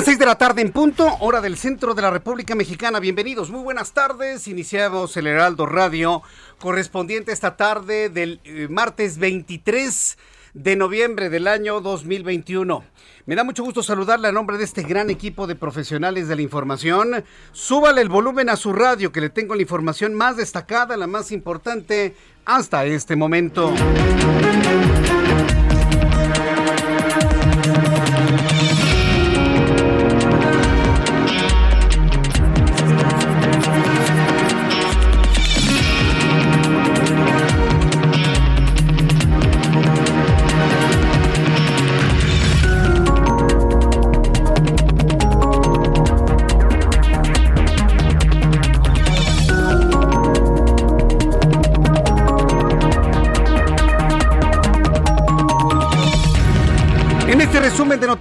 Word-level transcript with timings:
Las 0.00 0.06
seis 0.06 0.18
de 0.18 0.24
la 0.24 0.38
tarde 0.38 0.62
en 0.62 0.72
punto, 0.72 1.18
hora 1.20 1.42
del 1.42 1.58
centro 1.58 1.92
de 1.92 2.00
la 2.00 2.10
República 2.10 2.54
Mexicana. 2.54 3.00
Bienvenidos, 3.00 3.50
muy 3.50 3.60
buenas 3.62 3.92
tardes. 3.92 4.48
Iniciamos 4.48 5.14
el 5.18 5.26
Heraldo 5.26 5.66
Radio 5.66 6.22
correspondiente 6.58 7.32
esta 7.32 7.58
tarde 7.58 8.08
del 8.08 8.40
eh, 8.44 8.66
martes 8.70 9.18
23 9.18 10.16
de 10.54 10.74
noviembre 10.74 11.28
del 11.28 11.46
año 11.46 11.82
2021. 11.82 12.82
Me 13.26 13.36
da 13.36 13.44
mucho 13.44 13.62
gusto 13.62 13.82
saludarle 13.82 14.28
a 14.28 14.32
nombre 14.32 14.56
de 14.56 14.64
este 14.64 14.84
gran 14.84 15.10
equipo 15.10 15.46
de 15.46 15.54
profesionales 15.54 16.28
de 16.28 16.36
la 16.36 16.40
información. 16.40 17.22
Súbale 17.52 18.00
el 18.00 18.08
volumen 18.08 18.48
a 18.48 18.56
su 18.56 18.72
radio 18.72 19.12
que 19.12 19.20
le 19.20 19.28
tengo 19.28 19.54
la 19.54 19.60
información 19.60 20.14
más 20.14 20.38
destacada, 20.38 20.96
la 20.96 21.08
más 21.08 21.30
importante 21.30 22.16
hasta 22.46 22.86
este 22.86 23.16
momento. 23.16 23.70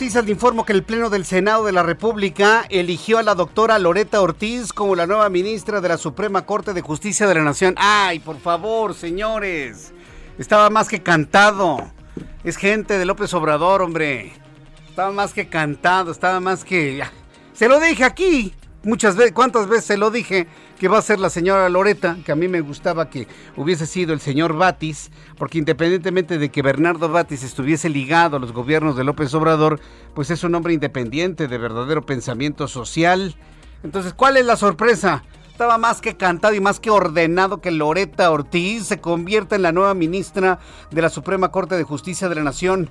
Noticias 0.10 0.26
le 0.26 0.32
informo 0.32 0.66
que 0.66 0.74
el 0.74 0.82
Pleno 0.82 1.12
del 1.12 1.24
Senado 1.24 1.66
de 1.66 1.72
la 1.72 1.84
República 1.84 2.66
eligió 2.70 3.20
a 3.20 3.24
la 3.24 3.36
doctora 3.36 3.78
Loreta 3.78 4.20
Ortiz 4.22 4.74
como 4.74 4.96
la 4.96 5.06
nueva 5.06 5.30
ministra 5.30 5.82
de 5.82 5.88
la 5.88 5.98
Suprema 5.98 6.48
Corte 6.48 6.74
de 6.74 6.82
Justicia 6.82 7.28
de 7.28 7.36
la 7.36 7.44
Nación. 7.44 7.76
Ay, 7.78 8.18
por 8.18 8.40
favor, 8.40 8.96
señores. 8.96 9.94
Estaba 10.40 10.72
más 10.72 10.88
que 10.88 11.04
cantado. 11.04 11.92
Es 12.44 12.58
gente 12.58 12.98
de 12.98 13.06
López 13.06 13.32
Obrador, 13.36 13.84
hombre. 13.84 14.34
Estaba 14.90 15.12
más 15.12 15.32
que 15.32 15.48
cantado, 15.48 16.12
estaba 16.12 16.40
más 16.40 16.64
que... 16.64 17.04
Se 17.54 17.68
lo 17.68 17.80
dije 17.80 18.04
aquí. 18.04 18.56
Muchas 18.84 19.16
veces, 19.18 19.34
¿cuántas 19.34 19.68
veces 19.68 19.86
se 19.86 19.98
lo 19.98 20.10
dije? 20.10 20.48
que 20.80 20.88
va 20.88 20.98
a 20.98 21.02
ser 21.02 21.20
la 21.20 21.30
señora 21.30 21.68
Loreta, 21.68 22.18
que 22.26 22.32
a 22.32 22.36
mí 22.36 22.48
me 22.48 22.62
gustaba 22.62 23.10
que 23.10 23.28
hubiese 23.58 23.86
sido 23.86 24.14
el 24.14 24.22
señor 24.22 24.54
Batis, 24.56 25.12
porque 25.38 25.58
independientemente 25.58 26.38
de 26.38 26.50
que 26.50 26.62
Bernardo 26.62 27.10
Batis 27.10 27.44
estuviese 27.44 27.90
ligado 27.90 28.38
a 28.38 28.40
los 28.40 28.54
gobiernos 28.54 28.96
de 28.96 29.04
López 29.04 29.34
Obrador, 29.34 29.82
pues 30.16 30.32
es 30.32 30.44
un 30.46 30.56
hombre 30.56 30.74
independiente 30.74 31.50
de 31.50 31.58
verdadero 31.58 32.06
pensamiento 32.06 32.70
social. 32.70 33.36
Entonces, 33.84 34.14
¿cuál 34.14 34.38
es 34.38 34.46
la 34.46 34.56
sorpresa? 34.56 35.24
Estaba 35.52 35.78
más 35.78 36.00
que 36.00 36.16
cantado 36.16 36.54
y 36.54 36.62
más 36.62 36.80
que 36.80 36.90
ordenado 36.90 37.60
que 37.60 37.72
Loreta 37.72 38.32
Ortiz 38.32 38.86
se 38.86 39.02
convierta 39.02 39.58
en 39.58 39.64
la 39.64 39.74
nueva 39.74 39.94
ministra 39.94 40.60
de 40.92 41.02
la 41.02 41.10
Suprema 41.10 41.52
Corte 41.52 41.76
de 41.76 41.84
Justicia 41.84 42.30
de 42.30 42.36
la 42.36 42.44
Nación 42.44 42.90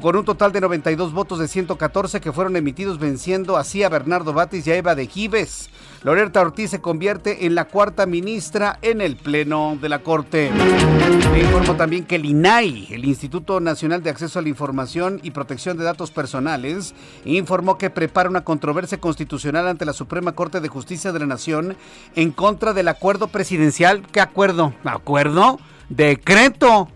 con 0.00 0.16
un 0.16 0.24
total 0.24 0.52
de 0.52 0.60
92 0.60 1.12
votos 1.12 1.38
de 1.38 1.48
114 1.48 2.20
que 2.20 2.32
fueron 2.32 2.56
emitidos 2.56 2.98
venciendo 2.98 3.56
así 3.56 3.82
a 3.82 3.88
Bernardo 3.88 4.32
Batis 4.32 4.66
y 4.66 4.70
a 4.70 4.76
Eva 4.76 4.94
de 4.94 5.06
Gives. 5.06 5.70
Loreta 6.02 6.40
Ortiz 6.40 6.70
se 6.70 6.80
convierte 6.80 7.46
en 7.46 7.54
la 7.54 7.66
cuarta 7.66 8.06
ministra 8.06 8.78
en 8.82 9.00
el 9.00 9.16
Pleno 9.16 9.78
de 9.80 9.88
la 9.88 10.00
Corte. 10.00 10.50
Le 11.32 11.40
informo 11.40 11.76
también 11.76 12.04
que 12.04 12.16
el 12.16 12.24
INAI, 12.24 12.88
el 12.90 13.04
Instituto 13.04 13.60
Nacional 13.60 14.02
de 14.02 14.10
Acceso 14.10 14.38
a 14.38 14.42
la 14.42 14.48
Información 14.48 15.20
y 15.22 15.30
Protección 15.30 15.76
de 15.76 15.84
Datos 15.84 16.10
Personales, 16.10 16.94
informó 17.24 17.78
que 17.78 17.90
prepara 17.90 18.28
una 18.28 18.44
controversia 18.44 18.98
constitucional 18.98 19.68
ante 19.68 19.84
la 19.84 19.92
Suprema 19.92 20.32
Corte 20.32 20.60
de 20.60 20.68
Justicia 20.68 21.12
de 21.12 21.20
la 21.20 21.26
Nación 21.26 21.76
en 22.16 22.32
contra 22.32 22.72
del 22.72 22.88
acuerdo 22.88 23.28
presidencial. 23.28 24.02
¿Qué 24.10 24.20
acuerdo? 24.20 24.74
¿Acuerdo? 24.84 25.60
Decreto 25.88 26.88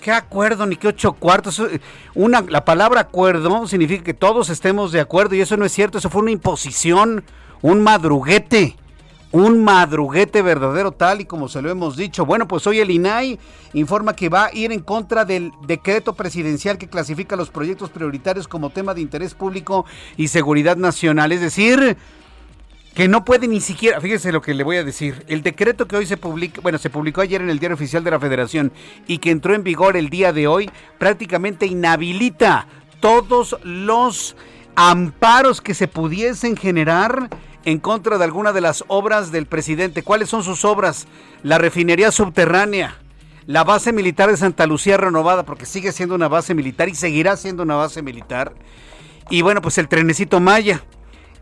¿Qué 0.00 0.10
acuerdo 0.10 0.64
ni 0.64 0.76
qué 0.76 0.88
ocho 0.88 1.12
cuartos? 1.12 1.62
Una, 2.14 2.40
la 2.40 2.64
palabra 2.64 3.02
acuerdo 3.02 3.66
significa 3.66 4.02
que 4.02 4.14
todos 4.14 4.48
estemos 4.48 4.92
de 4.92 5.00
acuerdo 5.00 5.34
y 5.34 5.42
eso 5.42 5.58
no 5.58 5.66
es 5.66 5.72
cierto, 5.72 5.98
eso 5.98 6.08
fue 6.08 6.22
una 6.22 6.30
imposición, 6.30 7.22
un 7.60 7.82
madruguete, 7.82 8.76
un 9.30 9.62
madruguete 9.62 10.40
verdadero 10.40 10.92
tal 10.92 11.20
y 11.20 11.26
como 11.26 11.48
se 11.48 11.60
lo 11.60 11.70
hemos 11.70 11.98
dicho. 11.98 12.24
Bueno, 12.24 12.48
pues 12.48 12.66
hoy 12.66 12.80
el 12.80 12.90
INAI 12.90 13.38
informa 13.74 14.16
que 14.16 14.30
va 14.30 14.46
a 14.46 14.54
ir 14.54 14.72
en 14.72 14.80
contra 14.80 15.26
del 15.26 15.52
decreto 15.66 16.14
presidencial 16.14 16.78
que 16.78 16.88
clasifica 16.88 17.36
los 17.36 17.50
proyectos 17.50 17.90
prioritarios 17.90 18.48
como 18.48 18.70
tema 18.70 18.94
de 18.94 19.02
interés 19.02 19.34
público 19.34 19.84
y 20.16 20.28
seguridad 20.28 20.78
nacional, 20.78 21.30
es 21.32 21.42
decir, 21.42 21.98
que 22.94 23.08
no 23.08 23.24
puede 23.24 23.46
ni 23.46 23.60
siquiera, 23.60 24.00
fíjese 24.00 24.32
lo 24.32 24.42
que 24.42 24.52
le 24.52 24.64
voy 24.64 24.76
a 24.76 24.84
decir, 24.84 25.24
el 25.28 25.42
decreto 25.42 25.86
que 25.86 25.96
hoy 25.96 26.06
se 26.06 26.16
publica, 26.16 26.60
bueno, 26.60 26.78
se 26.78 26.90
publicó 26.90 27.20
ayer 27.20 27.40
en 27.40 27.50
el 27.50 27.58
Diario 27.58 27.76
Oficial 27.76 28.02
de 28.02 28.10
la 28.10 28.18
Federación 28.18 28.72
y 29.06 29.18
que 29.18 29.30
entró 29.30 29.54
en 29.54 29.62
vigor 29.62 29.96
el 29.96 30.10
día 30.10 30.32
de 30.32 30.48
hoy, 30.48 30.70
prácticamente 30.98 31.66
inhabilita 31.66 32.66
todos 32.98 33.56
los 33.62 34.36
amparos 34.74 35.60
que 35.60 35.74
se 35.74 35.88
pudiesen 35.88 36.56
generar 36.56 37.30
en 37.64 37.78
contra 37.78 38.18
de 38.18 38.24
alguna 38.24 38.52
de 38.52 38.60
las 38.60 38.84
obras 38.88 39.30
del 39.30 39.46
presidente. 39.46 40.02
¿Cuáles 40.02 40.28
son 40.28 40.42
sus 40.42 40.64
obras? 40.64 41.06
La 41.42 41.58
refinería 41.58 42.10
subterránea, 42.10 42.96
la 43.46 43.64
base 43.64 43.92
militar 43.92 44.30
de 44.30 44.36
Santa 44.36 44.66
Lucía 44.66 44.96
renovada, 44.96 45.44
porque 45.44 45.66
sigue 45.66 45.92
siendo 45.92 46.14
una 46.14 46.28
base 46.28 46.54
militar 46.54 46.88
y 46.88 46.94
seguirá 46.94 47.36
siendo 47.36 47.62
una 47.62 47.76
base 47.76 48.02
militar. 48.02 48.54
Y 49.28 49.42
bueno, 49.42 49.62
pues 49.62 49.78
el 49.78 49.88
trenecito 49.88 50.40
Maya 50.40 50.82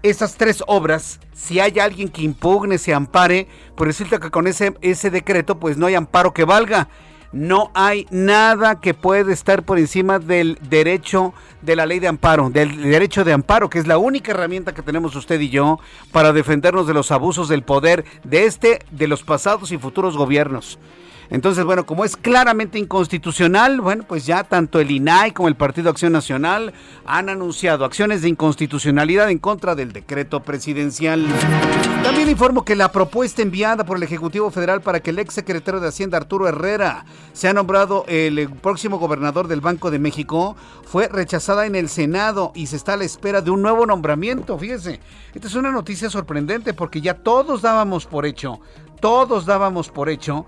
esas 0.03 0.37
tres 0.37 0.63
obras, 0.67 1.21
si 1.33 1.61
hay 1.61 1.79
alguien 1.79 2.09
que 2.09 2.23
impugne, 2.23 2.79
se 2.79 2.95
ampare, 2.95 3.49
pues 3.77 3.89
resulta 3.89 4.19
que 4.19 4.31
con 4.31 4.47
ese, 4.47 4.75
ese 4.81 5.11
decreto 5.11 5.59
pues 5.59 5.77
no 5.77 5.87
hay 5.87 5.95
amparo 5.95 6.33
que 6.33 6.45
valga. 6.45 6.89
No 7.31 7.71
hay 7.75 8.07
nada 8.11 8.81
que 8.81 8.95
puede 8.95 9.35
estar 9.35 9.63
por 9.63 9.79
encima 9.79 10.19
del 10.19 10.59
derecho 10.71 11.35
de 11.61 11.77
la 11.77 11.85
ley 11.85 11.99
de 11.99 12.09
amparo, 12.09 12.49
del 12.49 12.81
derecho 12.83 13.23
de 13.23 13.35
amparo, 13.35 13.69
que 13.69 13.79
es 13.79 13.87
la 13.87 13.99
única 13.99 14.31
herramienta 14.31 14.73
que 14.73 14.81
tenemos 14.81 15.15
usted 15.15 15.39
y 15.39 15.51
yo 15.51 15.79
para 16.11 16.33
defendernos 16.33 16.87
de 16.87 16.95
los 16.95 17.11
abusos 17.11 17.49
del 17.49 17.65
poder 17.65 18.07
de 18.25 18.47
este, 18.47 18.79
de 18.93 19.09
los 19.09 19.25
pasados 19.25 19.73
y 19.73 19.79
futuros 19.79 20.17
gobiernos. 20.17 20.79
Entonces, 21.31 21.65
bueno, 21.65 21.85
como 21.85 22.05
es 22.05 22.17
claramente 22.17 22.79
inconstitucional, 22.79 23.81
bueno, 23.81 24.05
pues 24.09 24.25
ya 24.25 24.45
tanto 24.45 24.81
el 24.81 24.91
INAI 24.91 25.33
como 25.33 25.49
el 25.49 25.57
Partido 25.57 25.91
Acción 25.91 26.13
Nacional 26.13 26.73
han 27.05 27.29
anunciado 27.29 27.85
acciones 27.85 28.23
de 28.23 28.31
inconstitucionalidad 28.31 29.31
en 29.31 29.39
contra 29.39 29.75
del 29.75 29.93
decreto 29.93 30.41
presidencial. 30.41 31.27
También 32.03 32.31
informo 32.31 32.65
que 32.65 32.77
la 32.77 32.93
propuesta 32.93 33.43
enviada 33.43 33.85
por 33.85 33.99
el 33.99 34.03
Ejecutivo 34.03 34.51
Federal 34.51 34.81
para 34.81 35.01
que 35.01 35.11
el 35.11 35.19
ex 35.19 35.35
secretario 35.35 35.81
de 35.81 35.89
Hacienda 35.89 36.17
Arturo 36.17 36.49
Herrera 36.49 37.05
sea 37.35 37.53
nombrado 37.53 38.05
el 38.09 38.49
próximo 38.63 38.99
gobernador 38.99 39.49
del 39.49 39.61
Banco 39.61 39.91
de 39.91 39.99
México 39.99 40.57
fue 40.85 41.09
rechazada 41.09 41.67
en 41.67 41.75
el 41.75 41.91
Senado 41.91 42.53
y 42.55 42.69
se 42.69 42.77
está 42.77 42.95
a 42.95 42.97
la 42.97 43.05
espera 43.05 43.43
de 43.43 43.51
un 43.51 43.61
nuevo 43.61 43.85
nombramiento. 43.85 44.57
Fíjese, 44.57 45.01
esta 45.35 45.49
es 45.49 45.55
una 45.55 45.71
noticia 45.71 46.09
sorprendente 46.09 46.73
porque 46.73 47.03
ya 47.03 47.15
todos 47.15 47.61
dábamos 47.61 48.07
por 48.07 48.25
hecho, 48.25 48.61
todos 49.01 49.45
dábamos 49.45 49.91
por 49.91 50.09
hecho 50.09 50.47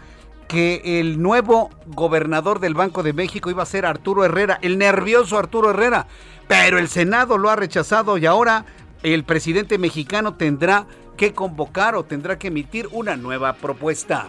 que 0.50 0.98
el 0.98 1.22
nuevo 1.22 1.70
gobernador 1.86 2.58
del 2.58 2.74
Banco 2.74 3.04
de 3.04 3.12
México 3.12 3.50
iba 3.50 3.62
a 3.62 3.66
ser 3.66 3.86
Arturo 3.86 4.24
Herrera, 4.24 4.58
el 4.62 4.78
nervioso 4.78 5.38
Arturo 5.38 5.70
Herrera, 5.70 6.08
pero 6.48 6.80
el 6.80 6.88
Senado 6.88 7.38
lo 7.38 7.50
ha 7.50 7.56
rechazado 7.56 8.18
y 8.18 8.26
ahora 8.26 8.64
el 9.04 9.22
presidente 9.22 9.78
mexicano 9.78 10.34
tendrá 10.34 10.86
que 11.16 11.34
convocar 11.34 11.94
o 11.94 12.02
tendrá 12.02 12.36
que 12.36 12.48
emitir 12.48 12.88
una 12.90 13.16
nueva 13.16 13.52
propuesta. 13.52 14.28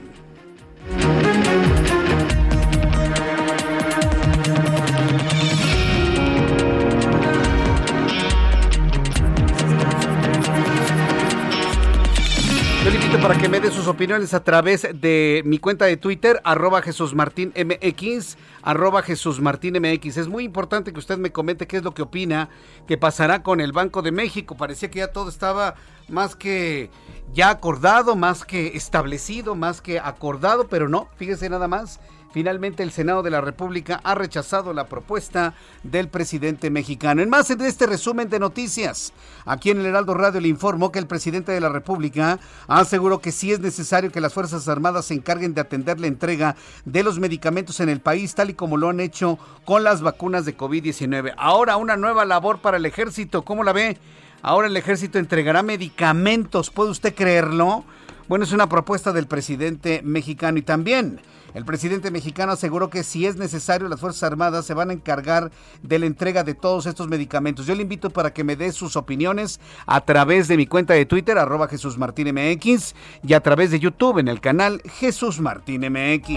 Para 13.22 13.38
que 13.38 13.48
me 13.50 13.60
dé 13.60 13.70
sus 13.70 13.88
opiniones 13.88 14.34
a 14.34 14.44
través 14.44 14.88
de 14.94 15.44
mi 15.46 15.60
cuenta 15.60 15.86
de 15.86 15.96
Twitter, 15.96 16.42
arroba 16.44 16.82
Jesús 16.82 17.14
Martín 17.14 17.54
MX, 17.56 18.38
arroba 18.64 19.04
Jesús 19.04 19.40
Martín 19.40 19.78
MX. 19.80 20.18
Es 20.18 20.28
muy 20.28 20.44
importante 20.44 20.92
que 20.92 20.98
usted 20.98 21.20
me 21.20 21.32
comente 21.32 21.68
qué 21.68 21.78
es 21.78 21.84
lo 21.84 21.94
que 21.94 22.02
opina 22.02 22.50
que 22.88 22.98
pasará 22.98 23.44
con 23.44 23.62
el 23.62 23.74
Banco 23.74 24.02
de 24.02 24.12
México. 24.12 24.58
Parecía 24.58 24.90
que 24.90 25.00
ya 25.00 25.12
todo 25.12 25.30
estaba 25.30 25.76
más 26.10 26.36
que 26.36 26.90
ya 27.32 27.52
acordado, 27.52 28.16
más 28.16 28.44
que 28.44 28.76
establecido, 28.76 29.54
más 29.54 29.82
que 29.82 30.00
acordado, 30.00 30.68
pero 30.68 30.90
no, 30.90 31.08
fíjese 31.18 31.48
nada 31.48 31.68
más 31.68 32.00
Finalmente 32.34 32.82
el 32.82 32.92
Senado 32.92 33.24
de 33.24 33.30
la 33.30 33.42
República 33.42 34.00
ha 34.04 34.16
rechazado 34.16 34.74
la 34.74 34.88
propuesta 34.88 35.54
del 35.84 36.08
presidente 36.08 36.70
mexicano. 36.70 37.22
En 37.22 37.30
más 37.30 37.50
de 37.50 37.68
este 37.68 37.86
resumen 37.86 38.30
de 38.30 38.40
noticias, 38.40 39.12
aquí 39.46 39.70
en 39.70 39.80
el 39.80 39.86
Heraldo 39.86 40.14
Radio 40.14 40.40
le 40.40 40.48
informó 40.48 40.92
que 40.92 41.00
el 41.00 41.08
presidente 41.08 41.52
de 41.52 41.60
la 41.60 41.70
República 41.70 42.40
aseguró 42.68 43.20
que 43.20 43.34
sí 43.34 43.52
es 43.52 43.60
necesario 43.60 44.12
que 44.12 44.22
las 44.22 44.34
Fuerzas 44.34 44.68
Armadas 44.70 45.06
se 45.06 45.14
encarguen 45.14 45.54
de 45.54 45.62
atender 45.62 46.00
la 46.00 46.08
entrega 46.08 46.56
de 46.86 47.04
los 47.04 47.20
medicamentos 47.20 47.80
en 47.82 47.90
el 47.90 48.00
país, 48.00 48.34
tal 48.34 48.50
y 48.50 48.54
como 48.54 48.78
lo 48.78 48.90
han 48.90 49.02
hecho 49.02 49.38
con 49.66 49.84
las 49.84 50.02
vacunas 50.02 50.46
de 50.46 50.56
COVID-19. 50.56 51.34
Ahora 51.38 51.76
una 51.76 51.98
nueva 51.98 52.24
labor 52.24 52.60
para 52.60 52.78
el 52.78 52.86
ejército, 52.86 53.42
¿cómo 53.44 53.64
la 53.64 53.74
ve? 53.74 53.98
Ahora 54.42 54.68
el 54.68 54.78
ejército 54.78 55.20
entregará 55.20 55.64
medicamentos, 55.64 56.72
¿puede 56.72 56.92
usted 56.92 57.14
creerlo? 57.14 57.84
Bueno, 58.32 58.46
es 58.46 58.54
una 58.54 58.70
propuesta 58.70 59.12
del 59.12 59.28
presidente 59.28 60.00
mexicano 60.06 60.58
y 60.58 60.62
también 60.62 61.20
el 61.54 61.66
presidente 61.66 62.12
mexicano 62.12 62.54
aseguró 62.54 62.90
que 62.90 63.04
si 63.04 63.26
es 63.26 63.36
necesario 63.36 63.90
las 63.90 64.00
Fuerzas 64.00 64.24
Armadas 64.24 64.66
se 64.66 64.74
van 64.74 64.90
a 64.90 64.94
encargar 64.94 65.52
de 65.84 66.00
la 66.00 66.06
entrega 66.06 66.46
de 66.46 66.54
todos 66.54 66.86
estos 66.86 67.10
medicamentos. 67.10 67.66
Yo 67.66 67.76
le 67.76 67.82
invito 67.82 68.10
para 68.10 68.32
que 68.32 68.46
me 68.46 68.56
dé 68.56 68.72
sus 68.72 68.96
opiniones 68.96 69.60
a 69.86 70.00
través 70.00 70.48
de 70.48 70.56
mi 70.56 70.66
cuenta 70.66 70.94
de 70.94 71.06
Twitter, 71.06 71.38
arroba 71.38 71.68
Jesús 71.68 71.98
Martín 71.98 72.34
MX, 72.34 72.96
y 73.28 73.34
a 73.34 73.42
través 73.42 73.70
de 73.70 73.82
YouTube 73.82 74.20
en 74.20 74.30
el 74.30 74.40
canal 74.40 74.82
Jesús 74.86 75.42
Martín 75.42 75.82
MX. 75.82 76.30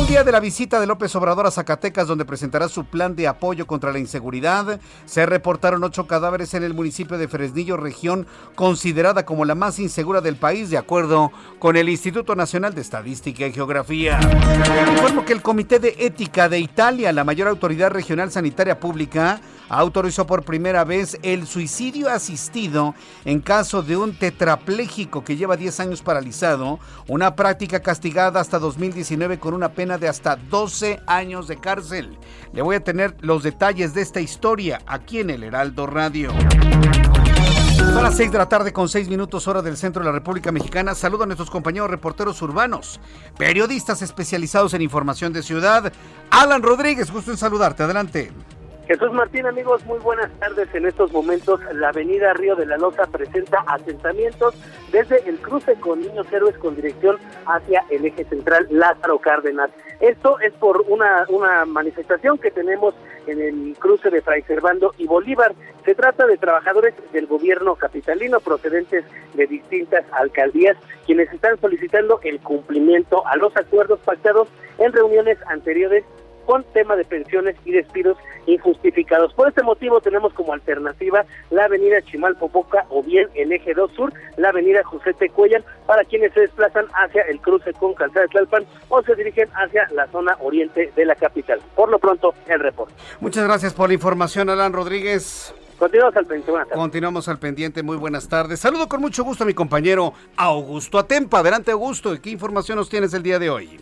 Un 0.00 0.06
día 0.08 0.24
de 0.24 0.32
la 0.32 0.40
visita 0.40 0.80
de 0.80 0.88
López 0.88 1.14
Obrador 1.14 1.46
a 1.46 1.52
Zacatecas, 1.52 2.08
donde 2.08 2.24
presentará 2.24 2.68
su 2.68 2.86
plan 2.86 3.14
de 3.14 3.28
apoyo 3.28 3.68
contra 3.68 3.92
la 3.92 4.00
inseguridad, 4.00 4.80
se 5.06 5.26
reportaron 5.26 5.84
ocho 5.84 6.08
cadáveres 6.08 6.54
en 6.54 6.64
el 6.64 6.74
municipio 6.74 7.18
de 7.18 7.28
Fresnillo, 7.28 7.76
región 7.76 8.26
considerada 8.56 9.24
como 9.24 9.44
la 9.44 9.54
más 9.54 9.78
insegura 9.78 10.20
del 10.20 10.34
país, 10.34 10.70
de 10.70 10.78
acuerdo 10.78 10.87
con 11.58 11.76
el 11.76 11.90
Instituto 11.90 12.34
Nacional 12.34 12.74
de 12.74 12.80
Estadística 12.80 13.46
y 13.46 13.52
Geografía. 13.52 14.18
Informo 14.90 15.22
que 15.22 15.34
el 15.34 15.42
Comité 15.42 15.78
de 15.78 15.94
Ética 15.98 16.48
de 16.48 16.60
Italia, 16.60 17.12
la 17.12 17.24
mayor 17.24 17.48
autoridad 17.48 17.90
regional 17.90 18.30
sanitaria 18.30 18.80
pública, 18.80 19.38
autorizó 19.68 20.26
por 20.26 20.44
primera 20.44 20.84
vez 20.84 21.18
el 21.22 21.46
suicidio 21.46 22.08
asistido 22.08 22.94
en 23.26 23.40
caso 23.40 23.82
de 23.82 23.98
un 23.98 24.14
tetrapléjico 24.14 25.24
que 25.24 25.36
lleva 25.36 25.58
10 25.58 25.80
años 25.80 26.00
paralizado, 26.00 26.78
una 27.06 27.36
práctica 27.36 27.80
castigada 27.80 28.40
hasta 28.40 28.58
2019 28.58 29.38
con 29.38 29.52
una 29.52 29.72
pena 29.74 29.98
de 29.98 30.08
hasta 30.08 30.36
12 30.36 31.00
años 31.06 31.48
de 31.48 31.60
cárcel. 31.60 32.16
Le 32.54 32.62
voy 32.62 32.76
a 32.76 32.84
tener 32.84 33.14
los 33.20 33.42
detalles 33.42 33.92
de 33.92 34.00
esta 34.00 34.20
historia 34.20 34.80
aquí 34.86 35.20
en 35.20 35.28
el 35.28 35.42
Heraldo 35.42 35.86
Radio. 35.86 36.32
Son 37.78 38.02
las 38.02 38.16
6 38.16 38.32
de 38.32 38.38
la 38.38 38.48
tarde 38.48 38.72
con 38.72 38.88
6 38.88 39.08
minutos 39.08 39.46
hora 39.48 39.62
del 39.62 39.76
centro 39.76 40.00
de 40.02 40.06
la 40.06 40.12
República 40.12 40.52
Mexicana. 40.52 40.94
Saludo 40.94 41.22
a 41.22 41.26
nuestros 41.26 41.50
compañeros 41.50 41.88
reporteros 41.88 42.42
urbanos, 42.42 43.00
periodistas 43.38 44.02
especializados 44.02 44.74
en 44.74 44.82
información 44.82 45.32
de 45.32 45.42
ciudad. 45.42 45.92
Alan 46.30 46.62
Rodríguez, 46.62 47.10
gusto 47.10 47.30
en 47.30 47.36
saludarte. 47.36 47.84
Adelante. 47.84 48.32
Jesús 48.88 49.12
Martín, 49.12 49.44
amigos, 49.44 49.84
muy 49.84 49.98
buenas 49.98 50.30
tardes. 50.40 50.66
En 50.74 50.86
estos 50.86 51.12
momentos, 51.12 51.60
la 51.74 51.90
avenida 51.90 52.32
Río 52.32 52.56
de 52.56 52.64
la 52.64 52.78
Loza 52.78 53.04
presenta 53.04 53.58
asentamientos 53.66 54.54
desde 54.90 55.28
el 55.28 55.38
cruce 55.40 55.74
con 55.74 56.00
Niños 56.00 56.26
Héroes 56.32 56.56
con 56.56 56.74
dirección 56.74 57.18
hacia 57.44 57.84
el 57.90 58.06
eje 58.06 58.24
central 58.24 58.66
Lázaro 58.70 59.18
Cárdenas. 59.18 59.68
Esto 60.00 60.40
es 60.40 60.54
por 60.54 60.86
una, 60.88 61.26
una 61.28 61.66
manifestación 61.66 62.38
que 62.38 62.50
tenemos 62.50 62.94
en 63.26 63.42
el 63.42 63.76
cruce 63.78 64.08
de 64.08 64.22
Fray 64.22 64.40
Servando 64.44 64.94
y 64.96 65.06
Bolívar. 65.06 65.54
Se 65.84 65.94
trata 65.94 66.26
de 66.26 66.38
trabajadores 66.38 66.94
del 67.12 67.26
gobierno 67.26 67.74
capitalino 67.74 68.40
procedentes 68.40 69.04
de 69.34 69.46
distintas 69.46 70.06
alcaldías 70.12 70.78
quienes 71.04 71.30
están 71.30 71.60
solicitando 71.60 72.20
el 72.22 72.40
cumplimiento 72.40 73.26
a 73.26 73.36
los 73.36 73.54
acuerdos 73.54 74.00
pactados 74.00 74.48
en 74.78 74.94
reuniones 74.94 75.36
anteriores 75.46 76.04
con 76.48 76.64
tema 76.72 76.96
de 76.96 77.04
pensiones 77.04 77.56
y 77.66 77.72
despidos 77.72 78.16
injustificados. 78.48 79.32
Por 79.34 79.48
este 79.48 79.62
motivo 79.62 80.00
tenemos 80.00 80.32
como 80.32 80.52
alternativa 80.52 81.24
la 81.50 81.64
avenida 81.64 82.02
Chimalpopoca 82.02 82.86
o 82.88 83.02
bien 83.02 83.28
el 83.34 83.52
eje 83.52 83.74
2 83.74 83.92
sur, 83.92 84.12
la 84.36 84.48
avenida 84.48 84.82
José 84.84 85.12
Tecuellan, 85.14 85.62
para 85.86 86.04
quienes 86.04 86.32
se 86.32 86.40
desplazan 86.40 86.86
hacia 86.94 87.22
el 87.22 87.40
cruce 87.40 87.72
con 87.74 87.94
Calzada 87.94 88.22
de 88.22 88.28
Tlalpan 88.28 88.66
o 88.88 89.02
se 89.02 89.14
dirigen 89.14 89.48
hacia 89.54 89.86
la 89.92 90.06
zona 90.08 90.36
oriente 90.40 90.92
de 90.96 91.04
la 91.04 91.14
capital. 91.14 91.60
Por 91.74 91.90
lo 91.90 91.98
pronto, 91.98 92.34
el 92.46 92.60
reporte. 92.60 92.94
Muchas 93.20 93.44
gracias 93.44 93.74
por 93.74 93.88
la 93.88 93.94
información, 93.94 94.48
Alan 94.50 94.72
Rodríguez. 94.72 95.54
Continuamos 95.78 96.16
al 96.16 96.26
pendiente. 96.26 96.74
Continuamos 96.74 97.28
al 97.28 97.38
pendiente. 97.38 97.82
Muy 97.84 97.96
buenas 97.96 98.28
tardes. 98.28 98.58
Saludo 98.58 98.88
con 98.88 99.00
mucho 99.00 99.22
gusto 99.22 99.44
a 99.44 99.46
mi 99.46 99.54
compañero 99.54 100.12
Augusto 100.36 100.98
Atempa. 100.98 101.38
Adelante, 101.38 101.70
Augusto. 101.70 102.20
¿Qué 102.20 102.30
información 102.30 102.78
nos 102.78 102.88
tienes 102.88 103.14
el 103.14 103.22
día 103.22 103.38
de 103.38 103.48
hoy? 103.48 103.80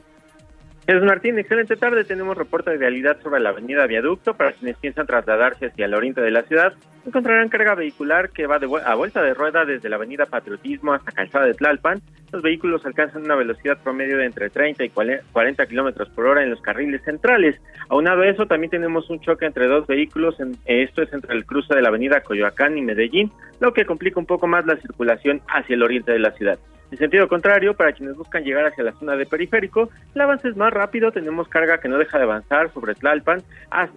Jesús 0.86 1.02
Martín, 1.02 1.36
excelente 1.36 1.74
tarde. 1.74 2.04
Tenemos 2.04 2.38
reporte 2.38 2.70
de 2.70 2.76
realidad 2.76 3.16
sobre 3.20 3.40
la 3.40 3.48
avenida 3.48 3.88
Viaducto. 3.88 4.34
Para 4.34 4.52
quienes 4.52 4.76
piensan 4.76 5.04
trasladarse 5.04 5.66
hacia 5.66 5.86
el 5.86 5.94
oriente 5.94 6.20
de 6.20 6.30
la 6.30 6.44
ciudad, 6.44 6.74
encontrarán 7.04 7.48
carga 7.48 7.74
vehicular 7.74 8.30
que 8.30 8.46
va 8.46 8.60
de 8.60 8.68
a 8.84 8.94
vuelta 8.94 9.20
de 9.20 9.34
rueda 9.34 9.64
desde 9.64 9.88
la 9.88 9.96
avenida 9.96 10.26
Patriotismo 10.26 10.92
hasta 10.92 11.10
Calzada 11.10 11.46
de 11.46 11.54
Tlalpan. 11.54 12.00
Los 12.30 12.40
vehículos 12.40 12.86
alcanzan 12.86 13.24
una 13.24 13.34
velocidad 13.34 13.78
promedio 13.82 14.16
de 14.16 14.26
entre 14.26 14.48
30 14.48 14.84
y 14.84 14.90
40 14.90 15.66
kilómetros 15.66 16.08
por 16.10 16.26
hora 16.26 16.44
en 16.44 16.50
los 16.50 16.60
carriles 16.60 17.02
centrales. 17.02 17.60
Aunado 17.88 18.22
a 18.22 18.28
eso, 18.28 18.46
también 18.46 18.70
tenemos 18.70 19.10
un 19.10 19.18
choque 19.18 19.44
entre 19.44 19.66
dos 19.66 19.88
vehículos. 19.88 20.38
En, 20.38 20.56
esto 20.66 21.02
es 21.02 21.12
entre 21.12 21.34
el 21.34 21.46
cruce 21.46 21.74
de 21.74 21.82
la 21.82 21.88
avenida 21.88 22.20
Coyoacán 22.20 22.78
y 22.78 22.82
Medellín, 22.82 23.32
lo 23.58 23.72
que 23.72 23.86
complica 23.86 24.20
un 24.20 24.26
poco 24.26 24.46
más 24.46 24.64
la 24.66 24.76
circulación 24.76 25.40
hacia 25.48 25.74
el 25.74 25.82
oriente 25.82 26.12
de 26.12 26.20
la 26.20 26.30
ciudad. 26.30 26.60
En 26.90 26.98
sentido 26.98 27.28
contrario, 27.28 27.74
para 27.74 27.92
quienes 27.92 28.16
buscan 28.16 28.44
llegar 28.44 28.66
hacia 28.66 28.84
la 28.84 28.92
zona 28.92 29.16
de 29.16 29.26
periférico, 29.26 29.90
el 30.14 30.20
avance 30.20 30.48
es 30.48 30.56
más 30.56 30.72
rápido, 30.76 31.10
tenemos 31.10 31.48
carga 31.48 31.78
que 31.78 31.88
no 31.88 31.98
deja 31.98 32.18
de 32.18 32.24
avanzar 32.24 32.72
sobre 32.72 32.94
Tlalpan, 32.94 33.42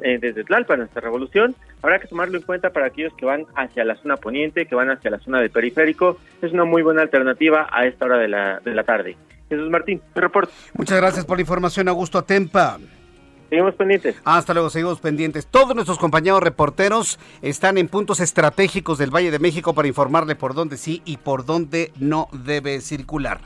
eh, 0.01 0.17
desde 0.19 0.43
Tlalpan 0.43 0.81
hasta 0.81 0.99
Revolución. 0.99 1.55
Habrá 1.81 1.99
que 1.99 2.07
tomarlo 2.07 2.37
en 2.37 2.43
cuenta 2.43 2.71
para 2.71 2.87
aquellos 2.87 3.13
que 3.13 3.25
van 3.25 3.45
hacia 3.55 3.85
la 3.85 3.95
zona 3.95 4.17
poniente, 4.17 4.65
que 4.65 4.75
van 4.75 4.89
hacia 4.89 5.11
la 5.11 5.19
zona 5.19 5.39
de 5.41 5.49
periférico. 5.49 6.17
Es 6.41 6.51
una 6.51 6.65
muy 6.65 6.81
buena 6.81 7.01
alternativa 7.01 7.67
a 7.71 7.85
esta 7.85 8.05
hora 8.05 8.17
de 8.17 8.27
la, 8.27 8.59
de 8.59 8.73
la 8.73 8.83
tarde. 8.83 9.17
Jesús 9.49 9.69
Martín, 9.69 10.01
reporte. 10.15 10.53
Muchas 10.73 10.97
gracias 10.97 11.25
por 11.25 11.37
la 11.37 11.41
información, 11.41 11.87
Augusto 11.87 12.17
Atempa. 12.17 12.77
Seguimos 13.49 13.73
pendientes. 13.73 14.15
Hasta 14.23 14.53
luego, 14.53 14.69
seguimos 14.69 14.99
pendientes. 14.99 15.47
Todos 15.47 15.73
nuestros 15.73 15.97
compañeros 15.97 16.41
reporteros 16.41 17.19
están 17.41 17.79
en 17.79 17.87
puntos 17.87 18.19
estratégicos 18.19 18.99
del 18.99 19.13
Valle 19.13 19.31
de 19.31 19.39
México 19.39 19.73
para 19.73 19.87
informarle 19.87 20.35
por 20.35 20.53
dónde 20.53 20.77
sí 20.77 21.01
y 21.03 21.17
por 21.17 21.45
dónde 21.45 21.91
no 21.99 22.27
debe 22.31 22.79
circular. 22.79 23.41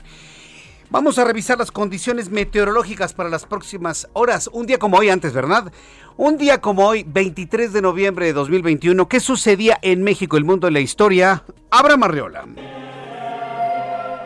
Vamos 0.90 1.18
a 1.18 1.24
revisar 1.24 1.58
las 1.58 1.72
condiciones 1.72 2.30
meteorológicas 2.30 3.14
para 3.14 3.28
las 3.28 3.46
próximas 3.46 4.08
horas. 4.12 4.48
Un 4.52 4.66
día 4.66 4.78
como 4.78 4.98
hoy 4.98 5.08
antes, 5.08 5.32
¿verdad? 5.32 5.72
Un 6.16 6.36
día 6.38 6.60
como 6.60 6.86
hoy, 6.86 7.04
23 7.06 7.72
de 7.72 7.82
noviembre 7.82 8.26
de 8.26 8.32
2021. 8.32 9.08
¿Qué 9.08 9.18
sucedía 9.18 9.78
en 9.82 10.02
México, 10.02 10.36
el 10.36 10.44
mundo 10.44 10.68
y 10.68 10.72
la 10.72 10.80
historia? 10.80 11.42
Abra 11.70 11.96
Marriola. 11.96 12.46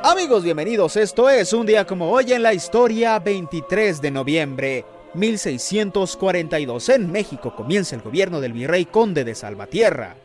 Amigos, 0.02 0.44
bienvenidos. 0.44 0.96
Esto 0.96 1.30
es 1.30 1.52
un 1.52 1.66
día 1.66 1.86
como 1.86 2.10
hoy 2.10 2.32
en 2.32 2.42
la 2.42 2.52
historia 2.52 3.18
23 3.18 4.00
de 4.00 4.10
noviembre. 4.10 4.84
1642 5.14 6.88
en 6.90 7.10
México 7.10 7.54
comienza 7.56 7.96
el 7.96 8.02
gobierno 8.02 8.40
del 8.40 8.52
virrey 8.52 8.84
conde 8.84 9.24
de 9.24 9.34
Salvatierra. 9.34 10.16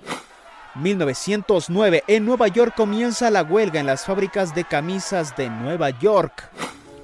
1909 0.75 2.03
en 2.07 2.25
Nueva 2.25 2.47
York 2.47 2.73
comienza 2.75 3.29
la 3.29 3.43
huelga 3.43 3.79
en 3.79 3.85
las 3.85 4.05
fábricas 4.05 4.55
de 4.55 4.63
camisas 4.63 5.35
de 5.35 5.49
Nueva 5.49 5.91
York. 5.91 6.49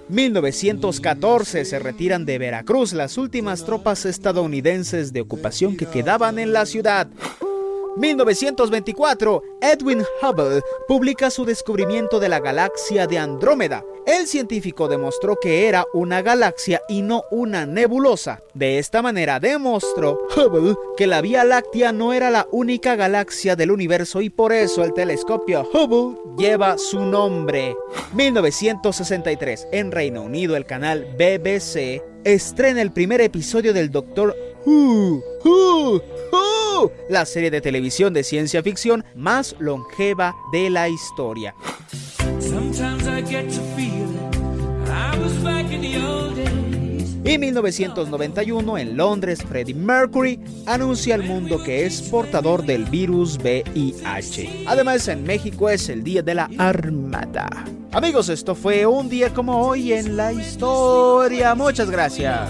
1914 0.10 1.66
se 1.66 1.78
retiran 1.78 2.26
de 2.26 2.40
Veracruz 2.40 2.94
las 2.94 3.18
últimas 3.18 3.66
tropas 3.66 4.06
estadounidenses 4.06 5.14
de 5.14 5.22
ocupación 5.22 5.78
que 5.78 5.86
quedaban 5.86 6.40
en 6.40 6.52
la 6.52 6.66
ciudad. 6.66 7.08
1924, 7.98 9.43
Edwin 9.62 10.03
Hubble 10.22 10.62
publica 10.88 11.29
su 11.29 11.46
descubrimiento 11.46 12.19
de 12.19 12.29
la 12.29 12.39
galaxia 12.39 13.08
de 13.08 13.17
Andrómeda. 13.17 13.84
El 14.05 14.27
científico 14.27 14.88
demostró 14.88 15.38
que 15.39 15.67
era 15.67 15.86
una 15.93 16.22
galaxia 16.22 16.81
y 16.88 17.01
no 17.01 17.24
una 17.31 17.65
nebulosa. 17.65 18.41
De 18.53 18.79
esta 18.79 19.01
manera 19.01 19.39
demostró 19.39 20.19
Hubble 20.36 20.75
que 20.98 21.08
la 21.08 21.22
Vía 21.22 21.43
Láctea 21.43 21.91
no 21.91 22.13
era 22.13 22.29
la 22.29 22.48
única 22.51 22.96
galaxia 22.96 23.55
del 23.55 23.72
universo 23.72 24.22
y 24.22 24.29
por 24.29 24.53
eso 24.53 24.84
el 24.84 24.93
telescopio 24.93 25.67
Hubble 25.74 26.17
lleva 26.38 26.77
su 26.77 27.01
nombre. 27.01 27.75
1963, 28.13 29.67
en 29.72 29.91
Reino 29.91 30.24
Unido 30.24 30.55
el 30.55 30.65
canal 30.65 31.05
BBC 31.17 32.01
estrena 32.24 32.81
el 32.81 32.91
primer 32.91 33.22
episodio 33.22 33.74
del 33.74 33.91
Doctor 33.91 34.36
Who, 34.65 35.24
Who, 35.43 36.01
Who, 36.31 36.59
la 37.09 37.25
serie 37.25 37.51
de 37.51 37.62
televisión 37.62 38.13
de 38.13 38.24
ciencia 38.24 38.63
ficción 38.63 39.03
más 39.15 39.55
longeva 39.59 40.36
de 40.51 40.69
la 40.69 40.88
historia. 40.88 41.53
Y 47.24 47.38
1991 47.38 48.77
en 48.77 48.98
Londres, 48.98 49.43
Freddie 49.48 49.75
Mercury 49.75 50.39
anuncia 50.65 51.15
al 51.15 51.24
mundo 51.24 51.62
que 51.63 51.86
es 51.86 52.01
portador 52.03 52.65
del 52.65 52.86
virus 52.86 53.38
VIH. 53.38 54.63
Además, 54.65 55.07
en 55.09 55.24
México 55.24 55.69
es 55.69 55.89
el 55.89 56.03
Día 56.03 56.24
de 56.24 56.33
la 56.33 56.50
Armada. 56.57 57.48
Amigos, 57.91 58.29
esto 58.29 58.55
fue 58.55 58.86
un 58.86 59.09
día 59.09 59.33
como 59.33 59.62
hoy 59.67 59.93
en 59.93 60.15
la 60.15 60.31
historia. 60.31 61.55
Muchas 61.55 61.89
gracias. 61.91 62.50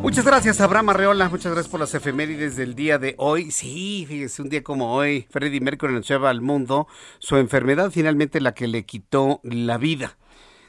Muchas 0.00 0.24
gracias, 0.24 0.60
Abraham 0.60 0.90
Arreola. 0.90 1.28
Muchas 1.28 1.52
gracias 1.52 1.70
por 1.70 1.80
las 1.80 1.92
efemérides 1.94 2.56
del 2.56 2.74
día 2.74 2.98
de 2.98 3.14
hoy. 3.18 3.50
Sí, 3.50 4.06
fíjese, 4.08 4.42
un 4.42 4.48
día 4.48 4.62
como 4.62 4.94
hoy, 4.94 5.26
Freddie 5.28 5.60
Mercury 5.60 5.92
anunciaba 5.92 6.30
al 6.30 6.40
mundo 6.40 6.86
su 7.18 7.36
enfermedad, 7.36 7.90
finalmente 7.90 8.40
la 8.40 8.54
que 8.54 8.68
le 8.68 8.86
quitó 8.86 9.40
la 9.42 9.76
vida. 9.76 10.16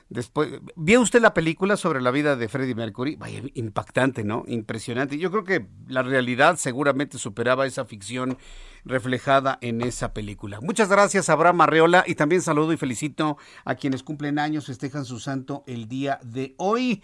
Después, 0.09 0.49
¿vio 0.75 0.99
usted 0.99 1.21
la 1.21 1.35
película 1.35 1.77
sobre 1.77 2.01
la 2.01 2.09
vida 2.09 2.35
de 2.35 2.49
Freddie 2.49 2.73
Mercury? 2.73 3.15
Vaya, 3.15 3.41
impactante, 3.53 4.23
¿no? 4.23 4.43
Impresionante. 4.47 5.19
Yo 5.19 5.29
creo 5.29 5.43
que 5.43 5.67
la 5.87 6.01
realidad 6.01 6.57
seguramente 6.57 7.19
superaba 7.19 7.67
esa 7.67 7.85
ficción 7.85 8.37
reflejada 8.85 9.57
en 9.61 9.81
esa 9.81 10.13
película. 10.13 10.59
Muchas 10.61 10.89
gracias, 10.89 11.29
Abraham 11.29 11.61
Arreola, 11.61 12.03
y 12.07 12.15
también 12.15 12.41
saludo 12.41 12.73
y 12.73 12.77
felicito 12.77 13.37
a 13.65 13.75
quienes 13.75 14.03
cumplen 14.03 14.39
años, 14.39 14.65
festejan 14.65 15.05
su 15.05 15.19
santo 15.19 15.63
el 15.67 15.87
día 15.87 16.19
de 16.23 16.55
hoy. 16.57 17.03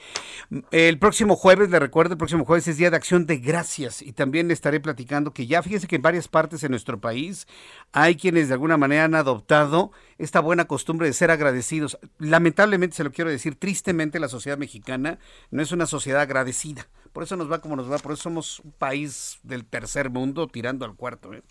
El 0.72 1.00
próximo 1.00 1.36
jueves, 1.36 1.70
le 1.70 1.80
recuerdo, 1.80 2.14
el 2.14 2.18
próximo 2.18 2.46
jueves 2.46 2.68
es 2.68 2.78
Día 2.78 2.90
de 2.90 2.98
Acción 2.98 3.26
de 3.26 3.38
Gracias, 3.38 4.02
y 4.02 4.14
también 4.14 4.52
estaré 4.52 4.80
platicando 4.80 5.34
que 5.34 5.48
ya 5.48 5.62
fíjese 5.62 5.88
que 5.88 5.98
en 5.98 6.02
varias 6.02 6.28
partes 6.28 6.62
de 6.62 6.70
nuestro 6.70 7.00
país 7.00 7.48
hay 7.92 8.16
quienes 8.16 8.48
de 8.48 8.54
alguna 8.54 8.78
manera 8.78 9.06
han 9.06 9.16
adoptado 9.16 9.92
esta 10.18 10.40
buena 10.40 10.66
costumbre 10.66 11.08
de 11.08 11.14
ser 11.14 11.32
agradecidos. 11.32 11.98
Lamentablemente, 12.18 12.96
se 12.96 13.04
lo 13.04 13.12
quiero 13.12 13.30
decir, 13.30 13.56
tristemente 13.56 14.20
la 14.20 14.30
sociedad 14.30 14.58
mexicana 14.58 15.20
no 15.52 15.62
es 15.62 15.72
una 15.72 15.86
sociedad 15.86 16.22
agradecida. 16.22 16.88
Por 17.14 17.24
eso 17.24 17.38
nos 17.38 17.50
va 17.50 17.62
como 17.62 17.76
nos 17.76 17.90
va, 17.90 17.98
por 17.98 18.12
eso 18.12 18.24
somos 18.24 18.60
un 18.60 18.72
país 18.74 19.40
del 19.44 19.66
tercer 19.66 20.10
mundo 20.10 20.48
tirando 20.48 20.84
al 20.84 20.96
cuarto. 20.96 21.34
¿eh? 21.34 21.44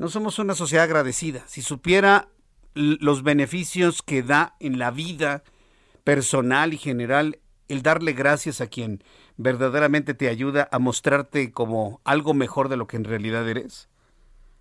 No 0.00 0.08
somos 0.08 0.38
una 0.38 0.54
sociedad 0.54 0.84
agradecida. 0.84 1.44
Si 1.46 1.60
supiera 1.60 2.30
los 2.72 3.22
beneficios 3.22 4.00
que 4.00 4.22
da 4.22 4.56
en 4.58 4.78
la 4.78 4.90
vida 4.90 5.44
personal 6.04 6.72
y 6.72 6.78
general 6.78 7.38
el 7.68 7.82
darle 7.82 8.14
gracias 8.14 8.62
a 8.62 8.68
quien 8.68 9.04
verdaderamente 9.36 10.14
te 10.14 10.30
ayuda 10.30 10.70
a 10.72 10.78
mostrarte 10.78 11.52
como 11.52 12.00
algo 12.04 12.32
mejor 12.32 12.70
de 12.70 12.78
lo 12.78 12.86
que 12.86 12.96
en 12.96 13.04
realidad 13.04 13.46
eres. 13.46 13.90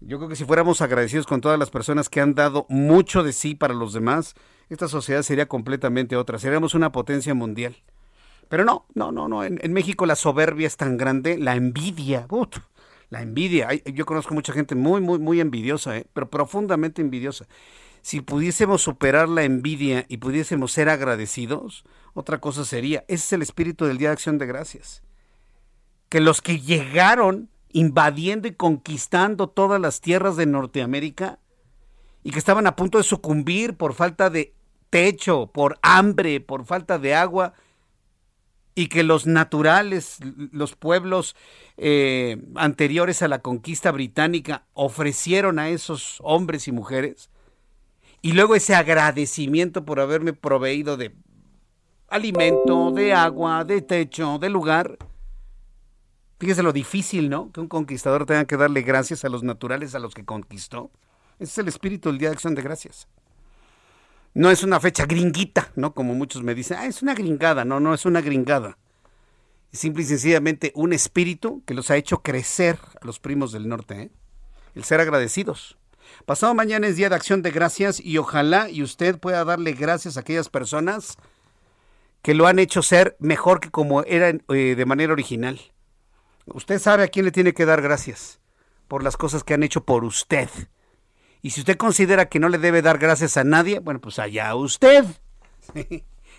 Yo 0.00 0.16
creo 0.16 0.30
que 0.30 0.36
si 0.36 0.46
fuéramos 0.46 0.80
agradecidos 0.80 1.26
con 1.26 1.42
todas 1.42 1.58
las 1.58 1.68
personas 1.68 2.08
que 2.08 2.22
han 2.22 2.34
dado 2.34 2.64
mucho 2.70 3.24
de 3.24 3.34
sí 3.34 3.54
para 3.54 3.74
los 3.74 3.92
demás, 3.92 4.36
esta 4.70 4.88
sociedad 4.88 5.20
sería 5.20 5.48
completamente 5.48 6.16
otra. 6.16 6.38
Seríamos 6.38 6.72
una 6.72 6.92
potencia 6.92 7.34
mundial. 7.34 7.76
Pero 8.48 8.64
no, 8.64 8.86
no, 8.94 9.12
no, 9.12 9.28
no. 9.28 9.44
En, 9.44 9.72
México 9.74 10.06
la 10.06 10.16
soberbia 10.16 10.66
es 10.66 10.78
tan 10.78 10.96
grande, 10.96 11.36
la 11.36 11.56
envidia. 11.56 12.26
La 13.10 13.22
envidia. 13.22 13.68
Yo 13.86 14.06
conozco 14.06 14.34
mucha 14.34 14.52
gente 14.52 14.74
muy, 14.74 15.00
muy, 15.00 15.18
muy 15.18 15.40
envidiosa, 15.40 15.96
¿eh? 15.96 16.06
pero 16.12 16.30
profundamente 16.30 17.02
envidiosa. 17.02 17.46
Si 18.02 18.20
pudiésemos 18.20 18.82
superar 18.82 19.28
la 19.28 19.44
envidia 19.44 20.04
y 20.08 20.18
pudiésemos 20.18 20.72
ser 20.72 20.88
agradecidos, 20.88 21.84
otra 22.12 22.40
cosa 22.40 22.64
sería. 22.64 23.04
Ese 23.08 23.24
es 23.24 23.32
el 23.32 23.42
espíritu 23.42 23.86
del 23.86 23.98
Día 23.98 24.08
de 24.08 24.14
Acción 24.14 24.38
de 24.38 24.46
Gracias. 24.46 25.02
Que 26.08 26.20
los 26.20 26.42
que 26.42 26.60
llegaron 26.60 27.48
invadiendo 27.72 28.46
y 28.46 28.52
conquistando 28.52 29.48
todas 29.48 29.80
las 29.80 30.00
tierras 30.00 30.36
de 30.36 30.46
Norteamérica 30.46 31.40
y 32.22 32.30
que 32.30 32.38
estaban 32.38 32.66
a 32.66 32.76
punto 32.76 32.98
de 32.98 33.04
sucumbir 33.04 33.76
por 33.76 33.94
falta 33.94 34.30
de 34.30 34.54
techo, 34.90 35.50
por 35.52 35.78
hambre, 35.82 36.40
por 36.40 36.64
falta 36.64 36.98
de 36.98 37.14
agua, 37.14 37.54
y 38.74 38.88
que 38.88 39.02
los 39.04 39.26
naturales, 39.26 40.18
los 40.50 40.74
pueblos 40.74 41.36
eh, 41.76 42.42
anteriores 42.56 43.22
a 43.22 43.28
la 43.28 43.40
conquista 43.40 43.92
británica 43.92 44.64
ofrecieron 44.74 45.58
a 45.58 45.68
esos 45.68 46.18
hombres 46.22 46.66
y 46.66 46.72
mujeres, 46.72 47.30
y 48.20 48.32
luego 48.32 48.54
ese 48.54 48.74
agradecimiento 48.74 49.84
por 49.84 50.00
haberme 50.00 50.32
proveído 50.32 50.96
de 50.96 51.14
alimento, 52.08 52.90
de 52.90 53.12
agua, 53.12 53.64
de 53.64 53.82
techo, 53.82 54.38
de 54.38 54.48
lugar. 54.48 54.96
Fíjese 56.38 56.62
lo 56.62 56.72
difícil, 56.72 57.28
¿no? 57.28 57.52
Que 57.52 57.60
un 57.60 57.68
conquistador 57.68 58.26
tenga 58.26 58.44
que 58.44 58.56
darle 58.56 58.82
gracias 58.82 59.24
a 59.24 59.28
los 59.28 59.42
naturales 59.42 59.94
a 59.94 59.98
los 59.98 60.14
que 60.14 60.24
conquistó. 60.24 60.90
Ese 61.38 61.52
es 61.52 61.58
el 61.58 61.68
espíritu 61.68 62.08
del 62.08 62.18
Día 62.18 62.30
de 62.30 62.34
Acción 62.34 62.54
de 62.54 62.62
Gracias. 62.62 63.08
No 64.34 64.50
es 64.50 64.64
una 64.64 64.80
fecha 64.80 65.06
gringuita, 65.06 65.70
¿no? 65.76 65.94
Como 65.94 66.14
muchos 66.14 66.42
me 66.42 66.56
dicen, 66.56 66.76
ah, 66.80 66.86
es 66.86 67.02
una 67.02 67.14
gringada. 67.14 67.64
No, 67.64 67.78
no 67.78 67.94
es 67.94 68.04
una 68.04 68.20
gringada. 68.20 68.76
Simple 69.72 70.02
y 70.02 70.06
sencillamente 70.06 70.72
un 70.74 70.92
espíritu 70.92 71.62
que 71.64 71.74
los 71.74 71.90
ha 71.90 71.96
hecho 71.96 72.20
crecer 72.22 72.78
a 73.00 73.06
los 73.06 73.20
primos 73.20 73.52
del 73.52 73.68
norte, 73.68 74.02
¿eh? 74.02 74.10
El 74.74 74.82
ser 74.82 75.00
agradecidos. 75.00 75.78
Pasado 76.26 76.52
mañana 76.54 76.88
es 76.88 76.96
Día 76.96 77.08
de 77.08 77.14
Acción 77.14 77.42
de 77.42 77.52
Gracias 77.52 78.00
y 78.00 78.18
ojalá 78.18 78.68
y 78.68 78.82
usted 78.82 79.18
pueda 79.18 79.44
darle 79.44 79.72
gracias 79.72 80.16
a 80.16 80.20
aquellas 80.20 80.48
personas 80.48 81.16
que 82.22 82.34
lo 82.34 82.46
han 82.46 82.58
hecho 82.58 82.82
ser 82.82 83.16
mejor 83.20 83.60
que 83.60 83.70
como 83.70 84.02
era 84.02 84.30
eh, 84.30 84.74
de 84.76 84.84
manera 84.86 85.12
original. 85.12 85.60
Usted 86.46 86.78
sabe 86.78 87.04
a 87.04 87.08
quién 87.08 87.24
le 87.24 87.32
tiene 87.32 87.54
que 87.54 87.66
dar 87.66 87.82
gracias 87.82 88.40
por 88.88 89.02
las 89.02 89.16
cosas 89.16 89.44
que 89.44 89.54
han 89.54 89.62
hecho 89.62 89.84
por 89.84 90.04
usted. 90.04 90.48
Y 91.44 91.50
si 91.50 91.60
usted 91.60 91.76
considera 91.76 92.30
que 92.30 92.40
no 92.40 92.48
le 92.48 92.56
debe 92.56 92.80
dar 92.80 92.96
gracias 92.96 93.36
a 93.36 93.44
nadie, 93.44 93.78
bueno, 93.78 94.00
pues 94.00 94.18
allá 94.18 94.54
usted. 94.54 95.04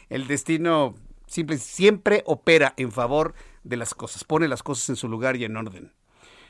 El 0.09 0.25
destino 0.25 0.95
siempre 1.27 2.23
opera 2.25 2.73
en 2.75 2.91
favor 2.91 3.35
de 3.63 3.77
las 3.77 3.93
cosas, 3.93 4.23
pone 4.23 4.47
las 4.47 4.63
cosas 4.63 4.89
en 4.89 4.95
su 4.95 5.07
lugar 5.07 5.35
y 5.35 5.45
en 5.45 5.57
orden. 5.57 5.93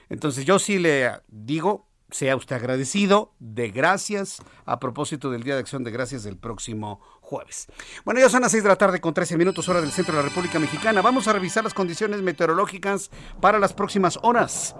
Entonces 0.08 0.46
yo 0.46 0.58
sí 0.58 0.80
le 0.80 1.12
digo, 1.28 1.90
sea 2.12 2.38
usted 2.38 2.56
agradecido, 2.56 3.34
de 3.40 3.72
gracias, 3.72 4.42
a 4.64 4.80
propósito 4.80 5.30
del 5.32 5.44
Día 5.44 5.56
de 5.56 5.60
Acción 5.60 5.84
de 5.84 5.92
Gracias 5.92 6.24
del 6.24 6.38
próximo 6.38 7.02
jueves. 7.20 7.68
Bueno, 8.06 8.22
ya 8.22 8.30
son 8.30 8.42
las 8.42 8.52
6 8.54 8.64
de 8.64 8.70
la 8.70 8.78
tarde 8.78 9.02
con 9.02 9.14
13 9.14 9.38
minutos 9.38 9.68
hora 9.68 9.82
del 9.82 9.92
centro 9.92 10.16
de 10.16 10.24
la 10.24 10.30
República 10.30 10.60
Mexicana. 10.60 11.02
Vamos 11.02 11.28
a 11.28 11.34
revisar 11.34 11.66
las 11.66 11.74
condiciones 11.74 12.22
meteorológicas 12.22 13.12
para 13.42 13.60
las 13.60 13.74
próximas 13.74 14.18
horas. 14.22 14.78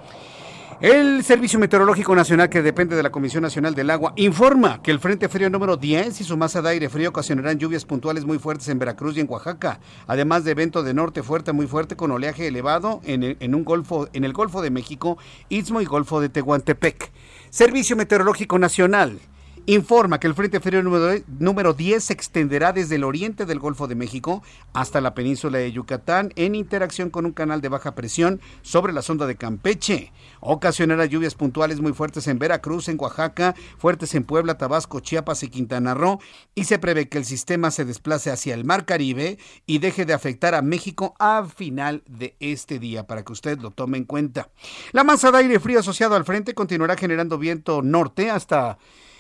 El 0.82 1.24
Servicio 1.24 1.58
Meteorológico 1.58 2.14
Nacional, 2.14 2.50
que 2.50 2.62
depende 2.62 2.98
de 2.98 3.04
la 3.04 3.10
Comisión 3.10 3.44
Nacional 3.44 3.74
del 3.76 3.90
Agua, 3.90 4.12
informa 4.18 4.82
que 4.84 4.92
el 4.92 5.00
Frente 5.00 5.30
Frío 5.30 5.50
número 5.50 5.78
10 5.78 6.20
y 6.20 6.24
su 6.26 6.36
masa 6.36 6.62
de 6.62 6.68
aire 6.68 6.90
frío 6.90 7.10
ocasionarán 7.10 7.58
lluvias 7.58 7.86
puntuales 7.86 8.26
muy 8.26 8.40
fuertes 8.40 8.68
en 8.68 8.78
Veracruz 8.78 9.16
y 9.16 9.22
en 9.22 9.30
Oaxaca, 9.30 9.80
además 10.06 10.44
de 10.44 10.52
evento 10.52 10.84
de 10.84 10.94
norte 10.94 11.24
fuerte 11.24 11.54
muy 11.54 11.66
fuerte 11.66 11.96
con 11.96 12.12
oleaje 12.12 12.48
elevado 12.48 13.00
en 13.06 13.38
en 13.40 13.56
un 13.56 13.64
golfo, 13.64 14.10
en 14.12 14.26
el 14.26 14.34
Golfo 14.34 14.62
de 14.62 14.70
México, 14.70 15.18
Istmo 15.48 15.80
y 15.80 15.86
Golfo 15.86 16.20
de 16.20 16.28
Tehuantepec. 16.28 17.10
Servicio 17.50 17.96
Meteorológico 17.96 18.60
Nacional 18.60 19.20
informa 19.68 20.20
que 20.20 20.28
el 20.28 20.36
Frente 20.36 20.60
Frío 20.60 20.84
número 20.84 21.74
10 21.74 22.04
se 22.04 22.14
extenderá 22.14 22.72
desde 22.72 22.96
el 22.96 23.04
oriente 23.04 23.46
del 23.46 23.60
Golfo 23.60 23.88
de 23.88 23.96
México 23.96 24.44
hasta 24.74 25.02
la 25.02 25.16
península 25.16 25.58
de 25.58 25.72
Yucatán 25.72 26.32
en 26.36 26.54
interacción 26.54 27.10
con 27.10 27.26
un 27.26 27.32
canal 27.32 27.62
de 27.62 27.70
baja 27.70 27.96
presión 27.96 28.40
sobre 28.62 28.94
la 28.94 29.02
sonda 29.02 29.26
de 29.26 29.36
Campeche. 29.36 30.12
Ocasionará 30.40 31.06
lluvias 31.06 31.34
puntuales 31.34 31.80
muy 31.82 31.94
fuertes 31.94 32.28
en 32.28 32.38
Veracruz, 32.38 32.90
en 32.90 33.00
Oaxaca, 33.00 33.56
fuertes 33.78 34.14
en 34.14 34.24
Puebla, 34.24 34.58
Tabasco, 34.58 35.00
Chiapas 35.00 35.42
y 35.42 35.50
Quintana 35.50 35.96
Roo 35.96 36.20
y 36.54 36.66
se 36.66 36.78
prevé 36.78 37.10
que 37.10 37.18
el 37.18 37.26
sistema 37.26 37.72
se 37.72 37.86
desplace 37.86 38.30
hacia 38.30 38.54
el 38.54 38.66
Mar 38.66 38.86
Caribe 38.86 39.40
y 39.66 39.80
deje 39.80 40.06
de 40.06 40.14
afectar 40.14 40.54
a 40.54 40.62
México 40.62 41.16
a 41.18 41.44
final 41.46 42.04
de 42.08 42.36
este 42.40 42.78
día 42.78 43.08
para 43.08 43.24
que 43.24 43.34
usted 43.34 43.60
lo 43.60 43.72
tome 43.72 43.98
en 43.98 44.06
cuenta. 44.06 44.50
La 44.92 45.04
masa 45.04 45.32
de 45.32 45.40
aire 45.40 45.60
frío 45.60 45.80
asociado 45.80 46.16
al 46.16 46.26
frente 46.26 46.54
continuará 46.54 46.96
generando 46.96 47.40
viento 47.40 47.82
norte 47.82 48.30
hasta 48.30 48.78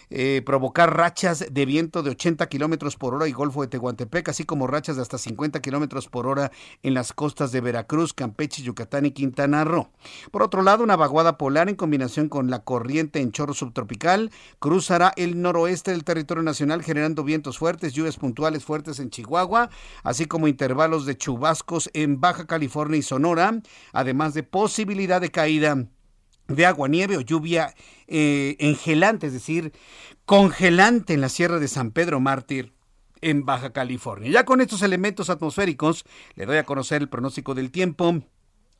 eh, 0.09 0.41
provocar 0.45 0.95
rachas 0.95 1.45
de 1.51 1.65
viento 1.65 2.03
de 2.03 2.11
80 2.11 2.47
kilómetros 2.47 2.95
por 2.95 3.13
hora 3.13 3.27
y 3.27 3.31
Golfo 3.31 3.61
de 3.61 3.67
Tehuantepec, 3.67 4.29
así 4.29 4.43
como 4.45 4.67
rachas 4.67 4.95
de 4.95 5.01
hasta 5.01 5.17
50 5.17 5.61
kilómetros 5.61 6.07
por 6.07 6.27
hora 6.27 6.51
en 6.83 6.93
las 6.93 7.13
costas 7.13 7.51
de 7.51 7.61
Veracruz, 7.61 8.13
Campeche, 8.13 8.63
Yucatán 8.63 9.05
y 9.05 9.11
Quintana 9.11 9.63
Roo. 9.63 9.89
Por 10.31 10.43
otro 10.43 10.61
lado, 10.61 10.83
una 10.83 10.95
vaguada 10.95 11.37
polar 11.37 11.69
en 11.69 11.75
combinación 11.75 12.29
con 12.29 12.49
la 12.49 12.63
corriente 12.63 13.19
en 13.19 13.31
chorro 13.31 13.53
subtropical 13.53 14.31
cruzará 14.59 15.13
el 15.15 15.41
noroeste 15.41 15.91
del 15.91 16.03
territorio 16.03 16.43
nacional, 16.43 16.83
generando 16.83 17.23
vientos 17.23 17.57
fuertes, 17.57 17.93
lluvias 17.93 18.17
puntuales 18.17 18.63
fuertes 18.63 18.99
en 18.99 19.09
Chihuahua, 19.09 19.69
así 20.03 20.25
como 20.25 20.47
intervalos 20.47 21.05
de 21.05 21.17
chubascos 21.17 21.89
en 21.93 22.19
Baja 22.19 22.45
California 22.45 22.97
y 22.97 23.03
Sonora, 23.03 23.61
además 23.93 24.33
de 24.33 24.43
posibilidad 24.43 25.21
de 25.21 25.31
caída 25.31 25.87
de 26.47 26.65
agua, 26.65 26.87
nieve 26.87 27.17
o 27.17 27.21
lluvia 27.21 27.73
eh, 28.07 28.55
engelante, 28.59 29.27
es 29.27 29.33
decir, 29.33 29.73
congelante 30.25 31.13
en 31.13 31.21
la 31.21 31.29
Sierra 31.29 31.59
de 31.59 31.67
San 31.67 31.91
Pedro 31.91 32.19
Mártir 32.19 32.73
en 33.21 33.45
Baja 33.45 33.71
California. 33.71 34.29
Ya 34.29 34.45
con 34.45 34.61
estos 34.61 34.81
elementos 34.81 35.29
atmosféricos 35.29 36.05
le 36.35 36.45
doy 36.45 36.57
a 36.57 36.63
conocer 36.63 37.01
el 37.01 37.09
pronóstico 37.09 37.55
del 37.55 37.71
tiempo 37.71 38.21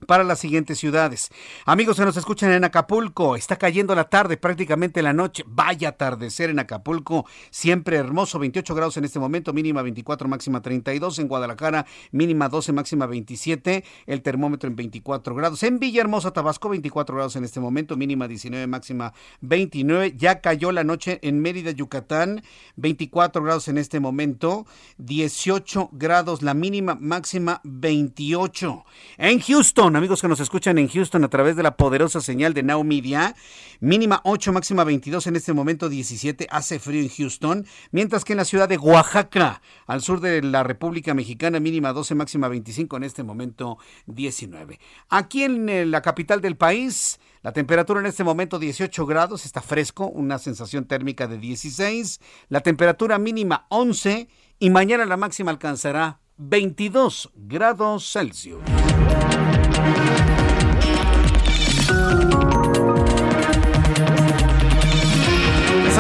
para 0.06 0.24
las 0.24 0.40
siguientes 0.40 0.78
ciudades. 0.78 1.32
Amigos 1.66 1.98
que 1.98 2.06
nos 2.06 2.18
escuchan 2.18 2.52
en 2.52 2.64
Acapulco, 2.64 3.36
está 3.36 3.56
cayendo 3.56 3.96
la 3.96 4.06
tarde, 4.06 4.38
prácticamente 4.38 5.02
la 5.02 5.14
noche. 5.14 5.44
Vaya 5.48 5.96
atardecer 5.96 6.50
en 6.50 6.60
Acapulco, 6.60 7.26
siempre 7.50 7.98
hermoso, 7.98 8.40
28 8.40 8.76
grados 8.76 8.98
en 8.98 9.06
este 9.06 9.20
momento, 9.20 9.54
mínima 9.54 9.82
24, 9.82 10.28
máxima 10.28 10.62
32. 10.62 11.20
En 11.20 11.28
Guadalajara, 11.28 11.86
mínima 12.12 12.50
12, 12.50 12.74
máxima 12.74 13.06
27. 13.06 13.84
El 14.06 14.22
termómetro 14.22 14.70
en 14.70 14.76
24 14.76 15.36
grados. 15.36 15.64
En 15.64 15.80
Villahermosa, 15.80 16.32
Tabasco, 16.32 16.70
24 16.70 17.16
grados 17.16 17.36
en 17.36 17.44
este 17.44 17.60
momento, 17.60 17.96
mínima 17.98 18.28
19, 18.28 18.68
máxima 18.68 19.14
29. 19.42 20.14
Ya 20.18 20.42
cayó 20.42 20.72
la 20.72 20.84
noche 20.84 21.20
en 21.22 21.40
Mérida, 21.40 21.72
Yucatán, 21.72 22.44
24 22.76 23.44
grados 23.44 23.68
en 23.68 23.78
este 23.78 24.00
momento, 24.00 24.66
18 24.98 25.90
grados 25.94 26.42
la 26.42 26.54
mínima, 26.54 26.98
máxima 27.00 27.62
28. 27.64 28.86
En 29.18 29.40
Houston, 29.40 29.95
amigos 29.96 30.22
que 30.22 30.28
nos 30.28 30.40
escuchan 30.40 30.78
en 30.78 30.88
Houston 30.88 31.24
a 31.24 31.30
través 31.30 31.56
de 31.56 31.64
la 31.64 31.78
poderosa 31.78 32.20
señal 32.20 32.54
de 32.54 32.64
Now 32.64 32.84
Media. 32.84 33.36
Mínima 33.80 34.22
8, 34.24 34.52
máxima 34.52 34.84
22, 34.84 35.28
en 35.28 35.36
este 35.36 35.54
momento 35.54 35.90
17. 35.90 36.48
Hace 36.50 36.80
frío 36.80 37.02
en 37.02 37.10
Houston. 37.10 37.66
Mientras 37.92 38.26
que 38.26 38.34
en 38.34 38.38
la 38.38 38.46
ciudad 38.46 38.68
de 38.68 38.78
Oaxaca, 38.78 39.62
al 39.86 40.02
sur 40.02 40.22
de 40.22 40.42
la 40.42 40.64
República 40.64 41.14
Mexicana, 41.14 41.60
mínima 41.60 41.94
12, 41.94 42.16
máxima 42.16 42.48
25, 42.48 42.98
en 42.98 43.04
este 43.04 43.24
momento 43.24 43.78
19. 44.08 44.80
Aquí 45.10 45.44
en 45.44 45.70
eh, 45.70 45.86
la 45.86 46.02
capital 46.02 46.42
del 46.42 46.58
país, 46.58 47.20
la 47.42 47.54
temperatura 47.54 48.00
en 48.00 48.06
este 48.06 48.24
momento 48.24 48.60
18 48.60 49.06
grados, 49.06 49.46
está 49.46 49.62
fresco, 49.62 50.08
una 50.08 50.40
sensación 50.40 50.86
térmica 50.86 51.28
de 51.28 51.38
16. 51.38 52.20
La 52.50 52.62
temperatura 52.62 53.18
mínima 53.20 53.66
11 53.70 54.28
y 54.60 54.70
mañana 54.70 55.06
la 55.06 55.18
máxima 55.18 55.52
alcanzará 55.52 56.20
22 56.38 57.32
grados 57.36 58.12
Celsius. 58.12 58.62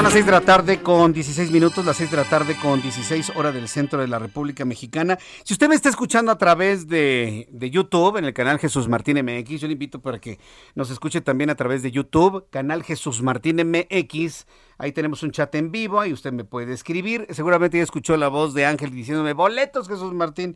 Las 0.05 0.13
6 0.13 0.25
de 0.27 0.31
la 0.31 0.41
tarde 0.41 0.83
con 0.83 1.13
16 1.13 1.50
minutos, 1.50 1.83
las 1.83 1.97
6 1.97 2.12
de 2.12 2.17
la 2.17 2.25
tarde 2.25 2.55
con 2.62 2.79
16 2.79 3.31
hora 3.38 3.51
del 3.51 3.67
centro 3.67 4.00
de 4.00 4.07
la 4.07 4.19
República 4.19 4.63
Mexicana. 4.63 5.17
Si 5.43 5.53
usted 5.53 5.67
me 5.67 5.74
está 5.74 5.89
escuchando 5.89 6.31
a 6.31 6.38
través 6.38 6.88
de, 6.88 7.47
de, 7.50 7.71
YouTube, 7.71 8.17
en 8.17 8.25
el 8.25 8.33
canal 8.35 8.59
Jesús 8.59 8.88
Martín 8.88 9.17
MX, 9.17 9.62
yo 9.62 9.67
le 9.67 9.74
invito 9.74 10.03
para 10.03 10.19
que 10.19 10.38
nos 10.75 10.91
escuche 10.91 11.21
también 11.21 11.50
a 11.50 11.55
través 11.55 11.81
de 11.81 11.89
YouTube, 11.89 12.45
canal 12.51 12.83
Jesús 12.83 13.24
Martín 13.24 13.55
MX. 13.67 14.45
Ahí 14.77 14.91
tenemos 14.91 15.24
un 15.24 15.31
chat 15.31 15.55
en 15.55 15.71
vivo, 15.71 16.00
ahí 16.00 16.13
usted 16.13 16.31
me 16.31 16.43
puede 16.43 16.74
escribir. 16.74 17.25
Seguramente 17.31 17.77
ya 17.77 17.83
escuchó 17.83 18.15
la 18.15 18.27
voz 18.27 18.53
de 18.53 18.67
Ángel 18.67 18.91
diciéndome, 18.91 19.33
boletos 19.33 19.88
Jesús 19.88 20.13
Martín. 20.13 20.55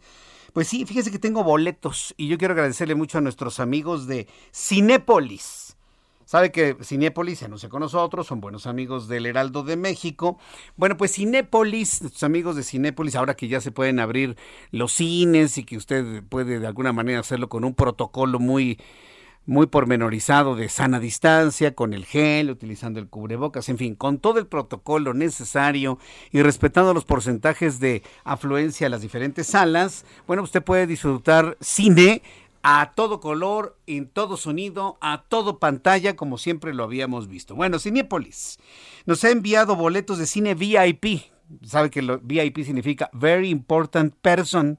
Pues 0.53 0.68
sí, 0.68 0.86
fíjese 0.86 1.10
que 1.10 1.18
tengo 1.18 1.44
boletos 1.44 2.13
y 2.18 2.27
yo 2.27 2.38
quiero 2.38 2.53
agradecerle 2.53 2.93
mucho 2.93 3.17
a 3.17 3.21
nuestros 3.21 3.60
amigos 3.60 4.06
de 4.06 4.28
Cinépolis. 4.54 5.68
Sabe 6.30 6.52
que 6.52 6.78
Cinépolis 6.84 7.39
se 7.39 7.46
anuncia 7.46 7.70
con 7.70 7.80
nosotros, 7.80 8.28
son 8.28 8.39
buenos 8.39 8.68
amigos 8.68 9.08
del 9.08 9.26
Heraldo 9.26 9.63
de 9.63 9.76
México. 9.76 10.38
Bueno, 10.78 10.96
pues 10.96 11.15
Cinépolis, 11.15 12.04
nuestros 12.04 12.22
amigos 12.22 12.56
de 12.56 12.62
Cinépolis, 12.62 13.15
ahora 13.15 13.34
que 13.34 13.48
ya 13.48 13.62
se 13.62 13.72
pueden 13.72 14.00
abrir 14.00 14.38
los 14.70 14.92
cines 14.92 15.58
y 15.58 15.63
que 15.63 15.76
usted 15.76 16.22
puede 16.30 16.60
de 16.60 16.68
alguna 16.68 16.94
manera 16.94 17.22
hacerlo 17.22 17.50
con 17.50 17.63
un 17.63 17.74
protocolo 17.74 18.38
muy 18.38 18.78
muy 19.48 19.65
pormenorizado 19.65 20.56
de 20.56 20.70
sana 20.70 21.00
distancia, 21.00 21.74
con 21.74 21.96
el 21.96 22.06
gel, 22.06 22.52
utilizando 22.52 23.00
el 23.00 23.08
cubrebocas, 23.08 23.68
en 23.70 23.80
fin, 23.80 23.96
con 23.96 24.20
todo 24.20 24.38
el 24.38 24.46
protocolo 24.46 25.15
necesario 25.15 25.98
y 26.30 26.44
respetando 26.44 26.94
los 26.94 27.06
porcentajes 27.06 27.80
de 27.80 28.04
afluencia 28.24 28.86
a 28.86 28.92
las 28.92 29.02
diferentes 29.02 29.48
salas, 29.48 30.06
bueno, 30.28 30.44
usted 30.44 30.62
puede 30.62 30.86
disfrutar 30.86 31.58
cine 31.60 32.22
a 32.63 32.93
todo 32.95 33.19
color, 33.19 33.78
en 33.88 34.08
todo 34.08 34.38
sonido, 34.38 34.98
a 35.02 35.24
todo 35.28 35.60
pantalla, 35.60 36.15
como 36.15 36.38
siempre 36.38 36.74
lo 36.74 36.84
habíamos 36.84 37.28
visto. 37.28 37.56
Bueno, 37.56 37.80
Cinepolis 37.80 38.60
nos 39.06 39.24
ha 39.24 39.30
enviado 39.30 39.76
boletos 39.76 40.17
de 40.17 40.26
cine 40.26 40.56
VIP. 40.56 41.24
Sabe 41.63 41.89
que 41.89 42.02
lo 42.02 42.19
VIP 42.19 42.63
significa 42.63 43.10
Very 43.13 43.50
Important 43.50 44.13
Person 44.22 44.78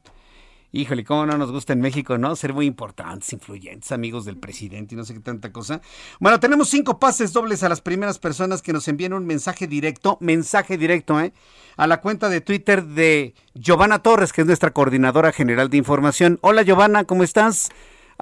híjole, 0.73 1.05
cómo 1.05 1.27
no 1.27 1.37
nos 1.37 1.51
gusta 1.51 1.73
en 1.73 1.81
México, 1.81 2.19
¿no? 2.19 2.37
Ser 2.37 2.53
muy 2.53 2.67
importantes, 2.67 3.33
influyentes, 3.33 3.93
amigos 3.93 4.25
del 4.25 4.37
presidente 4.37 4.95
y 4.95 4.99
no 4.99 5.05
sé 5.05 5.15
qué 5.15 5.21
tanta 5.21 5.53
cosa. 5.53 5.81
Bueno, 6.19 6.41
tenemos 6.41 6.69
cinco 6.69 6.99
pases 6.99 7.33
dobles 7.33 7.63
a 7.63 7.69
las 7.69 7.81
primeras 7.81 8.19
personas 8.19 8.63
que 8.63 8.73
nos 8.73 8.87
envíen 8.89 9.13
un 9.13 9.27
mensaje 9.27 9.67
directo, 9.67 10.19
mensaje 10.21 10.77
directo, 10.77 11.21
¿eh? 11.21 11.33
A 11.77 11.87
la 11.87 12.01
cuenta 12.01 12.29
de 12.29 12.41
Twitter 12.41 12.85
de 12.85 13.35
Giovanna 13.55 14.01
Torres, 14.01 14.33
que 14.33 14.43
es 14.43 14.47
nuestra 14.47 14.71
coordinadora 14.71 15.33
general 15.33 15.71
de 15.71 15.79
información. 15.79 16.39
Hola, 16.43 16.63
Giovanna, 16.63 17.05
¿cómo 17.05 17.23
estás? 17.23 17.71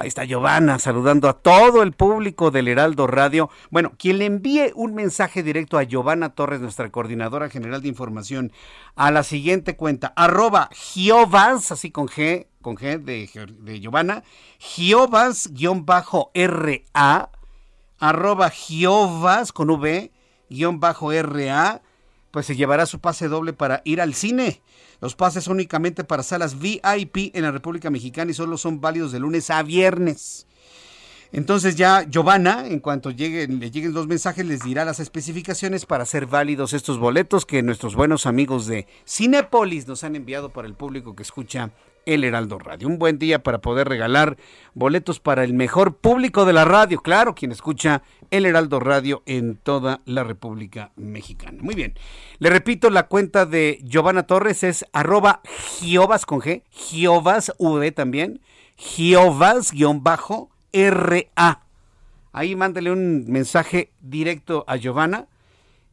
Ahí 0.01 0.07
está 0.07 0.25
Giovanna 0.25 0.79
saludando 0.79 1.29
a 1.29 1.33
todo 1.33 1.83
el 1.83 1.91
público 1.91 2.53
del 2.53 2.69
Heraldo 2.69 3.09
Radio. 3.09 3.51
Bueno, 3.71 3.95
quien 3.99 4.19
le 4.19 4.27
envíe 4.27 4.71
un 4.77 4.95
mensaje 4.95 5.43
directo 5.43 5.77
a 5.77 5.83
Giovanna 5.83 6.37
Torres, 6.37 6.61
nuestra 6.61 6.89
coordinadora 6.93 7.49
general 7.49 7.83
de 7.83 7.89
información, 7.89 8.53
a 8.95 9.11
la 9.11 9.25
siguiente 9.25 9.75
cuenta, 9.75 10.13
arroba 10.15 10.71
Giovas, 10.73 11.73
así 11.73 11.91
con 11.91 12.07
G, 12.07 12.47
con 12.63 12.77
G 12.77 13.03
de, 13.03 13.29
de 13.59 13.81
Giovanna, 13.81 14.23
Giovas-RA, 14.61 15.51
arroba 17.99 18.51
Giovas 18.51 19.53
con 19.53 19.71
V, 19.71 20.13
guion 20.49 20.79
bajo 20.79 21.11
RA, 21.11 21.83
pues 22.39 22.47
se 22.47 22.55
llevará 22.55 22.87
su 22.87 23.01
pase 23.01 23.27
doble 23.27 23.53
para 23.53 23.83
ir 23.85 24.01
al 24.01 24.15
cine. 24.15 24.63
Los 25.01 25.17
pases 25.17 25.49
únicamente 25.49 26.05
para 26.05 26.23
salas 26.23 26.61
VIP 26.61 27.35
en 27.35 27.43
la 27.43 27.51
República 27.51 27.91
Mexicana 27.91 28.31
y 28.31 28.35
solo 28.35 28.57
son 28.57 28.81
válidos 28.81 29.11
de 29.11 29.19
lunes 29.19 29.51
a 29.51 29.61
viernes. 29.65 30.47
Entonces 31.33 31.75
ya 31.75 32.05
Giovanna, 32.09 32.69
en 32.69 32.79
cuanto 32.79 33.11
lleguen, 33.11 33.59
le 33.59 33.73
lleguen 33.73 33.93
los 33.93 34.07
mensajes, 34.07 34.47
les 34.47 34.61
dirá 34.61 34.85
las 34.85 35.01
especificaciones 35.01 35.85
para 35.85 36.05
hacer 36.05 36.27
válidos 36.27 36.75
estos 36.75 37.01
boletos 37.01 37.45
que 37.45 37.61
nuestros 37.65 37.97
buenos 37.97 38.25
amigos 38.25 38.69
de 38.69 38.87
Cinepolis 39.05 39.89
nos 39.89 40.05
han 40.05 40.15
enviado 40.15 40.51
para 40.53 40.69
el 40.69 40.75
público 40.75 41.17
que 41.17 41.25
escucha 41.25 41.73
el 42.09 42.25
Heraldo 42.25 42.59
Radio. 42.59 42.89
Un 42.89 42.99
buen 42.99 43.19
día 43.19 43.43
para 43.43 43.59
poder 43.59 43.87
regalar 43.87 44.39
boletos 44.73 45.21
para 45.21 45.45
el 45.45 45.53
mejor 45.53 45.97
público 45.97 46.47
de 46.47 46.55
la 46.55 46.65
radio, 46.65 47.01
claro, 47.01 47.35
quien 47.35 47.53
escucha 47.53 48.03
el 48.31 48.47
Heraldo 48.47 48.81
Radio 48.81 49.23
en 49.27 49.57
toda 49.57 50.01
la 50.07 50.25
República 50.25 50.91
Mexicana. 50.97 51.59
Muy 51.61 51.75
bien, 51.75 51.93
le 52.39 52.49
repito, 52.49 52.89
la 52.89 53.09
cuenta 53.09 53.45
de 53.45 53.79
Giovanna 53.85 54.23
Torres 54.23 54.65
es 54.65 54.87
arroba 54.95 55.43
Giovas 55.81 56.25
con 56.25 56.41
G, 56.41 56.63
Giovas 56.71 57.53
V 57.59 57.93
también, 57.93 58.41
Giovas-RA. 58.77 59.77
Ahí 62.33 62.57
mándele 62.57 62.91
un 62.91 63.27
mensaje 63.29 63.93
directo 64.01 64.65
a 64.67 64.77
Giovanna 64.77 65.27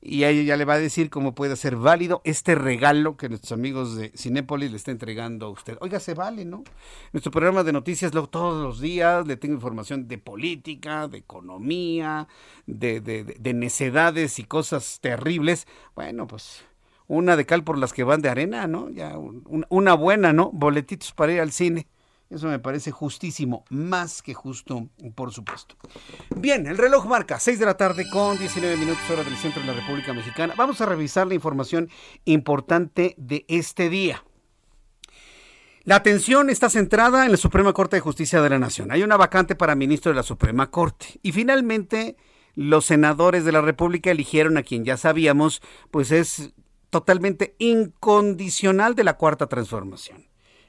y 0.05 0.23
ella 0.23 0.43
ya 0.43 0.55
le 0.55 0.65
va 0.65 0.75
a 0.75 0.79
decir 0.79 1.09
cómo 1.09 1.33
puede 1.33 1.55
ser 1.55 1.75
válido 1.75 2.21
este 2.25 2.53
regalo 2.53 3.17
que 3.17 3.27
nuestros 3.27 3.51
amigos 3.53 3.95
de 3.95 4.11
Cinépolis 4.15 4.69
le 4.69 4.77
está 4.77 4.91
entregando 4.91 5.47
a 5.47 5.49
usted. 5.49 5.77
Oiga, 5.81 5.99
se 5.99 6.13
vale, 6.13 6.45
¿no? 6.45 6.63
Nuestro 7.11 7.31
programa 7.31 7.63
de 7.63 7.73
noticias 7.73 8.13
lo, 8.13 8.27
todos 8.27 8.61
los 8.61 8.79
días 8.79 9.25
le 9.25 9.35
tengo 9.35 9.55
información 9.55 10.07
de 10.07 10.19
política, 10.19 11.07
de 11.07 11.17
economía, 11.17 12.27
de, 12.67 13.01
de, 13.01 13.53
necedades 13.55 14.37
y 14.37 14.43
cosas 14.43 14.99
terribles. 15.01 15.67
Bueno, 15.95 16.27
pues 16.27 16.63
una 17.07 17.35
de 17.35 17.47
cal 17.47 17.63
por 17.63 17.79
las 17.79 17.91
que 17.91 18.03
van 18.03 18.21
de 18.21 18.29
arena, 18.29 18.67
¿no? 18.67 18.89
Ya 18.91 19.17
una 19.17 19.93
buena, 19.95 20.33
¿no? 20.33 20.51
Boletitos 20.51 21.13
para 21.13 21.33
ir 21.33 21.41
al 21.41 21.51
cine. 21.51 21.87
Eso 22.29 22.47
me 22.47 22.57
parece 22.57 22.89
justísimo, 22.89 23.65
más 23.69 24.23
que 24.23 24.33
justo, 24.33 24.89
por 25.13 25.31
supuesto. 25.31 25.75
Bien, 26.35 26.65
el 26.65 26.77
reloj 26.77 27.05
marca 27.05 27.39
6 27.39 27.59
de 27.59 27.65
la 27.65 27.77
tarde 27.77 28.09
con 28.09 28.37
19 28.39 28.77
minutos 28.77 29.07
hora 29.11 29.23
del 29.23 29.37
centro 29.37 29.61
de 29.61 29.67
la 29.67 29.73
República 29.73 30.11
Mexicana. 30.11 30.55
Vamos 30.57 30.81
a 30.81 30.87
revisar 30.87 31.27
la 31.27 31.35
información 31.35 31.89
importante 32.25 33.13
de 33.17 33.45
este 33.47 33.89
día. 33.89 34.23
La 35.83 35.97
atención 35.97 36.49
está 36.49 36.71
centrada 36.71 37.25
en 37.25 37.31
la 37.31 37.37
Suprema 37.37 37.73
Corte 37.73 37.97
de 37.97 38.01
Justicia 38.01 38.41
de 38.41 38.49
la 38.49 38.57
Nación. 38.57 38.91
Hay 38.91 39.03
una 39.03 39.17
vacante 39.17 39.55
para 39.55 39.75
ministro 39.75 40.11
de 40.11 40.15
la 40.15 40.23
Suprema 40.23 40.71
Corte. 40.71 41.19
Y 41.21 41.31
finalmente, 41.31 42.17
los 42.55 42.87
senadores 42.87 43.45
de 43.45 43.51
la 43.51 43.61
República 43.61 44.09
eligieron 44.09 44.57
a 44.57 44.63
quien 44.63 44.83
ya 44.83 44.97
sabíamos, 44.97 45.61
pues 45.91 46.11
es 46.11 46.55
totalmente 46.89 47.55
incondicional 47.59 48.95
de 48.95 49.03
la 49.03 49.15
Cuarta 49.17 49.45
Transformación 49.45 50.25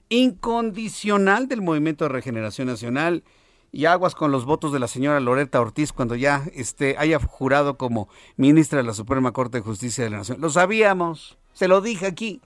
incondicional 0.08 1.48
del 1.48 1.62
Movimiento 1.62 2.04
de 2.04 2.10
Regeneración 2.10 2.68
Nacional 2.68 3.24
y 3.72 3.86
aguas 3.86 4.14
con 4.14 4.30
los 4.30 4.44
votos 4.44 4.72
de 4.72 4.78
la 4.78 4.88
señora 4.88 5.20
Loreta 5.20 5.60
Ortiz 5.60 5.92
cuando 5.92 6.14
ya 6.14 6.44
esté, 6.54 6.96
haya 6.98 7.18
jurado 7.18 7.76
como 7.76 8.08
ministra 8.36 8.78
de 8.78 8.84
la 8.84 8.94
Suprema 8.94 9.32
Corte 9.32 9.58
de 9.58 9.64
Justicia 9.64 10.04
de 10.04 10.10
la 10.10 10.18
Nación. 10.18 10.40
Lo 10.40 10.50
sabíamos, 10.50 11.36
se 11.52 11.68
lo 11.68 11.80
dije 11.80 12.06
aquí. 12.06 12.40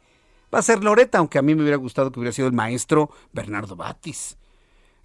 Va 0.53 0.59
a 0.59 0.63
ser 0.63 0.83
Loreta, 0.83 1.19
aunque 1.19 1.39
a 1.39 1.43
mí 1.43 1.55
me 1.55 1.63
hubiera 1.63 1.77
gustado 1.77 2.11
que 2.11 2.19
hubiera 2.19 2.33
sido 2.33 2.49
el 2.49 2.55
maestro 2.55 3.11
Bernardo 3.33 3.77
Batis. 3.77 4.37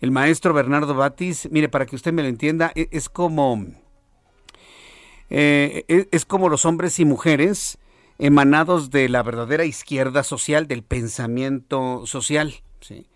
El 0.01 0.11
maestro 0.11 0.53
Bernardo 0.53 0.95
Batis, 0.95 1.47
mire, 1.51 1.69
para 1.69 1.85
que 1.85 1.95
usted 1.95 2.11
me 2.11 2.23
lo 2.23 2.27
entienda, 2.27 2.71
e, 2.75 2.87
es, 2.91 3.09
como... 3.09 3.63
Eh, 5.29 5.85
e, 5.87 6.07
es 6.11 6.25
como 6.25 6.49
los 6.49 6.65
hombres 6.65 6.99
y 6.99 7.05
mujeres 7.05 7.77
emanados 8.17 8.91
de 8.91 9.10
la 9.10 9.23
verdadera 9.23 9.65
izquierda 9.65 10.23
social, 10.23 10.67
del 10.67 10.84
pensamiento 10.84 12.06
social. 12.06 12.56
¿sí? 12.80 13.08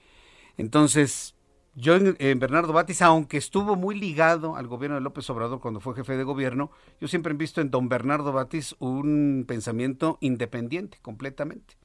Entonces, 0.57 1.35
yo 1.75 1.95
en, 1.95 2.39
Bernardo 2.39 2.73
Batis, 2.73 3.01
aunque 3.01 3.37
estuvo 3.37 3.75
muy 3.75 3.97
ligado 3.97 4.55
al 4.55 4.67
gobierno 4.67 4.95
de 4.95 5.01
López 5.01 5.29
Obrador 5.29 5.61
cuando 5.61 5.79
fue 5.79 5.95
jefe 5.95 6.17
de 6.17 6.23
gobierno, 6.23 6.71
yo 6.99 7.07
siempre 7.07 7.33
he 7.33 7.37
visto 7.37 7.61
en 7.61 7.71
don 7.71 7.87
Bernardo 7.87 8.33
Batis 8.33 8.75
un 8.79 9.45
pensamiento 9.47 10.17
independiente, 10.19 10.97
completamente 11.01 11.77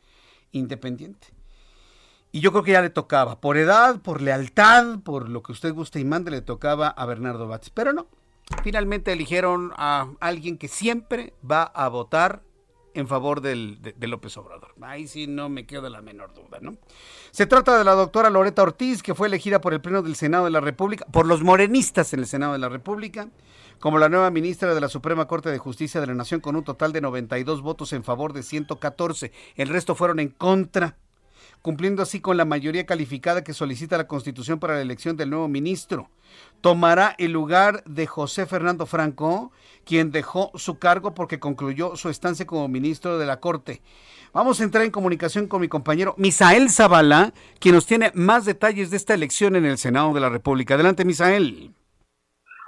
independiente. 0.51 1.29
Y 2.33 2.41
yo 2.41 2.51
creo 2.51 2.65
que 2.65 2.73
ya 2.73 2.83
le 2.83 2.91
tocaba, 2.91 3.41
por 3.41 3.57
edad, 3.57 4.01
por 4.01 4.21
lealtad, 4.21 4.99
por 5.01 5.29
lo 5.29 5.43
que 5.43 5.53
usted 5.53 5.73
guste 5.73 6.01
y 6.01 6.05
mande, 6.05 6.33
le 6.33 6.43
tocaba 6.43 6.89
a 6.89 7.07
Bernardo 7.07 7.47
Batis. 7.47 7.71
Pero 7.71 7.93
no, 7.93 8.09
finalmente 8.65 9.13
eligieron 9.13 9.73
a 9.77 10.09
alguien 10.19 10.59
que 10.59 10.67
siempre 10.67 11.35
va 11.49 11.63
a 11.63 11.89
votar 11.89 12.43
en 12.95 13.09
favor 13.09 13.41
del, 13.41 13.81
de, 13.81 14.07
López 14.07 14.37
Obrador. 14.37 14.75
Ahí 14.81 15.07
sí 15.07 15.27
no 15.27 15.49
me 15.49 15.67
quedo 15.67 15.89
la 15.91 16.01
menor 16.01 16.33
duda, 16.33 16.59
¿no? 16.61 16.77
Se 17.31 17.47
trata 17.47 17.77
de 17.77 17.85
la 17.85 17.93
doctora 17.93 18.31
Loreta 18.31 18.63
Ortiz, 18.63 19.03
que 19.03 19.15
fue 19.15 19.27
elegida 19.27 19.61
por 19.61 19.75
el 19.75 19.81
Pleno 19.81 20.03
del 20.03 20.15
Senado 20.15 20.45
de 20.45 20.51
la 20.51 20.61
República, 20.61 21.05
por 21.11 21.27
los 21.27 21.43
morenistas 21.43 22.13
en 22.13 22.21
el 22.21 22.27
Senado 22.27 22.53
de 22.53 22.61
la 22.61 22.69
República, 22.69 23.29
como 23.81 23.99
la 23.99 24.09
nueva 24.09 24.31
ministra 24.31 24.75
de 24.75 24.81
la 24.81 24.89
Suprema 24.89 25.27
Corte 25.27 25.51
de 25.51 25.59
Justicia 25.59 26.01
de 26.01 26.07
la 26.07 26.15
Nación, 26.15 26.41
con 26.41 26.57
un 26.57 26.65
total 26.65 26.93
de 26.93 27.01
92 27.01 27.61
votos 27.61 27.93
en 27.93 28.05
favor 28.05 28.33
de 28.33 28.43
114. 28.43 29.33
El 29.57 29.69
resto 29.69 29.95
fueron 29.95 30.21
en 30.21 30.29
contra 30.29 30.97
cumpliendo 31.65 32.03
así 32.03 32.21
con 32.21 32.37
la 32.37 32.45
mayoría 32.45 32.85
calificada 32.85 33.43
que 33.43 33.55
solicita 33.55 33.97
la 33.97 34.07
Constitución 34.07 34.61
para 34.61 34.75
la 34.75 34.83
elección 34.83 35.17
del 35.17 35.31
nuevo 35.31 35.49
ministro. 35.49 36.11
Tomará 36.61 37.15
el 37.17 37.33
lugar 37.33 37.83
de 37.85 38.07
José 38.07 38.45
Fernando 38.45 38.85
Franco, 38.85 39.51
quien 39.87 40.13
dejó 40.13 40.51
su 40.57 40.79
cargo 40.79 41.15
porque 41.15 41.41
concluyó 41.41 41.97
su 41.97 42.11
estancia 42.11 42.45
como 42.45 42.69
ministro 42.69 43.17
de 43.17 43.25
la 43.25 43.41
Corte. 43.41 43.81
Vamos 44.35 44.61
a 44.61 44.65
entrar 44.65 44.85
en 44.85 44.91
comunicación 44.91 45.49
con 45.49 45.63
mi 45.63 45.69
compañero 45.69 46.15
Misael 46.19 46.69
Zavala, 46.69 47.33
quien 47.61 47.75
nos 47.75 47.87
tiene 47.87 48.13
más 48.13 48.45
detalles 48.45 48.91
de 48.91 48.99
esta 48.99 49.15
elección 49.15 49.57
en 49.57 49.65
el 49.65 49.79
Senado 49.79 50.13
de 50.13 50.21
la 50.21 50.29
República. 50.29 50.75
Adelante, 50.75 51.07
Misael. 51.07 51.71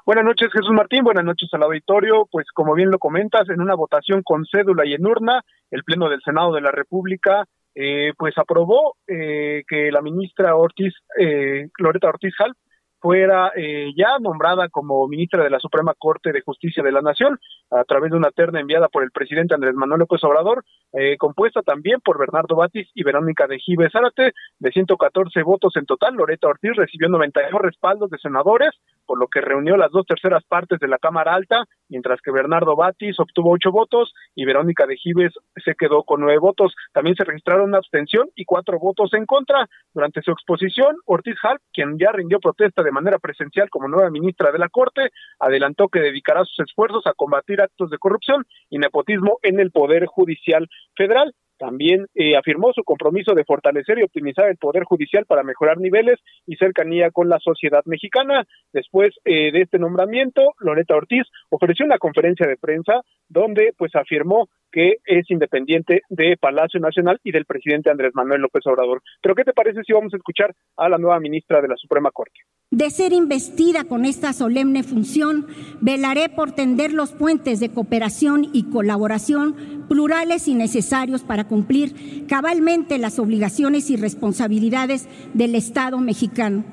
Buenas 0.06 0.24
noches, 0.24 0.48
Jesús 0.50 0.72
Martín. 0.72 1.04
Buenas 1.04 1.24
noches 1.26 1.50
al 1.52 1.64
auditorio. 1.64 2.26
Pues 2.30 2.46
como 2.54 2.72
bien 2.72 2.90
lo 2.90 2.98
comentas, 2.98 3.46
en 3.50 3.60
una 3.60 3.74
votación 3.74 4.22
con 4.22 4.46
cédula 4.46 4.86
y 4.86 4.94
en 4.94 5.04
urna, 5.04 5.42
el 5.70 5.84
Pleno 5.84 6.08
del 6.08 6.22
Senado 6.22 6.54
de 6.54 6.62
la 6.62 6.70
República 6.70 7.44
eh, 7.76 8.12
pues 8.16 8.36
aprobó 8.38 8.96
eh, 9.06 9.62
que 9.68 9.92
la 9.92 10.00
ministra 10.00 10.56
Ortiz, 10.56 10.94
eh, 11.18 11.68
Loreta 11.78 12.08
Ortiz 12.08 12.34
Hall, 12.40 12.56
fuera 13.00 13.52
eh, 13.54 13.92
ya 13.96 14.18
nombrada 14.20 14.68
como 14.68 15.06
ministra 15.06 15.44
de 15.44 15.50
la 15.50 15.60
Suprema 15.60 15.94
Corte 15.96 16.32
de 16.32 16.40
Justicia 16.40 16.82
de 16.82 16.90
la 16.90 17.02
Nación 17.02 17.38
a 17.70 17.84
través 17.84 18.10
de 18.10 18.16
una 18.16 18.30
terna 18.30 18.60
enviada 18.60 18.88
por 18.88 19.02
el 19.04 19.10
presidente 19.10 19.54
Andrés 19.54 19.74
Manuel 19.74 20.00
López 20.00 20.24
Obrador, 20.24 20.64
eh, 20.92 21.16
compuesta 21.16 21.62
también 21.62 22.00
por 22.00 22.18
Bernardo 22.18 22.56
Batis 22.56 22.88
y 22.94 23.04
Verónica 23.04 23.46
de 23.46 23.58
Gibe 23.58 23.90
Zárate, 23.90 24.32
de 24.58 24.72
114 24.72 25.42
votos 25.42 25.76
en 25.76 25.86
total. 25.86 26.14
Loreta 26.14 26.48
Ortiz 26.48 26.72
recibió 26.74 27.08
92 27.08 27.60
respaldos 27.60 28.10
de 28.10 28.18
senadores, 28.18 28.70
por 29.06 29.18
lo 29.18 29.28
que 29.28 29.40
reunió 29.40 29.76
las 29.76 29.90
dos 29.90 30.06
terceras 30.06 30.44
partes 30.44 30.80
de 30.80 30.88
la 30.88 30.98
Cámara 30.98 31.34
Alta, 31.34 31.64
mientras 31.88 32.20
que 32.20 32.30
Bernardo 32.30 32.76
Batis 32.76 33.18
obtuvo 33.20 33.52
ocho 33.52 33.70
votos 33.70 34.12
y 34.34 34.44
Verónica 34.44 34.86
de 34.86 34.96
Gives 34.96 35.32
se 35.64 35.74
quedó 35.74 36.02
con 36.04 36.20
nueve 36.20 36.38
votos. 36.38 36.74
También 36.92 37.16
se 37.16 37.24
registraron 37.24 37.68
una 37.68 37.78
abstención 37.78 38.28
y 38.34 38.44
cuatro 38.44 38.78
votos 38.78 39.12
en 39.14 39.26
contra. 39.26 39.68
Durante 39.94 40.22
su 40.22 40.30
exposición, 40.32 40.96
Ortiz 41.06 41.36
Hall, 41.42 41.58
quien 41.72 41.98
ya 41.98 42.12
rindió 42.12 42.40
protesta 42.40 42.82
de 42.82 42.92
manera 42.92 43.18
presencial 43.18 43.70
como 43.70 43.88
nueva 43.88 44.10
ministra 44.10 44.52
de 44.52 44.58
la 44.58 44.68
Corte, 44.68 45.10
adelantó 45.38 45.88
que 45.88 46.00
dedicará 46.00 46.44
sus 46.44 46.66
esfuerzos 46.66 47.06
a 47.06 47.14
combatir 47.14 47.60
actos 47.60 47.90
de 47.90 47.98
corrupción 47.98 48.44
y 48.70 48.78
nepotismo 48.78 49.38
en 49.42 49.60
el 49.60 49.70
Poder 49.70 50.06
Judicial 50.06 50.68
Federal. 50.96 51.34
También 51.58 52.06
eh, 52.14 52.36
afirmó 52.36 52.72
su 52.72 52.84
compromiso 52.84 53.34
de 53.34 53.44
fortalecer 53.44 53.98
y 53.98 54.02
optimizar 54.02 54.48
el 54.48 54.56
Poder 54.56 54.84
Judicial 54.84 55.24
para 55.26 55.42
mejorar 55.42 55.78
niveles 55.78 56.18
y 56.46 56.56
cercanía 56.56 57.10
con 57.10 57.28
la 57.28 57.38
sociedad 57.38 57.82
mexicana. 57.86 58.44
Después 58.72 59.14
eh, 59.24 59.52
de 59.52 59.62
este 59.62 59.78
nombramiento, 59.78 60.54
Loreta 60.60 60.94
Ortiz 60.94 61.24
ofreció 61.50 61.86
una 61.86 61.98
conferencia 61.98 62.46
de 62.46 62.56
prensa 62.56 63.02
donde 63.28 63.72
pues 63.76 63.94
afirmó 63.94 64.48
que 64.70 64.96
es 65.04 65.30
independiente 65.30 66.02
de 66.08 66.36
Palacio 66.36 66.80
Nacional 66.80 67.18
y 67.24 67.32
del 67.32 67.46
presidente 67.46 67.90
Andrés 67.90 68.12
Manuel 68.14 68.42
López 68.42 68.66
Obrador. 68.66 69.02
Pero 69.22 69.34
¿qué 69.34 69.44
te 69.44 69.52
parece 69.52 69.82
si 69.84 69.92
vamos 69.92 70.12
a 70.12 70.18
escuchar 70.18 70.52
a 70.76 70.88
la 70.88 70.98
nueva 70.98 71.20
ministra 71.20 71.60
de 71.60 71.68
la 71.68 71.76
Suprema 71.76 72.10
Corte? 72.10 72.40
De 72.72 72.90
ser 72.90 73.12
investida 73.12 73.84
con 73.84 74.04
esta 74.04 74.32
solemne 74.32 74.82
función, 74.82 75.46
velaré 75.80 76.28
por 76.28 76.50
tender 76.50 76.92
los 76.92 77.12
puentes 77.12 77.60
de 77.60 77.68
cooperación 77.68 78.48
y 78.52 78.64
colaboración 78.64 79.86
plurales 79.88 80.48
y 80.48 80.54
necesarios 80.54 81.22
para 81.22 81.46
cumplir 81.46 82.26
cabalmente 82.26 82.98
las 82.98 83.20
obligaciones 83.20 83.88
y 83.88 83.96
responsabilidades 83.96 85.06
del 85.32 85.54
Estado 85.54 85.98
mexicano. 85.98 86.64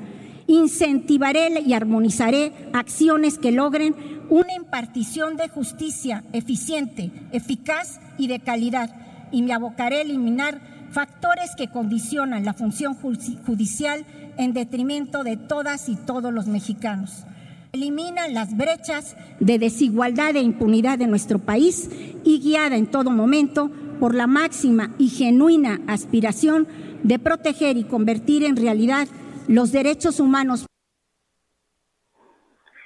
Incentivaré 0.48 1.62
y 1.62 1.74
armonizaré 1.74 2.54
acciones 2.74 3.38
que 3.38 3.52
logren 3.52 3.96
una 4.30 4.56
impartición 4.56 5.38
de 5.38 5.48
justicia 5.48 6.24
eficiente, 6.34 7.12
eficaz 7.32 8.00
y 8.18 8.28
de 8.28 8.40
calidad, 8.40 9.30
y 9.32 9.44
me 9.44 9.54
abocaré 9.54 9.98
a 9.98 10.02
eliminar 10.02 10.73
factores 10.94 11.56
que 11.58 11.70
condicionan 11.70 12.46
la 12.46 12.54
función 12.54 12.94
judicial 12.94 14.06
en 14.38 14.54
detrimento 14.54 15.24
de 15.24 15.38
todas 15.38 15.90
y 15.90 15.96
todos 15.96 16.32
los 16.32 16.48
mexicanos. 16.48 17.26
Elimina 17.74 18.28
las 18.28 18.56
brechas 18.56 19.18
de 19.40 19.58
desigualdad 19.58 20.36
e 20.36 20.42
impunidad 20.42 21.00
de 21.00 21.08
nuestro 21.08 21.40
país 21.40 21.90
y 22.24 22.40
guiada 22.40 22.78
en 22.78 22.86
todo 22.86 23.10
momento 23.10 23.72
por 24.00 24.14
la 24.14 24.28
máxima 24.28 24.92
y 25.00 25.10
genuina 25.10 25.80
aspiración 25.88 26.68
de 27.02 27.18
proteger 27.18 27.78
y 27.78 27.84
convertir 27.84 28.44
en 28.44 28.56
realidad 28.56 29.08
los 29.48 29.72
derechos 29.72 30.20
humanos. 30.20 30.68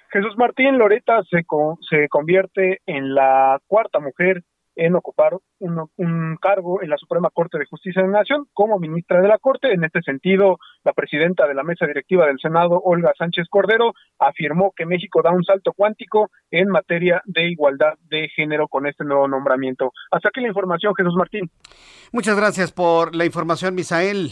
Jesús 0.10 0.38
Martín 0.38 0.78
Loreta 0.78 1.22
se, 1.30 1.46
se 1.89 2.08
convierte 2.08 2.80
en 2.86 3.13
la 3.13 3.60
cuarta 3.67 4.00
mujer 4.00 4.43
en 4.77 4.95
ocupar 4.95 5.33
un, 5.59 6.37
cargo 6.39 6.81
en 6.81 6.89
la 6.89 6.97
Suprema 6.97 7.29
Corte 7.31 7.57
de 7.57 7.65
Justicia 7.65 8.01
de 8.01 8.07
la 8.07 8.19
Nación 8.19 8.45
como 8.53 8.79
ministra 8.79 9.19
de 9.19 9.27
la 9.27 9.37
Corte. 9.39 9.73
En 9.73 9.83
este 9.83 10.01
sentido, 10.01 10.57
la 10.83 10.93
presidenta 10.93 11.47
de 11.47 11.55
la 11.55 11.63
mesa 11.63 11.85
directiva 11.85 12.27
del 12.27 12.39
Senado, 12.39 12.79
Olga 12.83 13.11
Sánchez 13.17 13.47
Cordero, 13.49 13.93
afirmó 14.19 14.71
que 14.75 14.85
México 14.85 15.21
da 15.21 15.31
un 15.31 15.43
salto 15.43 15.73
cuántico 15.73 16.29
en 16.51 16.69
materia 16.69 17.21
de 17.25 17.49
igualdad 17.49 17.95
de 18.09 18.29
género 18.35 18.67
con 18.67 18.87
este 18.87 19.03
nuevo 19.03 19.27
nombramiento. 19.27 19.91
Hasta 20.11 20.29
aquí 20.29 20.41
la 20.41 20.47
información, 20.47 20.93
Jesús 20.95 21.15
Martín. 21.15 21.49
Muchas 22.11 22.37
gracias 22.37 22.71
por 22.71 23.15
la 23.15 23.25
información, 23.25 23.75
Misael. 23.75 24.31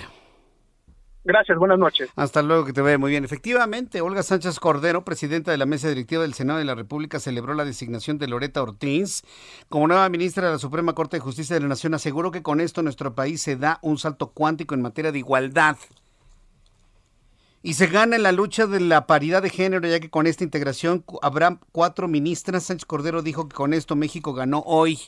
Gracias, 1.26 1.58
buenas 1.58 1.80
noches. 1.80 2.08
Hasta 2.16 2.44
luego, 2.44 2.66
que 2.66 2.72
te 2.72 2.82
vaya 2.82 3.00
muy 3.00 3.10
bien. 3.10 3.26
Efectivamente, 3.26 4.00
Olga 4.00 4.22
Sánchez 4.22 4.60
Cordero, 4.60 5.04
presidenta 5.04 5.50
de 5.50 5.58
la 5.58 5.66
mesa 5.66 5.90
directiva 5.90 6.22
del 6.22 6.36
Senado 6.36 6.60
de 6.60 6.66
la 6.66 6.76
República, 6.76 7.20
celebró 7.20 7.56
la 7.56 7.66
designación 7.66 8.20
de 8.20 8.28
Loreta 8.28 8.62
Ortiz 8.62 9.24
como 9.68 9.88
nueva 9.88 10.08
ministra 10.10 10.46
de 10.46 10.54
la 10.54 10.60
Suprema 10.60 10.94
Corte 10.94 11.18
de 11.18 11.22
Justicia 11.22 11.56
de 11.56 11.62
la 11.62 11.68
Nación. 11.68 11.96
Aseguró 11.96 12.30
que 12.30 12.44
con 12.44 12.62
esto 12.62 12.84
nuestro 12.84 13.16
país 13.16 13.42
se 13.42 13.56
da 13.56 13.80
un 13.82 13.98
salto 13.98 14.28
cuántico 14.28 14.76
en 14.76 14.84
materia 14.84 15.12
de 15.12 15.18
igualdad. 15.18 15.78
Y 17.64 17.74
se 17.74 17.88
gana 17.88 18.18
en 18.18 18.22
la 18.22 18.32
lucha 18.32 18.68
de 18.68 18.80
la 18.80 19.08
paridad 19.08 19.42
de 19.42 19.50
género, 19.50 19.88
ya 19.88 20.00
que 20.00 20.12
con 20.12 20.28
esta 20.28 20.44
integración 20.44 21.04
habrá 21.24 21.58
cuatro 21.72 22.08
ministras. 22.08 22.66
Sánchez 22.66 22.86
Cordero 22.86 23.24
dijo 23.24 23.50
que 23.50 23.56
con 23.56 23.74
esto 23.74 23.96
México 23.96 24.36
ganó 24.36 24.60
hoy. 24.60 25.00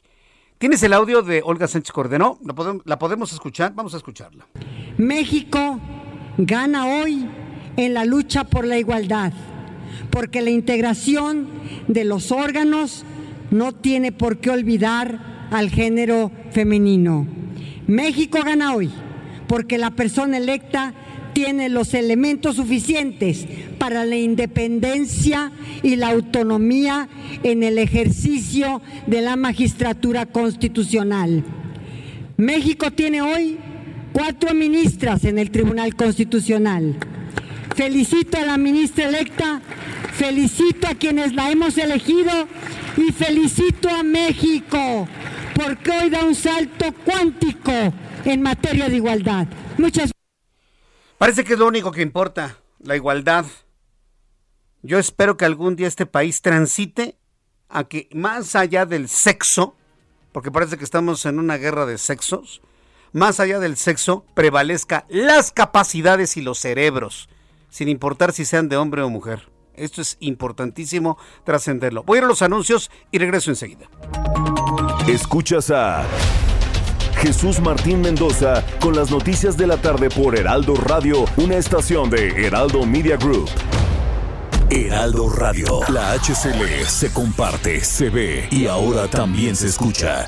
¿Tienes 0.58 0.82
el 0.82 0.94
audio 0.94 1.22
de 1.22 1.44
Olga 1.46 1.68
Sánchez 1.68 1.92
Cordero? 1.92 2.40
¿La 2.44 2.56
podemos, 2.56 2.82
¿La 2.88 2.98
podemos 2.98 3.32
escuchar? 3.32 3.74
Vamos 3.76 3.94
a 3.94 3.98
escucharla. 3.98 4.48
México 4.98 5.80
gana 6.38 6.88
hoy 6.88 7.26
en 7.76 7.94
la 7.94 8.06
lucha 8.06 8.44
por 8.44 8.66
la 8.66 8.78
igualdad, 8.78 9.34
porque 10.10 10.42
la 10.42 10.50
integración 10.50 11.48
de 11.88 12.04
los 12.04 12.32
órganos 12.32 13.04
no 13.52 13.74
tiene 13.74 14.12
por 14.12 14.40
qué 14.40 14.50
olvidar 14.50 15.48
al 15.52 15.70
género 15.70 16.32
femenino. 16.52 17.26
México 17.88 18.40
gana 18.44 18.76
hoy 18.76 18.92
porque 19.48 19.78
la 19.78 19.92
persona 19.92 20.38
electa 20.38 20.94
tiene 21.34 21.70
los 21.70 21.94
elementos 21.94 22.56
suficientes 22.56 23.46
para 23.78 24.06
la 24.06 24.18
independencia 24.18 25.52
y 25.84 25.96
la 25.96 26.10
autonomía 26.10 27.08
en 27.44 27.64
el 27.64 27.78
ejercicio 27.78 28.82
de 29.06 29.22
la 29.22 29.36
magistratura 29.36 30.26
constitucional. 30.26 31.44
México 32.38 32.92
tiene 32.92 33.22
hoy 33.22 33.58
cuatro 34.18 34.56
ministras 34.56 35.26
en 35.26 35.38
el 35.38 35.52
Tribunal 35.52 35.96
Constitucional. 35.96 36.98
Felicito 37.76 38.40
a 38.40 38.46
la 38.46 38.58
ministra 38.58 39.10
electa, 39.10 39.62
felicito 40.14 40.88
a 40.88 40.96
quienes 40.96 41.36
la 41.36 41.52
hemos 41.52 41.78
elegido 41.78 42.32
y 42.98 43.12
felicito 43.12 43.88
a 43.90 44.02
México 44.02 45.08
porque 45.54 45.92
hoy 45.92 46.10
da 46.10 46.26
un 46.26 46.34
salto 46.34 46.92
cuántico 47.06 47.72
en 48.26 48.42
materia 48.42 48.90
de 48.90 48.96
igualdad. 48.96 49.46
Muchas 49.78 50.12
Parece 51.20 51.44
que 51.44 51.54
es 51.54 51.60
lo 51.60 51.68
único 51.68 51.92
que 51.92 52.02
importa, 52.02 52.58
la 52.80 52.96
igualdad. 52.96 53.46
Yo 54.82 54.98
espero 54.98 55.38
que 55.38 55.46
algún 55.46 55.76
día 55.76 55.88
este 55.88 56.08
país 56.08 56.42
transite 56.42 57.20
a 57.70 57.84
que 57.84 58.10
más 58.14 58.56
allá 58.56 58.88
del 58.88 59.10
sexo, 59.10 59.76
porque 60.32 60.50
parece 60.50 60.76
que 60.76 60.86
estamos 60.86 61.24
en 61.28 61.38
una 61.38 61.58
guerra 61.58 61.86
de 61.86 62.00
sexos, 62.00 62.64
más 63.18 63.40
allá 63.40 63.60
del 63.60 63.76
sexo, 63.78 64.24
prevalezca 64.34 65.06
las 65.10 65.52
capacidades 65.52 66.38
y 66.38 66.42
los 66.42 66.60
cerebros, 66.60 67.28
sin 67.70 67.90
importar 67.90 68.32
si 68.32 68.46
sean 68.46 68.70
de 68.70 68.78
hombre 68.78 69.02
o 69.02 69.10
mujer. 69.10 69.50
Esto 69.74 70.02
es 70.02 70.18
importantísimo 70.20 71.18
trascenderlo. 71.44 72.04
Voy 72.04 72.18
a 72.18 72.20
ir 72.20 72.24
a 72.26 72.28
los 72.28 72.42
anuncios 72.42 72.90
y 73.12 73.18
regreso 73.18 73.50
enseguida. 73.50 73.88
Escuchas 75.08 75.72
a 75.72 76.04
Jesús 77.18 77.60
Martín 77.60 78.02
Mendoza 78.02 78.64
con 78.80 78.96
las 78.96 79.10
noticias 79.10 79.58
de 79.58 79.68
la 79.68 79.78
tarde 79.78 80.10
por 80.10 80.38
Heraldo 80.38 80.76
Radio, 80.76 81.26
una 81.38 81.56
estación 81.56 82.10
de 82.10 82.46
Heraldo 82.46 82.86
Media 82.86 83.18
Group. 83.18 83.50
Heraldo 84.70 85.30
Radio, 85.30 85.80
la 85.90 86.14
HCL 86.14 86.86
se 86.86 87.12
comparte, 87.14 87.84
se 87.84 88.10
ve 88.10 88.48
y 88.52 88.68
ahora 88.68 89.08
también 89.08 89.56
se 89.56 89.68
escucha. 89.68 90.28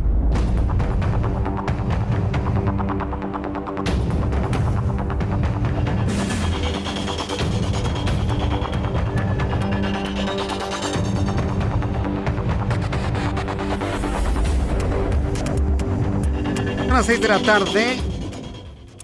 Las 17.01 17.07
6 17.07 17.21
de 17.21 17.27
la 17.29 17.41
tarde. 17.41 17.97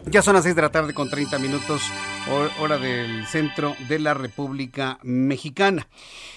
Ya 0.05 0.21
son 0.21 0.35
las 0.35 0.43
6 0.43 0.55
de 0.55 0.61
la 0.61 0.69
tarde 0.69 0.93
con 0.93 1.09
30 1.09 1.39
minutos, 1.39 1.81
hora 2.59 2.77
del 2.77 3.25
centro 3.25 3.75
de 3.89 3.97
la 3.97 4.13
República 4.13 4.99
Mexicana. 5.01 5.87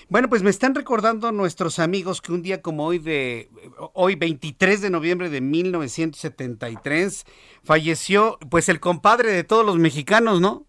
Bueno, 0.09 0.31
pues 0.31 0.43
me 0.43 0.49
están 0.49 0.75
recordando 0.75 1.33
nuestros 1.33 1.79
amigos 1.79 2.23
que 2.23 2.33
un 2.33 2.41
día 2.41 2.63
como 2.63 2.87
hoy 2.87 2.99
de 2.99 3.51
hoy 3.93 4.15
23 4.15 4.81
de 4.81 4.89
noviembre 4.89 5.29
de 5.29 5.43
1973 5.43 7.27
falleció 7.63 8.39
pues 8.49 8.71
el 8.71 8.81
compadre 8.81 9.31
de 9.31 9.45
todos 9.45 9.67
los 9.67 9.77
mexicanos, 9.77 10.41
¿no? 10.41 10.65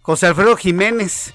José 0.00 0.26
Alfredo 0.26 0.56
Jiménez. 0.56 1.32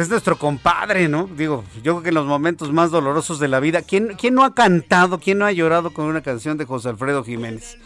Es 0.00 0.08
nuestro 0.08 0.38
compadre, 0.38 1.08
¿no? 1.10 1.28
Digo, 1.36 1.62
yo 1.82 1.92
creo 1.92 2.02
que 2.02 2.08
en 2.08 2.14
los 2.14 2.24
momentos 2.24 2.72
más 2.72 2.90
dolorosos 2.90 3.38
de 3.38 3.48
la 3.48 3.60
vida, 3.60 3.82
¿quién, 3.82 4.16
¿quién 4.18 4.32
no 4.32 4.44
ha 4.44 4.54
cantado, 4.54 5.20
quién 5.20 5.36
no 5.36 5.44
ha 5.44 5.52
llorado 5.52 5.92
con 5.92 6.06
una 6.06 6.22
canción 6.22 6.56
de 6.56 6.64
José 6.64 6.88
Alfredo 6.88 7.22
Jiménez? 7.22 7.76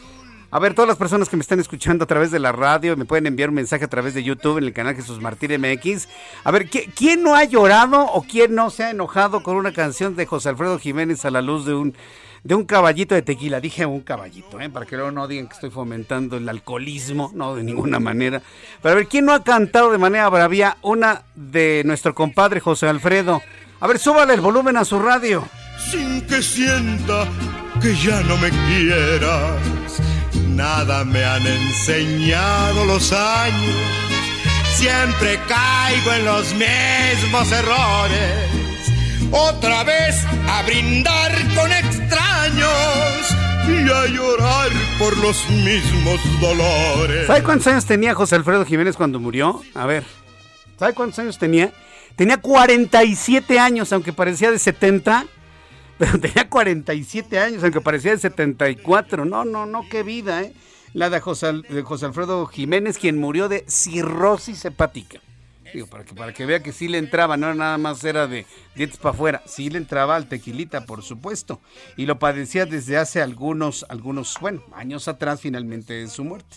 A 0.53 0.61
ver, 0.61 0.75
todas 0.75 0.87
las 0.87 0.97
personas 0.97 1.29
que 1.29 1.37
me 1.37 1.41
están 1.41 1.59
escuchando 1.59 2.05
a 2.05 2.07
través 2.07 2.31
de 2.31 2.39
la 2.39 2.53
radio, 2.53 2.97
me 2.97 3.05
pueden 3.05 3.27
enviar 3.27 3.49
un 3.49 3.57
mensaje 3.57 3.87
a 3.87 3.89
través 3.89 4.15
de 4.15 4.23
YouTube 4.23 4.59
en 4.59 4.65
el 4.65 4.73
canal 4.73 4.95
Jesús 4.95 5.21
Martín 5.21 5.61
MX. 5.61 6.07
A 6.45 6.53
ver, 6.53 6.71
¿quién 6.71 7.25
no 7.25 7.35
ha 7.35 7.43
llorado 7.43 8.07
o 8.07 8.23
quién 8.23 8.55
no 8.55 8.71
se 8.71 8.85
ha 8.85 8.91
enojado 8.91 9.43
con 9.43 9.57
una 9.57 9.73
canción 9.73 10.15
de 10.15 10.27
José 10.27 10.51
Alfredo 10.51 10.79
Jiménez 10.79 11.25
a 11.25 11.33
la 11.33 11.43
luz 11.43 11.67
de 11.67 11.75
un, 11.75 11.97
de 12.45 12.55
un 12.55 12.65
caballito 12.65 13.17
de 13.17 13.23
tequila? 13.23 13.61
Dije 13.61 13.85
un 13.85 14.03
caballito, 14.03 14.61
¿eh? 14.61 14.71
para 14.71 14.87
que 14.87 14.95
luego 14.95 15.11
no 15.11 15.27
digan 15.27 15.49
que 15.49 15.55
estoy 15.55 15.71
fomentando 15.71 16.37
el 16.37 16.49
alcoholismo, 16.49 17.33
no, 17.35 17.57
de 17.57 17.65
ninguna 17.65 17.99
manera. 17.99 18.41
Pero 18.81 18.93
a 18.93 18.97
ver, 18.97 19.09
¿quién 19.09 19.25
no 19.25 19.33
ha 19.33 19.43
cantado 19.43 19.91
de 19.91 19.99
manera 19.99 20.29
bravía 20.29 20.77
una 20.83 21.23
de 21.35 21.83
nuestro 21.85 22.15
compadre 22.15 22.61
José 22.61 22.87
Alfredo? 22.87 23.43
A 23.81 23.87
ver, 23.89 23.99
súbale 23.99 24.35
el 24.35 24.41
volumen 24.41 24.77
a 24.77 24.85
su 24.85 25.01
radio. 25.01 25.45
Sin 25.91 26.21
que 26.23 26.41
sienta 26.41 27.27
que 27.83 27.97
ya 27.97 28.23
no 28.23 28.37
me 28.37 28.51
quieras 28.51 29.61
Nada 30.55 31.05
me 31.05 31.25
han 31.25 31.45
enseñado 31.45 32.85
los 32.85 33.13
años, 33.13 33.75
siempre 34.77 35.41
caigo 35.49 36.13
en 36.13 36.25
los 36.25 36.55
mismos 36.55 37.51
errores. 37.51 38.64
Otra 39.37 39.83
vez 39.83 40.25
a 40.49 40.63
brindar 40.63 41.33
con 41.57 41.73
extraños 41.73 43.37
y 43.69 43.91
a 43.91 44.07
llorar 44.07 44.71
por 44.99 45.19
los 45.19 45.51
mismos 45.51 46.21
dolores. 46.41 47.27
¿Sabe 47.27 47.43
cuántos 47.43 47.67
años 47.67 47.85
tenía 47.85 48.15
José 48.15 48.37
Alfredo 48.37 48.65
Jiménez 48.65 48.97
cuando 48.97 49.19
murió? 49.19 49.61
A 49.75 49.87
ver, 49.87 50.05
¿sabe 50.79 50.95
cuántos 50.95 51.19
años 51.19 51.39
tenía? 51.39 51.73
Tenía 52.15 52.37
47 52.37 53.59
años, 53.59 53.93
aunque 53.93 54.13
parecía 54.13 54.53
de 54.53 54.59
70 54.59 55.27
pero 55.99 56.19
tenía 56.19 56.49
47 56.49 57.39
años, 57.39 57.63
aunque 57.63 57.81
parecía 57.81 58.13
de 58.13 58.19
74. 58.19 59.25
No, 59.25 59.45
no, 59.45 59.67
no, 59.67 59.89
qué 59.89 60.03
vida, 60.03 60.43
¿eh? 60.43 60.53
La 60.93 61.11
de 61.11 61.21
José, 61.21 61.49
Alfredo 61.49 62.47
Jiménez, 62.47 62.99
quien 62.99 63.19
murió 63.19 63.49
de 63.49 63.65
cirrosis 63.69 64.65
hepática. 64.65 65.21
Para 65.91 66.05
que, 66.05 66.15
para 66.15 66.33
que 66.33 66.47
vea 66.47 66.63
que 66.63 66.73
sí 66.73 66.89
le 66.89 66.99
entraba, 66.99 67.37
no 67.37 67.53
nada 67.55 67.79
más 67.79 68.03
era 68.05 68.27
de 68.27 68.47
dientes 68.75 68.99
para 68.99 69.15
afuera, 69.15 69.43
sí 69.47 69.71
le 69.71 69.79
entraba 69.79 70.17
al 70.17 70.29
tequilita, 70.29 70.85
por 70.87 71.03
supuesto. 71.03 71.61
Y 71.97 72.07
lo 72.07 72.19
padecía 72.19 72.67
desde 72.67 72.97
hace 72.97 73.21
algunos, 73.21 73.85
algunos, 73.89 74.37
bueno, 74.41 74.63
años 74.75 75.09
atrás, 75.09 75.41
finalmente 75.41 75.95
de 75.95 76.09
su 76.09 76.25
muerte. 76.25 76.57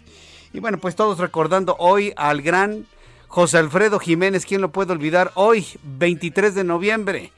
Y 0.53 0.59
bueno, 0.59 0.77
pues 0.77 0.95
todos 0.95 1.19
recordando 1.19 1.75
hoy 1.79 2.13
al 2.15 2.41
gran 2.41 2.85
José 3.27 3.57
Alfredo 3.57 3.99
Jiménez, 3.99 4.45
¿quién 4.45 4.61
lo 4.61 4.71
puede 4.71 4.93
olvidar? 4.93 5.31
Hoy, 5.35 5.65
23 5.83 6.55
de 6.55 6.63
noviembre 6.63 7.31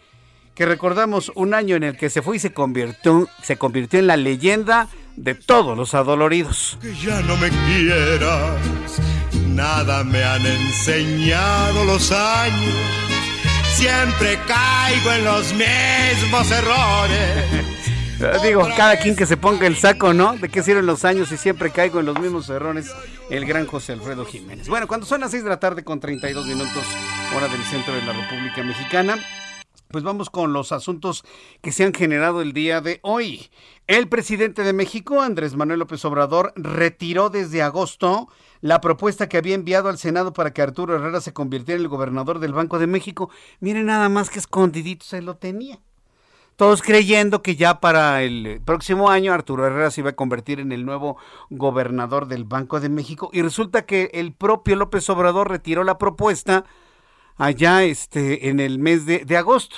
que 0.59 0.65
recordamos 0.65 1.31
un 1.35 1.53
año 1.53 1.77
en 1.77 1.83
el 1.83 1.95
que 1.95 2.09
se 2.09 2.21
fue 2.21 2.35
y 2.35 2.39
se 2.39 2.51
convirtió, 2.51 3.29
se 3.41 3.55
convirtió 3.55 3.97
en 3.97 4.07
la 4.07 4.17
leyenda 4.17 4.89
de 5.15 5.33
todos 5.33 5.77
los 5.77 5.93
adoloridos. 5.93 6.77
Que 6.81 6.93
ya 6.95 7.21
no 7.21 7.37
me 7.37 7.49
quieras, 7.49 8.59
nada 9.59 10.05
me 10.05 10.23
han 10.23 10.45
enseñado 10.45 11.83
los 11.83 12.13
años, 12.13 12.73
siempre 13.73 14.39
caigo 14.47 15.11
en 15.11 15.25
los 15.25 15.51
mismos 15.51 16.49
errores. 16.49 17.67
Digo, 18.41 18.65
cada 18.77 18.97
quien 18.97 19.17
que 19.17 19.25
se 19.25 19.35
ponga 19.35 19.67
el 19.67 19.75
saco, 19.75 20.13
¿no? 20.13 20.37
¿De 20.37 20.47
qué 20.47 20.63
sirven 20.63 20.85
los 20.85 21.03
años 21.03 21.29
y 21.33 21.37
siempre 21.37 21.71
caigo 21.71 21.99
en 21.99 22.05
los 22.05 22.17
mismos 22.17 22.49
errores? 22.49 22.89
El 23.29 23.45
gran 23.45 23.65
José 23.65 23.91
Alfredo 23.91 24.25
Jiménez. 24.25 24.69
Bueno, 24.69 24.87
cuando 24.87 25.05
son 25.05 25.19
las 25.19 25.31
6 25.31 25.43
de 25.43 25.49
la 25.49 25.59
tarde 25.59 25.83
con 25.83 25.99
32 25.99 26.47
minutos, 26.47 26.83
hora 27.35 27.49
del 27.49 27.61
centro 27.63 27.93
de 27.93 28.01
la 28.03 28.13
República 28.13 28.63
Mexicana, 28.63 29.17
Pues 29.91 30.03
vamos 30.03 30.29
con 30.29 30.53
los 30.53 30.71
asuntos 30.71 31.23
que 31.63 31.71
se 31.71 31.83
han 31.83 31.95
generado 31.95 32.43
el 32.43 32.53
día 32.53 32.79
de 32.79 32.99
hoy. 33.01 33.49
El 33.87 34.07
presidente 34.07 34.61
de 34.61 34.71
México, 34.71 35.19
Andrés 35.19 35.55
Manuel 35.55 35.79
López 35.79 36.05
Obrador, 36.05 36.53
retiró 36.55 37.31
desde 37.31 37.63
agosto 37.63 38.27
la 38.61 38.81
propuesta 38.81 39.27
que 39.27 39.37
había 39.37 39.55
enviado 39.55 39.89
al 39.89 39.97
Senado 39.97 40.31
para 40.31 40.53
que 40.53 40.61
Arturo 40.61 40.95
Herrera 40.95 41.21
se 41.21 41.33
convirtiera 41.33 41.79
en 41.79 41.85
el 41.85 41.89
gobernador 41.89 42.37
del 42.37 42.53
Banco 42.53 42.77
de 42.77 42.85
México. 42.85 43.31
Miren 43.61 43.87
nada 43.87 44.09
más 44.09 44.29
que 44.29 44.37
escondidito 44.37 45.03
se 45.07 45.23
lo 45.23 45.37
tenía. 45.37 45.79
Todos 46.55 46.83
creyendo 46.83 47.41
que 47.41 47.55
ya 47.55 47.79
para 47.79 48.21
el 48.21 48.61
próximo 48.63 49.09
año 49.09 49.33
Arturo 49.33 49.65
Herrera 49.65 49.89
se 49.89 50.01
iba 50.01 50.11
a 50.11 50.15
convertir 50.15 50.59
en 50.59 50.71
el 50.71 50.85
nuevo 50.85 51.17
gobernador 51.49 52.27
del 52.27 52.43
Banco 52.43 52.79
de 52.79 52.89
México. 52.89 53.31
Y 53.33 53.41
resulta 53.41 53.87
que 53.87 54.11
el 54.13 54.33
propio 54.33 54.75
López 54.75 55.09
Obrador 55.09 55.49
retiró 55.49 55.83
la 55.83 55.97
propuesta 55.97 56.65
allá 57.39 57.83
este, 57.83 58.49
en 58.49 58.59
el 58.59 58.77
mes 58.77 59.07
de, 59.07 59.37
agosto. 59.37 59.77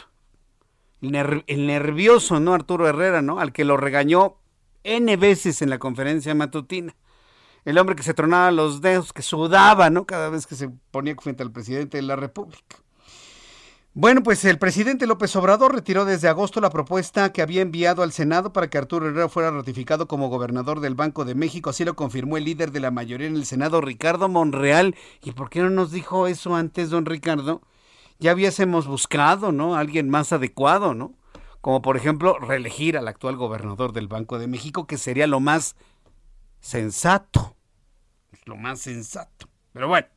El, 1.01 1.67
nervioso, 1.67 2.41
¿no? 2.41 2.53
Arturo 2.53 2.87
Herrera, 2.87 3.21
¿no? 3.21 3.39
Al 3.39 3.53
que 3.53 3.63
lo 3.63 3.77
regañó 3.77 4.37
N 4.83 5.15
veces 5.15 5.61
en 5.61 5.69
la 5.69 5.79
conferencia 5.79 6.35
matutina. 6.35 6.95
El 7.63 7.77
hombre 7.77 7.95
que 7.95 8.03
se 8.03 8.15
tronaba 8.15 8.51
los 8.51 8.81
dedos, 8.81 9.13
que 9.13 9.21
sudaba, 9.21 9.89
¿no? 9.89 10.05
Cada 10.05 10.29
vez 10.29 10.47
que 10.47 10.55
se 10.55 10.69
ponía 10.89 11.15
frente 11.15 11.43
al 11.43 11.51
presidente 11.51 11.97
de 11.97 12.03
la 12.03 12.15
República. 12.15 12.77
Bueno, 13.93 14.23
pues 14.23 14.45
el 14.45 14.57
presidente 14.57 15.05
López 15.05 15.35
Obrador 15.35 15.75
retiró 15.75 16.05
desde 16.05 16.29
agosto 16.29 16.61
la 16.61 16.69
propuesta 16.69 17.33
que 17.33 17.41
había 17.41 17.61
enviado 17.61 18.03
al 18.03 18.13
Senado 18.13 18.53
para 18.53 18.69
que 18.69 18.77
Arturo 18.77 19.05
Herrera 19.05 19.27
fuera 19.27 19.51
ratificado 19.51 20.07
como 20.07 20.29
gobernador 20.29 20.79
del 20.79 20.95
Banco 20.95 21.25
de 21.25 21.35
México. 21.35 21.71
Así 21.71 21.83
lo 21.83 21.93
confirmó 21.93 22.37
el 22.37 22.45
líder 22.45 22.71
de 22.71 22.79
la 22.79 22.89
mayoría 22.89 23.27
en 23.27 23.35
el 23.35 23.45
Senado, 23.45 23.81
Ricardo 23.81 24.29
Monreal. 24.29 24.95
¿Y 25.21 25.31
por 25.31 25.49
qué 25.49 25.59
no 25.59 25.69
nos 25.69 25.91
dijo 25.91 26.27
eso 26.27 26.55
antes, 26.55 26.89
don 26.89 27.05
Ricardo? 27.05 27.61
Ya 28.17 28.33
hubiésemos 28.33 28.87
buscado, 28.87 29.51
¿no? 29.51 29.75
Alguien 29.75 30.09
más 30.09 30.31
adecuado, 30.31 30.93
¿no? 30.93 31.13
Como 31.59 31.81
por 31.81 31.97
ejemplo, 31.97 32.39
reelegir 32.39 32.97
al 32.97 33.09
actual 33.09 33.35
gobernador 33.35 33.91
del 33.91 34.07
Banco 34.07 34.39
de 34.39 34.47
México, 34.47 34.87
que 34.87 34.97
sería 34.97 35.27
lo 35.27 35.41
más 35.41 35.75
sensato. 36.61 37.57
Lo 38.45 38.55
más 38.55 38.79
sensato. 38.79 39.49
Pero 39.73 39.89
bueno. 39.89 40.07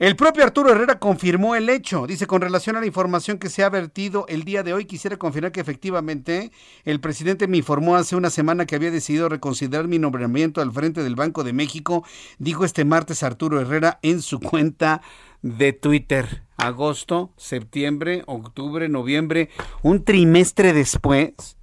El 0.00 0.16
propio 0.16 0.44
Arturo 0.44 0.72
Herrera 0.72 0.98
confirmó 0.98 1.56
el 1.56 1.68
hecho. 1.68 2.06
Dice, 2.06 2.26
con 2.26 2.40
relación 2.40 2.74
a 2.74 2.80
la 2.80 2.86
información 2.86 3.36
que 3.36 3.50
se 3.50 3.62
ha 3.62 3.68
vertido 3.68 4.24
el 4.28 4.44
día 4.44 4.62
de 4.62 4.72
hoy, 4.72 4.86
quisiera 4.86 5.18
confirmar 5.18 5.52
que 5.52 5.60
efectivamente 5.60 6.52
el 6.86 7.00
presidente 7.00 7.46
me 7.46 7.58
informó 7.58 7.96
hace 7.96 8.16
una 8.16 8.30
semana 8.30 8.64
que 8.64 8.76
había 8.76 8.90
decidido 8.90 9.28
reconsiderar 9.28 9.88
mi 9.88 9.98
nombramiento 9.98 10.62
al 10.62 10.72
frente 10.72 11.02
del 11.02 11.16
Banco 11.16 11.44
de 11.44 11.52
México, 11.52 12.02
dijo 12.38 12.64
este 12.64 12.86
martes 12.86 13.22
Arturo 13.22 13.60
Herrera 13.60 13.98
en 14.00 14.22
su 14.22 14.40
cuenta 14.40 15.02
de 15.42 15.74
Twitter. 15.74 16.44
Agosto, 16.56 17.34
septiembre, 17.36 18.22
octubre, 18.24 18.88
noviembre, 18.88 19.50
un 19.82 20.02
trimestre 20.02 20.72
después, 20.72 21.58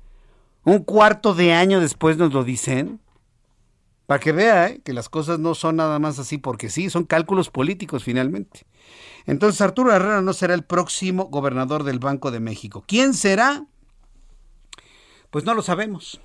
un 0.64 0.84
cuarto 0.84 1.34
de 1.34 1.54
año 1.54 1.80
después 1.80 2.18
nos 2.18 2.32
lo 2.32 2.44
dicen. 2.44 3.00
Para 4.08 4.22
que 4.22 4.32
vea 4.32 4.70
¿eh? 4.70 4.82
que 4.84 4.94
las 4.94 5.10
cosas 5.10 5.38
no 5.38 5.54
son 5.54 5.76
nada 5.76 6.00
más 6.00 6.18
así 6.18 6.38
porque 6.38 6.70
sí, 6.70 6.90
son 6.90 7.04
cálculos 7.04 7.50
políticos 7.50 8.06
finalmente. 8.06 8.66
Entonces 9.26 9.60
Arturo 9.60 9.94
Herrera 9.94 10.22
no 10.22 10.32
será 10.32 10.54
el 10.54 10.64
próximo 10.64 11.26
gobernador 11.26 11.84
del 11.84 12.00
Banco 12.00 12.32
de 12.32 12.40
México. 12.40 12.86
¿Quién 12.88 13.14
será? 13.14 13.66
Pues 15.30 15.44
no 15.44 15.54
lo 15.54 15.62
sabemos. 15.62 16.22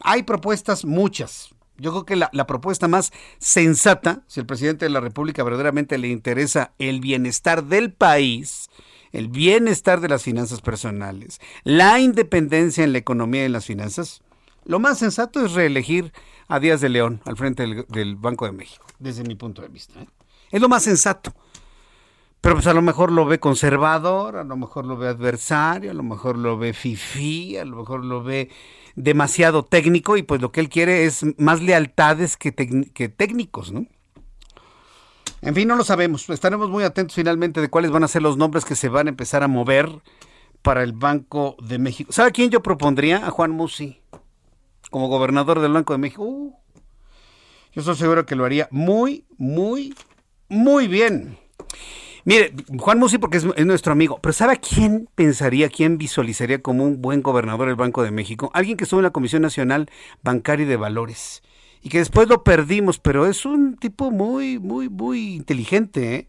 Hay 0.00 0.22
propuestas 0.22 0.84
muchas. 0.84 1.50
Yo 1.76 1.90
creo 1.90 2.06
que 2.06 2.14
la, 2.14 2.30
la, 2.32 2.46
propuesta 2.46 2.86
más 2.86 3.12
sensata, 3.38 4.22
si 4.28 4.38
al 4.38 4.46
presidente 4.46 4.84
de 4.84 4.90
la 4.90 5.00
República 5.00 5.42
verdaderamente 5.42 5.98
le 5.98 6.08
interesa 6.08 6.72
el 6.78 7.00
bienestar 7.00 7.64
del 7.64 7.92
país, 7.92 8.70
el 9.10 9.26
bienestar 9.26 10.00
de 10.00 10.08
las 10.08 10.22
finanzas 10.22 10.60
personales, 10.60 11.40
la 11.64 11.98
independencia 11.98 12.84
en 12.84 12.92
la 12.92 12.98
economía 12.98 13.42
y 13.42 13.46
en 13.46 13.52
las 13.52 13.66
finanzas, 13.66 14.22
lo 14.64 14.78
más 14.78 14.98
sensato 14.98 15.44
es 15.44 15.52
reelegir 15.52 16.12
a 16.48 16.58
Díaz 16.58 16.80
de 16.80 16.88
León 16.88 17.20
al 17.24 17.36
frente 17.36 17.84
del, 17.88 18.16
Banco 18.16 18.46
de 18.46 18.52
México, 18.52 18.86
desde 18.98 19.22
mi 19.22 19.34
punto 19.34 19.62
de 19.62 19.68
vista. 19.68 20.00
¿eh? 20.00 20.06
Es 20.50 20.60
lo 20.60 20.68
más 20.68 20.82
sensato. 20.82 21.34
Pero 22.40 22.54
pues 22.54 22.66
a 22.68 22.72
lo 22.72 22.82
mejor 22.82 23.10
lo 23.10 23.26
ve 23.26 23.40
conservador, 23.40 24.36
a 24.36 24.44
lo 24.44 24.56
mejor 24.56 24.86
lo 24.86 24.96
ve 24.96 25.08
adversario, 25.08 25.90
a 25.90 25.94
lo 25.94 26.04
mejor 26.04 26.38
lo 26.38 26.56
ve 26.56 26.72
fifí, 26.72 27.56
a 27.56 27.64
lo 27.64 27.76
mejor 27.78 28.04
lo 28.04 28.22
ve 28.22 28.48
demasiado 28.94 29.64
técnico 29.64 30.16
y 30.16 30.22
pues 30.22 30.40
lo 30.40 30.52
que 30.52 30.60
él 30.60 30.68
quiere 30.68 31.04
es 31.04 31.24
más 31.36 31.60
lealtades 31.60 32.36
que, 32.36 32.54
que 32.54 33.08
técnicos, 33.08 33.72
¿no? 33.72 33.86
En 35.42 35.54
fin, 35.54 35.68
no 35.68 35.76
lo 35.76 35.84
sabemos. 35.84 36.28
Estaremos 36.30 36.70
muy 36.70 36.84
atentos 36.84 37.16
finalmente 37.16 37.60
de 37.60 37.68
cuáles 37.68 37.90
van 37.90 38.04
a 38.04 38.08
ser 38.08 38.22
los 38.22 38.36
nombres 38.36 38.64
que 38.64 38.76
se 38.76 38.88
van 38.88 39.08
a 39.08 39.10
empezar 39.10 39.42
a 39.42 39.48
mover 39.48 39.90
para 40.62 40.82
el 40.84 40.92
Banco 40.92 41.56
de 41.60 41.78
México. 41.78 42.12
¿Sabe 42.12 42.28
a 42.28 42.32
quién 42.32 42.50
yo 42.50 42.62
propondría? 42.62 43.26
A 43.26 43.30
Juan 43.30 43.50
Musi 43.50 44.00
como 44.90 45.08
gobernador 45.08 45.60
del 45.60 45.72
Banco 45.72 45.92
de 45.92 45.98
México, 45.98 46.22
uh, 46.24 46.54
yo 47.72 47.80
estoy 47.80 47.96
seguro 47.96 48.26
que 48.26 48.36
lo 48.36 48.44
haría 48.44 48.68
muy, 48.70 49.24
muy, 49.36 49.94
muy 50.48 50.88
bien. 50.88 51.38
Mire, 52.24 52.52
Juan 52.78 52.98
Musi 52.98 53.18
porque 53.18 53.38
es, 53.38 53.66
nuestro 53.66 53.92
amigo, 53.92 54.18
pero 54.20 54.32
¿sabe 54.32 54.54
a 54.54 54.56
quién 54.56 55.08
pensaría, 55.14 55.68
quién 55.68 55.96
visualizaría 55.96 56.60
como 56.60 56.84
un 56.84 57.00
buen 57.00 57.22
gobernador 57.22 57.68
del 57.68 57.76
Banco 57.76 58.02
de 58.02 58.10
México? 58.10 58.50
Alguien 58.52 58.76
que 58.76 58.84
estuvo 58.84 59.00
en 59.00 59.04
la 59.04 59.12
Comisión 59.12 59.42
Nacional 59.42 59.88
Bancaria 60.22 60.66
de 60.66 60.76
Valores 60.76 61.42
y 61.82 61.88
que 61.88 61.98
después 61.98 62.28
lo 62.28 62.44
perdimos, 62.44 62.98
pero 62.98 63.26
es 63.26 63.46
un 63.46 63.76
tipo 63.76 64.10
muy, 64.10 64.58
muy, 64.58 64.88
muy 64.88 65.36
inteligente. 65.36 66.14
¿eh? 66.14 66.28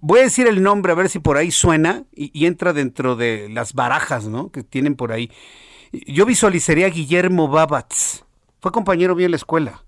Voy 0.00 0.20
a 0.20 0.22
decir 0.22 0.46
el 0.46 0.62
nombre 0.62 0.92
a 0.92 0.94
ver 0.94 1.08
si 1.08 1.18
por 1.18 1.36
ahí 1.36 1.50
suena 1.50 2.04
y, 2.14 2.30
y 2.32 2.46
entra 2.46 2.72
dentro 2.72 3.16
de 3.16 3.48
las 3.50 3.74
barajas 3.74 4.26
¿no? 4.26 4.50
que 4.50 4.62
tienen 4.62 4.94
por 4.94 5.12
ahí. 5.12 5.30
Yo 5.92 6.24
visualizaría 6.24 6.86
a 6.86 6.90
Guillermo 6.90 7.48
Babatz. 7.48 8.22
Fue 8.60 8.70
compañero 8.70 9.16
mío 9.16 9.26
en 9.26 9.32
la 9.32 9.36
escuela. 9.36 9.84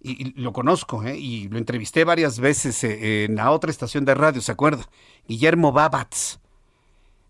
Y, 0.00 0.40
lo 0.40 0.52
conozco, 0.52 1.02
¿eh? 1.04 1.16
y 1.16 1.48
lo 1.48 1.58
entrevisté 1.58 2.04
varias 2.04 2.38
veces 2.38 2.84
eh, 2.84 3.24
en 3.24 3.36
la 3.36 3.50
otra 3.50 3.70
estación 3.70 4.04
de 4.04 4.14
radio, 4.14 4.40
¿se 4.40 4.52
acuerda? 4.52 4.88
Guillermo 5.26 5.72
Babatz. 5.72 6.38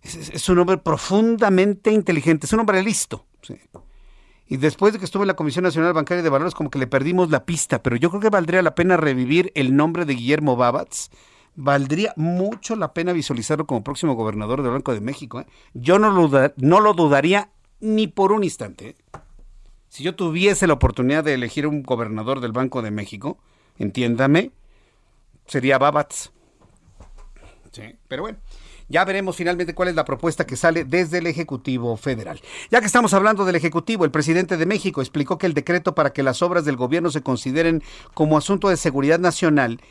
Es, 0.03 0.49
un 0.49 0.59
hombre 0.59 0.79
profundamente 0.79 1.91
inteligente, 1.91 2.47
es 2.47 2.53
un 2.53 2.61
hombre 2.61 2.83
listo. 2.83 3.25
Y 4.47 4.57
después 4.57 4.93
de 4.93 4.99
que 4.99 5.05
estuve 5.05 5.23
en 5.23 5.29
la 5.29 5.37
Comisión 5.37 5.64
Nacional 5.64 5.93
Bancaria 5.93 6.23
de 6.23 6.31
Valores, 6.31 6.55
como 6.55 6.71
que 6.71 6.79
le 6.79 6.87
perdimos 6.87 7.31
la 7.31 7.45
pista, 7.45 7.83
pero 7.83 7.97
yo 7.97 8.11
creo 8.11 8.21
que 8.21 8.31
valdría 8.31 8.62
la 8.62 8.75
pena 8.75 8.97
revivir 8.97 9.53
el 9.55 9.77
nombre 9.77 10.05
de 10.05 10.14
Guillermo 10.14 10.57
Babatz. 10.57 11.11
Valdría 11.57 12.12
mucho 12.17 12.77
la 12.77 12.93
pena 12.93 13.12
visualizarlo 13.12 13.67
como 13.67 13.83
próximo 13.83 14.14
gobernador 14.14 14.62
del 14.62 14.73
Banco 14.73 14.95
de 14.95 15.01
México. 15.01 15.41
¿eh? 15.41 15.47
Yo 15.75 15.99
no 15.99 16.11
lo, 16.11 16.53
no 16.57 16.81
lo 16.81 16.95
dudaría 16.95 17.51
ni 17.81 18.07
por 18.07 18.33
un 18.33 18.45
instante. 18.45 18.97
Si 19.88 20.03
yo 20.03 20.14
tuviese 20.14 20.67
la 20.67 20.75
oportunidad 20.75 21.25
de 21.25 21.35
elegir 21.35 21.67
un 21.67 21.83
gobernador 21.83 22.41
del 22.41 22.53
Banco 22.53 22.83
de 22.83 22.91
México, 22.91 23.38
entiéndame, 23.79 24.53
sería 25.47 25.79
Babatz. 25.79 26.31
Sí, 27.73 27.97
pero 28.07 28.23
bueno. 28.23 28.38
Ya 28.91 29.05
veremos 29.05 29.37
finalmente 29.37 29.75
cuál 29.75 29.88
es 29.91 29.95
la 29.95 30.07
propuesta 30.07 30.47
que 30.47 30.57
sale 30.57 30.85
desde 30.85 31.19
el 31.19 31.27
Ejecutivo 31.27 31.95
Federal. 31.99 32.41
Ya 32.71 32.81
que 32.81 32.87
estamos 32.87 33.12
hablando 33.12 33.45
del 33.45 33.57
Ejecutivo, 33.57 34.07
el 34.07 34.11
presidente 34.11 34.57
de 34.57 34.64
México 34.64 35.03
explicó 35.03 35.37
que 35.37 35.45
el 35.45 35.53
decreto 35.53 35.95
para 35.95 36.14
que 36.14 36.23
las 36.23 36.41
obras 36.41 36.64
del 36.64 36.77
gobierno 36.77 37.11
se 37.11 37.23
consideren 37.23 37.83
como 38.14 38.38
asunto 38.38 38.71
de 38.71 38.79
seguridad 38.79 39.19
nacional, 39.19 39.83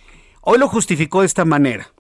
hoy 0.41 0.58
lo 0.58 0.67
justificó 0.67 1.19
de 1.19 1.28
esta 1.28 1.45
manera 1.45 1.93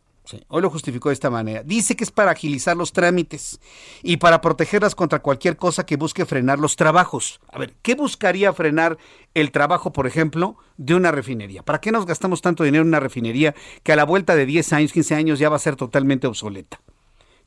hoy 0.47 0.61
lo 0.61 0.69
justificó 0.69 1.09
de 1.09 1.13
esta 1.13 1.29
manera. 1.29 1.63
Dice 1.63 1.95
que 1.95 2.03
es 2.03 2.11
para 2.11 2.31
agilizar 2.31 2.75
los 2.75 2.93
trámites 2.93 3.59
y 4.03 4.17
para 4.17 4.41
protegerlas 4.41 4.95
contra 4.95 5.19
cualquier 5.19 5.57
cosa 5.57 5.85
que 5.85 5.97
busque 5.97 6.25
frenar 6.25 6.59
los 6.59 6.75
trabajos. 6.75 7.39
A 7.51 7.59
ver, 7.59 7.73
¿qué 7.81 7.95
buscaría 7.95 8.53
frenar 8.53 8.97
el 9.33 9.51
trabajo, 9.51 9.91
por 9.93 10.07
ejemplo, 10.07 10.57
de 10.77 10.95
una 10.95 11.11
refinería? 11.11 11.63
¿Para 11.63 11.81
qué 11.81 11.91
nos 11.91 12.05
gastamos 12.05 12.41
tanto 12.41 12.63
dinero 12.63 12.81
en 12.81 12.89
una 12.89 12.99
refinería 12.99 13.55
que 13.83 13.93
a 13.93 13.95
la 13.95 14.05
vuelta 14.05 14.35
de 14.35 14.45
10 14.45 14.73
años, 14.73 14.93
15 14.93 15.15
años 15.15 15.39
ya 15.39 15.49
va 15.49 15.55
a 15.55 15.59
ser 15.59 15.75
totalmente 15.75 16.27
obsoleta? 16.27 16.79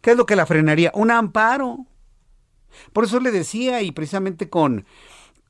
¿Qué 0.00 0.12
es 0.12 0.16
lo 0.16 0.26
que 0.26 0.36
la 0.36 0.46
frenaría? 0.46 0.90
Un 0.94 1.10
amparo. 1.10 1.86
Por 2.92 3.04
eso 3.04 3.20
le 3.20 3.30
decía, 3.30 3.82
y 3.82 3.92
precisamente 3.92 4.48
con 4.48 4.86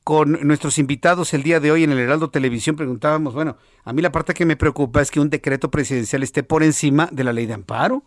con 0.03 0.39
nuestros 0.47 0.79
invitados 0.79 1.33
el 1.33 1.43
día 1.43 1.59
de 1.59 1.71
hoy 1.71 1.83
en 1.83 1.91
el 1.91 1.99
Heraldo 1.99 2.29
Televisión 2.29 2.75
preguntábamos, 2.75 3.33
bueno, 3.33 3.57
a 3.83 3.93
mí 3.93 4.01
la 4.01 4.11
parte 4.11 4.33
que 4.33 4.45
me 4.45 4.55
preocupa 4.55 5.01
es 5.01 5.11
que 5.11 5.19
un 5.19 5.29
decreto 5.29 5.69
presidencial 5.69 6.23
esté 6.23 6.43
por 6.43 6.63
encima 6.63 7.07
de 7.11 7.23
la 7.23 7.33
ley 7.33 7.45
de 7.45 7.53
amparo, 7.53 8.03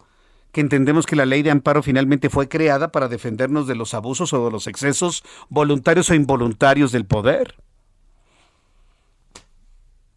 que 0.51 0.61
entendemos 0.61 1.07
que 1.07 1.17
la 1.17 1.25
ley 1.25 1.43
de 1.43 1.51
amparo 1.51 1.83
finalmente 1.83 2.31
fue 2.31 2.49
creada 2.49 2.91
para 2.91 3.09
defendernos 3.09 3.67
de 3.67 3.75
los 3.75 3.95
abusos 3.95 4.33
o 4.33 4.45
de 4.45 4.51
los 4.51 4.67
excesos 4.67 5.25
voluntarios 5.49 6.11
o 6.11 6.15
involuntarios 6.15 6.91
del 6.93 7.07
poder. 7.07 7.57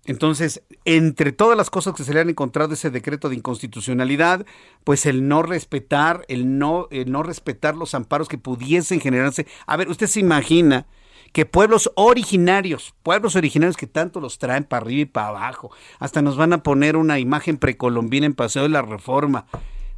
Entonces, 0.06 0.64
entre 0.86 1.34
todas 1.34 1.58
las 1.58 1.70
cosas 1.70 1.94
que 1.94 2.06
se 2.06 2.14
le 2.14 2.22
han 2.22 2.30
encontrado 2.30 2.74
ese 2.74 2.90
decreto 2.90 3.28
de 3.28 3.36
inconstitucionalidad, 3.36 4.46
pues 4.86 5.06
el 5.06 5.28
no 5.28 5.44
respetar, 5.44 6.24
el 6.30 6.58
no, 6.58 6.88
el 6.92 7.12
no 7.12 7.24
respetar 7.24 7.76
los 7.76 7.94
amparos 7.94 8.30
que 8.30 8.38
pudiesen 8.38 9.02
generarse. 9.02 9.46
A 9.66 9.76
ver, 9.76 9.90
usted 9.90 10.08
se 10.08 10.22
imagina 10.22 10.88
que 11.32 11.46
pueblos 11.46 11.92
originarios, 11.96 12.94
pueblos 13.04 13.36
originarios 13.36 13.78
que 13.78 13.88
tanto 13.88 14.20
los 14.20 14.38
traen 14.38 14.64
para 14.64 14.84
arriba 14.84 15.02
y 15.02 15.06
para 15.06 15.30
abajo, 15.30 15.72
hasta 16.00 16.22
nos 16.22 16.38
van 16.38 16.54
a 16.54 16.64
poner 16.64 16.96
una 16.96 17.20
imagen 17.20 17.58
precolombina 17.58 18.26
en 18.26 18.34
Paseo 18.34 18.64
de 18.64 18.70
la 18.70 18.82
Reforma. 18.82 19.48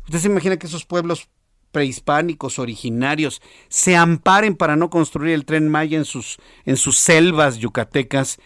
¿Usted 0.05 0.19
se 0.19 0.27
imagina 0.27 0.57
que 0.57 0.67
esos 0.67 0.85
pueblos 0.85 1.29
prehispánicos 1.71 2.59
originarios 2.59 3.41
se 3.67 3.95
amparen 3.95 4.55
para 4.55 4.75
no 4.75 4.89
construir 4.89 5.33
el 5.33 5.45
tren 5.45 5.69
Maya 5.69 5.97
en 5.97 6.05
sus, 6.05 6.39
en 6.65 6.77
sus 6.77 6.97
selvas 6.97 7.57
yucatecas 7.57 8.39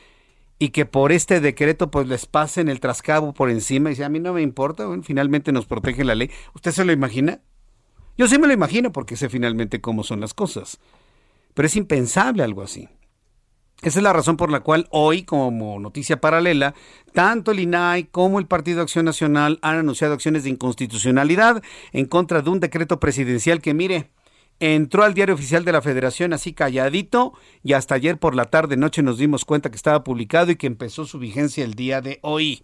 y 0.60 0.70
que 0.70 0.86
por 0.86 1.12
este 1.12 1.40
decreto 1.40 1.92
pues 1.92 2.08
les 2.08 2.26
pasen 2.26 2.70
el 2.70 2.80
trascabo 2.80 3.34
por 3.34 3.50
encima 3.50 3.90
y 3.90 3.94
dice, 3.94 4.04
a 4.04 4.10
mí 4.10 4.20
no 4.20 4.34
me 4.34 4.42
importa, 4.42 4.88
finalmente 5.04 5.52
nos 5.52 5.66
protege 5.66 6.04
la 6.04 6.16
ley. 6.16 6.32
¿Usted 6.54 6.72
se 6.72 6.86
lo 6.86 6.92
imagina? 6.92 7.42
Yo 8.18 8.28
sí 8.28 8.38
me 8.38 8.48
lo 8.48 8.54
imagino 8.54 8.92
porque 8.92 9.18
sé 9.18 9.30
finalmente 9.30 9.82
cómo 9.82 10.04
son 10.04 10.20
las 10.20 10.34
cosas. 10.34 10.80
Pero 11.54 11.66
es 11.66 11.76
impensable 11.76 12.44
algo 12.44 12.62
así. 12.62 12.90
Esa 13.84 14.00
es 14.00 14.04
la 14.04 14.14
razón 14.14 14.38
por 14.38 14.50
la 14.50 14.62
cual 14.62 14.88
hoy, 14.92 15.24
como 15.24 15.78
noticia 15.78 16.22
paralela, 16.22 16.74
tanto 17.12 17.52
el 17.52 17.60
INAI 17.60 18.06
como 18.06 18.40
el 18.40 18.48
Partido 18.48 18.82
Acción 18.82 19.04
Nacional 19.04 19.60
han 19.62 19.76
anunciado 19.76 20.14
acciones 20.14 20.46
de 20.46 20.52
inconstitucionalidad 20.52 21.62
en 21.92 22.06
contra 22.06 22.42
de 22.42 22.50
un 22.50 22.62
decreto 22.62 23.02
presidencial 23.02 23.62
que, 23.62 23.74
mire, 23.74 24.10
entró 24.62 25.04
al 25.04 25.14
diario 25.14 25.36
oficial 25.36 25.66
de 25.66 25.74
la 25.74 25.82
Federación 25.82 26.32
así 26.32 26.54
calladito 26.54 27.34
y 27.62 27.74
hasta 27.74 27.96
ayer 27.96 28.18
por 28.18 28.36
la 28.36 28.46
tarde 28.46 28.78
noche 28.78 29.04
nos 29.04 29.18
dimos 29.18 29.44
cuenta 29.44 29.70
que 29.70 29.76
estaba 29.76 30.06
publicado 30.06 30.52
y 30.52 30.56
que 30.56 30.68
empezó 30.68 31.06
su 31.06 31.20
vigencia 31.20 31.66
el 31.66 31.74
día 31.74 32.00
de 32.00 32.20
hoy. 32.22 32.64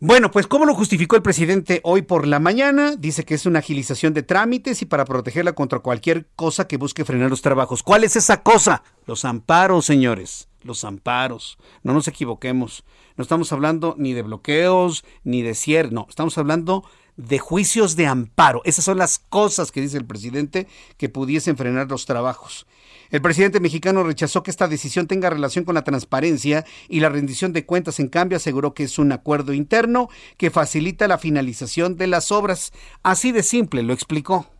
Bueno, 0.00 0.30
pues 0.30 0.48
¿cómo 0.48 0.66
lo 0.66 0.74
justificó 0.74 1.14
el 1.14 1.22
presidente 1.22 1.80
hoy 1.84 2.02
por 2.02 2.26
la 2.26 2.40
mañana? 2.40 2.96
Dice 2.96 3.24
que 3.24 3.34
es 3.34 3.46
una 3.46 3.60
agilización 3.60 4.12
de 4.12 4.24
trámites 4.24 4.82
y 4.82 4.86
para 4.86 5.04
protegerla 5.04 5.52
contra 5.52 5.78
cualquier 5.78 6.26
cosa 6.34 6.66
que 6.66 6.76
busque 6.76 7.04
frenar 7.04 7.30
los 7.30 7.42
trabajos. 7.42 7.84
¿Cuál 7.84 8.02
es 8.02 8.16
esa 8.16 8.42
cosa? 8.42 8.82
Los 9.06 9.24
amparos, 9.24 9.84
señores, 9.86 10.48
los 10.62 10.82
amparos. 10.82 11.58
No 11.84 11.92
nos 11.92 12.08
equivoquemos. 12.08 12.84
No 13.16 13.22
estamos 13.22 13.52
hablando 13.52 13.94
ni 13.96 14.14
de 14.14 14.22
bloqueos, 14.22 15.04
ni 15.22 15.42
de 15.42 15.54
cierre, 15.54 15.92
no, 15.92 16.06
estamos 16.08 16.36
hablando 16.38 16.84
de 17.16 17.38
juicios 17.38 17.94
de 17.94 18.08
amparo. 18.08 18.62
Esas 18.64 18.84
son 18.84 18.98
las 18.98 19.20
cosas 19.20 19.70
que 19.70 19.80
dice 19.80 19.96
el 19.96 20.06
presidente 20.06 20.66
que 20.96 21.08
pudiesen 21.08 21.56
frenar 21.56 21.88
los 21.88 22.06
trabajos. 22.06 22.66
El 23.10 23.22
presidente 23.22 23.60
mexicano 23.60 24.02
rechazó 24.02 24.42
que 24.42 24.50
esta 24.50 24.68
decisión 24.68 25.06
tenga 25.06 25.30
relación 25.30 25.64
con 25.64 25.74
la 25.74 25.84
transparencia 25.84 26.64
y 26.88 27.00
la 27.00 27.08
rendición 27.08 27.52
de 27.52 27.64
cuentas. 27.64 28.00
En 28.00 28.08
cambio, 28.08 28.36
aseguró 28.36 28.74
que 28.74 28.84
es 28.84 28.98
un 28.98 29.12
acuerdo 29.12 29.52
interno 29.52 30.08
que 30.36 30.50
facilita 30.50 31.08
la 31.08 31.18
finalización 31.18 31.96
de 31.96 32.06
las 32.06 32.32
obras. 32.32 32.72
Así 33.02 33.32
de 33.32 33.42
simple, 33.42 33.82
lo 33.82 33.92
explicó. 33.92 34.50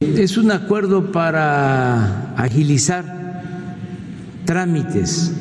Es 0.00 0.38
un 0.38 0.50
acuerdo 0.50 1.12
para 1.12 2.34
agilizar 2.34 3.04
trámites 4.46 5.32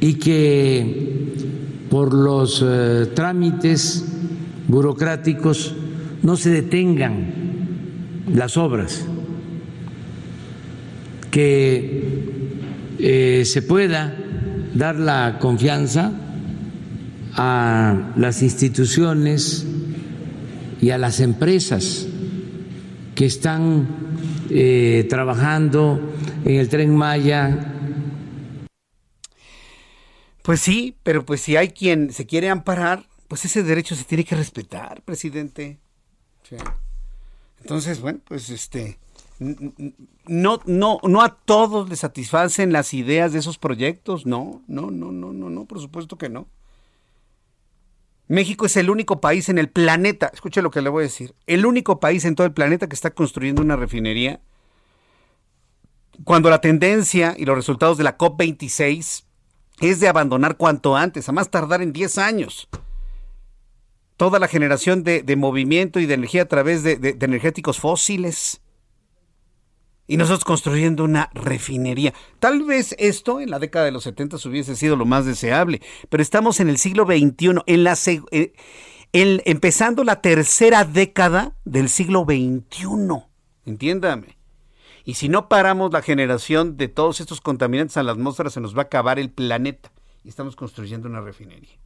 y 0.00 0.14
que 0.14 1.86
por 1.88 2.12
los 2.12 2.64
eh, 2.66 3.06
trámites 3.14 4.04
burocráticos 4.66 5.74
no 6.22 6.36
se 6.36 6.50
detengan 6.50 7.32
las 8.32 8.56
obras 8.56 9.06
que 11.30 12.58
eh, 12.98 13.44
se 13.44 13.62
pueda 13.62 14.16
dar 14.74 14.96
la 14.96 15.38
confianza 15.40 16.12
a 17.34 18.12
las 18.16 18.42
instituciones 18.42 19.66
y 20.80 20.90
a 20.90 20.98
las 20.98 21.20
empresas 21.20 22.06
que 23.14 23.26
están 23.26 23.88
eh, 24.50 25.06
trabajando 25.08 26.14
en 26.44 26.56
el 26.56 26.68
tren 26.68 26.94
Maya. 26.94 27.74
Pues 30.42 30.60
sí, 30.60 30.96
pero 31.02 31.26
pues 31.26 31.40
si 31.40 31.56
hay 31.56 31.68
quien 31.68 32.12
se 32.12 32.26
quiere 32.26 32.48
amparar, 32.48 33.06
pues 33.28 33.44
ese 33.44 33.62
derecho 33.62 33.94
se 33.94 34.04
tiene 34.04 34.24
que 34.24 34.34
respetar, 34.34 35.02
presidente. 35.02 35.78
Entonces, 37.60 38.00
bueno, 38.00 38.20
pues 38.24 38.48
este, 38.50 38.98
no, 39.38 40.60
no, 40.66 40.98
no 41.02 41.22
a 41.22 41.36
todos 41.36 41.88
les 41.88 42.00
satisfacen 42.00 42.72
las 42.72 42.92
ideas 42.92 43.32
de 43.32 43.38
esos 43.38 43.58
proyectos, 43.58 44.26
no, 44.26 44.62
no, 44.66 44.90
no, 44.90 45.12
no, 45.12 45.32
no, 45.32 45.50
no, 45.50 45.64
por 45.64 45.80
supuesto 45.80 46.18
que 46.18 46.28
no. 46.28 46.48
México 48.26 48.66
es 48.66 48.76
el 48.76 48.90
único 48.90 49.20
país 49.20 49.48
en 49.48 49.58
el 49.58 49.70
planeta, 49.70 50.30
escuche 50.34 50.60
lo 50.60 50.70
que 50.70 50.82
le 50.82 50.90
voy 50.90 51.02
a 51.02 51.06
decir, 51.06 51.34
el 51.46 51.66
único 51.66 52.00
país 52.00 52.24
en 52.24 52.34
todo 52.34 52.46
el 52.46 52.52
planeta 52.52 52.88
que 52.88 52.94
está 52.94 53.10
construyendo 53.10 53.62
una 53.62 53.76
refinería 53.76 54.40
cuando 56.24 56.50
la 56.50 56.60
tendencia 56.60 57.34
y 57.38 57.44
los 57.44 57.56
resultados 57.56 57.96
de 57.96 58.04
la 58.04 58.18
COP26 58.18 59.24
es 59.80 60.00
de 60.00 60.08
abandonar 60.08 60.56
cuanto 60.56 60.96
antes, 60.96 61.28
a 61.28 61.32
más 61.32 61.48
tardar 61.48 61.80
en 61.80 61.92
10 61.92 62.18
años, 62.18 62.68
toda 64.16 64.40
la 64.40 64.48
generación 64.48 65.04
de, 65.04 65.36
movimiento 65.36 66.00
y 66.00 66.06
de 66.06 66.14
energía 66.14 66.42
a 66.42 66.48
través 66.48 66.82
de 66.82 67.16
energéticos 67.20 67.78
fósiles 67.78 68.60
y 70.08 70.16
nosotros 70.16 70.44
construyendo 70.44 71.04
una 71.04 71.30
refinería. 71.34 72.14
Tal 72.40 72.64
vez 72.64 72.96
esto 72.98 73.40
en 73.40 73.50
la 73.50 73.58
década 73.58 73.84
de 73.84 73.92
los 73.92 74.04
70 74.04 74.38
hubiese 74.46 74.74
sido 74.74 74.96
lo 74.96 75.04
más 75.04 75.26
deseable, 75.26 75.82
pero 76.08 76.22
estamos 76.22 76.58
en 76.58 76.70
el 76.70 76.78
siglo 76.78 77.04
XXI, 77.04 77.62
en 77.66 77.84
la, 77.84 77.96
eh, 78.32 78.52
empezando 79.12 80.02
la 80.02 80.20
tercera 80.22 80.84
década 80.84 81.52
del 81.64 81.90
siglo 81.90 82.24
XXI. 82.24 82.88
Entiéndame. 83.66 84.38
Y 85.04 85.14
si 85.14 85.28
no 85.28 85.48
paramos 85.48 85.92
la 85.92 86.02
generación 86.02 86.76
de 86.76 86.88
todos 86.88 87.20
estos 87.20 87.40
contaminantes 87.40 87.96
a 87.98 88.02
la 88.02 88.12
atmósfera, 88.12 88.50
se 88.50 88.60
nos 88.60 88.76
va 88.76 88.82
a 88.82 88.84
acabar 88.86 89.18
el 89.18 89.30
planeta. 89.30 89.92
Y 90.24 90.28
estamos 90.28 90.56
construyendo 90.56 91.08
una 91.08 91.20
refinería. 91.20 91.78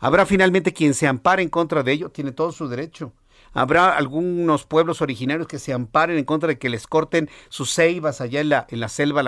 Habrá 0.00 0.26
finalmente 0.26 0.72
quien 0.72 0.94
se 0.94 1.06
ampare 1.06 1.42
en 1.42 1.50
contra 1.50 1.82
de 1.82 1.92
ello, 1.92 2.10
tiene 2.10 2.32
todo 2.32 2.52
su 2.52 2.68
derecho. 2.68 3.12
Habrá 3.52 3.96
algunos 3.96 4.64
pueblos 4.64 5.02
originarios 5.02 5.48
que 5.48 5.58
se 5.58 5.72
amparen 5.72 6.18
en 6.18 6.24
contra 6.24 6.48
de 6.48 6.58
que 6.58 6.68
les 6.68 6.86
corten 6.86 7.30
sus 7.48 7.74
ceibas 7.74 8.20
allá 8.20 8.40
en 8.40 8.48
la, 8.50 8.66
en 8.68 8.80
la 8.80 8.88
selva. 8.88 9.22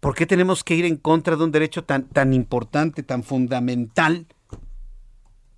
¿Por 0.00 0.14
qué 0.16 0.26
tenemos 0.26 0.64
que 0.64 0.74
ir 0.74 0.84
en 0.84 0.96
contra 0.96 1.36
de 1.36 1.44
un 1.44 1.52
derecho 1.52 1.84
tan, 1.84 2.08
tan 2.08 2.32
importante, 2.32 3.02
tan 3.02 3.22
fundamental? 3.22 4.26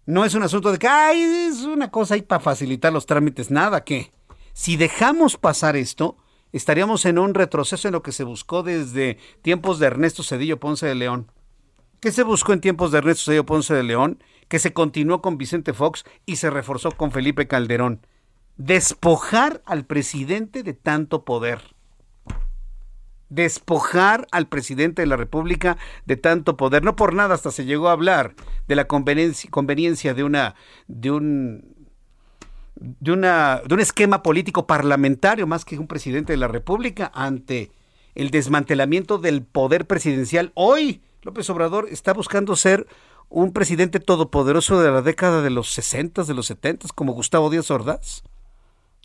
No 0.06 0.24
es 0.24 0.34
un 0.34 0.42
asunto 0.42 0.70
de 0.70 0.78
que 0.78 0.86
Ay, 0.86 1.22
es 1.22 1.62
una 1.62 1.90
cosa 1.90 2.14
ahí 2.14 2.22
para 2.22 2.40
facilitar 2.40 2.92
los 2.92 3.06
trámites, 3.06 3.50
nada 3.50 3.84
que. 3.84 4.12
Si 4.52 4.76
dejamos 4.76 5.36
pasar 5.36 5.76
esto, 5.76 6.16
estaríamos 6.52 7.06
en 7.06 7.18
un 7.18 7.34
retroceso 7.34 7.88
en 7.88 7.92
lo 7.92 8.02
que 8.02 8.12
se 8.12 8.22
buscó 8.22 8.62
desde 8.62 9.18
tiempos 9.42 9.78
de 9.78 9.86
Ernesto 9.86 10.22
Cedillo 10.22 10.60
Ponce 10.60 10.86
de 10.86 10.94
León. 10.94 11.32
¿Qué 12.00 12.12
se 12.12 12.22
buscó 12.22 12.52
en 12.52 12.60
tiempos 12.60 12.92
de 12.92 12.98
Ernesto 12.98 13.24
Cedillo 13.24 13.46
Ponce 13.46 13.74
de 13.74 13.82
León? 13.82 14.22
Que 14.48 14.58
se 14.58 14.72
continuó 14.72 15.22
con 15.22 15.38
Vicente 15.38 15.72
Fox 15.72 16.04
y 16.26 16.36
se 16.36 16.50
reforzó 16.50 16.92
con 16.92 17.10
Felipe 17.10 17.46
Calderón. 17.46 18.06
Despojar 18.56 19.62
al 19.66 19.84
presidente 19.84 20.62
de 20.62 20.74
tanto 20.74 21.24
poder. 21.24 21.60
Despojar 23.28 24.26
al 24.30 24.48
presidente 24.48 25.02
de 25.02 25.06
la 25.06 25.16
República 25.16 25.76
de 26.06 26.16
tanto 26.16 26.56
poder. 26.56 26.84
No 26.84 26.94
por 26.94 27.14
nada 27.14 27.34
hasta 27.34 27.50
se 27.50 27.64
llegó 27.64 27.88
a 27.88 27.92
hablar 27.92 28.34
de 28.68 28.76
la 28.76 28.86
conveniencia, 28.86 30.14
de 30.14 30.24
una 30.24 30.54
de 30.86 31.10
un 31.10 31.74
de, 32.76 33.12
una, 33.12 33.62
de 33.64 33.74
un 33.74 33.80
esquema 33.80 34.22
político 34.22 34.66
parlamentario 34.66 35.46
más 35.46 35.64
que 35.64 35.78
un 35.78 35.86
presidente 35.86 36.32
de 36.32 36.36
la 36.38 36.48
República 36.48 37.10
ante 37.14 37.70
el 38.14 38.30
desmantelamiento 38.30 39.18
del 39.18 39.42
poder 39.42 39.86
presidencial. 39.86 40.52
Hoy 40.54 41.02
López 41.22 41.48
Obrador 41.50 41.88
está 41.90 42.12
buscando 42.12 42.54
ser 42.54 42.86
un 43.28 43.52
presidente 43.52 44.00
todopoderoso 44.00 44.80
de 44.80 44.90
la 44.90 45.02
década 45.02 45.42
de 45.42 45.50
los 45.50 45.72
60, 45.72 46.24
de 46.24 46.34
los 46.34 46.46
70, 46.46 46.88
como 46.94 47.12
Gustavo 47.12 47.50
Díaz 47.50 47.70
Ordaz, 47.70 48.22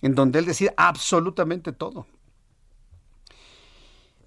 en 0.01 0.15
donde 0.15 0.39
él 0.39 0.45
decide 0.45 0.73
absolutamente 0.77 1.71
todo. 1.71 2.05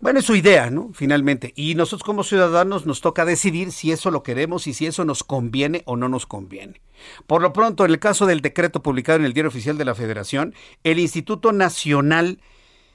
Bueno, 0.03 0.19
es 0.19 0.27
su 0.27 0.35
idea, 0.35 0.69
¿no? 0.69 0.91
Finalmente. 0.95 1.53
Y 1.55 1.77
nosotros 1.77 2.03
como 2.03 2.25
ciudadanos 2.25 2.87
nos 2.87 3.01
toca 3.01 3.25
decidir 3.25 3.71
si 3.71 3.93
eso 3.93 4.11
lo 4.11 4.25
queremos 4.25 4.67
y 4.67 4.75
si 4.75 4.87
eso 4.87 5.05
nos 5.05 5.23
conviene 5.23 5.83
o 5.87 5.97
no 5.97 6.09
nos 6.09 6.27
conviene. 6.27 6.81
Por 7.29 7.41
lo 7.41 7.53
pronto, 7.53 7.85
en 7.85 7.93
el 7.93 8.01
caso 8.01 8.27
del 8.27 8.41
decreto 8.41 8.83
publicado 8.83 9.21
en 9.21 9.25
el 9.25 9.33
Diario 9.33 9.51
Oficial 9.51 9.79
de 9.79 9.85
la 9.85 9.95
Federación, 9.95 10.55
el 10.83 10.99
Instituto 10.99 11.53
Nacional 11.53 12.41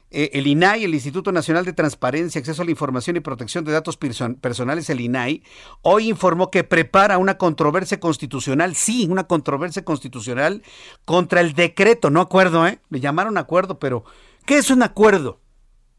eh, 0.10 0.30
el 0.34 0.48
INAI, 0.48 0.86
el 0.86 0.94
Instituto 0.94 1.34
Nacional 1.34 1.66
de 1.66 1.74
Transparencia, 1.74 2.40
Acceso 2.40 2.62
a 2.62 2.66
la 2.66 2.72
Información 2.72 3.18
y 3.18 3.20
Protección 3.20 3.66
de 3.66 3.74
Datos 3.74 3.98
Personales, 3.98 4.90
el 4.90 5.02
INAI, 5.02 5.44
hoy 5.82 6.10
informó 6.10 6.50
que 6.50 6.64
prepara 6.64 7.18
una 7.18 7.38
controversia 7.38 8.00
constitucional, 8.00 8.76
sí, 8.76 9.08
una 9.10 9.26
controversia 9.26 9.84
constitucional 9.84 10.64
contra 11.04 11.42
el 11.42 11.54
decreto, 11.54 12.10
no 12.10 12.22
acuerdo, 12.22 12.66
¿eh? 12.66 12.80
Le 12.90 13.02
llamaron 13.02 13.38
acuerdo, 13.38 13.80
pero 13.80 14.06
¿qué 14.46 14.58
es 14.58 14.70
un 14.70 14.82
acuerdo? 14.82 15.42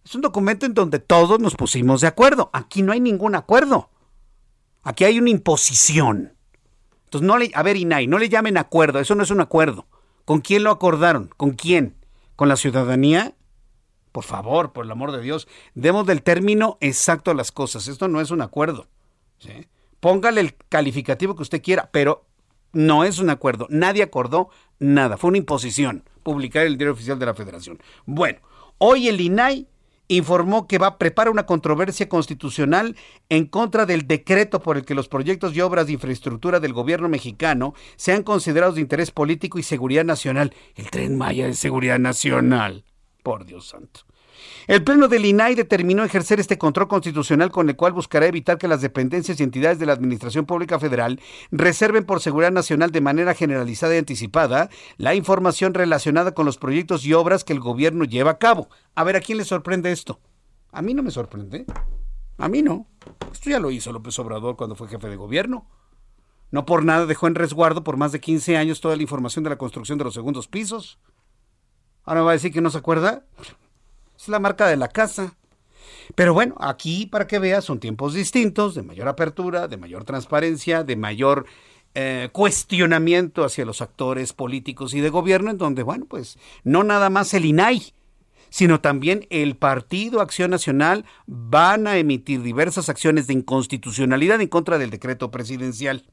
Es 0.05 0.15
un 0.15 0.23
documento 0.23 0.65
en 0.65 0.73
donde 0.73 1.01
todos 1.01 1.39
nos 1.39 1.55
pusimos 1.55 2.01
de 2.01 2.07
acuerdo. 2.07 2.49
Aquí 2.55 2.81
no 2.81 2.93
hay 2.93 3.01
ningún 3.01 3.35
acuerdo. 3.35 3.91
Aquí 4.83 5.05
hay 5.05 5.19
una 5.19 5.29
imposición. 5.29 6.33
Entonces, 7.05 7.27
no 7.27 7.37
le, 7.37 7.51
a 7.53 7.63
ver, 7.63 7.77
INAI, 7.77 8.07
no 8.07 8.19
le 8.19 8.31
llamen 8.31 8.57
acuerdo, 8.57 9.01
eso 9.01 9.15
no 9.15 9.23
es 9.23 9.31
un 9.31 9.43
acuerdo. 9.43 9.87
¿Con 10.25 10.41
quién 10.41 10.63
lo 10.63 10.71
acordaron? 10.71 11.29
¿Con 11.37 11.51
quién? 11.51 11.95
¿Con 12.37 12.49
la 12.49 12.57
ciudadanía? 12.57 13.35
Por 14.19 14.25
favor, 14.25 14.73
por 14.73 14.85
el 14.85 14.91
amor 14.91 15.13
de 15.13 15.23
Dios, 15.23 15.47
demos 15.77 16.05
del 16.05 16.25
término 16.25 16.77
exacto 16.81 17.31
a 17.31 17.35
las 17.35 17.53
cosas. 17.53 17.87
Esto 17.87 18.09
no 18.09 18.21
es 18.21 18.33
un 18.33 18.43
acuerdo. 18.43 18.89
Póngale 20.01 20.41
el 20.41 20.57
calificativo 20.69 21.37
que 21.37 21.43
usted 21.43 21.63
quiera, 21.63 21.89
pero 21.93 22.27
no 22.73 23.05
es 23.05 23.21
un 23.21 23.31
acuerdo. 23.31 23.69
Nadie 23.71 24.03
acordó 24.03 24.49
nada. 24.81 25.19
Fue 25.19 25.29
una 25.29 25.39
imposición 25.39 26.03
publicar 26.25 26.67
el 26.67 26.77
diario 26.77 26.95
oficial 26.95 27.21
de 27.21 27.27
la 27.27 27.35
Federación. 27.35 27.79
Bueno, 28.07 28.41
hoy 28.79 29.07
el 29.07 29.21
INAI 29.21 29.69
informó 30.09 30.67
que 30.67 30.79
va 30.79 30.89
a 30.89 30.99
preparar 30.99 31.31
una 31.31 31.47
controversia 31.47 32.09
constitucional 32.09 32.97
en 33.29 33.47
contra 33.47 33.87
del 33.87 34.09
decreto 34.09 34.61
por 34.61 34.79
el 34.79 34.85
que 34.85 34.97
los 34.97 35.07
proyectos 35.07 35.55
y 35.55 35.61
obras 35.61 35.87
de 35.87 35.93
infraestructura 35.93 36.59
del 36.59 36.73
gobierno 36.73 37.09
mexicano 37.09 37.73
sean 37.95 38.25
considerados 38.25 38.75
de 38.75 38.81
interés 38.81 39.13
político 39.13 39.61
y 39.61 39.63
seguridad 39.63 40.05
nacional. 40.05 40.53
El 40.75 40.91
tren 40.91 41.17
Maya 41.17 41.47
de 41.47 41.55
seguridad 41.55 42.01
nacional. 42.01 42.83
Por 43.29 43.45
Dios 43.45 43.69
santo. 43.69 44.01
El 44.67 44.83
Pleno 44.83 45.07
del 45.07 45.27
INAI 45.27 45.55
determinó 45.55 46.03
ejercer 46.03 46.41
este 46.41 46.57
control 46.57 46.89
constitucional 46.89 47.51
con 47.51 47.69
el 47.69 47.77
cual 47.77 47.93
buscará 47.93 48.25
evitar 48.25 48.57
que 48.57 48.69
las 48.69 48.81
dependencias 48.81 49.39
y 49.39 49.43
entidades 49.43 49.79
de 49.79 49.85
la 49.85 49.93
Administración 49.93 50.47
Pública 50.47 50.81
Federal 50.81 51.21
reserven 51.51 52.07
por 52.07 52.21
seguridad 52.21 52.53
nacional 52.53 52.91
de 52.91 53.03
manera 53.03 53.35
generalizada 53.35 53.95
y 53.95 53.99
anticipada 53.99 54.71
la 54.97 55.15
información 55.15 55.75
relacionada 55.75 56.33
con 56.33 56.47
los 56.47 56.57
proyectos 56.57 57.05
y 57.05 57.13
obras 57.13 57.45
que 57.45 57.53
el 57.53 57.61
gobierno 57.61 58.07
lleva 58.07 58.31
a 58.31 58.39
cabo. 58.39 58.71
A 58.95 59.05
ver, 59.05 59.17
¿a 59.17 59.21
quién 59.21 59.37
le 59.37 59.45
sorprende 59.45 59.93
esto? 59.93 60.21
A 60.73 60.81
mí 60.81 60.95
no 60.95 61.03
me 61.03 61.11
sorprende. 61.11 61.67
A 62.39 62.49
mí 62.49 62.63
no. 62.63 62.87
Esto 63.31 63.51
ya 63.51 63.61
lo 63.61 63.71
hizo 63.71 63.93
López 63.93 64.19
Obrador 64.21 64.57
cuando 64.57 64.75
fue 64.75 64.89
jefe 64.89 65.11
de 65.11 65.17
gobierno. 65.17 65.67
No 66.51 66.65
por 66.65 66.83
nada 66.83 67.05
dejó 67.05 67.27
en 67.27 67.35
resguardo 67.35 67.85
por 67.85 67.99
más 67.99 68.11
de 68.11 68.21
15 68.21 68.57
años 68.57 68.81
toda 68.81 68.97
la 68.97 69.03
información 69.03 69.45
de 69.45 69.51
la 69.51 69.59
construcción 69.59 69.99
de 69.99 70.05
los 70.05 70.15
segundos 70.15 70.49
pisos. 70.49 70.99
Ahora 72.09 72.23
va 72.23 72.31
a 72.31 72.35
decir 72.35 72.55
que 72.55 72.63
no 72.63 72.71
se 72.71 72.79
acuerda. 72.79 73.23
Es 74.19 74.29
la 74.29 74.39
marca 74.39 74.67
de 74.67 74.79
la 74.79 74.89
casa. 74.89 75.35
Pero 76.15 76.33
bueno, 76.33 76.55
aquí 76.59 77.05
para 77.05 77.27
que 77.27 77.39
veas 77.39 77.67
son 77.67 77.81
tiempos 77.81 78.15
distintos, 78.15 78.75
de 78.75 78.83
mayor 78.83 79.09
apertura, 79.09 79.69
de 79.69 79.77
mayor 79.77 80.05
transparencia, 80.05 80.85
de 80.85 80.97
mayor 80.97 81.45
eh, 81.95 82.31
cuestionamiento 82.33 83.45
hacia 83.45 83.67
los 83.67 83.83
actores 83.83 84.33
políticos 84.33 84.95
y 84.95 85.03
de 85.03 85.11
gobierno, 85.11 85.51
en 85.51 85.59
donde, 85.59 85.83
bueno, 85.83 86.07
pues 86.07 86.39
no 86.65 86.83
nada 86.83 87.11
más 87.11 87.35
el 87.35 87.45
INAI, 87.45 87.93
sino 88.49 88.81
también 88.81 89.27
el 89.29 89.57
Partido 89.57 90.23
Acción 90.23 90.51
Nacional 90.51 91.05
van 91.27 91.87
a 91.87 91.99
emitir 91.99 92.41
diversas 92.41 92.89
acciones 92.89 93.27
de 93.27 93.35
inconstitucionalidad 93.35 94.41
en 94.41 94.49
contra 94.49 94.79
del 94.79 94.89
decreto 94.89 95.31
presidencial. 95.31 96.07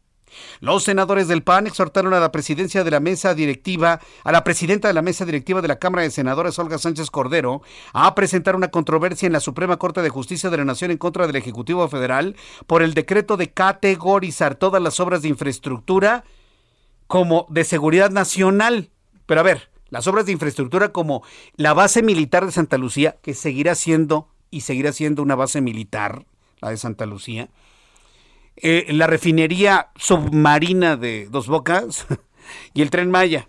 Los 0.60 0.84
senadores 0.84 1.28
del 1.28 1.44
PAN 1.44 1.68
exhortaron 1.68 2.14
a 2.14 2.20
la 2.20 2.32
presidencia 2.32 2.84
de 2.84 2.92
la 2.92 3.00
mesa 3.00 3.34
directiva, 3.34 4.00
a 4.24 4.32
la 4.32 4.44
presidenta 4.44 4.88
de 4.88 4.94
la 4.94 5.02
mesa 5.02 5.26
directiva 5.26 5.62
de 5.62 5.68
la 5.68 5.80
Cámara 5.80 6.04
de 6.04 6.12
Senadores, 6.12 6.60
Olga 6.60 6.78
Sánchez 6.78 7.10
Cordero, 7.10 7.62
a 7.94 8.16
presentar 8.16 8.56
una 8.56 8.70
controversia 8.70 9.28
en 9.28 9.34
la 9.34 9.40
Suprema 9.40 9.78
Corte 9.78 10.02
de 10.02 10.10
Justicia 10.10 10.50
de 10.50 10.58
la 10.58 10.66
Nación 10.66 10.92
en 10.92 10.98
contra 10.98 11.28
del 11.28 11.36
Ejecutivo 11.36 11.88
Federal 11.88 12.36
por 12.68 12.82
el 12.82 12.94
decreto 12.94 13.38
de 13.38 13.52
categorizar 13.52 14.56
todas 14.56 14.82
las 14.82 15.00
obras 15.00 15.22
de 15.22 15.30
infraestructura 15.30 16.24
como 17.08 17.46
de 17.50 17.64
seguridad 17.64 18.10
nacional. 18.10 18.90
Pero 19.26 19.40
a 19.42 19.44
ver, 19.44 19.70
las 19.90 20.08
obras 20.08 20.26
de 20.26 20.32
infraestructura 20.32 20.92
como 20.92 21.24
la 21.56 21.74
base 21.74 22.04
militar 22.04 22.46
de 22.46 22.52
Santa 22.52 22.78
Lucía, 22.78 23.18
que 23.22 23.34
seguirá 23.34 23.76
siendo 23.76 24.30
y 24.50 24.62
seguirá 24.62 24.92
siendo 24.92 25.22
una 25.22 25.36
base 25.36 25.62
militar, 25.62 26.26
la 26.62 26.70
de 26.70 26.78
Santa 26.78 27.06
Lucía, 27.06 27.50
eh, 28.58 28.86
la 28.90 29.08
refinería 29.08 29.92
submarina 29.96 30.98
de 30.98 31.28
Dos 31.30 31.48
Bocas 31.48 32.06
y 32.74 32.82
el 32.82 32.90
tren 32.90 33.12
Maya. 33.12 33.48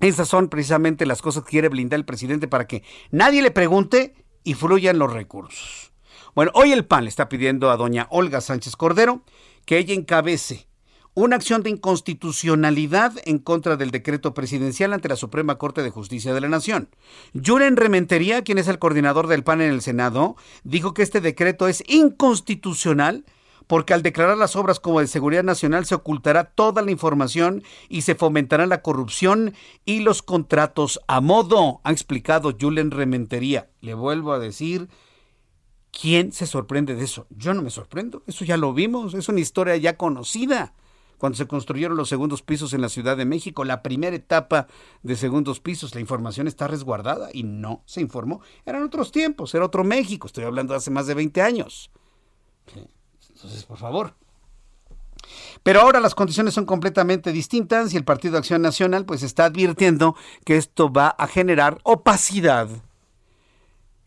Esas 0.00 0.28
son 0.28 0.48
precisamente 0.48 1.06
las 1.06 1.22
cosas 1.22 1.44
que 1.44 1.50
quiere 1.50 1.68
blindar 1.68 1.98
el 1.98 2.04
presidente 2.04 2.48
para 2.48 2.66
que 2.66 2.82
nadie 3.10 3.42
le 3.42 3.50
pregunte 3.50 4.14
y 4.44 4.54
fluyan 4.54 4.98
los 4.98 5.12
recursos. 5.12 5.92
Bueno, 6.34 6.50
hoy 6.54 6.72
el 6.72 6.84
PAN 6.84 7.04
le 7.04 7.08
está 7.08 7.28
pidiendo 7.28 7.70
a 7.70 7.76
doña 7.76 8.06
Olga 8.10 8.40
Sánchez 8.40 8.76
Cordero 8.76 9.22
que 9.64 9.78
ella 9.78 9.94
encabece 9.94 10.68
una 11.14 11.36
acción 11.36 11.62
de 11.62 11.70
inconstitucionalidad 11.70 13.14
en 13.24 13.38
contra 13.38 13.76
del 13.76 13.90
decreto 13.90 14.34
presidencial 14.34 14.92
ante 14.92 15.08
la 15.08 15.16
Suprema 15.16 15.56
Corte 15.56 15.82
de 15.82 15.88
Justicia 15.88 16.34
de 16.34 16.42
la 16.42 16.48
Nación. 16.50 16.90
Juren 17.42 17.76
Rementería, 17.76 18.44
quien 18.44 18.58
es 18.58 18.68
el 18.68 18.78
coordinador 18.78 19.26
del 19.26 19.42
PAN 19.42 19.62
en 19.62 19.72
el 19.72 19.80
Senado, 19.80 20.36
dijo 20.62 20.92
que 20.92 21.02
este 21.02 21.22
decreto 21.22 21.68
es 21.68 21.82
inconstitucional 21.86 23.24
porque 23.66 23.94
al 23.94 24.02
declarar 24.02 24.36
las 24.36 24.56
obras 24.56 24.80
como 24.80 25.00
de 25.00 25.06
seguridad 25.06 25.42
nacional 25.42 25.86
se 25.86 25.94
ocultará 25.94 26.44
toda 26.44 26.82
la 26.82 26.90
información 26.90 27.62
y 27.88 28.02
se 28.02 28.14
fomentará 28.14 28.66
la 28.66 28.82
corrupción 28.82 29.54
y 29.84 30.00
los 30.00 30.22
contratos 30.22 31.00
a 31.08 31.20
modo, 31.20 31.80
ha 31.84 31.92
explicado 31.92 32.56
Julen 32.58 32.90
Rementería. 32.90 33.70
Le 33.80 33.94
vuelvo 33.94 34.32
a 34.32 34.38
decir, 34.38 34.88
¿quién 35.90 36.32
se 36.32 36.46
sorprende 36.46 36.94
de 36.94 37.04
eso? 37.04 37.26
Yo 37.30 37.54
no 37.54 37.62
me 37.62 37.70
sorprendo, 37.70 38.22
eso 38.26 38.44
ya 38.44 38.56
lo 38.56 38.72
vimos, 38.72 39.14
es 39.14 39.28
una 39.28 39.40
historia 39.40 39.76
ya 39.76 39.96
conocida. 39.96 40.74
Cuando 41.18 41.38
se 41.38 41.46
construyeron 41.46 41.96
los 41.96 42.10
segundos 42.10 42.42
pisos 42.42 42.74
en 42.74 42.82
la 42.82 42.90
Ciudad 42.90 43.16
de 43.16 43.24
México, 43.24 43.64
la 43.64 43.82
primera 43.82 44.14
etapa 44.14 44.66
de 45.02 45.16
segundos 45.16 45.60
pisos, 45.60 45.94
la 45.94 46.02
información 46.02 46.46
está 46.46 46.68
resguardada 46.68 47.30
y 47.32 47.42
no 47.42 47.82
se 47.86 48.02
informó. 48.02 48.42
Eran 48.66 48.82
otros 48.82 49.12
tiempos, 49.12 49.54
era 49.54 49.64
otro 49.64 49.82
México, 49.82 50.26
estoy 50.26 50.44
hablando 50.44 50.74
de 50.74 50.78
hace 50.78 50.90
más 50.90 51.06
de 51.06 51.14
20 51.14 51.40
años. 51.40 51.90
Entonces, 53.36 53.64
por 53.64 53.76
favor. 53.76 54.14
Pero 55.62 55.80
ahora 55.80 56.00
las 56.00 56.14
condiciones 56.14 56.54
son 56.54 56.64
completamente 56.64 57.32
distintas 57.32 57.92
y 57.92 57.98
el 57.98 58.04
Partido 58.04 58.38
Acción 58.38 58.62
Nacional 58.62 59.04
pues 59.04 59.22
está 59.22 59.44
advirtiendo 59.44 60.16
que 60.44 60.56
esto 60.56 60.90
va 60.90 61.08
a 61.08 61.26
generar 61.26 61.78
opacidad 61.82 62.68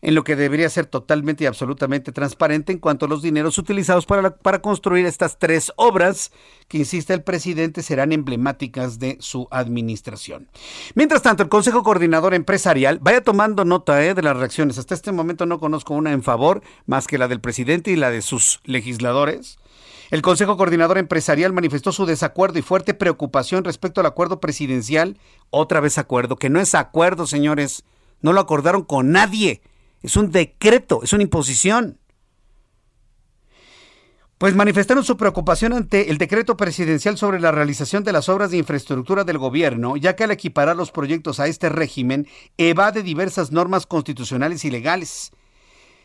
en 0.02 0.14
lo 0.14 0.24
que 0.24 0.36
debería 0.36 0.68
ser 0.70 0.86
totalmente 0.86 1.44
y 1.44 1.46
absolutamente 1.46 2.12
transparente 2.12 2.72
en 2.72 2.78
cuanto 2.78 3.06
a 3.06 3.08
los 3.08 3.22
dineros 3.22 3.58
utilizados 3.58 4.06
para, 4.06 4.36
para 4.36 4.62
construir 4.62 5.06
estas 5.06 5.38
tres 5.38 5.72
obras 5.76 6.32
que, 6.68 6.78
insiste 6.78 7.12
el 7.12 7.22
presidente, 7.22 7.82
serán 7.82 8.12
emblemáticas 8.12 8.98
de 8.98 9.18
su 9.20 9.48
administración. 9.50 10.48
Mientras 10.94 11.22
tanto, 11.22 11.42
el 11.42 11.48
Consejo 11.48 11.82
Coordinador 11.82 12.34
Empresarial 12.34 12.98
vaya 13.00 13.22
tomando 13.22 13.64
nota 13.64 14.04
eh, 14.04 14.14
de 14.14 14.22
las 14.22 14.36
reacciones. 14.36 14.78
Hasta 14.78 14.94
este 14.94 15.12
momento 15.12 15.46
no 15.46 15.58
conozco 15.58 15.94
una 15.94 16.12
en 16.12 16.22
favor 16.22 16.62
más 16.86 17.06
que 17.06 17.18
la 17.18 17.28
del 17.28 17.40
presidente 17.40 17.90
y 17.90 17.96
la 17.96 18.10
de 18.10 18.22
sus 18.22 18.60
legisladores. 18.64 19.58
El 20.10 20.22
Consejo 20.22 20.56
Coordinador 20.56 20.98
Empresarial 20.98 21.52
manifestó 21.52 21.92
su 21.92 22.04
desacuerdo 22.04 22.58
y 22.58 22.62
fuerte 22.62 22.94
preocupación 22.94 23.62
respecto 23.62 24.00
al 24.00 24.06
acuerdo 24.06 24.40
presidencial. 24.40 25.18
Otra 25.50 25.78
vez 25.78 25.98
acuerdo, 25.98 26.36
que 26.36 26.50
no 26.50 26.58
es 26.58 26.74
acuerdo, 26.74 27.28
señores. 27.28 27.84
No 28.20 28.32
lo 28.32 28.40
acordaron 28.40 28.82
con 28.82 29.12
nadie 29.12 29.62
es 30.02 30.16
un 30.16 30.30
decreto, 30.30 31.00
es 31.02 31.12
una 31.12 31.22
imposición. 31.22 31.98
Pues 34.38 34.54
manifestaron 34.54 35.04
su 35.04 35.18
preocupación 35.18 35.74
ante 35.74 36.10
el 36.10 36.16
decreto 36.16 36.56
presidencial 36.56 37.18
sobre 37.18 37.40
la 37.40 37.52
realización 37.52 38.04
de 38.04 38.12
las 38.12 38.30
obras 38.30 38.50
de 38.50 38.56
infraestructura 38.56 39.24
del 39.24 39.36
gobierno, 39.36 39.98
ya 39.98 40.16
que 40.16 40.24
al 40.24 40.30
equiparar 40.30 40.76
los 40.76 40.92
proyectos 40.92 41.40
a 41.40 41.46
este 41.46 41.68
régimen 41.68 42.26
evade 42.56 43.02
diversas 43.02 43.52
normas 43.52 43.84
constitucionales 43.84 44.64
y 44.64 44.70
legales. 44.70 45.32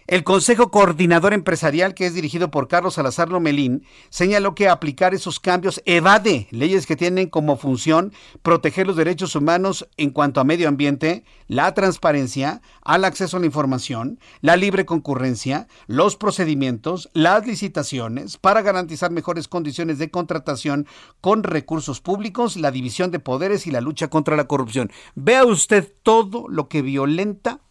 El 0.08 0.24
Consejo 0.24 0.70
Coordinador 0.70 1.34
Empresarial, 1.34 1.95
que 1.95 2.06
es 2.06 2.14
dirigido 2.14 2.51
por 2.51 2.68
Carlos 2.68 2.93
Salazar 2.93 3.30
Lomelín, 3.30 3.88
señaló 4.12 4.53
que 4.53 4.70
aplicar 4.70 5.16
esos 5.16 5.39
cambios 5.39 5.82
evade 5.86 6.47
leyes 6.51 6.86
que 6.86 6.95
tienen 6.95 7.28
como 7.28 7.58
función 7.58 8.14
proteger 8.43 8.86
los 8.86 8.97
derechos 8.97 9.36
humanos 9.36 9.89
en 9.97 10.12
cuanto 10.12 10.39
a 10.39 10.43
medio 10.43 10.70
ambiente, 10.70 11.24
la 11.47 11.74
transparencia, 11.74 12.62
al 12.84 13.03
acceso 13.03 13.38
a 13.38 13.39
la 13.39 13.47
información, 13.47 14.20
la 14.41 14.58
libre 14.58 14.86
concurrencia, 14.86 15.68
los 15.88 16.18
procedimientos, 16.18 17.10
las 17.14 17.47
licitaciones, 17.47 18.38
para 18.38 18.62
garantizar 18.62 19.10
mejores 19.10 19.47
condiciones 19.47 19.97
de 19.97 20.12
contratación 20.12 20.86
con 21.20 21.41
recursos 21.41 21.99
públicos, 21.99 22.58
la 22.58 22.70
división 22.70 23.10
de 23.10 23.18
poderes 23.18 23.66
y 23.66 23.72
la 23.72 23.82
lucha 23.82 24.08
contra 24.10 24.36
la 24.36 24.45
corrupción. 24.45 24.91
Vea 25.16 25.45
usted 25.45 25.91
todo 26.03 26.45
lo 26.47 26.68
que 26.68 26.84
violenta 26.84 27.62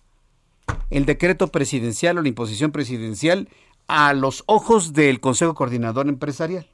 el 0.91 1.07
decreto 1.07 1.49
presidencial 1.49 2.19
o 2.19 2.23
la 2.23 2.29
imposición 2.29 2.73
presidencial 2.73 3.49
a 3.87 4.15
los 4.15 4.45
ojos 4.47 4.93
del 4.93 5.21
Consejo 5.21 5.55
Coordinador 5.55 6.09
Empresarial. 6.09 6.67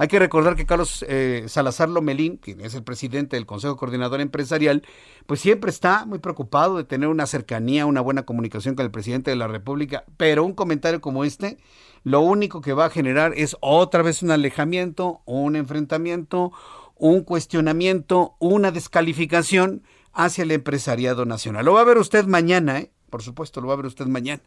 Hay 0.00 0.06
que 0.06 0.20
recordar 0.20 0.54
que 0.54 0.64
Carlos 0.64 1.04
eh, 1.08 1.46
Salazar 1.48 1.88
Lomelín, 1.88 2.36
quien 2.36 2.60
es 2.60 2.74
el 2.74 2.84
presidente 2.84 3.34
del 3.34 3.46
Consejo 3.46 3.76
Coordinador 3.76 4.20
Empresarial, 4.20 4.84
pues 5.26 5.40
siempre 5.40 5.70
está 5.70 6.06
muy 6.06 6.20
preocupado 6.20 6.76
de 6.76 6.84
tener 6.84 7.08
una 7.08 7.26
cercanía, 7.26 7.84
una 7.84 8.00
buena 8.00 8.22
comunicación 8.22 8.76
con 8.76 8.84
el 8.84 8.92
presidente 8.92 9.32
de 9.32 9.36
la 9.36 9.48
República, 9.48 10.04
pero 10.16 10.44
un 10.44 10.54
comentario 10.54 11.00
como 11.00 11.24
este, 11.24 11.58
lo 12.04 12.20
único 12.20 12.60
que 12.60 12.74
va 12.74 12.86
a 12.86 12.90
generar 12.90 13.32
es 13.36 13.56
otra 13.60 14.02
vez 14.02 14.22
un 14.22 14.30
alejamiento, 14.30 15.20
un 15.24 15.56
enfrentamiento, 15.56 16.52
un 16.94 17.22
cuestionamiento, 17.22 18.36
una 18.38 18.70
descalificación 18.70 19.82
hacia 20.12 20.44
el 20.44 20.52
empresariado 20.52 21.24
nacional. 21.24 21.64
Lo 21.64 21.72
va 21.72 21.80
a 21.80 21.84
ver 21.84 21.98
usted 21.98 22.24
mañana, 22.24 22.78
¿eh? 22.78 22.92
Por 23.10 23.22
supuesto, 23.22 23.60
lo 23.60 23.68
va 23.68 23.74
a 23.74 23.76
ver 23.76 23.86
usted 23.86 24.06
mañana. 24.06 24.42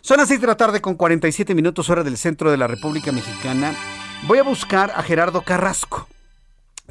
Son 0.00 0.18
las 0.18 0.28
6 0.28 0.40
de 0.42 0.46
la 0.46 0.56
tarde 0.56 0.82
con 0.82 0.96
47 0.96 1.54
minutos 1.54 1.88
hora 1.88 2.04
del 2.04 2.18
centro 2.18 2.50
de 2.50 2.58
la 2.58 2.66
República 2.66 3.10
Mexicana. 3.10 3.74
Voy 4.26 4.38
a 4.38 4.42
buscar 4.42 4.92
a 4.94 5.02
Gerardo 5.02 5.42
Carrasco. 5.42 6.06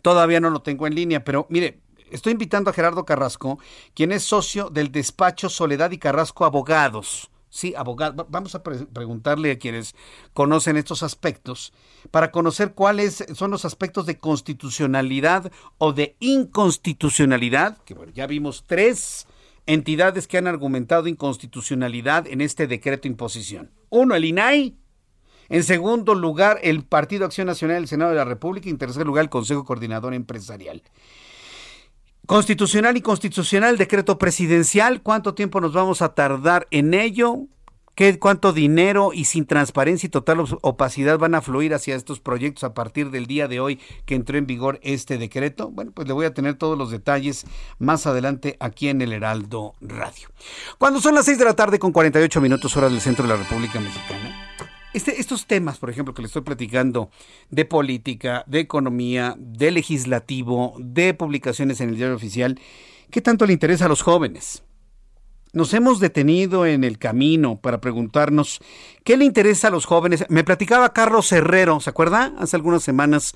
Todavía 0.01 0.39
no 0.39 0.49
lo 0.49 0.61
tengo 0.61 0.87
en 0.87 0.95
línea, 0.95 1.23
pero 1.23 1.45
mire, 1.49 1.79
estoy 2.11 2.31
invitando 2.31 2.69
a 2.69 2.73
Gerardo 2.73 3.05
Carrasco, 3.05 3.59
quien 3.93 4.11
es 4.11 4.23
socio 4.23 4.69
del 4.69 4.91
despacho 4.91 5.49
Soledad 5.49 5.91
y 5.91 5.99
Carrasco 5.99 6.45
Abogados. 6.45 7.29
Sí, 7.49 7.75
abogado. 7.77 8.25
Vamos 8.29 8.55
a 8.55 8.63
preguntarle 8.63 9.51
a 9.51 9.59
quienes 9.59 9.93
conocen 10.33 10.75
estos 10.75 11.03
aspectos 11.03 11.71
para 12.09 12.31
conocer 12.31 12.73
cuáles 12.73 13.23
son 13.35 13.51
los 13.51 13.63
aspectos 13.63 14.07
de 14.07 14.17
constitucionalidad 14.17 15.51
o 15.77 15.93
de 15.93 16.15
inconstitucionalidad, 16.19 17.77
que 17.85 17.93
bueno, 17.93 18.11
ya 18.11 18.25
vimos 18.25 18.63
tres 18.65 19.27
entidades 19.65 20.27
que 20.27 20.37
han 20.37 20.47
argumentado 20.47 21.07
inconstitucionalidad 21.07 22.27
en 22.27 22.41
este 22.41 22.67
decreto 22.67 23.07
imposición. 23.07 23.71
Uno, 23.89 24.15
el 24.15 24.25
INAI. 24.25 24.77
En 25.49 25.63
segundo 25.63 26.15
lugar, 26.15 26.59
el 26.63 26.83
Partido 26.83 27.25
Acción 27.25 27.47
Nacional 27.47 27.77
del 27.77 27.87
Senado 27.87 28.11
de 28.11 28.17
la 28.17 28.25
República. 28.25 28.67
Y 28.67 28.71
en 28.71 28.77
tercer 28.77 29.05
lugar, 29.05 29.23
el 29.23 29.29
Consejo 29.29 29.65
Coordinador 29.65 30.13
Empresarial. 30.13 30.81
Constitucional 32.25 32.95
y 32.95 33.01
constitucional, 33.01 33.77
decreto 33.77 34.17
presidencial, 34.17 35.01
¿cuánto 35.01 35.33
tiempo 35.33 35.59
nos 35.59 35.73
vamos 35.73 36.01
a 36.01 36.15
tardar 36.15 36.67
en 36.71 36.93
ello? 36.93 37.47
¿Qué, 37.95 38.17
¿Cuánto 38.17 38.53
dinero 38.53 39.11
y 39.13 39.25
sin 39.25 39.45
transparencia 39.45 40.07
y 40.07 40.09
total 40.09 40.43
opacidad 40.61 41.19
van 41.19 41.35
a 41.35 41.41
fluir 41.41 41.75
hacia 41.75 41.95
estos 41.95 42.19
proyectos 42.19 42.63
a 42.63 42.73
partir 42.73 43.11
del 43.11 43.27
día 43.27 43.47
de 43.47 43.59
hoy 43.59 43.79
que 44.07 44.15
entró 44.15 44.35
en 44.39 44.47
vigor 44.47 44.79
este 44.81 45.19
decreto? 45.19 45.69
Bueno, 45.69 45.91
pues 45.93 46.07
le 46.07 46.13
voy 46.13 46.25
a 46.25 46.33
tener 46.33 46.55
todos 46.55 46.75
los 46.75 46.89
detalles 46.89 47.45
más 47.77 48.07
adelante 48.07 48.57
aquí 48.59 48.89
en 48.89 49.03
el 49.03 49.13
Heraldo 49.13 49.75
Radio. 49.79 50.29
Cuando 50.79 50.99
son 51.01 51.13
las 51.13 51.25
6 51.25 51.37
de 51.37 51.45
la 51.45 51.55
tarde 51.55 51.77
con 51.77 51.91
48 51.91 52.41
minutos 52.41 52.75
hora 52.75 52.89
del 52.89 52.99
centro 52.99 53.27
de 53.27 53.29
la 53.29 53.43
República 53.43 53.79
Mexicana, 53.79 54.57
este, 54.93 55.19
estos 55.21 55.45
temas, 55.45 55.77
por 55.77 55.91
ejemplo, 55.91 56.15
que 56.15 56.23
le 56.23 56.27
estoy 56.27 56.41
platicando 56.41 57.11
de 57.51 57.65
política, 57.65 58.43
de 58.47 58.59
economía, 58.59 59.35
de 59.37 59.69
legislativo, 59.69 60.75
de 60.79 61.13
publicaciones 61.13 61.79
en 61.79 61.89
el 61.89 61.97
diario 61.97 62.15
oficial, 62.15 62.59
¿qué 63.11 63.21
tanto 63.21 63.45
le 63.45 63.53
interesa 63.53 63.85
a 63.85 63.89
los 63.89 64.01
jóvenes? 64.01 64.63
Nos 65.53 65.71
hemos 65.75 65.99
detenido 65.99 66.65
en 66.65 66.83
el 66.83 66.97
camino 66.97 67.57
para 67.57 67.79
preguntarnos 67.79 68.59
qué 69.03 69.17
le 69.17 69.25
interesa 69.25 69.67
a 69.67 69.71
los 69.71 69.85
jóvenes. 69.85 70.25
Me 70.27 70.43
platicaba 70.43 70.93
Carlos 70.93 71.31
Herrero, 71.31 71.79
¿se 71.79 71.91
acuerda? 71.91 72.33
Hace 72.39 72.55
algunas 72.55 72.81
semanas 72.81 73.35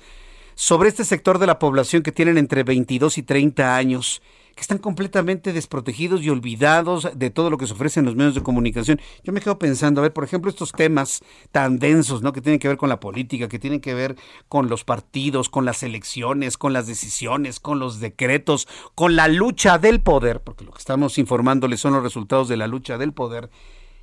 sobre 0.56 0.88
este 0.88 1.04
sector 1.04 1.38
de 1.38 1.46
la 1.46 1.60
población 1.60 2.02
que 2.02 2.10
tienen 2.10 2.36
entre 2.36 2.64
22 2.64 3.18
y 3.18 3.22
30 3.22 3.76
años 3.76 4.20
que 4.58 4.62
están 4.62 4.78
completamente 4.78 5.52
desprotegidos 5.52 6.20
y 6.22 6.30
olvidados 6.30 7.08
de 7.14 7.30
todo 7.30 7.48
lo 7.48 7.58
que 7.58 7.68
se 7.68 7.74
ofrece 7.74 8.00
en 8.00 8.06
los 8.06 8.16
medios 8.16 8.34
de 8.34 8.42
comunicación. 8.42 9.00
Yo 9.22 9.32
me 9.32 9.40
quedo 9.40 9.56
pensando, 9.56 10.00
a 10.00 10.02
ver, 10.02 10.12
por 10.12 10.24
ejemplo, 10.24 10.50
estos 10.50 10.72
temas 10.72 11.20
tan 11.52 11.78
densos, 11.78 12.22
¿no? 12.22 12.32
Que 12.32 12.40
tienen 12.40 12.58
que 12.58 12.66
ver 12.66 12.76
con 12.76 12.88
la 12.88 12.98
política, 12.98 13.46
que 13.46 13.60
tienen 13.60 13.80
que 13.80 13.94
ver 13.94 14.16
con 14.48 14.68
los 14.68 14.82
partidos, 14.82 15.48
con 15.48 15.64
las 15.64 15.84
elecciones, 15.84 16.58
con 16.58 16.72
las 16.72 16.88
decisiones, 16.88 17.60
con 17.60 17.78
los 17.78 18.00
decretos, 18.00 18.66
con 18.96 19.14
la 19.14 19.28
lucha 19.28 19.78
del 19.78 20.00
poder, 20.00 20.40
porque 20.40 20.64
lo 20.64 20.72
que 20.72 20.78
estamos 20.78 21.18
informándoles 21.18 21.78
son 21.78 21.92
los 21.92 22.02
resultados 22.02 22.48
de 22.48 22.56
la 22.56 22.66
lucha 22.66 22.98
del 22.98 23.12
poder. 23.12 23.50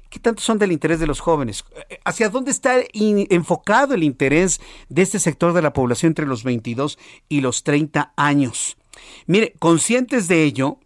¿Qué 0.09 0.19
tanto 0.19 0.41
son 0.41 0.57
del 0.57 0.71
interés 0.71 1.01
de 1.01 1.07
los 1.07 1.19
jóvenes? 1.19 1.65
¿Hacia 2.05 2.29
dónde 2.29 2.51
está 2.51 2.75
enfocado 2.93 3.93
el 3.93 4.03
interés 4.03 4.61
de 4.87 5.01
este 5.01 5.19
sector 5.19 5.51
de 5.51 5.61
la 5.61 5.73
población 5.73 6.11
entre 6.11 6.25
los 6.25 6.45
22 6.45 6.97
y 7.27 7.41
los 7.41 7.65
30 7.65 8.13
años? 8.15 8.77
Mire, 9.27 9.53
conscientes 9.59 10.27
de 10.27 10.43
ello, 10.43 10.79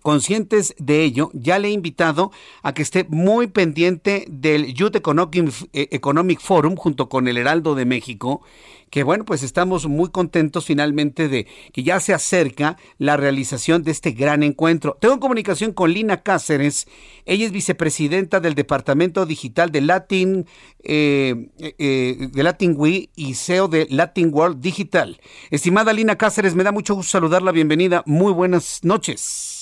conscientes 0.00 0.74
de 0.78 1.02
ello, 1.02 1.30
ya 1.34 1.58
le 1.58 1.68
he 1.68 1.72
invitado 1.72 2.32
a 2.62 2.72
que 2.72 2.82
esté 2.82 3.04
muy 3.08 3.46
pendiente 3.46 4.24
del 4.28 4.72
Youth 4.74 4.96
eh, 4.96 5.88
Economic, 5.90 6.40
Forum 6.40 6.76
junto 6.76 7.08
con 7.08 7.28
el 7.28 7.36
Heraldo 7.36 7.74
de 7.74 7.84
México, 7.84 8.42
que 8.90 9.04
bueno, 9.04 9.24
pues 9.24 9.42
estamos 9.42 9.86
muy 9.86 10.10
contentos 10.10 10.66
finalmente 10.66 11.28
de 11.28 11.46
que 11.72 11.82
ya 11.82 11.98
se 11.98 12.12
acerca 12.12 12.76
la 12.98 13.16
realización 13.16 13.82
de 13.82 13.90
este 13.90 14.12
gran 14.12 14.42
encuentro. 14.42 14.98
Tengo 15.00 15.18
comunicación 15.18 15.72
con 15.72 15.92
Lina 15.92 16.22
Cáceres, 16.22 16.86
ella 17.24 17.46
es 17.46 17.52
vicepresidenta 17.52 18.40
del 18.40 18.54
Departamento 18.54 19.24
Digital 19.24 19.70
de 19.72 19.80
Latin, 19.80 20.46
eh, 20.84 21.48
eh, 21.58 22.28
de 22.32 22.42
Latin 22.42 22.74
We 22.76 23.08
y 23.16 23.34
CEO 23.34 23.68
de 23.68 23.86
Latin 23.88 24.30
World 24.32 24.60
Digital. 24.60 25.20
Estimada 25.50 25.92
Lina 25.92 26.16
Cáceres, 26.16 26.54
me 26.54 26.64
da 26.64 26.72
mucho 26.72 26.94
gusto 26.94 27.12
saludarla, 27.12 27.52
bienvenida, 27.52 28.02
muy 28.06 28.32
buenas 28.32 28.80
noches. 28.82 29.61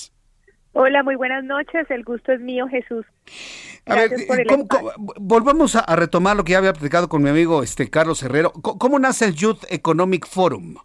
Hola, 0.73 1.03
muy 1.03 1.15
buenas 1.15 1.43
noches. 1.43 1.89
El 1.91 2.03
gusto 2.03 2.31
es 2.31 2.39
mío, 2.39 2.67
Jesús. 2.67 3.05
a 3.85 3.95
ver, 3.95 4.11
volvamos 5.19 5.75
a, 5.75 5.95
retomar 5.95 6.37
lo 6.37 6.43
que 6.43 6.53
ya 6.53 6.59
había 6.59 6.73
platicado 6.73 7.09
con 7.09 7.21
mi 7.21 7.29
amigo 7.29 7.61
este 7.61 7.89
Carlos 7.89 8.23
Herrero. 8.23 8.51
¿Cómo, 8.51 8.97
nace 8.97 9.25
el 9.25 9.35
Youth 9.35 9.63
Economic 9.69 10.25
Forum, 10.27 10.75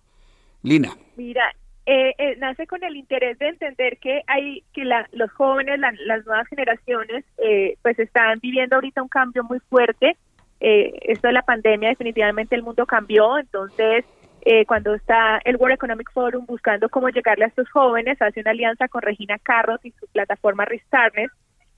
Lina? 0.63 0.97
Mira, 1.17 1.53
eh, 1.87 2.15
eh, 2.19 2.35
nace 2.39 2.67
con 2.67 2.83
el 2.83 2.97
interés 2.97 3.39
de 3.39 3.49
entender 3.49 3.99
que 3.99 4.23
hay 4.27 4.65
que 4.73 4.85
los 5.13 5.31
jóvenes, 5.33 5.79
las 5.79 6.27
nuevas 6.27 6.49
generaciones, 6.49 7.25
eh, 7.39 7.77
pues 7.83 7.97
están 8.01 8.41
viviendo 8.41 8.75
ahorita 8.75 9.03
un 9.03 9.09
cambio 9.09 9.45
muy 9.45 9.61
fuerte. 9.61 10.17
esto 10.59 11.29
de 11.29 11.33
la 11.33 11.43
pandemia, 11.43 11.91
definitivamente 11.91 12.57
el 12.57 12.63
mundo 12.63 12.87
cambió, 12.87 13.39
entonces 13.39 14.05
eh, 14.49 14.65
cuando 14.65 14.95
está 14.95 15.41
el 15.45 15.57
World 15.57 15.75
Economic 15.75 16.09
Forum 16.13 16.47
buscando 16.47 16.89
cómo 16.89 17.09
llegarle 17.09 17.47
a 17.47 17.49
estos 17.49 17.69
jóvenes, 17.69 18.23
hace 18.23 18.43
una 18.43 18.53
alianza 18.53 18.87
con 18.87 19.03
Regina 19.03 19.41
Carros 19.43 19.85
y 19.85 19.91
su 19.91 20.07
plataforma 20.07 20.65
Restarnes, 20.65 21.33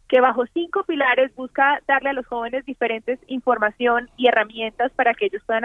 que 0.06 0.20
bajo 0.20 0.44
cinco 0.52 0.84
pilares 0.84 1.34
busca 1.34 1.80
darle 1.88 2.10
a 2.10 2.12
los 2.12 2.26
jóvenes 2.26 2.66
diferentes 2.66 3.18
información 3.26 4.10
y 4.18 4.28
herramientas 4.28 4.92
para 4.92 5.14
que 5.14 5.26
ellos 5.26 5.42
puedan 5.46 5.64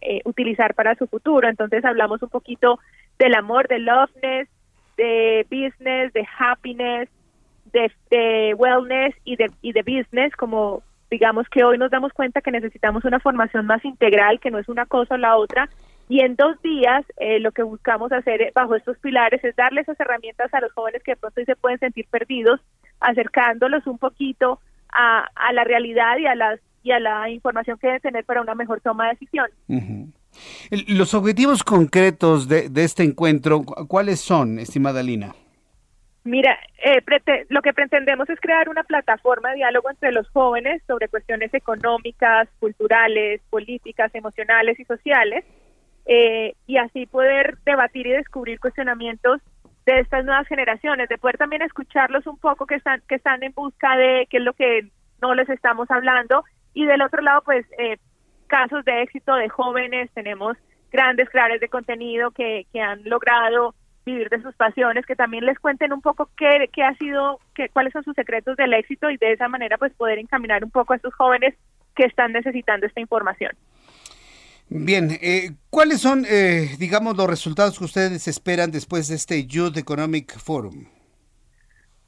eh, 0.00 0.20
utilizar 0.24 0.74
para 0.74 0.96
su 0.96 1.06
futuro. 1.06 1.48
Entonces 1.48 1.84
hablamos 1.84 2.20
un 2.20 2.28
poquito 2.28 2.80
del 3.20 3.36
amor, 3.36 3.68
de 3.68 3.78
loveness, 3.78 4.48
de 4.96 5.46
business, 5.48 6.12
de 6.12 6.26
happiness, 6.40 7.08
de, 7.72 7.92
de 8.10 8.54
wellness 8.54 9.14
y 9.22 9.36
de, 9.36 9.52
y 9.62 9.70
de 9.70 9.82
business, 9.82 10.34
como 10.34 10.82
digamos 11.08 11.48
que 11.48 11.62
hoy 11.62 11.78
nos 11.78 11.92
damos 11.92 12.12
cuenta 12.12 12.40
que 12.40 12.50
necesitamos 12.50 13.04
una 13.04 13.20
formación 13.20 13.64
más 13.64 13.84
integral, 13.84 14.40
que 14.40 14.50
no 14.50 14.58
es 14.58 14.68
una 14.68 14.86
cosa 14.86 15.14
o 15.14 15.18
la 15.18 15.36
otra, 15.36 15.68
y 16.08 16.20
en 16.20 16.36
dos 16.36 16.60
días 16.62 17.04
eh, 17.16 17.40
lo 17.40 17.52
que 17.52 17.62
buscamos 17.62 18.12
hacer 18.12 18.52
bajo 18.54 18.76
estos 18.76 18.98
pilares 18.98 19.42
es 19.42 19.56
darle 19.56 19.80
esas 19.80 19.98
herramientas 19.98 20.52
a 20.54 20.60
los 20.60 20.72
jóvenes 20.72 21.02
que 21.02 21.12
de 21.12 21.16
pronto 21.16 21.42
se 21.44 21.56
pueden 21.56 21.78
sentir 21.78 22.06
perdidos, 22.08 22.60
acercándolos 23.00 23.86
un 23.86 23.98
poquito 23.98 24.60
a, 24.92 25.26
a 25.34 25.52
la 25.52 25.64
realidad 25.64 26.16
y 26.18 26.26
a, 26.26 26.34
las, 26.36 26.60
y 26.84 26.92
a 26.92 27.00
la 27.00 27.28
información 27.28 27.78
que 27.78 27.88
deben 27.88 28.02
tener 28.02 28.24
para 28.24 28.40
una 28.40 28.54
mejor 28.54 28.80
toma 28.80 29.06
de 29.06 29.14
decisión. 29.14 29.50
Los 30.88 31.12
objetivos 31.14 31.64
concretos 31.64 32.48
de, 32.48 32.68
de, 32.68 32.84
este 32.84 33.02
encuentro, 33.02 33.62
¿cuáles 33.64 34.20
son, 34.20 34.60
estimada 34.60 35.02
Lina? 35.02 35.34
Mira, 36.22 36.58
eh, 36.84 37.02
lo 37.48 37.62
que 37.62 37.72
pretendemos 37.72 38.28
es 38.30 38.40
crear 38.40 38.68
una 38.68 38.82
plataforma 38.82 39.50
de 39.50 39.56
diálogo 39.56 39.90
entre 39.90 40.12
los 40.12 40.28
jóvenes 40.30 40.82
sobre 40.86 41.08
cuestiones 41.08 41.52
económicas, 41.54 42.48
culturales, 42.58 43.40
políticas, 43.50 44.14
emocionales 44.14 44.78
y 44.78 44.84
sociales 44.84 45.44
eh, 46.06 46.54
y 46.66 46.78
así 46.78 47.06
poder 47.06 47.58
debatir 47.64 48.06
y 48.06 48.12
descubrir 48.12 48.60
cuestionamientos 48.60 49.40
de 49.84 50.00
estas 50.00 50.24
nuevas 50.24 50.46
generaciones, 50.48 51.08
de 51.08 51.18
poder 51.18 51.38
también 51.38 51.62
escucharlos 51.62 52.26
un 52.26 52.38
poco 52.38 52.66
que 52.66 52.76
están 52.76 53.02
que 53.08 53.16
están 53.16 53.42
en 53.42 53.52
busca 53.52 53.96
de 53.96 54.26
qué 54.30 54.38
es 54.38 54.42
lo 54.42 54.52
que 54.52 54.88
no 55.20 55.34
les 55.34 55.48
estamos 55.48 55.90
hablando 55.90 56.44
y 56.74 56.86
del 56.86 57.02
otro 57.02 57.22
lado 57.22 57.42
pues 57.44 57.66
eh, 57.78 57.96
casos 58.46 58.84
de 58.84 59.02
éxito 59.02 59.34
de 59.34 59.48
jóvenes 59.48 60.10
tenemos 60.12 60.56
grandes 60.90 61.28
creadores 61.30 61.60
de 61.60 61.68
contenido 61.68 62.30
que, 62.30 62.66
que 62.72 62.80
han 62.80 63.02
logrado 63.04 63.74
vivir 64.04 64.28
de 64.28 64.40
sus 64.40 64.54
pasiones, 64.54 65.04
que 65.04 65.16
también 65.16 65.44
les 65.44 65.58
cuenten 65.58 65.92
un 65.92 66.00
poco 66.00 66.30
qué, 66.36 66.70
qué 66.72 66.84
ha 66.84 66.94
sido, 66.94 67.40
qué, 67.54 67.68
cuáles 67.68 67.92
son 67.92 68.04
sus 68.04 68.14
secretos 68.14 68.56
del 68.56 68.72
éxito 68.72 69.10
y 69.10 69.16
de 69.16 69.32
esa 69.32 69.48
manera 69.48 69.78
pues 69.78 69.92
poder 69.94 70.18
encaminar 70.18 70.62
un 70.62 70.70
poco 70.70 70.92
a 70.92 70.96
estos 70.96 71.12
jóvenes 71.14 71.54
que 71.94 72.04
están 72.04 72.32
necesitando 72.32 72.86
esta 72.86 73.00
información. 73.00 73.52
Bien, 74.68 75.10
eh, 75.22 75.52
¿cuáles 75.70 76.00
son, 76.00 76.24
eh, 76.28 76.70
digamos, 76.78 77.16
los 77.16 77.28
resultados 77.28 77.78
que 77.78 77.84
ustedes 77.84 78.26
esperan 78.26 78.72
después 78.72 79.08
de 79.08 79.14
este 79.14 79.46
Youth 79.46 79.76
Economic 79.76 80.36
Forum? 80.38 80.86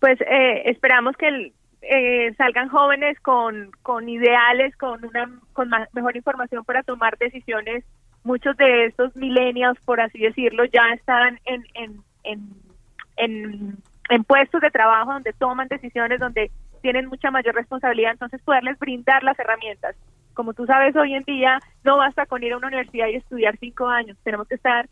Pues 0.00 0.20
eh, 0.22 0.62
esperamos 0.66 1.16
que 1.16 1.52
salgan 2.36 2.68
jóvenes 2.68 3.18
con, 3.20 3.70
con 3.82 4.08
ideales, 4.08 4.76
con 4.76 5.04
una 5.04 5.30
con 5.52 5.70
mejor 5.92 6.16
información 6.16 6.64
para 6.64 6.82
tomar 6.82 7.16
decisiones. 7.18 7.84
Muchos 8.24 8.56
de 8.56 8.86
estos 8.86 9.14
millennials, 9.16 9.78
por 9.84 10.00
así 10.00 10.18
decirlo, 10.18 10.64
ya 10.66 10.82
están 10.94 11.38
en, 11.46 11.64
en, 11.74 12.02
en, 13.16 13.76
en 14.10 14.24
puestos 14.24 14.60
de 14.60 14.70
trabajo 14.70 15.12
donde 15.12 15.32
toman 15.34 15.68
decisiones, 15.68 16.18
donde 16.18 16.50
tienen 16.82 17.06
mucha 17.06 17.30
mayor 17.30 17.54
responsabilidad, 17.54 18.12
entonces 18.12 18.42
poderles 18.42 18.78
brindar 18.78 19.22
las 19.22 19.38
herramientas 19.38 19.96
como 20.38 20.54
tú 20.54 20.66
sabes, 20.66 20.94
hoy 20.94 21.14
en 21.14 21.24
día 21.24 21.58
no 21.82 21.96
basta 21.96 22.24
con 22.24 22.44
ir 22.44 22.52
a 22.52 22.58
una 22.58 22.68
universidad 22.68 23.08
y 23.08 23.16
estudiar 23.16 23.56
cinco 23.58 23.88
años, 23.88 24.16
tenemos 24.22 24.46
que 24.46 24.54
estar 24.54 24.88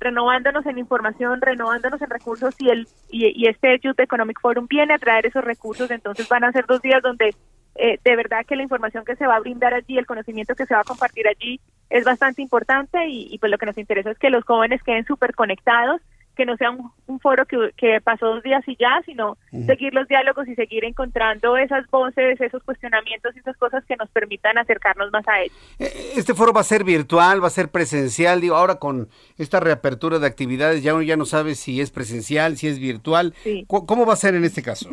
renovándonos 0.00 0.64
en 0.64 0.78
información, 0.78 1.38
renovándonos 1.42 2.00
en 2.00 2.08
recursos 2.08 2.54
y 2.58 2.70
el 2.70 2.88
y, 3.10 3.46
este 3.46 3.78
Youth 3.80 4.00
Economic 4.00 4.40
Forum 4.40 4.66
viene 4.70 4.94
a 4.94 4.98
traer 4.98 5.26
esos 5.26 5.44
recursos, 5.44 5.90
entonces 5.90 6.26
van 6.30 6.44
a 6.44 6.52
ser 6.52 6.64
dos 6.64 6.80
días 6.80 7.02
donde 7.02 7.34
eh, 7.74 7.98
de 8.02 8.16
verdad 8.16 8.46
que 8.46 8.56
la 8.56 8.62
información 8.62 9.04
que 9.04 9.16
se 9.16 9.26
va 9.26 9.36
a 9.36 9.40
brindar 9.40 9.74
allí, 9.74 9.98
el 9.98 10.06
conocimiento 10.06 10.54
que 10.54 10.64
se 10.64 10.72
va 10.72 10.80
a 10.80 10.84
compartir 10.84 11.28
allí 11.28 11.60
es 11.90 12.02
bastante 12.06 12.40
importante 12.40 13.06
y, 13.06 13.28
y 13.30 13.38
pues 13.38 13.52
lo 13.52 13.58
que 13.58 13.66
nos 13.66 13.76
interesa 13.76 14.12
es 14.12 14.18
que 14.18 14.30
los 14.30 14.44
jóvenes 14.44 14.82
queden 14.82 15.04
súper 15.04 15.34
conectados, 15.34 16.00
que 16.40 16.46
no 16.46 16.56
sea 16.56 16.70
un, 16.70 17.20
foro 17.20 17.44
que, 17.44 17.70
que, 17.76 18.00
pasó 18.00 18.24
dos 18.24 18.42
días 18.42 18.66
y 18.66 18.74
ya, 18.76 19.02
sino 19.04 19.36
seguir 19.66 19.92
los 19.92 20.08
diálogos 20.08 20.48
y 20.48 20.54
seguir 20.54 20.86
encontrando 20.86 21.58
esas 21.58 21.86
voces, 21.90 22.40
esos 22.40 22.62
cuestionamientos 22.62 23.36
y 23.36 23.40
esas 23.40 23.58
cosas 23.58 23.84
que 23.84 23.94
nos 23.96 24.08
permitan 24.08 24.56
acercarnos 24.56 25.12
más 25.12 25.28
a 25.28 25.42
ellos. 25.42 25.54
Eh, 25.78 26.12
este 26.16 26.32
foro 26.32 26.54
va 26.54 26.62
a 26.62 26.64
ser 26.64 26.82
virtual, 26.82 27.42
va 27.42 27.48
a 27.48 27.50
ser 27.50 27.68
presencial, 27.68 28.40
digo, 28.40 28.56
ahora 28.56 28.76
con 28.76 29.10
esta 29.36 29.60
reapertura 29.60 30.18
de 30.18 30.26
actividades 30.26 30.82
ya 30.82 30.94
uno 30.94 31.02
ya 31.02 31.18
no 31.18 31.26
sabe 31.26 31.56
si 31.56 31.82
es 31.82 31.90
presencial, 31.90 32.56
si 32.56 32.68
es 32.68 32.78
virtual. 32.78 33.34
¿Cómo 33.66 34.06
va 34.06 34.14
a 34.14 34.16
ser 34.16 34.34
en 34.34 34.44
este 34.44 34.62
caso? 34.62 34.88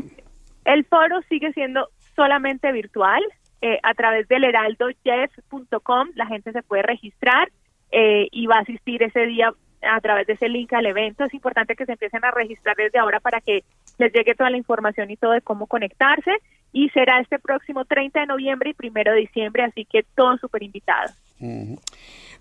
El 0.66 0.84
foro 0.84 1.22
sigue 1.30 1.54
siendo 1.54 1.88
solamente 2.14 2.74
virtual. 2.74 3.24
Eh, 3.62 3.80
a 3.84 3.94
través 3.94 4.28
del 4.28 4.44
heraldojeff.com 4.44 6.10
la 6.16 6.26
gente 6.26 6.52
se 6.52 6.62
puede 6.62 6.84
registrar 6.84 7.50
eh, 7.92 8.28
y 8.32 8.48
va 8.48 8.58
a 8.58 8.60
asistir 8.60 9.02
ese 9.02 9.26
día 9.28 9.54
a 9.82 10.00
través 10.02 10.28
de 10.28 10.34
ese 10.34 10.50
link 10.50 10.74
al 10.74 10.86
evento. 10.86 11.24
Es 11.24 11.34
importante 11.34 11.76
que 11.76 11.86
se 11.86 11.94
empiecen 11.94 12.24
a 12.26 12.32
registrar 12.32 12.76
desde 12.76 13.00
ahora 13.00 13.20
para 13.20 13.42
que 13.42 13.64
les 13.98 14.14
llegue 14.14 14.36
toda 14.36 14.50
la 14.50 14.58
información 14.58 15.10
y 15.12 15.18
todo 15.18 15.32
de 15.32 15.42
cómo 15.42 15.68
conectarse. 15.68 16.32
Y 16.74 16.90
será 16.90 17.20
este 17.20 17.40
próximo 17.40 17.86
30 17.86 18.20
de 18.20 18.26
noviembre 18.28 18.76
y 18.78 18.88
1 18.88 19.12
de 19.12 19.20
diciembre, 19.20 19.64
así 19.64 19.86
que 19.86 20.04
todos 20.16 20.40
súper 20.40 20.64
invitados. 20.64 21.12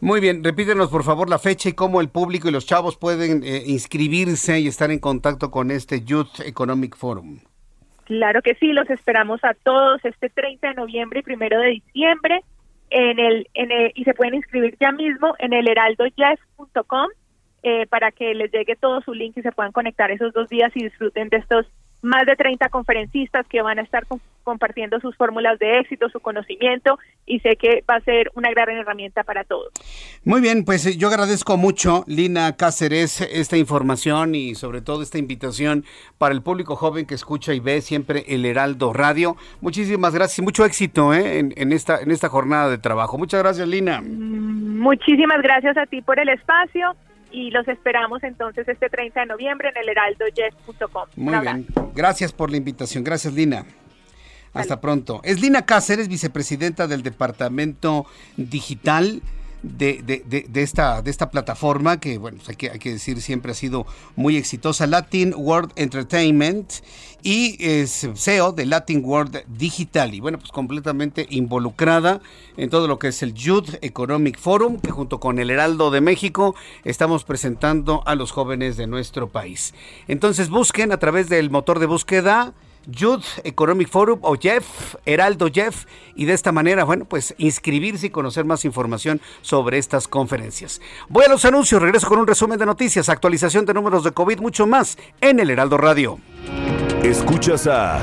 Muy 0.01 0.21
bien, 0.21 0.43
repítenos 0.43 0.91
por 0.91 1.05
favor 1.05 1.29
la 1.29 1.39
fecha 1.39 1.69
y 1.69 1.75
cómo 1.75 2.01
el 2.01 2.09
público 2.09 2.49
y 2.49 2.53
los 2.53 2.67
chavos 2.67 2.97
pueden 2.97 3.43
eh, 3.45 3.63
inscribirse 3.67 4.59
y 4.59 4.69
estar 4.69 4.91
en 4.91 4.99
contacto 4.99 5.51
con 5.51 5.71
este 5.71 6.03
Youth 6.03 6.41
Economic 6.45 6.97
Forum. 6.97 7.41
Claro 8.05 8.41
que 8.43 8.55
sí, 8.55 8.73
los 8.73 8.89
esperamos 8.89 9.43
a 9.45 9.55
todos 9.55 10.05
este 10.05 10.31
30 10.31 10.69
de 10.69 10.75
noviembre 10.75 11.23
y 11.27 11.33
1 11.33 11.61
de 11.61 11.69
diciembre 11.69 12.41
en 12.91 13.19
el, 13.19 13.49
en 13.55 13.73
el, 13.73 13.93
y 13.95 14.05
se 14.05 14.15
pueden 14.15 14.35
inscribir 14.35 14.77
ya 14.81 14.93
mismo 14.93 15.35
en 15.39 15.53
el 15.53 15.69
heraldoyes.com 15.69 17.09
eh, 17.69 17.85
para 17.89 18.13
que 18.13 18.33
les 18.33 18.53
llegue 18.53 18.77
todo 18.77 19.01
su 19.01 19.13
link 19.13 19.37
y 19.37 19.43
se 19.43 19.51
puedan 19.51 19.73
conectar 19.73 20.13
esos 20.13 20.33
dos 20.33 20.49
días 20.49 20.71
y 20.77 20.85
disfruten 20.85 21.29
de 21.31 21.39
estos 21.39 21.67
más 22.01 22.25
de 22.25 22.37
30 22.37 22.69
conferencistas 22.69 23.45
que 23.49 23.61
van 23.61 23.81
a 23.81 23.83
estar 23.83 24.05
compartiendo 24.45 25.01
sus 25.01 25.17
fórmulas 25.17 25.59
de 25.59 25.81
éxito, 25.81 26.09
su 26.09 26.21
conocimiento 26.21 26.97
y 27.27 27.41
sé 27.41 27.57
que 27.57 27.83
va 27.91 27.97
a 27.97 28.01
ser 28.03 28.31
una 28.37 28.51
gran 28.51 28.69
herramienta 28.69 29.25
para 29.25 29.43
todos. 29.43 29.73
Muy 30.25 30.41
bien, 30.41 30.65
pues 30.65 30.87
eh, 30.87 30.97
yo 30.97 31.09
agradezco 31.09 31.57
mucho, 31.57 32.05
Lina 32.07 32.57
Cáceres, 32.57 33.21
esta 33.21 33.57
información 33.57 34.37
y 34.37 34.55
sobre 34.55 34.81
todo 34.81 35.03
esta 35.03 35.19
invitación 35.19 35.85
para 36.19 36.33
el 36.33 36.43
público 36.43 36.77
joven 36.77 37.05
que 37.05 37.17
escucha 37.17 37.53
y 37.53 37.59
ve 37.59 37.81
siempre 37.81 38.27
el 38.29 38.45
Heraldo 38.45 38.93
Radio. 38.93 39.35
Muchísimas 39.61 40.15
gracias 40.15 40.39
y 40.39 40.43
mucho 40.43 40.65
éxito 40.65 41.13
¿eh? 41.13 41.41
en, 41.41 41.73
esta, 41.73 42.01
en 42.01 42.13
esta 42.13 42.29
jornada 42.29 42.71
de 42.71 42.79
trabajo. 42.79 43.19
Muchas 43.19 43.43
gracias, 43.43 43.67
Lina. 43.67 44.03
Mm, 44.03 44.79
muchísimas 44.79 45.43
gracias 45.43 45.77
a 45.77 45.87
ti 45.87 46.01
por 46.01 46.21
el 46.21 46.29
espacio 46.29 46.95
y 47.37 47.51
los 47.51 47.69
esperamos 47.69 48.23
entonces 48.25 48.67
este 48.67 48.89
30 48.89 49.21
de 49.21 49.27
noviembre 49.27 49.69
en 49.69 49.77
el 49.77 49.91
heraldoyes.com. 49.91 51.09
Muy 51.17 51.39
bien, 51.41 51.67
gracias 51.95 52.33
por 52.33 52.51
la 52.51 52.57
invitación, 52.57 53.05
gracias 53.05 53.35
Lina. 53.35 53.67
Hasta 54.55 54.81
pronto. 54.81 55.21
Es 55.23 55.39
Lina 55.43 55.67
Cáceres, 55.67 56.09
vicepresidenta 56.09 56.87
del 56.87 57.03
Departamento 57.03 58.07
Digital 58.39 59.21
de, 59.63 60.03
de, 60.05 60.47
de, 60.49 60.63
esta, 60.63 61.03
de 61.03 61.11
esta 61.11 61.31
plataforma 61.31 61.99
que, 61.99 62.19
bueno, 62.19 62.39
pues 62.39 62.51
hay 62.51 62.57
que, 62.57 62.71
hay 62.71 62.79
que 62.79 62.93
decir, 62.93 63.21
siempre 63.21 63.53
ha 63.53 63.55
sido 63.55 63.87
muy 64.15 64.37
exitosa, 64.37 64.87
Latin 64.87 65.35
World 65.37 65.73
Entertainment, 65.77 66.73
y 67.23 67.57
es 67.59 68.09
CEO 68.15 68.53
de 68.53 68.67
Latin 68.67 69.05
World 69.05 69.43
Digital, 69.49 70.15
y 70.15 70.21
bueno, 70.21 70.39
pues 70.39 70.53
completamente 70.53 71.27
involucrada 71.31 72.21
en 72.57 72.71
todo 72.71 72.87
lo 72.87 72.99
que 72.99 73.09
es 73.09 73.23
el 73.23 73.35
Youth 73.35 73.75
Economic 73.83 74.39
Forum, 74.39 74.79
que 74.79 74.91
junto 74.91 75.19
con 75.19 75.39
el 75.39 75.51
Heraldo 75.51 75.91
de 75.91 76.01
México 76.01 76.55
estamos 76.85 77.25
presentando 77.25 78.03
a 78.07 78.15
los 78.15 78.31
jóvenes 78.31 78.77
de 78.77 78.87
nuestro 78.87 79.29
país. 79.29 79.75
Entonces 80.07 80.51
busquen 80.51 80.93
a 80.93 80.99
través 80.99 81.29
del 81.29 81.51
motor 81.51 81.81
de 81.81 81.87
búsqueda 81.87 82.55
Youth 82.87 83.25
Economic 83.45 83.89
Forum 83.89 84.21
o 84.23 84.37
Jeff, 84.37 84.95
Heraldo 85.05 85.49
Jeff, 85.53 85.85
y 86.15 86.25
de 86.25 86.33
esta 86.33 86.53
manera, 86.53 86.85
bueno, 86.85 87.05
pues 87.05 87.35
inscribirse 87.39 88.07
y 88.07 88.11
conocer 88.11 88.45
más 88.45 88.65
información 88.65 89.21
sobre 89.43 89.79
estas 89.79 90.09
conferencias. 90.09 90.81
Voy 91.09 91.25
a 91.25 91.29
los 91.29 91.45
anuncios, 91.45 91.83
regreso 91.83 92.09
con 92.09 92.19
un 92.19 92.27
resumen 92.27 92.59
de 92.59 92.67
noticias, 92.67 93.09
actualización 93.09 93.67
de 93.67 93.75
números 93.75 94.05
de 94.05 94.13
COVID, 94.13 94.41
mucho 94.41 94.67
más 94.67 94.97
en 95.21 95.41
el 95.41 95.51
Heraldo 95.51 95.77
Radio. 95.77 96.19
Escuchas 97.03 97.67
a 97.67 98.01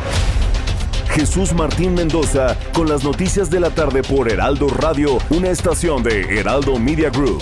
Jesús 1.10 1.54
Martín 1.54 1.94
Mendoza 1.94 2.58
con 2.74 2.90
las 2.90 3.04
noticias 3.04 3.50
de 3.50 3.60
la 3.60 3.70
tarde 3.70 4.02
por 4.02 4.32
Heraldo 4.32 4.68
Radio, 4.68 5.18
una 5.30 5.50
estación 5.50 6.04
de 6.04 6.40
Heraldo 6.40 6.80
Media 6.80 7.10
Group. 7.10 7.42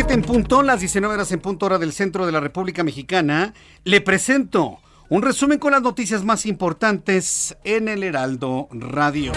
7 0.00 0.14
en 0.14 0.22
punto, 0.22 0.62
las 0.62 0.80
19 0.80 1.14
horas 1.14 1.30
en 1.30 1.40
punto 1.40 1.66
hora 1.66 1.76
del 1.76 1.92
centro 1.92 2.24
de 2.24 2.32
la 2.32 2.40
República 2.40 2.82
Mexicana. 2.82 3.52
Le 3.84 4.00
presento 4.00 4.78
un 5.10 5.20
resumen 5.20 5.58
con 5.58 5.72
las 5.72 5.82
noticias 5.82 6.24
más 6.24 6.46
importantes 6.46 7.54
en 7.64 7.86
el 7.86 8.02
Heraldo 8.02 8.66
Radio. 8.72 9.34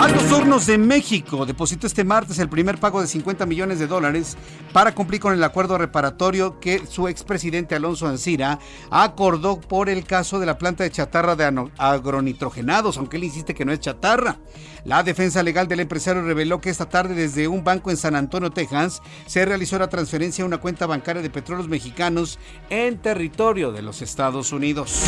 Altos 0.00 0.30
Hornos 0.30 0.66
de 0.66 0.76
México 0.76 1.46
depositó 1.46 1.86
este 1.86 2.04
martes 2.04 2.38
el 2.38 2.50
primer 2.50 2.78
pago 2.78 3.00
de 3.00 3.06
50 3.06 3.46
millones 3.46 3.78
de 3.78 3.86
dólares 3.86 4.36
para 4.72 4.94
cumplir 4.94 5.20
con 5.20 5.32
el 5.32 5.44
acuerdo 5.44 5.78
reparatorio 5.78 6.60
que 6.60 6.86
su 6.86 7.08
expresidente 7.08 7.74
Alonso 7.74 8.06
Ancira 8.06 8.58
acordó 8.90 9.58
por 9.60 9.88
el 9.88 10.04
caso 10.04 10.38
de 10.38 10.44
la 10.46 10.58
planta 10.58 10.84
de 10.84 10.90
chatarra 10.90 11.36
de 11.36 11.70
agronitrogenados, 11.78 12.98
aunque 12.98 13.16
él 13.16 13.24
insiste 13.24 13.54
que 13.54 13.64
no 13.64 13.72
es 13.72 13.80
chatarra. 13.80 14.36
La 14.84 15.02
defensa 15.02 15.42
legal 15.42 15.66
del 15.66 15.80
empresario 15.80 16.20
reveló 16.20 16.60
que 16.60 16.68
esta 16.68 16.86
tarde 16.86 17.14
desde 17.14 17.48
un 17.48 17.64
banco 17.64 17.90
en 17.90 17.96
San 17.96 18.14
Antonio, 18.14 18.50
Texas, 18.50 19.00
se 19.24 19.46
realizó 19.46 19.78
la 19.78 19.88
transferencia 19.88 20.44
a 20.44 20.46
una 20.46 20.58
cuenta 20.58 20.86
bancaria 20.86 21.22
de 21.22 21.30
petróleos 21.30 21.68
mexicanos 21.68 22.38
en 22.68 22.98
territorio 22.98 23.72
de 23.72 23.80
los 23.80 24.02
Estados 24.02 24.52
Unidos. 24.52 25.02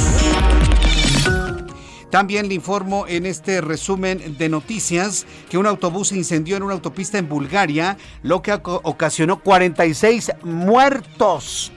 También 2.10 2.48
le 2.48 2.54
informo 2.54 3.04
en 3.06 3.26
este 3.26 3.60
resumen 3.60 4.38
de 4.38 4.48
noticias 4.48 5.26
que 5.50 5.58
un 5.58 5.66
autobús 5.66 6.08
se 6.08 6.16
incendió 6.16 6.56
en 6.56 6.62
una 6.62 6.72
autopista 6.72 7.18
en 7.18 7.28
Bulgaria, 7.28 7.98
lo 8.22 8.40
que 8.40 8.54
ocasionó 8.54 9.42
46 9.42 10.32
muertos. 10.42 11.70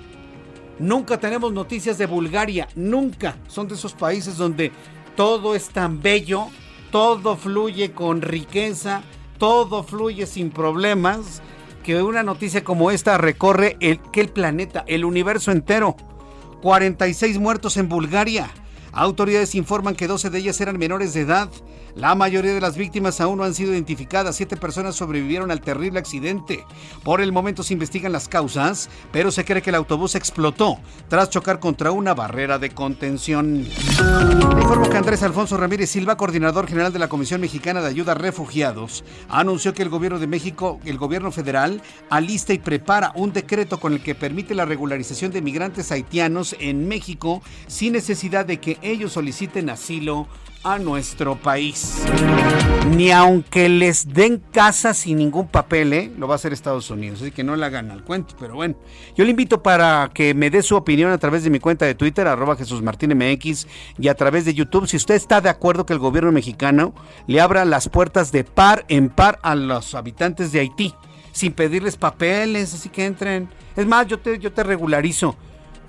Nunca 0.78 1.20
tenemos 1.20 1.52
noticias 1.52 1.98
de 1.98 2.06
Bulgaria, 2.06 2.70
nunca. 2.76 3.36
Son 3.50 3.68
de 3.68 3.76
esos 3.76 3.94
países 3.94 4.38
donde 4.38 4.72
todo 5.18 5.54
es 5.54 5.68
tan 5.68 6.02
bello, 6.02 6.48
todo 6.92 7.36
fluye 7.36 7.92
con 7.92 8.22
riqueza, 8.22 9.04
todo 9.38 9.84
fluye 9.84 10.26
sin 10.26 10.50
problemas, 10.50 11.42
que 11.84 12.02
una 12.02 12.24
noticia 12.24 12.64
como 12.64 12.92
esta 12.92 13.18
recorre 13.18 13.78
el, 13.80 14.00
que 14.12 14.22
el 14.22 14.30
planeta, 14.30 14.84
el 14.88 15.06
universo 15.06 15.52
entero. 15.52 15.96
46 16.62 17.40
muertos 17.40 17.78
en 17.78 17.88
Bulgaria. 17.88 18.50
Autoridades 18.92 19.56
informan 19.56 19.96
que 19.96 20.08
12 20.08 20.30
de 20.30 20.40
ellas 20.40 20.60
eran 20.62 20.78
menores 20.78 21.14
de 21.14 21.22
edad. 21.22 21.50
La 21.96 22.16
mayoría 22.16 22.54
de 22.54 22.62
las 22.62 22.78
víctimas 22.78 23.20
aún 23.20 23.40
no 23.40 23.44
han 23.44 23.54
sido 23.54 23.74
identificadas. 23.74 24.36
Siete 24.36 24.58
personas 24.58 24.96
sobrevivieron 24.96 25.52
al 25.52 25.62
terrible 25.62 26.00
accidente. 26.00 26.64
Por 27.04 27.22
el 27.22 27.32
momento 27.32 27.64
se 27.64 27.74
investigan 27.74 28.12
las 28.12 28.28
causas, 28.28 28.90
pero 29.12 29.32
se 29.32 29.46
cree 29.46 29.62
que 29.62 29.70
el 29.70 29.76
autobús 29.76 30.16
explotó 30.16 30.78
tras 31.08 31.30
chocar 31.30 31.60
contra 31.60 31.92
una 31.92 32.14
barrera 32.14 32.58
de 32.58 32.70
contención. 32.70 33.68
informo 34.62 34.90
que 34.90 34.98
Andrés 34.98 35.24
Alfonso 35.24 35.58
Ramírez 35.58 35.90
Silva, 35.90 36.18
coordinador 36.18 36.68
general 36.68 36.94
de 36.94 37.00
la 37.00 37.10
Comisión 37.10 37.42
Mexicana 37.42 37.82
de 37.82 37.88
Ayuda 37.88 38.14
a 38.14 38.16
Refugiados, 38.16 39.04
anunció 39.28 39.74
que 39.74 39.84
el 39.84 39.90
gobierno 39.90 40.20
de 40.20 40.28
México, 40.28 40.80
el 40.86 40.98
gobierno 40.98 41.32
federal, 41.32 41.82
alista 42.10 42.54
y 42.54 42.60
prepara 42.60 43.12
un 43.16 43.34
decreto 43.34 43.80
con 43.80 43.94
el 43.94 44.02
que 44.02 44.16
permite 44.16 44.56
la 44.56 44.66
regularización 44.66 45.32
de 45.32 45.42
migrantes 45.42 45.92
haitianos 45.92 46.56
en 46.60 46.88
México 46.88 47.42
sin 47.68 47.94
necesidad 47.94 48.46
de 48.46 48.60
que 48.60 48.79
ellos 48.82 49.14
soliciten 49.14 49.70
asilo 49.70 50.28
a 50.64 50.78
nuestro 50.78 51.36
país. 51.36 52.04
Ni 52.96 53.12
aunque 53.12 53.70
les 53.70 54.14
den 54.14 54.42
casa 54.52 54.94
sin 54.94 55.18
ningún 55.18 55.48
papel, 55.48 55.94
¿eh? 55.94 56.12
lo 56.18 56.28
va 56.28 56.34
a 56.34 56.36
hacer 56.36 56.52
Estados 56.52 56.90
Unidos, 56.90 57.22
así 57.22 57.32
que 57.32 57.44
no 57.44 57.56
le 57.56 57.66
hagan 57.66 57.92
al 57.92 58.04
cuento. 58.04 58.36
Pero 58.40 58.56
bueno, 58.56 58.76
yo 59.16 59.24
le 59.24 59.32
invito 59.32 59.64
para 59.64 60.10
que 60.14 60.34
me 60.34 60.50
dé 60.50 60.62
su 60.62 60.76
opinión 60.76 61.12
a 61.12 61.18
través 61.18 61.44
de 61.44 61.50
mi 61.50 61.60
cuenta 61.60 61.86
de 61.86 61.96
Twitter, 61.96 62.28
arroba 62.28 62.56
Jesús 62.56 62.82
Martín 62.82 63.16
MX, 63.18 63.68
y 63.98 64.08
a 64.10 64.16
través 64.16 64.46
de 64.46 64.54
YouTube, 64.54 64.88
si 64.88 64.98
usted 64.98 65.16
está 65.16 65.40
de 65.40 65.50
acuerdo 65.50 65.86
que 65.86 65.94
el 65.94 66.00
gobierno 66.00 66.32
mexicano 66.32 66.94
le 67.28 67.40
abra 67.40 67.64
las 67.64 67.88
puertas 67.88 68.32
de 68.32 68.44
par 68.44 68.86
en 68.90 69.10
par 69.10 69.40
a 69.44 69.56
los 69.56 69.96
habitantes 69.96 70.52
de 70.52 70.60
Haití, 70.60 70.94
sin 71.32 71.54
pedirles 71.54 71.96
papeles, 71.96 72.74
así 72.74 72.90
que 72.90 73.06
entren. 73.06 73.50
Es 73.78 73.86
más, 73.86 74.08
yo 74.08 74.20
te, 74.20 74.40
yo 74.40 74.52
te 74.52 74.64
regularizo 74.64 75.38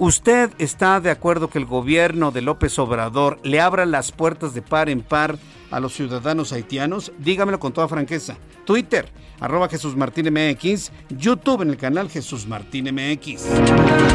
¿Usted 0.02 0.50
está 0.56 0.98
de 0.98 1.10
acuerdo 1.10 1.50
que 1.50 1.58
el 1.58 1.66
gobierno 1.66 2.30
de 2.30 2.40
López 2.40 2.78
Obrador 2.78 3.38
le 3.42 3.60
abra 3.60 3.84
las 3.84 4.12
puertas 4.12 4.54
de 4.54 4.62
par 4.62 4.88
en 4.88 5.02
par 5.02 5.38
a 5.70 5.78
los 5.78 5.92
ciudadanos 5.92 6.54
haitianos? 6.54 7.12
Dígamelo 7.18 7.60
con 7.60 7.74
toda 7.74 7.86
franqueza. 7.86 8.38
Twitter, 8.64 9.10
arroba 9.40 9.68
Jesús 9.68 9.96
Martín 9.96 10.32
MX, 10.32 10.90
YouTube 11.10 11.60
en 11.60 11.68
el 11.68 11.76
canal 11.76 12.08
Jesús 12.08 12.46
Martín 12.46 12.86
MX. 12.86 13.44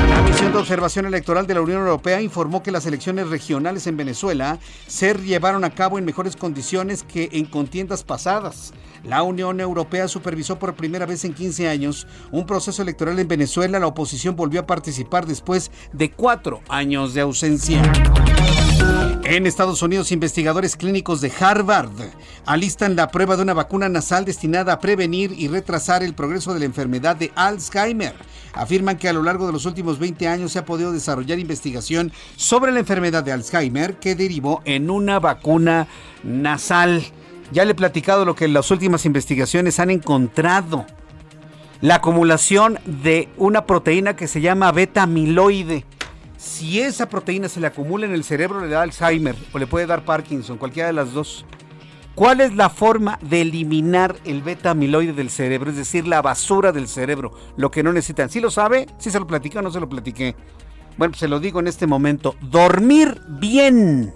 La 0.10 0.24
misión 0.24 0.54
de 0.54 0.58
observación 0.58 1.06
electoral 1.06 1.46
de 1.46 1.54
la 1.54 1.62
Unión 1.62 1.82
Europea 1.82 2.20
informó 2.20 2.64
que 2.64 2.72
las 2.72 2.88
elecciones 2.88 3.30
regionales 3.30 3.86
en 3.86 3.96
Venezuela 3.96 4.58
se 4.88 5.14
llevaron 5.14 5.64
a 5.66 5.70
cabo 5.70 6.00
en 6.00 6.06
mejores 6.06 6.36
condiciones 6.36 7.04
que 7.04 7.30
en 7.32 7.46
contiendas 7.46 8.04
pasadas. 8.04 8.74
La 9.08 9.22
Unión 9.22 9.60
Europea 9.60 10.08
supervisó 10.08 10.58
por 10.58 10.76
primera 10.76 11.06
vez 11.06 11.26
en 11.26 11.34
15 11.34 11.70
años 11.70 12.08
un 12.32 12.46
proceso 12.46 12.82
electoral 12.82 13.20
en 13.20 13.28
Venezuela. 13.28 13.80
La 13.80 13.88
oposición 13.88 14.36
volvió 14.36 14.62
a 14.62 14.66
participar 14.66 15.28
después 15.28 15.70
de 15.94 16.10
cuatro 16.12 16.62
años 16.70 17.14
de 17.14 17.22
ausencia. 17.22 17.82
En 19.24 19.48
Estados 19.48 19.82
Unidos, 19.82 20.12
investigadores 20.12 20.76
clínicos 20.76 21.22
de 21.22 21.32
Harvard 21.40 21.90
alistan 22.46 22.96
la 22.96 23.10
prueba 23.10 23.36
de 23.36 23.42
una 23.42 23.54
vacuna 23.54 23.90
nasal 23.90 24.26
destinada 24.26 24.74
a 24.74 24.80
prevenir 24.80 25.34
y 25.36 25.48
retrasar 25.48 26.04
el 26.04 26.14
progreso 26.14 26.54
de 26.54 26.60
la 26.60 26.66
enfermedad 26.66 27.16
de 27.16 27.32
Alzheimer. 27.36 28.14
Afirman 28.54 28.98
que 28.98 29.10
a 29.10 29.14
lo 29.14 29.24
largo 29.24 29.48
de 29.48 29.54
los 29.54 29.66
últimos 29.66 30.00
20 30.00 30.28
años 30.28 30.52
se 30.52 30.60
ha 30.60 30.66
podido 30.66 30.92
desarrollar 30.92 31.40
investigación 31.40 32.12
sobre 32.36 32.72
la 32.72 32.80
enfermedad 32.80 33.24
de 33.24 33.32
Alzheimer 33.32 33.96
que 33.96 34.16
derivó 34.16 34.62
en 34.66 34.90
una 34.90 35.20
vacuna 35.20 35.88
nasal. 36.24 37.04
Ya 37.52 37.66
le 37.66 37.72
he 37.72 37.76
platicado 37.76 38.26
lo 38.26 38.36
que 38.36 38.48
las 38.48 38.72
últimas 38.72 39.06
investigaciones 39.06 39.80
han 39.80 39.92
encontrado. 39.92 40.86
La 41.82 41.96
acumulación 41.96 42.80
de 42.86 43.30
una 43.38 43.66
proteína 43.66 44.16
que 44.16 44.28
se 44.28 44.42
llama 44.42 44.72
beta 44.72 45.04
amiloide. 45.04 45.86
Si 46.38 46.80
esa 46.80 47.10
proteína 47.10 47.50
se 47.50 47.60
le 47.60 47.68
acumula 47.68 48.06
en 48.06 48.14
el 48.14 48.24
cerebro, 48.24 48.62
le 48.62 48.70
da 48.70 48.82
Alzheimer 48.82 49.36
o 49.54 49.60
le 49.60 49.68
puede 49.68 49.86
dar 49.86 50.06
Parkinson, 50.06 50.58
cualquiera 50.58 50.88
de 50.88 50.94
las 50.94 51.14
dos. 51.14 51.46
¿Cuál 52.16 52.40
es 52.40 52.56
la 52.56 52.70
forma 52.70 53.20
de 53.22 53.42
eliminar 53.42 54.16
el 54.24 54.42
beta 54.42 54.72
amiloide 54.72 55.12
del 55.12 55.30
cerebro? 55.30 55.70
Es 55.70 55.76
decir, 55.76 56.08
la 56.08 56.22
basura 56.22 56.72
del 56.72 56.88
cerebro, 56.88 57.34
lo 57.58 57.72
que 57.72 57.84
no 57.84 57.92
necesitan. 57.92 58.30
¿Sí 58.30 58.40
lo 58.40 58.50
sabe? 58.50 58.88
¿Sí 58.98 59.12
se 59.12 59.20
lo 59.20 59.28
platiqué 59.28 59.60
o 59.60 59.62
no 59.62 59.70
se 59.70 59.82
lo 59.82 59.90
platiqué? 59.90 60.34
Bueno, 60.98 61.14
se 61.14 61.28
lo 61.28 61.42
digo 61.42 61.60
en 61.60 61.68
este 61.68 61.88
momento. 61.88 62.36
Dormir 62.40 63.22
bien. 63.28 64.14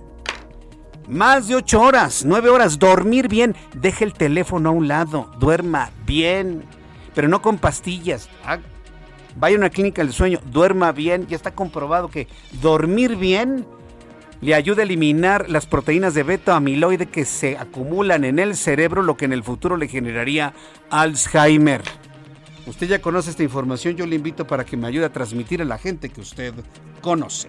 Más 1.10 1.48
de 1.48 1.56
ocho 1.56 1.82
horas, 1.82 2.24
nueve 2.24 2.50
horas, 2.50 2.78
dormir 2.78 3.28
bien. 3.28 3.56
Deje 3.74 4.06
el 4.06 4.14
teléfono 4.14 4.70
a 4.70 4.72
un 4.72 4.88
lado, 4.88 5.32
duerma 5.40 5.90
bien, 6.06 6.64
pero 7.16 7.28
no 7.28 7.42
con 7.42 7.58
pastillas. 7.58 8.30
Ah, 8.46 8.60
vaya 9.36 9.56
a 9.56 9.60
una 9.60 9.72
clínica 9.72 10.04
del 10.04 10.14
sueño, 10.14 10.40
duerma 10.52 10.92
bien. 10.92 11.26
Ya 11.26 11.36
está 11.36 11.50
comprobado 11.50 12.10
que 12.10 12.28
dormir 12.62 13.16
bien 13.16 13.66
le 14.42 14.54
ayuda 14.54 14.82
a 14.82 14.86
eliminar 14.86 15.50
las 15.50 15.66
proteínas 15.66 16.14
de 16.14 16.22
beta 16.22 16.56
amiloide 16.56 17.08
que 17.08 17.26
se 17.26 17.58
acumulan 17.58 18.24
en 18.24 18.38
el 18.38 18.56
cerebro, 18.56 19.02
lo 19.02 19.18
que 19.18 19.26
en 19.26 19.34
el 19.34 19.44
futuro 19.44 19.78
le 19.78 19.88
generaría 19.88 20.54
Alzheimer. 20.92 21.82
Usted 22.68 22.88
ya 22.88 23.02
conoce 23.02 23.32
esta 23.32 23.42
información, 23.42 23.96
yo 23.96 24.06
le 24.06 24.16
invito 24.16 24.46
para 24.46 24.64
que 24.64 24.78
me 24.78 24.86
ayude 24.86 25.06
a 25.06 25.12
transmitir 25.12 25.60
a 25.64 25.66
la 25.66 25.80
gente 25.80 26.10
que 26.10 26.22
usted 26.22 26.54
conoce. 27.02 27.48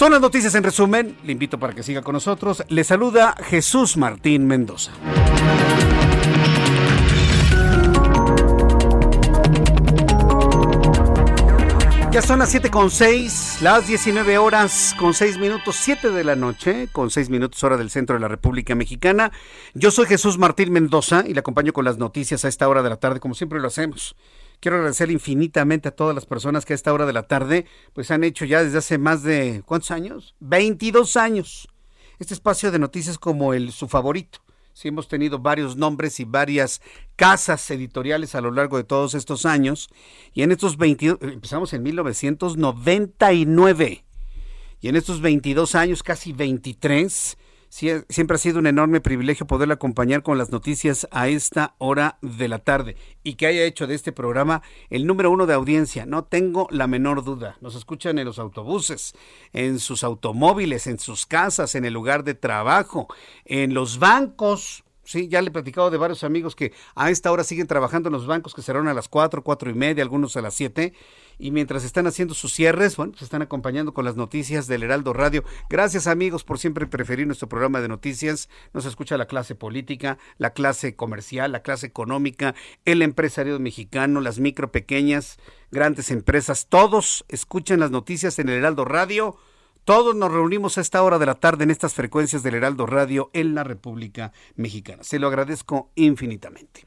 Son 0.00 0.12
las 0.12 0.22
noticias 0.22 0.54
en 0.54 0.64
resumen. 0.64 1.14
Le 1.24 1.32
invito 1.32 1.58
para 1.58 1.74
que 1.74 1.82
siga 1.82 2.00
con 2.00 2.14
nosotros. 2.14 2.64
Le 2.68 2.84
saluda 2.84 3.34
Jesús 3.50 3.98
Martín 3.98 4.46
Mendoza. 4.46 4.92
Ya 12.10 12.22
son 12.22 12.38
las 12.38 12.48
7 12.48 12.70
con 12.70 12.90
6, 12.90 13.58
las 13.60 13.86
19 13.86 14.38
horas 14.38 14.96
con 14.98 15.12
6 15.12 15.36
minutos, 15.36 15.76
7 15.76 16.08
de 16.08 16.24
la 16.24 16.34
noche, 16.34 16.88
con 16.90 17.10
6 17.10 17.28
minutos 17.28 17.62
hora 17.62 17.76
del 17.76 17.90
centro 17.90 18.14
de 18.14 18.20
la 18.20 18.28
República 18.28 18.74
Mexicana. 18.74 19.30
Yo 19.74 19.90
soy 19.90 20.06
Jesús 20.06 20.38
Martín 20.38 20.72
Mendoza 20.72 21.24
y 21.26 21.34
le 21.34 21.40
acompaño 21.40 21.74
con 21.74 21.84
las 21.84 21.98
noticias 21.98 22.46
a 22.46 22.48
esta 22.48 22.66
hora 22.70 22.82
de 22.82 22.88
la 22.88 22.96
tarde, 22.96 23.20
como 23.20 23.34
siempre 23.34 23.60
lo 23.60 23.68
hacemos. 23.68 24.16
Quiero 24.60 24.76
agradecer 24.76 25.10
infinitamente 25.10 25.88
a 25.88 25.96
todas 25.96 26.14
las 26.14 26.26
personas 26.26 26.66
que 26.66 26.74
a 26.74 26.76
esta 26.76 26.92
hora 26.92 27.06
de 27.06 27.14
la 27.14 27.22
tarde 27.22 27.64
pues 27.94 28.10
han 28.10 28.24
hecho 28.24 28.44
ya 28.44 28.62
desde 28.62 28.76
hace 28.76 28.98
más 28.98 29.22
de 29.22 29.62
¿cuántos 29.64 29.90
años? 29.90 30.34
22 30.40 31.16
años. 31.16 31.66
Este 32.18 32.34
espacio 32.34 32.70
de 32.70 32.78
noticias 32.78 33.18
como 33.18 33.54
el 33.54 33.72
su 33.72 33.88
favorito. 33.88 34.40
Sí 34.74 34.88
hemos 34.88 35.08
tenido 35.08 35.38
varios 35.38 35.76
nombres 35.76 36.20
y 36.20 36.24
varias 36.24 36.82
casas 37.16 37.70
editoriales 37.70 38.34
a 38.34 38.42
lo 38.42 38.50
largo 38.50 38.76
de 38.76 38.84
todos 38.84 39.14
estos 39.14 39.46
años 39.46 39.88
y 40.34 40.42
en 40.42 40.52
estos 40.52 40.76
22 40.76 41.16
empezamos 41.22 41.72
en 41.72 41.82
1999. 41.82 44.04
Y 44.82 44.88
en 44.88 44.96
estos 44.96 45.20
22 45.20 45.74
años, 45.74 46.02
casi 46.02 46.32
23, 46.32 47.36
siempre 47.70 48.34
ha 48.34 48.38
sido 48.38 48.58
un 48.58 48.66
enorme 48.66 49.00
privilegio 49.00 49.46
poderle 49.46 49.74
acompañar 49.74 50.22
con 50.22 50.36
las 50.36 50.50
noticias 50.50 51.08
a 51.12 51.28
esta 51.28 51.76
hora 51.78 52.18
de 52.20 52.48
la 52.48 52.58
tarde 52.58 52.96
y 53.22 53.34
que 53.34 53.46
haya 53.46 53.64
hecho 53.64 53.86
de 53.86 53.94
este 53.94 54.12
programa 54.12 54.62
el 54.90 55.06
número 55.06 55.30
uno 55.30 55.46
de 55.46 55.54
audiencia. 55.54 56.04
No 56.04 56.24
tengo 56.24 56.66
la 56.70 56.88
menor 56.88 57.24
duda. 57.24 57.56
Nos 57.60 57.76
escuchan 57.76 58.18
en 58.18 58.26
los 58.26 58.40
autobuses, 58.40 59.14
en 59.52 59.78
sus 59.78 60.02
automóviles, 60.02 60.88
en 60.88 60.98
sus 60.98 61.26
casas, 61.26 61.76
en 61.76 61.84
el 61.84 61.94
lugar 61.94 62.24
de 62.24 62.34
trabajo, 62.34 63.06
en 63.44 63.72
los 63.72 64.00
bancos. 64.00 64.84
Sí, 65.04 65.28
ya 65.28 65.40
le 65.40 65.48
he 65.48 65.52
platicado 65.52 65.90
de 65.90 65.96
varios 65.96 66.24
amigos 66.24 66.54
que 66.54 66.72
a 66.94 67.10
esta 67.10 67.32
hora 67.32 67.44
siguen 67.44 67.66
trabajando 67.66 68.08
en 68.08 68.12
los 68.14 68.26
bancos 68.26 68.54
que 68.54 68.62
cerraron 68.62 68.88
a 68.88 68.94
las 68.94 69.08
cuatro, 69.08 69.42
cuatro 69.42 69.70
y 69.70 69.74
media, 69.74 70.02
algunos 70.02 70.36
a 70.36 70.42
las 70.42 70.54
siete 70.54 70.92
y 71.40 71.50
mientras 71.50 71.84
están 71.84 72.06
haciendo 72.06 72.34
sus 72.34 72.52
cierres, 72.52 72.96
bueno, 72.96 73.14
se 73.16 73.24
están 73.24 73.42
acompañando 73.42 73.94
con 73.94 74.04
las 74.04 74.16
noticias 74.16 74.66
del 74.66 74.82
Heraldo 74.82 75.12
Radio. 75.12 75.42
Gracias 75.68 76.06
amigos 76.06 76.44
por 76.44 76.58
siempre 76.58 76.86
preferir 76.86 77.26
nuestro 77.26 77.48
programa 77.48 77.80
de 77.80 77.88
noticias. 77.88 78.48
Nos 78.74 78.84
escucha 78.84 79.16
la 79.16 79.26
clase 79.26 79.54
política, 79.54 80.18
la 80.36 80.50
clase 80.50 80.94
comercial, 80.94 81.52
la 81.52 81.62
clase 81.62 81.86
económica, 81.86 82.54
el 82.84 83.02
empresario 83.02 83.58
mexicano, 83.58 84.20
las 84.20 84.38
micro, 84.38 84.70
pequeñas, 84.70 85.38
grandes 85.70 86.10
empresas. 86.10 86.66
Todos 86.68 87.24
escuchan 87.28 87.80
las 87.80 87.90
noticias 87.90 88.38
en 88.38 88.50
el 88.50 88.56
Heraldo 88.56 88.84
Radio. 88.84 89.36
Todos 89.84 90.14
nos 90.14 90.30
reunimos 90.30 90.76
a 90.76 90.82
esta 90.82 91.02
hora 91.02 91.18
de 91.18 91.26
la 91.26 91.34
tarde 91.34 91.64
en 91.64 91.70
estas 91.70 91.94
frecuencias 91.94 92.42
del 92.42 92.54
Heraldo 92.54 92.86
Radio 92.86 93.30
en 93.32 93.54
la 93.54 93.64
República 93.64 94.32
Mexicana. 94.54 95.02
Se 95.02 95.18
lo 95.18 95.26
agradezco 95.26 95.90
infinitamente. 95.94 96.86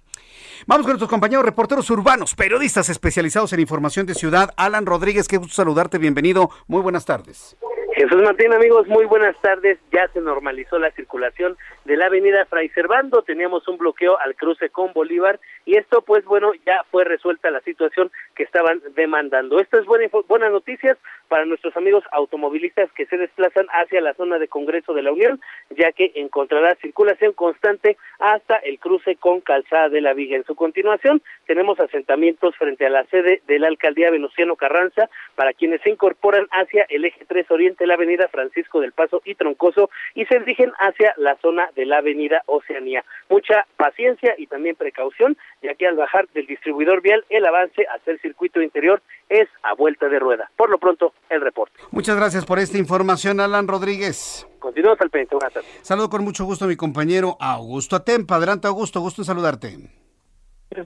Vamos 0.67 0.85
con 0.85 0.91
nuestros 0.91 1.09
compañeros 1.09 1.43
reporteros 1.43 1.89
urbanos, 1.89 2.35
periodistas 2.35 2.89
especializados 2.89 3.51
en 3.53 3.59
información 3.59 4.05
de 4.05 4.13
ciudad. 4.13 4.51
Alan 4.57 4.85
Rodríguez, 4.85 5.27
qué 5.27 5.37
gusto 5.37 5.55
saludarte, 5.55 5.97
bienvenido. 5.97 6.49
Muy 6.67 6.81
buenas 6.81 7.05
tardes. 7.05 7.57
Jesús 7.95 8.21
Martín, 8.23 8.51
amigos, 8.53 8.87
muy 8.87 9.05
buenas 9.05 9.35
tardes. 9.41 9.77
Ya 9.91 10.07
se 10.13 10.21
normalizó 10.21 10.79
la 10.79 10.91
circulación 10.91 11.57
de 11.85 11.97
la 11.97 12.05
avenida 12.05 12.45
Fray 12.45 12.69
Servando. 12.69 13.21
Teníamos 13.21 13.67
un 13.67 13.77
bloqueo 13.77 14.17
al 14.19 14.35
cruce 14.35 14.69
con 14.69 14.93
Bolívar 14.93 15.39
y 15.65 15.77
esto, 15.77 16.01
pues 16.01 16.23
bueno, 16.25 16.51
ya 16.65 16.83
fue 16.91 17.03
resuelta 17.03 17.51
la 17.51 17.61
situación 17.61 18.11
que 18.35 18.43
estaban 18.43 18.81
demandando. 18.95 19.59
Esto 19.59 19.77
es 19.77 19.85
buena, 19.85 20.07
buenas 20.27 20.51
noticias 20.51 20.97
para 21.27 21.45
nuestros 21.45 21.75
amigos 21.75 22.03
automovilistas 22.11 22.91
que 22.93 23.05
se 23.05 23.17
desplazan 23.17 23.65
hacia 23.71 24.01
la 24.01 24.13
zona 24.13 24.39
de 24.39 24.47
Congreso 24.47 24.93
de 24.93 25.01
la 25.01 25.11
Unión, 25.11 25.41
ya 25.71 25.91
que 25.91 26.11
encontrará 26.15 26.75
circulación 26.75 27.33
constante 27.33 27.97
hasta 28.19 28.57
el 28.57 28.79
cruce 28.79 29.15
con 29.15 29.41
Calzada 29.41 29.89
de 29.89 30.01
la 30.01 30.13
Viga. 30.13 30.35
En 30.35 30.45
su 30.45 30.55
continuación, 30.55 31.21
tenemos 31.45 31.79
asentamientos 31.79 32.55
frente 32.57 32.85
a 32.85 32.89
la 32.89 33.05
sede 33.05 33.41
de 33.47 33.59
la 33.59 33.67
alcaldía 33.67 34.11
Venustiano 34.11 34.55
Carranza 34.55 35.09
para 35.35 35.53
quienes 35.53 35.81
se 35.81 35.89
incorporan 35.89 36.47
hacia 36.51 36.85
el 36.89 37.05
eje 37.05 37.25
3 37.25 37.49
Oriente 37.51 37.87
la 37.87 37.95
avenida 37.95 38.27
Francisco 38.27 38.79
del 38.79 38.91
Paso 38.91 39.21
y 39.25 39.35
Troncoso 39.35 39.89
y 40.15 40.25
se 40.25 40.39
dirigen 40.39 40.71
hacia 40.79 41.13
la 41.17 41.35
zona 41.37 41.69
de 41.75 41.85
la 41.85 41.97
avenida 41.97 42.43
Oceanía. 42.45 43.03
Mucha 43.29 43.65
paciencia 43.77 44.35
y 44.37 44.47
también 44.47 44.75
precaución, 44.75 45.37
ya 45.61 45.75
que 45.75 45.87
al 45.87 45.95
bajar 45.95 46.27
del 46.33 46.45
distribuidor 46.45 47.01
vial 47.01 47.23
el 47.29 47.45
avance 47.45 47.85
hacia 47.93 48.13
el 48.13 48.19
circuito 48.19 48.61
interior 48.61 49.01
es 49.29 49.47
a 49.63 49.73
vuelta 49.73 50.09
de 50.09 50.19
rueda. 50.19 50.49
Por 50.55 50.69
lo 50.69 50.77
pronto, 50.77 51.13
el 51.29 51.41
reporte. 51.41 51.73
Muchas 51.91 52.15
gracias 52.15 52.45
por 52.45 52.59
esta 52.59 52.77
información, 52.77 53.39
Alan 53.39 53.67
Rodríguez. 53.67 54.47
Continuamos 54.59 54.99
al 55.01 55.09
pendiente. 55.09 55.35
Buenas 55.35 55.53
tardes. 55.53 55.79
Saludo 55.81 56.09
con 56.09 56.23
mucho 56.23 56.45
gusto 56.45 56.65
a 56.65 56.67
mi 56.67 56.75
compañero 56.75 57.37
Augusto 57.39 57.95
Atempa. 57.95 58.35
Adelante, 58.35 58.67
Augusto. 58.67 59.01
Gusto 59.01 59.21
en 59.21 59.25
saludarte. 59.25 60.02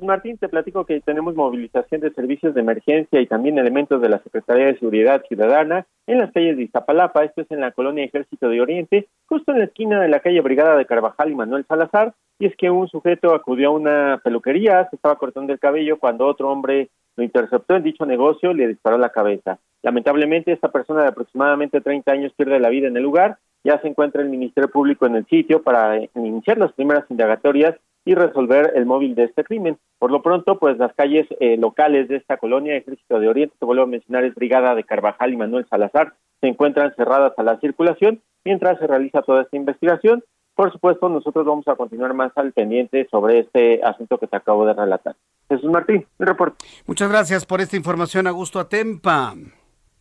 Martín, 0.02 0.38
te 0.38 0.50
platico 0.50 0.86
que 0.86 1.00
tenemos 1.02 1.36
movilización 1.36 2.02
de 2.02 2.12
servicios 2.12 2.54
de 2.54 2.62
emergencia 2.62 3.22
y 3.22 3.28
también 3.28 3.58
elementos 3.58 4.02
de 4.02 4.10
la 4.10 4.20
Secretaría 4.20 4.68
de 4.68 4.80
Seguridad 4.80 5.24
Ciudadana 5.28 5.86
en 6.08 6.20
las 6.20 6.32
calles 6.32 6.58
de 6.58 6.64
Iztapalapa, 6.64 7.24
esto 7.24 7.42
es 7.42 7.52
en 7.52 7.62
la 7.62 7.72
colonia 7.72 8.04
Ejército 8.04 8.50
de 8.50 8.62
Oriente, 8.62 9.08
justo 9.28 9.52
en 9.52 9.60
la 9.60 9.66
esquina 9.66 10.02
de 10.02 10.10
la 10.10 10.20
calle 10.20 10.42
Brigada 10.42 10.76
de 10.76 10.86
Carvajal 10.86 11.32
y 11.32 11.36
Manuel 11.36 11.66
Salazar, 11.68 12.14
y 12.40 12.46
es 12.46 12.56
que 12.56 12.70
un 12.70 12.88
sujeto 12.88 13.34
acudió 13.34 13.70
a 13.70 13.74
una 13.74 14.22
peluquería, 14.24 14.88
se 14.90 14.96
estaba 14.96 15.16
cortando 15.16 15.54
el 15.54 15.60
cabello 15.60 15.98
cuando 15.98 16.26
otro 16.26 16.50
hombre 16.50 16.90
lo 17.16 17.24
interceptó 17.24 17.76
en 17.76 17.84
dicho 17.84 18.06
negocio 18.06 18.52
y 18.52 18.56
le 18.56 18.68
disparó 18.68 18.98
la 18.98 19.10
cabeza. 19.10 19.60
Lamentablemente, 19.82 20.52
esta 20.52 20.72
persona 20.72 21.02
de 21.02 21.10
aproximadamente 21.10 21.82
30 21.82 22.12
años 22.12 22.34
pierde 22.34 22.60
la 22.60 22.70
vida 22.70 22.88
en 22.88 22.98
el 22.98 23.04
lugar. 23.04 23.38
Ya 23.64 23.82
se 23.82 23.88
encuentra 23.88 24.22
el 24.22 24.30
Ministerio 24.30 24.70
Público 24.70 25.08
en 25.08 25.16
el 25.16 25.26
sitio 25.26 25.64
para 25.64 26.00
iniciar 26.16 26.58
las 26.60 26.74
primeras 26.74 27.06
indagatorias 27.10 27.76
y 28.08 28.16
resolver 28.16 28.72
el 28.76 28.86
móvil 28.86 29.16
de 29.16 29.26
este 29.26 29.44
crimen. 29.44 29.78
Por 30.00 30.12
lo 30.12 30.22
pronto, 30.22 30.58
pues 30.60 30.78
las 30.78 30.94
calles 30.96 31.28
eh, 31.42 31.58
locales 31.58 32.08
de 32.08 32.16
esta 32.16 32.38
colonia, 32.38 32.78
Ejército 32.78 33.20
de 33.20 33.28
Oriente, 33.28 33.56
que 33.60 33.66
vuelvo 33.66 33.84
a 33.84 33.88
mencionar, 33.88 34.24
es 34.24 34.34
Brigada 34.34 34.76
de 34.76 34.86
Carvajal 34.86 35.34
y 35.34 35.38
Manuel 35.38 35.68
Salazar, 35.70 36.14
se 36.40 36.48
encuentran 36.48 36.94
cerradas 36.96 37.34
a 37.38 37.44
la 37.44 37.60
circulación 37.60 38.22
mientras 38.46 38.80
se 38.80 38.88
realiza 38.88 39.24
toda 39.24 39.42
esta 39.42 39.58
investigación. 39.58 40.24
Por 40.56 40.72
supuesto, 40.72 41.10
nosotros 41.10 41.46
vamos 41.46 41.68
a 41.68 41.76
continuar 41.76 42.14
más 42.14 42.32
al 42.36 42.54
pendiente 42.54 43.08
sobre 43.12 43.40
este 43.40 43.84
asunto 43.84 44.18
que 44.18 44.28
te 44.28 44.38
acabo 44.38 44.66
de 44.66 44.74
relatar. 44.74 45.16
Jesús 45.50 45.70
Martín, 45.70 46.06
mi 46.18 46.26
reporte. 46.26 46.66
Muchas 46.86 47.10
gracias 47.10 47.46
por 47.46 47.60
esta 47.60 47.76
información, 47.76 48.26
Augusto 48.26 48.60
Atempa. 48.60 49.36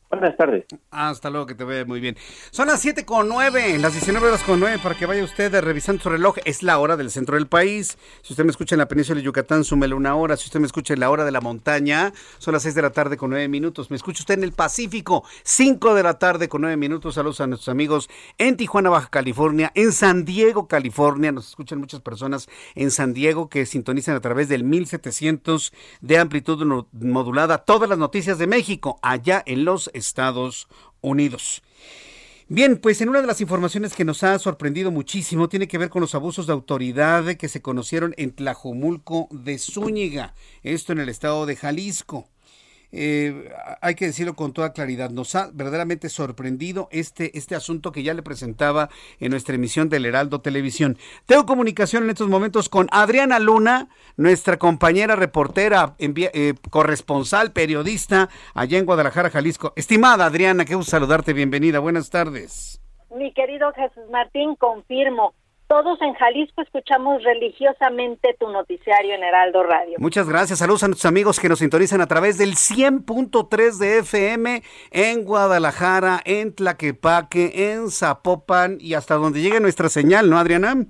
Buenas 0.09 0.37
tardes. 0.37 0.65
Hasta 0.91 1.31
luego, 1.31 1.47
que 1.47 1.55
te 1.57 1.65
vea 1.65 1.85
muy 1.85 1.99
bien. 1.99 2.17
Son 2.51 2.69
las 2.69 2.81
7 2.81 3.05
con 3.05 3.29
9, 3.29 3.79
las 3.79 3.93
19 3.93 4.29
horas 4.29 4.45
con 4.45 4.61
9, 4.61 4.79
para 4.81 4.95
que 4.95 5.05
vaya 5.05 5.25
usted 5.25 5.53
revisando 5.61 6.01
su 6.01 6.09
reloj. 6.09 6.37
Es 6.45 6.63
la 6.63 6.79
hora 6.79 6.97
del 6.97 7.11
centro 7.11 7.35
del 7.35 7.49
país. 7.49 7.99
Si 8.23 8.33
usted 8.33 8.45
me 8.45 8.51
escucha 8.51 8.77
en 8.77 8.79
la 8.79 8.87
península 8.87 9.19
de 9.19 9.25
Yucatán, 9.25 9.65
súmele 9.65 9.95
una 9.95 10.15
hora. 10.15 10.37
Si 10.37 10.45
usted 10.45 10.61
me 10.61 10.67
escucha 10.67 10.95
en 10.95 11.01
la 11.01 11.11
hora 11.11 11.25
de 11.25 11.33
la 11.33 11.41
montaña, 11.41 12.13
son 12.39 12.55
las 12.55 12.63
6 12.63 12.77
de 12.77 12.83
la 12.83 12.91
tarde 12.91 13.17
con 13.17 13.31
9 13.31 13.49
minutos. 13.49 13.91
Me 13.91 13.97
escucha 13.97 14.21
usted 14.21 14.35
en 14.35 14.45
el 14.45 14.53
Pacífico, 14.53 15.25
5 15.43 15.95
de 15.95 16.03
la 16.05 16.19
tarde 16.21 16.49
con 16.49 16.61
9 16.61 16.77
minutos. 16.77 17.17
Saludos 17.17 17.41
a 17.41 17.49
nuestros 17.49 17.69
amigos 17.69 18.09
en 18.39 18.57
Tijuana, 18.57 18.91
Baja 18.91 19.09
California, 19.09 19.73
en 19.75 19.91
San 19.91 20.25
Diego, 20.25 20.69
California. 20.69 21.33
Nos 21.33 21.49
escuchan 21.49 21.81
muchas 21.81 22.01
personas 22.01 22.49
en 22.77 22.93
San 22.93 23.13
Diego 23.13 23.49
que 23.49 23.67
sintonizan 23.67 24.15
a 24.15 24.21
través 24.21 24.49
del 24.49 24.63
1700 24.63 25.73
de 26.01 26.19
amplitud 26.19 26.65
modulada. 26.93 27.59
Todas 27.59 27.89
las 27.89 27.99
noticias 27.99 28.39
de 28.39 28.47
México, 28.47 29.01
allá 29.03 29.43
en 29.47 29.65
los 29.65 29.91
Estados 29.97 30.69
Unidos. 31.01 31.63
Bien, 32.49 32.77
pues 32.77 33.01
en 33.01 33.09
una 33.09 33.21
de 33.21 33.27
las 33.27 33.41
informaciones 33.41 33.95
que 33.95 34.05
nos 34.05 34.23
ha 34.23 34.39
sorprendido 34.39 34.93
muchísimo 34.93 35.49
tiene 35.49 35.67
que 35.67 35.79
ver 35.79 35.89
con 35.89 36.01
los 36.01 36.15
abusos 36.15 36.47
de 36.47 36.53
autoridad 36.53 37.35
que 37.35 37.49
se 37.49 37.61
conocieron 37.61 38.15
en 38.19 38.31
Tlajomulco 38.31 39.27
de 39.33 39.59
Zúñiga, 39.59 40.35
esto 40.63 40.93
en 40.93 41.01
el 41.01 41.09
estado 41.09 41.45
de 41.47 41.57
Jalisco 41.57 42.29
eh, 42.93 43.51
hay 43.81 43.95
que 43.95 44.07
decirlo 44.07 44.35
con 44.35 44.53
toda 44.53 44.73
claridad, 44.73 45.11
nos 45.11 45.35
ha 45.35 45.51
verdaderamente 45.53 46.09
sorprendido 46.09 46.89
este, 46.91 47.37
este 47.37 47.55
asunto 47.55 47.93
que 47.93 48.03
ya 48.03 48.15
le 48.15 48.23
presentaba 48.23 48.89
en 49.21 49.31
nuestra 49.31 49.55
emisión 49.55 49.89
del 49.89 50.07
Heraldo 50.07 50.41
Televisión. 50.41 50.99
Tengo 51.27 51.47
comunicación 51.47 52.05
en 52.05 52.11
estos 52.11 52.29
momentos 52.29 52.69
con 52.69 52.89
Adriana 52.93 53.39
Luna, 53.39 53.89
nuestra 54.17 54.59
compañera 54.59 55.17
reportera, 55.17 55.95
eh, 55.99 56.55
corresponsal, 56.71 57.53
periodista 57.53 58.29
allá 58.55 58.79
en 58.79 58.87
Guadalajara, 58.87 59.31
Jalisco. 59.31 59.73
Estimada 59.77 60.27
Adriana, 60.27 60.65
qué 60.65 60.75
gusto 60.75 60.93
saludarte, 60.93 61.33
bienvenida, 61.33 61.79
buenas 61.79 62.11
tardes. 62.11 62.81
Mi 63.11 63.33
querido 63.33 63.73
Jesús 63.73 64.05
Martín, 64.11 64.57
confirmo, 64.57 65.35
todos 65.69 66.01
en 66.01 66.15
Jalisco 66.15 66.63
escuchamos 66.63 67.23
religiosamente 67.23 68.37
tu 68.39 68.49
noticiario 68.49 69.15
en 69.15 69.25
Heraldo 69.25 69.63
Radio. 69.63 69.97
Muchas 69.99 70.29
gracias. 70.29 70.59
Saludos 70.59 70.85
a 70.85 70.89
nuestros 70.89 71.11
amigos 71.11 71.41
que 71.41 71.49
nos 71.49 71.59
sintonizan 71.59 72.01
a 72.01 72.07
través 72.07 72.39
del 72.39 72.55
100.3 72.55 73.79
de 73.79 73.99
FM 73.99 74.63
en 74.93 75.25
Guadalajara, 75.25 76.21
en 76.25 76.55
Tlaquepaque, 76.55 77.73
en 77.73 77.91
Zapopan 77.91 78.79
y 78.81 78.95
hasta 78.95 79.15
donde 79.17 79.41
llegue 79.41 79.61
nuestra 79.61 79.89
señal, 79.89 80.31
¿no, 80.31 80.39
Adriana? 80.39 80.87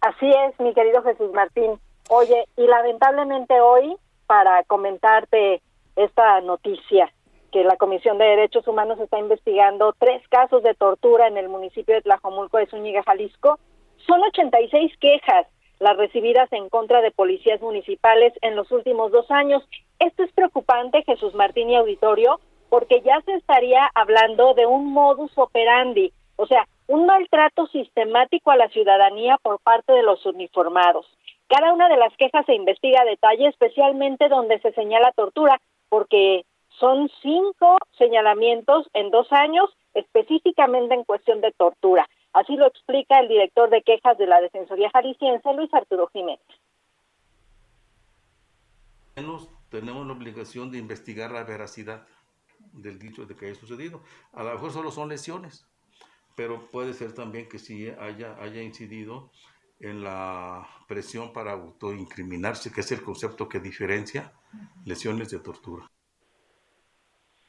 Así 0.00 0.30
es, 0.30 0.60
mi 0.60 0.72
querido 0.72 1.02
Jesús 1.02 1.32
Martín. 1.32 1.80
Oye, 2.08 2.44
y 2.56 2.66
lamentablemente 2.66 3.60
hoy, 3.60 3.96
para 4.26 4.62
comentarte 4.64 5.60
esta 5.96 6.40
noticia, 6.42 7.12
que 7.50 7.64
la 7.64 7.76
Comisión 7.76 8.18
de 8.18 8.24
Derechos 8.24 8.68
Humanos 8.68 9.00
está 9.00 9.18
investigando 9.18 9.94
tres 9.98 10.22
casos 10.28 10.62
de 10.62 10.74
tortura 10.74 11.26
en 11.26 11.38
el 11.38 11.48
municipio 11.48 11.94
de 11.94 12.02
Tlajomulco 12.02 12.58
de 12.58 12.66
Zúñiga, 12.66 13.02
Jalisco, 13.02 13.58
son 14.06 14.22
86 14.22 14.96
quejas 14.98 15.46
las 15.78 15.96
recibidas 15.96 16.50
en 16.52 16.68
contra 16.68 17.02
de 17.02 17.10
policías 17.10 17.60
municipales 17.60 18.32
en 18.40 18.56
los 18.56 18.70
últimos 18.72 19.12
dos 19.12 19.30
años. 19.30 19.62
Esto 19.98 20.22
es 20.22 20.32
preocupante, 20.32 21.02
Jesús 21.04 21.34
Martín 21.34 21.70
y 21.70 21.76
Auditorio, 21.76 22.40
porque 22.70 23.02
ya 23.02 23.20
se 23.22 23.34
estaría 23.34 23.90
hablando 23.94 24.54
de 24.54 24.66
un 24.66 24.92
modus 24.92 25.30
operandi, 25.36 26.12
o 26.36 26.46
sea, 26.46 26.66
un 26.88 27.06
maltrato 27.06 27.66
sistemático 27.68 28.50
a 28.50 28.56
la 28.56 28.68
ciudadanía 28.68 29.38
por 29.42 29.60
parte 29.60 29.92
de 29.92 30.02
los 30.02 30.24
uniformados. 30.24 31.06
Cada 31.48 31.72
una 31.72 31.88
de 31.88 31.96
las 31.96 32.16
quejas 32.16 32.44
se 32.46 32.54
investiga 32.54 33.02
a 33.02 33.04
detalle, 33.04 33.48
especialmente 33.48 34.28
donde 34.28 34.58
se 34.60 34.72
señala 34.72 35.12
tortura, 35.12 35.60
porque 35.88 36.44
son 36.78 37.08
cinco 37.22 37.78
señalamientos 37.98 38.88
en 38.94 39.10
dos 39.10 39.32
años, 39.32 39.70
específicamente 39.94 40.94
en 40.94 41.04
cuestión 41.04 41.40
de 41.40 41.52
tortura. 41.52 42.08
Así 42.36 42.54
lo 42.54 42.66
explica 42.66 43.18
el 43.18 43.28
director 43.28 43.70
de 43.70 43.80
quejas 43.80 44.18
de 44.18 44.26
la 44.26 44.42
Defensoría 44.42 44.90
Jalisciense, 44.90 45.54
Luis 45.54 45.72
Arturo 45.72 46.06
Jiménez. 46.12 46.44
Tenemos 49.70 50.06
la 50.06 50.12
obligación 50.12 50.70
de 50.70 50.76
investigar 50.76 51.30
la 51.30 51.44
veracidad 51.44 52.06
del 52.74 52.98
dicho 52.98 53.24
de 53.24 53.34
que 53.34 53.46
haya 53.46 53.54
sucedido. 53.54 54.02
A 54.34 54.44
lo 54.44 54.52
mejor 54.52 54.70
solo 54.70 54.90
son 54.90 55.08
lesiones, 55.08 55.66
pero 56.34 56.70
puede 56.70 56.92
ser 56.92 57.14
también 57.14 57.48
que 57.48 57.58
sí 57.58 57.88
haya, 57.88 58.36
haya 58.38 58.60
incidido 58.60 59.30
en 59.80 60.04
la 60.04 60.68
presión 60.86 61.32
para 61.32 61.52
autoincriminarse, 61.52 62.70
que 62.70 62.82
es 62.82 62.92
el 62.92 63.02
concepto 63.02 63.48
que 63.48 63.60
diferencia 63.60 64.34
lesiones 64.84 65.30
de 65.30 65.38
tortura. 65.38 65.86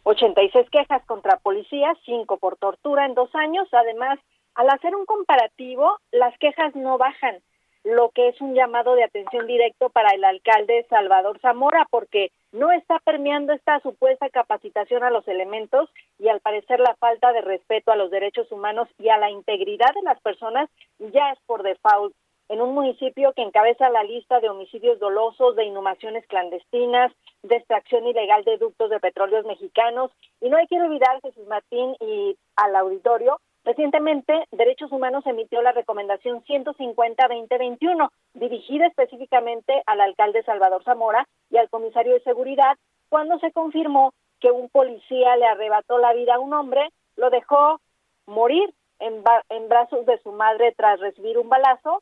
86 0.04 0.70
quejas 0.70 1.06
contra 1.06 1.40
policías, 1.40 1.98
5 2.06 2.38
por 2.38 2.56
tortura 2.56 3.06
en 3.06 3.16
dos 3.16 3.36
años. 3.36 3.68
Además, 3.74 4.18
al 4.58 4.72
hacer 4.72 4.96
un 4.96 5.06
comparativo, 5.06 6.00
las 6.12 6.36
quejas 6.40 6.76
no 6.76 6.98
bajan, 6.98 7.38
lo 7.84 8.10
que 8.10 8.30
es 8.30 8.42
un 8.42 8.56
llamado 8.56 8.96
de 8.96 9.04
atención 9.04 9.46
directo 9.46 9.90
para 9.92 10.10
el 10.16 10.24
alcalde 10.24 10.86
Salvador 10.90 11.40
Zamora, 11.42 11.88
porque 11.92 12.32
no 12.52 12.72
está 12.72 12.98
permeando 13.06 13.54
esta 13.54 13.80
supuesta 13.82 14.30
capacitación 14.30 15.04
a 15.04 15.12
los 15.12 15.28
elementos 15.28 15.92
y 16.18 16.30
al 16.30 16.42
parecer 16.42 16.80
la 16.80 16.96
falta 16.96 17.32
de 17.34 17.42
respeto 17.42 17.92
a 17.92 17.96
los 17.96 18.10
derechos 18.10 18.52
humanos 18.52 18.90
y 18.98 19.10
a 19.10 19.18
la 19.18 19.30
integridad 19.30 19.94
de 19.94 20.02
las 20.02 20.20
personas 20.22 20.70
ya 20.98 21.32
es 21.34 21.40
por 21.46 21.62
default 21.62 22.16
en 22.50 22.62
un 22.62 22.74
municipio 22.74 23.34
que 23.34 23.44
encabeza 23.44 23.90
la 23.90 24.04
lista 24.04 24.40
de 24.40 24.50
homicidios 24.50 25.00
dolosos, 25.00 25.56
de 25.56 25.66
inhumaciones 25.66 26.26
clandestinas, 26.28 27.12
de 27.44 27.58
extracción 27.58 28.08
ilegal 28.08 28.44
de 28.44 28.58
ductos 28.58 28.90
de 28.90 29.00
petróleos 29.00 29.46
mexicanos. 29.46 30.12
Y 30.42 30.50
no 30.50 30.58
hay 30.58 30.66
que 30.68 30.82
olvidar, 30.82 31.20
Jesús 31.22 31.46
Martín, 31.48 31.96
y 32.00 32.38
al 32.56 32.76
auditorio, 32.76 33.40
recientemente 33.68 34.34
Derechos 34.52 34.94
Humanos 34.94 35.26
emitió 35.28 35.62
la 35.62 35.74
recomendación 35.74 36.42
150-2021, 36.46 38.10
dirigida 38.34 38.88
específicamente 38.88 39.84
al 39.86 40.00
alcalde 40.00 40.42
Salvador 40.44 40.86
Zamora 40.86 41.28
y 41.50 41.58
al 41.58 41.70
comisario 41.70 42.14
de 42.14 42.22
seguridad, 42.22 42.78
cuando 43.10 43.38
se 43.40 43.52
confirmó 43.52 44.14
que 44.40 44.52
un 44.52 44.70
policía 44.70 45.36
le 45.36 45.46
arrebató 45.46 45.98
la 45.98 46.14
vida 46.14 46.36
a 46.36 46.40
un 46.40 46.54
hombre, 46.54 46.90
lo 47.18 47.30
dejó 47.30 47.82
morir 48.26 48.74
en, 49.00 49.22
en 49.50 49.68
brazos 49.68 50.06
de 50.06 50.18
su 50.22 50.32
madre 50.32 50.74
tras 50.78 51.02
recibir 51.02 51.38
un 51.38 51.50
balazo 51.50 52.02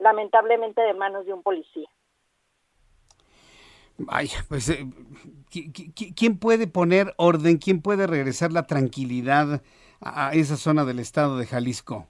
lamentablemente 0.00 0.80
de 0.80 0.94
manos 0.94 1.26
de 1.26 1.32
un 1.32 1.42
policía. 1.44 1.88
Ay, 4.08 4.28
pues, 4.48 4.68
eh, 4.68 4.84
¿quién 6.16 6.38
puede 6.38 6.66
poner 6.66 7.14
orden? 7.18 7.58
¿Quién 7.58 7.82
puede 7.82 8.06
regresar 8.06 8.52
la 8.52 8.66
tranquilidad 8.66 9.62
a 10.00 10.32
esa 10.34 10.56
zona 10.56 10.84
del 10.84 10.98
estado 10.98 11.38
de 11.38 11.46
Jalisco? 11.46 12.06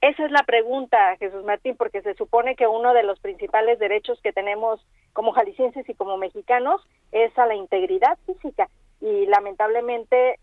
Esa 0.00 0.24
es 0.24 0.30
la 0.30 0.44
pregunta, 0.44 1.16
Jesús 1.18 1.44
Martín, 1.44 1.76
porque 1.76 2.02
se 2.02 2.14
supone 2.14 2.54
que 2.54 2.66
uno 2.66 2.94
de 2.94 3.02
los 3.02 3.18
principales 3.18 3.78
derechos 3.78 4.20
que 4.22 4.32
tenemos 4.32 4.80
como 5.12 5.32
jaliscienses 5.32 5.88
y 5.88 5.94
como 5.94 6.16
mexicanos 6.16 6.86
es 7.12 7.36
a 7.38 7.46
la 7.46 7.54
integridad 7.54 8.18
física. 8.26 8.68
Y 9.00 9.26
lamentablemente 9.26 10.38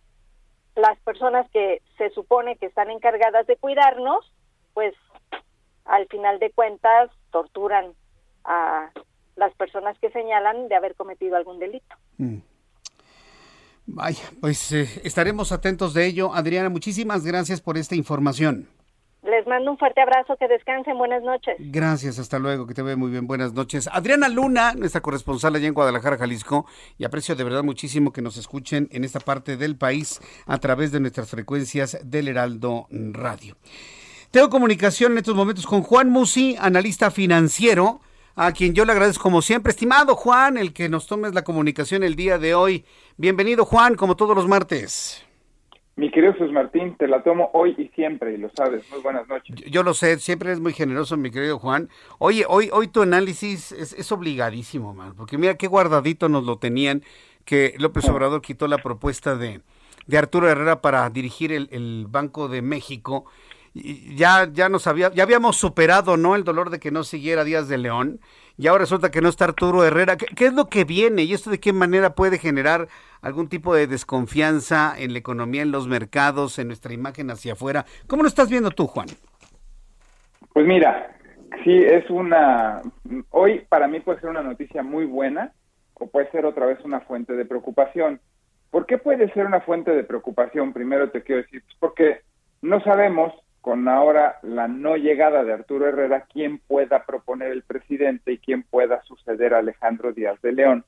las 0.76 1.00
personas 1.00 1.50
que 1.52 1.82
se 1.98 2.10
supone 2.10 2.58
que 2.58 2.66
están 2.66 2.90
encargadas 2.90 3.46
de 3.48 3.58
cuidarnos, 3.58 4.34
pues 4.74 4.96
al 5.86 6.08
final 6.08 6.40
de 6.40 6.52
cuentas 6.52 7.12
torturan 7.32 7.94
a 8.44 8.92
las 9.36 9.54
personas 9.56 9.98
que 10.00 10.10
señalan 10.12 10.68
de 10.68 10.76
haber 10.76 10.96
cometido 10.96 11.36
algún 11.36 11.60
delito. 11.60 11.96
Mm. 12.18 12.38
Vaya, 13.86 14.24
pues 14.40 14.72
eh, 14.72 14.88
estaremos 15.04 15.52
atentos 15.52 15.94
de 15.94 16.06
ello. 16.06 16.34
Adriana, 16.34 16.70
muchísimas 16.70 17.26
gracias 17.26 17.62
por 17.62 17.78
esta 17.78 17.96
información. 17.96 18.70
Les 19.24 19.48
mando 19.48 19.72
un 19.72 19.78
fuerte 19.78 20.02
abrazo, 20.02 20.36
que 20.38 20.50
descansen, 20.50 20.98
buenas 20.98 21.24
noches. 21.24 21.56
Gracias, 21.58 22.20
hasta 22.20 22.40
luego, 22.40 22.68
que 22.68 22.74
te 22.74 22.82
ve 22.82 22.98
muy 22.98 23.10
bien, 23.10 23.26
buenas 23.26 23.54
noches. 23.54 23.88
Adriana 23.90 24.28
Luna, 24.28 24.74
nuestra 24.74 25.00
corresponsal 25.00 25.56
allá 25.56 25.68
en 25.68 25.74
Guadalajara, 25.74 26.18
Jalisco, 26.18 26.66
y 26.98 27.06
aprecio 27.06 27.34
de 27.34 27.46
verdad 27.46 27.64
muchísimo 27.64 28.12
que 28.12 28.22
nos 28.22 28.36
escuchen 28.36 28.90
en 28.92 29.06
esta 29.06 29.22
parte 29.22 29.56
del 29.56 29.78
país 29.78 30.20
a 30.46 30.58
través 30.58 30.92
de 30.92 31.00
nuestras 31.00 31.30
frecuencias 31.30 31.98
del 32.04 32.28
Heraldo 32.28 32.88
Radio. 32.90 33.56
Tengo 34.32 34.50
comunicación 34.50 35.14
en 35.14 35.20
estos 35.20 35.36
momentos 35.36 35.66
con 35.66 35.84
Juan 35.84 36.10
Musi, 36.10 36.58
analista 36.60 37.10
financiero, 37.10 38.02
a 38.36 38.52
quien 38.52 38.74
yo 38.74 38.86
le 38.86 38.92
agradezco 38.92 39.24
como 39.24 39.42
siempre. 39.42 39.72
Estimado 39.72 40.16
Juan, 40.16 40.58
el 40.58 40.74
que 40.74 40.90
nos 40.90 41.08
tomes 41.08 41.34
la 41.34 41.44
comunicación 41.44 42.04
el 42.04 42.16
día 42.16 42.38
de 42.38 42.56
hoy. 42.56 42.86
Bienvenido 43.18 43.66
Juan, 43.66 43.96
como 43.96 44.16
todos 44.16 44.36
los 44.36 44.48
martes. 44.48 45.26
Mi 45.96 46.10
querido 46.10 46.34
Jesús 46.34 46.52
Martín, 46.52 46.96
te 46.98 47.08
la 47.08 47.22
tomo 47.22 47.52
hoy 47.54 47.76
y 47.78 47.88
siempre, 47.90 48.34
y 48.34 48.38
lo 48.38 48.50
sabes. 48.56 48.84
Muy 48.92 49.02
buenas 49.02 49.28
noches. 49.28 49.56
Yo, 49.70 49.84
lo 49.84 49.94
sé, 49.94 50.18
siempre 50.18 50.52
es 50.52 50.60
muy 50.60 50.74
generoso, 50.74 51.18
mi 51.18 51.30
querido 51.30 51.60
Juan. 51.60 51.88
Oye, 52.18 52.46
hoy, 52.48 52.70
hoy 52.74 52.88
tu 52.88 53.04
análisis 53.04 53.72
es, 53.72 54.12
obligadísimo, 54.12 54.96
man, 54.96 55.14
porque 55.16 55.38
mira 55.38 55.56
qué 55.56 55.68
guardadito 55.68 56.30
nos 56.30 56.46
lo 56.46 56.58
tenían, 56.58 57.04
que 57.46 57.76
López 57.78 58.10
Obrador 58.10 58.42
quitó 58.42 58.68
la 58.68 58.80
propuesta 58.80 59.36
de, 59.36 59.62
de 60.08 60.18
Arturo 60.18 60.50
Herrera 60.50 60.82
para 60.82 61.08
dirigir 61.12 61.52
el, 61.52 61.70
el 61.72 62.08
Banco 62.10 62.48
de 62.48 62.64
México 62.64 63.26
ya, 63.74 64.50
ya 64.52 64.70
nos 64.70 64.88
había, 64.88 65.12
ya 65.12 65.24
habíamos 65.24 65.58
superado, 65.58 66.16
¿no? 66.18 66.36
El 66.36 66.44
dolor 66.44 66.70
de 66.70 66.80
que 66.80 66.92
no 66.92 67.04
siguiera 67.04 67.44
Díaz 67.44 67.68
de 67.68 67.78
León. 67.78 68.20
Y 68.56 68.68
ahora 68.68 68.82
resulta 68.82 69.10
que 69.10 69.22
no 69.22 69.30
está 69.30 69.46
Arturo 69.46 69.84
Herrera. 69.84 70.16
¿Qué, 70.16 70.46
es 70.46 70.54
lo 70.54 70.68
que 70.68 70.84
viene? 70.84 71.24
¿Y 71.24 71.34
esto 71.34 71.50
de 71.50 71.60
qué 71.60 71.74
manera 71.74 72.14
puede 72.14 72.38
generar 72.38 72.88
algún 73.22 73.50
tipo 73.50 73.74
de 73.74 73.88
desconfianza 73.88 74.94
en 74.98 75.14
la 75.14 75.20
economía, 75.20 75.64
en 75.64 75.72
los 75.72 75.88
mercados, 75.88 76.60
en 76.60 76.68
nuestra 76.68 76.94
imagen 76.94 77.32
hacia 77.32 77.54
afuera? 77.54 77.86
¿Cómo 78.08 78.22
lo 78.22 78.28
estás 78.28 78.50
viendo 78.50 78.70
tú, 78.70 78.86
Juan? 78.86 79.08
Pues 80.54 80.68
mira, 80.68 81.18
sí, 81.64 81.76
es 81.76 82.08
una... 82.12 82.82
Hoy 83.32 83.66
para 83.70 83.88
mí 83.88 84.02
puede 84.02 84.20
ser 84.20 84.30
una 84.30 84.44
noticia 84.44 84.84
muy 84.84 85.06
buena 85.06 85.52
o 85.96 86.08
puede 86.08 86.30
ser 86.30 86.46
otra 86.46 86.68
vez 86.68 86.78
una 86.84 87.00
fuente 87.02 87.34
de 87.34 87.46
preocupación. 87.46 88.20
¿Por 88.70 88.86
qué 88.86 89.00
puede 89.00 89.32
ser 89.34 89.48
una 89.48 89.62
fuente 89.62 89.92
de 89.92 90.04
preocupación? 90.04 90.74
Primero 90.74 91.10
te 91.10 91.24
quiero 91.24 91.42
decir, 91.42 91.64
pues 91.64 91.76
porque 91.80 92.22
no 92.62 92.80
sabemos 92.82 93.34
con 93.64 93.88
ahora 93.88 94.40
la 94.42 94.68
no 94.68 94.98
llegada 94.98 95.46
de 95.46 95.54
Arturo 95.54 95.88
Herrera, 95.88 96.26
quién 96.30 96.58
pueda 96.58 97.06
proponer 97.06 97.50
el 97.50 97.64
presidente 97.64 98.34
y 98.34 98.38
quién 98.38 98.64
pueda 98.64 99.02
suceder 99.04 99.54
a 99.54 99.60
Alejandro 99.60 100.12
Díaz 100.12 100.42
de 100.42 100.52
León. 100.52 100.84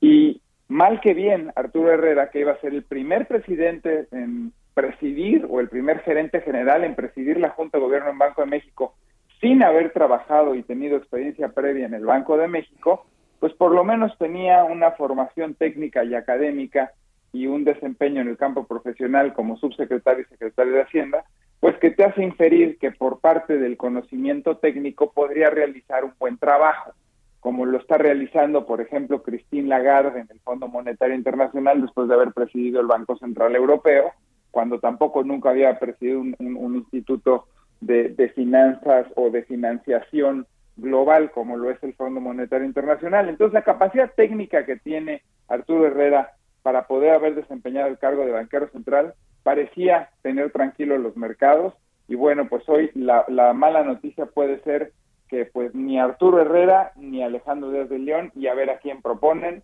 Y 0.00 0.40
mal 0.68 1.00
que 1.00 1.12
bien, 1.12 1.50
Arturo 1.56 1.90
Herrera, 1.90 2.30
que 2.30 2.38
iba 2.38 2.52
a 2.52 2.60
ser 2.60 2.72
el 2.72 2.84
primer 2.84 3.26
presidente 3.26 4.06
en 4.12 4.52
presidir 4.74 5.44
o 5.50 5.58
el 5.58 5.68
primer 5.68 6.02
gerente 6.02 6.40
general 6.42 6.84
en 6.84 6.94
presidir 6.94 7.40
la 7.40 7.50
Junta 7.50 7.78
de 7.78 7.84
Gobierno 7.84 8.10
en 8.10 8.18
Banco 8.18 8.42
de 8.42 8.46
México, 8.46 8.94
sin 9.40 9.64
haber 9.64 9.92
trabajado 9.92 10.54
y 10.54 10.62
tenido 10.62 10.96
experiencia 10.96 11.48
previa 11.48 11.86
en 11.86 11.94
el 11.94 12.06
Banco 12.06 12.36
de 12.36 12.46
México, 12.46 13.06
pues 13.40 13.52
por 13.54 13.72
lo 13.72 13.82
menos 13.82 14.16
tenía 14.18 14.62
una 14.62 14.92
formación 14.92 15.54
técnica 15.54 16.04
y 16.04 16.14
académica 16.14 16.92
y 17.32 17.48
un 17.48 17.64
desempeño 17.64 18.20
en 18.20 18.28
el 18.28 18.36
campo 18.36 18.68
profesional 18.68 19.34
como 19.34 19.56
subsecretario 19.56 20.22
y 20.22 20.28
secretario 20.28 20.74
de 20.74 20.82
Hacienda, 20.82 21.24
pues 21.64 21.78
que 21.78 21.90
te 21.90 22.04
hace 22.04 22.22
inferir 22.22 22.76
que 22.76 22.90
por 22.90 23.20
parte 23.20 23.56
del 23.56 23.78
conocimiento 23.78 24.58
técnico 24.58 25.12
podría 25.12 25.48
realizar 25.48 26.04
un 26.04 26.12
buen 26.18 26.36
trabajo, 26.36 26.92
como 27.40 27.64
lo 27.64 27.78
está 27.78 27.96
realizando, 27.96 28.66
por 28.66 28.82
ejemplo, 28.82 29.22
Christine 29.22 29.68
Lagarde 29.68 30.20
en 30.20 30.28
el 30.30 30.40
Fondo 30.40 30.68
Monetario 30.68 31.14
Internacional 31.14 31.80
después 31.80 32.06
de 32.06 32.16
haber 32.16 32.34
presidido 32.34 32.82
el 32.82 32.86
Banco 32.86 33.16
Central 33.16 33.56
Europeo, 33.56 34.12
cuando 34.50 34.78
tampoco 34.78 35.24
nunca 35.24 35.48
había 35.48 35.78
presidido 35.78 36.20
un, 36.20 36.74
instituto 36.74 37.46
de, 37.80 38.10
de 38.10 38.28
finanzas 38.28 39.06
o 39.16 39.30
de 39.30 39.44
financiación 39.44 40.46
global 40.76 41.30
como 41.30 41.56
lo 41.56 41.70
es 41.70 41.82
el 41.82 41.94
Fondo 41.94 42.20
Monetario 42.20 42.66
Internacional. 42.66 43.30
Entonces, 43.30 43.54
la 43.54 43.62
capacidad 43.62 44.12
técnica 44.14 44.66
que 44.66 44.76
tiene 44.76 45.22
Arturo 45.48 45.86
Herrera 45.86 46.32
para 46.62 46.86
poder 46.86 47.12
haber 47.12 47.34
desempeñado 47.34 47.88
el 47.88 47.96
cargo 47.96 48.26
de 48.26 48.32
banquero 48.32 48.68
central 48.68 49.14
parecía 49.44 50.10
tener 50.22 50.50
tranquilos 50.50 50.98
los 50.98 51.16
mercados. 51.16 51.74
Y 52.08 52.16
bueno, 52.16 52.48
pues 52.48 52.68
hoy 52.68 52.90
la, 52.94 53.24
la 53.28 53.52
mala 53.52 53.84
noticia 53.84 54.26
puede 54.26 54.60
ser 54.62 54.92
que 55.28 55.44
pues 55.46 55.74
ni 55.74 55.98
Arturo 55.98 56.40
Herrera 56.40 56.92
ni 56.96 57.22
Alejandro 57.22 57.70
Díaz 57.70 57.88
de 57.88 57.98
León 58.00 58.32
y 58.34 58.48
a 58.48 58.54
ver 58.54 58.70
a 58.70 58.78
quién 58.78 59.00
proponen. 59.00 59.62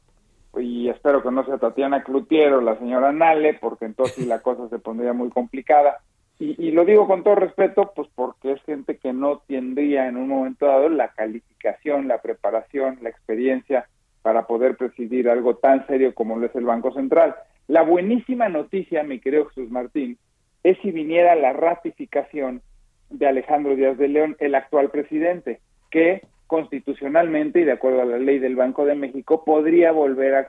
Y 0.56 0.88
espero 0.88 1.22
que 1.22 1.30
no 1.30 1.44
sea 1.44 1.58
Tatiana 1.58 2.02
Cloutier 2.02 2.52
o 2.52 2.60
la 2.60 2.78
señora 2.78 3.12
Nale 3.12 3.54
porque 3.54 3.86
entonces 3.86 4.26
la 4.26 4.40
cosa 4.40 4.68
se 4.68 4.78
pondría 4.78 5.12
muy 5.12 5.30
complicada. 5.30 5.98
Y, 6.38 6.56
y, 6.58 6.70
lo 6.70 6.86
digo 6.86 7.06
con 7.06 7.22
todo 7.22 7.34
respeto 7.34 7.92
pues 7.94 8.08
porque 8.14 8.52
es 8.52 8.62
gente 8.62 8.96
que 8.96 9.12
no 9.12 9.42
tendría 9.46 10.08
en 10.08 10.16
un 10.16 10.28
momento 10.28 10.66
dado 10.66 10.88
la 10.88 11.08
calificación, 11.08 12.08
la 12.08 12.22
preparación, 12.22 12.98
la 13.02 13.10
experiencia 13.10 13.86
para 14.22 14.46
poder 14.46 14.76
presidir 14.76 15.28
algo 15.28 15.56
tan 15.56 15.86
serio 15.86 16.14
como 16.14 16.38
lo 16.38 16.46
es 16.46 16.54
el 16.54 16.64
Banco 16.64 16.92
Central. 16.92 17.36
La 17.70 17.82
buenísima 17.82 18.48
noticia, 18.48 19.04
mi 19.04 19.20
querido 19.20 19.46
Jesús 19.46 19.70
Martín, 19.70 20.18
es 20.64 20.76
si 20.78 20.90
viniera 20.90 21.36
la 21.36 21.52
ratificación 21.52 22.62
de 23.10 23.28
Alejandro 23.28 23.76
Díaz 23.76 23.96
de 23.96 24.08
León, 24.08 24.34
el 24.40 24.56
actual 24.56 24.90
presidente, 24.90 25.60
que 25.88 26.22
constitucionalmente 26.48 27.60
y 27.60 27.64
de 27.64 27.70
acuerdo 27.70 28.02
a 28.02 28.06
la 28.06 28.18
ley 28.18 28.40
del 28.40 28.56
Banco 28.56 28.84
de 28.86 28.96
México 28.96 29.44
podría 29.44 29.92
volver 29.92 30.34
a, 30.34 30.48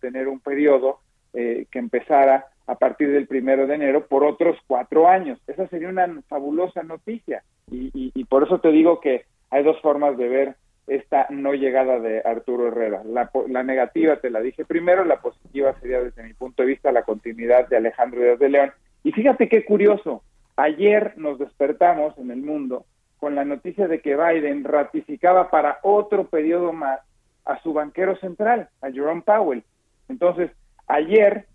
tener 0.00 0.26
un 0.26 0.40
periodo 0.40 0.98
eh, 1.32 1.66
que 1.70 1.78
empezara 1.78 2.46
a 2.66 2.74
partir 2.74 3.12
del 3.12 3.28
primero 3.28 3.68
de 3.68 3.76
enero 3.76 4.08
por 4.08 4.24
otros 4.24 4.58
cuatro 4.66 5.06
años. 5.06 5.38
Esa 5.46 5.68
sería 5.68 5.90
una 5.90 6.22
fabulosa 6.26 6.82
noticia 6.82 7.44
y 7.70 8.24
por 8.24 8.42
eso 8.42 8.58
te 8.58 8.72
digo 8.72 8.98
que 8.98 9.26
hay 9.48 9.62
dos 9.62 9.80
formas 9.80 10.18
de 10.18 10.28
ver 10.28 10.56
esta 10.86 11.26
no 11.30 11.54
llegada 11.54 12.00
de 12.00 12.22
Arturo 12.24 12.68
Herrera. 12.68 13.02
La, 13.04 13.62
negativa 13.62 14.16
te 14.16 14.30
la 14.30 14.40
dije 14.40 14.64
primero, 14.64 15.04
la 15.04 15.20
positiva 15.20 15.74
sería 15.80 16.02
desde 16.02 16.22
mi 16.22 16.34
punto 16.34 16.62
de 16.62 16.68
vista 16.68 16.92
la 16.92 17.04
continuidad 17.04 17.68
de 17.68 17.76
Alejandro 17.76 18.20
Díaz 18.20 18.38
de 18.38 18.48
León 18.48 18.72
Y 19.04 19.12
fíjate 19.12 19.48
qué 19.48 19.64
curioso, 19.64 20.22
ayer 20.56 21.14
nos 21.16 21.38
despertamos 21.38 22.16
en 22.18 22.30
el 22.30 22.42
mundo 22.42 22.84
con 23.18 23.34
la 23.34 23.44
noticia 23.44 23.86
de 23.86 24.00
que 24.00 24.16
Biden 24.16 24.64
ratificaba 24.64 25.50
para 25.50 25.78
otro 25.82 26.26
periodo 26.26 26.72
más 26.72 27.00
a 27.44 27.60
su 27.62 27.72
banquero 27.72 28.16
central, 28.16 28.68
a 28.80 28.90
Jerome 28.90 29.22
Powell. 29.22 29.62
Entonces, 30.08 30.50
ayer 30.88 31.46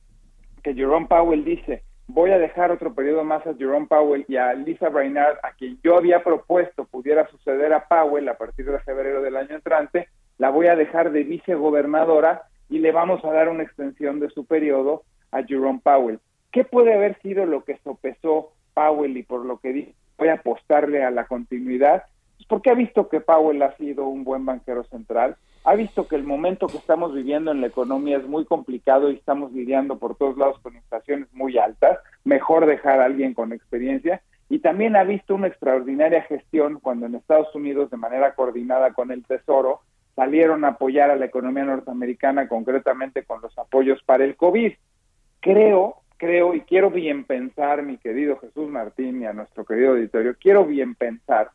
que 0.63 0.73
Jerome 0.73 1.07
Powell 1.07 1.43
dice, 1.43 1.83
voy 2.07 2.31
a 2.31 2.39
dejar 2.39 2.71
otro 2.71 2.93
periodo 2.93 3.23
más 3.23 3.45
a 3.45 3.53
Jerome 3.53 3.87
Powell 3.87 4.25
y 4.27 4.37
a 4.37 4.53
Lisa 4.53 4.89
Brainard, 4.89 5.37
a 5.43 5.51
quien 5.51 5.77
yo 5.83 5.97
había 5.97 6.23
propuesto 6.23 6.85
pudiera 6.85 7.27
suceder 7.27 7.73
a 7.73 7.87
Powell 7.87 8.29
a 8.29 8.37
partir 8.37 8.65
de 8.65 8.79
febrero 8.79 9.21
del 9.21 9.35
año 9.35 9.55
entrante, 9.55 10.07
la 10.37 10.49
voy 10.49 10.67
a 10.67 10.75
dejar 10.75 11.11
de 11.11 11.23
vicegobernadora 11.23 12.43
y 12.69 12.79
le 12.79 12.91
vamos 12.91 13.23
a 13.25 13.31
dar 13.31 13.49
una 13.49 13.63
extensión 13.63 14.19
de 14.19 14.29
su 14.29 14.45
periodo 14.45 15.03
a 15.31 15.43
Jerome 15.43 15.81
Powell. 15.83 16.19
¿Qué 16.51 16.63
puede 16.63 16.93
haber 16.93 17.19
sido 17.21 17.45
lo 17.45 17.63
que 17.63 17.77
sopesó 17.83 18.51
Powell 18.73 19.17
y 19.17 19.23
por 19.23 19.45
lo 19.45 19.59
que 19.59 19.73
dice 19.73 19.93
voy 20.17 20.29
a 20.29 20.35
apostarle 20.35 21.03
a 21.03 21.11
la 21.11 21.25
continuidad? 21.25 22.03
Pues 22.37 22.47
porque 22.47 22.71
ha 22.71 22.75
visto 22.75 23.09
que 23.09 23.19
Powell 23.19 23.61
ha 23.61 23.75
sido 23.77 24.07
un 24.07 24.23
buen 24.23 24.45
banquero 24.45 24.83
central, 24.85 25.35
ha 25.67 25.75
visto 25.75 26.07
que 26.07 26.15
el 26.15 26.23
momento 26.23 26.67
que 26.67 26.77
estamos 26.77 27.13
viviendo 27.13 27.51
en 27.51 27.59
la 27.59 27.67
economía 27.67 28.15
es 28.15 28.25
muy 28.25 28.45
complicado 28.45 29.11
y 29.11 29.15
estamos 29.15 29.51
lidiando 29.51 29.99
por 29.99 30.15
todos 30.15 30.37
lados 30.37 30.57
con 30.61 30.73
inflaciones 30.73 31.27
muy 31.33 31.57
altas, 31.57 31.99
mejor 32.23 32.65
dejar 32.65 33.01
a 33.01 33.05
alguien 33.05 33.33
con 33.33 33.51
experiencia, 33.51 34.21
y 34.47 34.59
también 34.59 34.95
ha 34.95 35.03
visto 35.03 35.35
una 35.35 35.47
extraordinaria 35.47 36.21
gestión 36.21 36.79
cuando 36.79 37.05
en 37.05 37.15
Estados 37.15 37.53
Unidos, 37.53 37.91
de 37.91 37.97
manera 37.97 38.33
coordinada 38.33 38.93
con 38.93 39.11
el 39.11 39.25
Tesoro, 39.25 39.81
salieron 40.15 40.63
a 40.63 40.69
apoyar 40.69 41.11
a 41.11 41.17
la 41.17 41.25
economía 41.25 41.65
norteamericana, 41.65 42.47
concretamente 42.47 43.25
con 43.25 43.41
los 43.41 43.57
apoyos 43.57 44.01
para 44.05 44.23
el 44.23 44.37
COVID. 44.37 44.71
Creo, 45.41 45.95
creo 46.15 46.55
y 46.55 46.61
quiero 46.61 46.91
bien 46.91 47.25
pensar, 47.25 47.83
mi 47.83 47.97
querido 47.97 48.39
Jesús 48.39 48.69
Martín 48.69 49.21
y 49.21 49.25
a 49.25 49.33
nuestro 49.33 49.65
querido 49.65 49.91
auditorio, 49.91 50.33
quiero 50.39 50.63
bien 50.63 50.95
pensar 50.95 51.49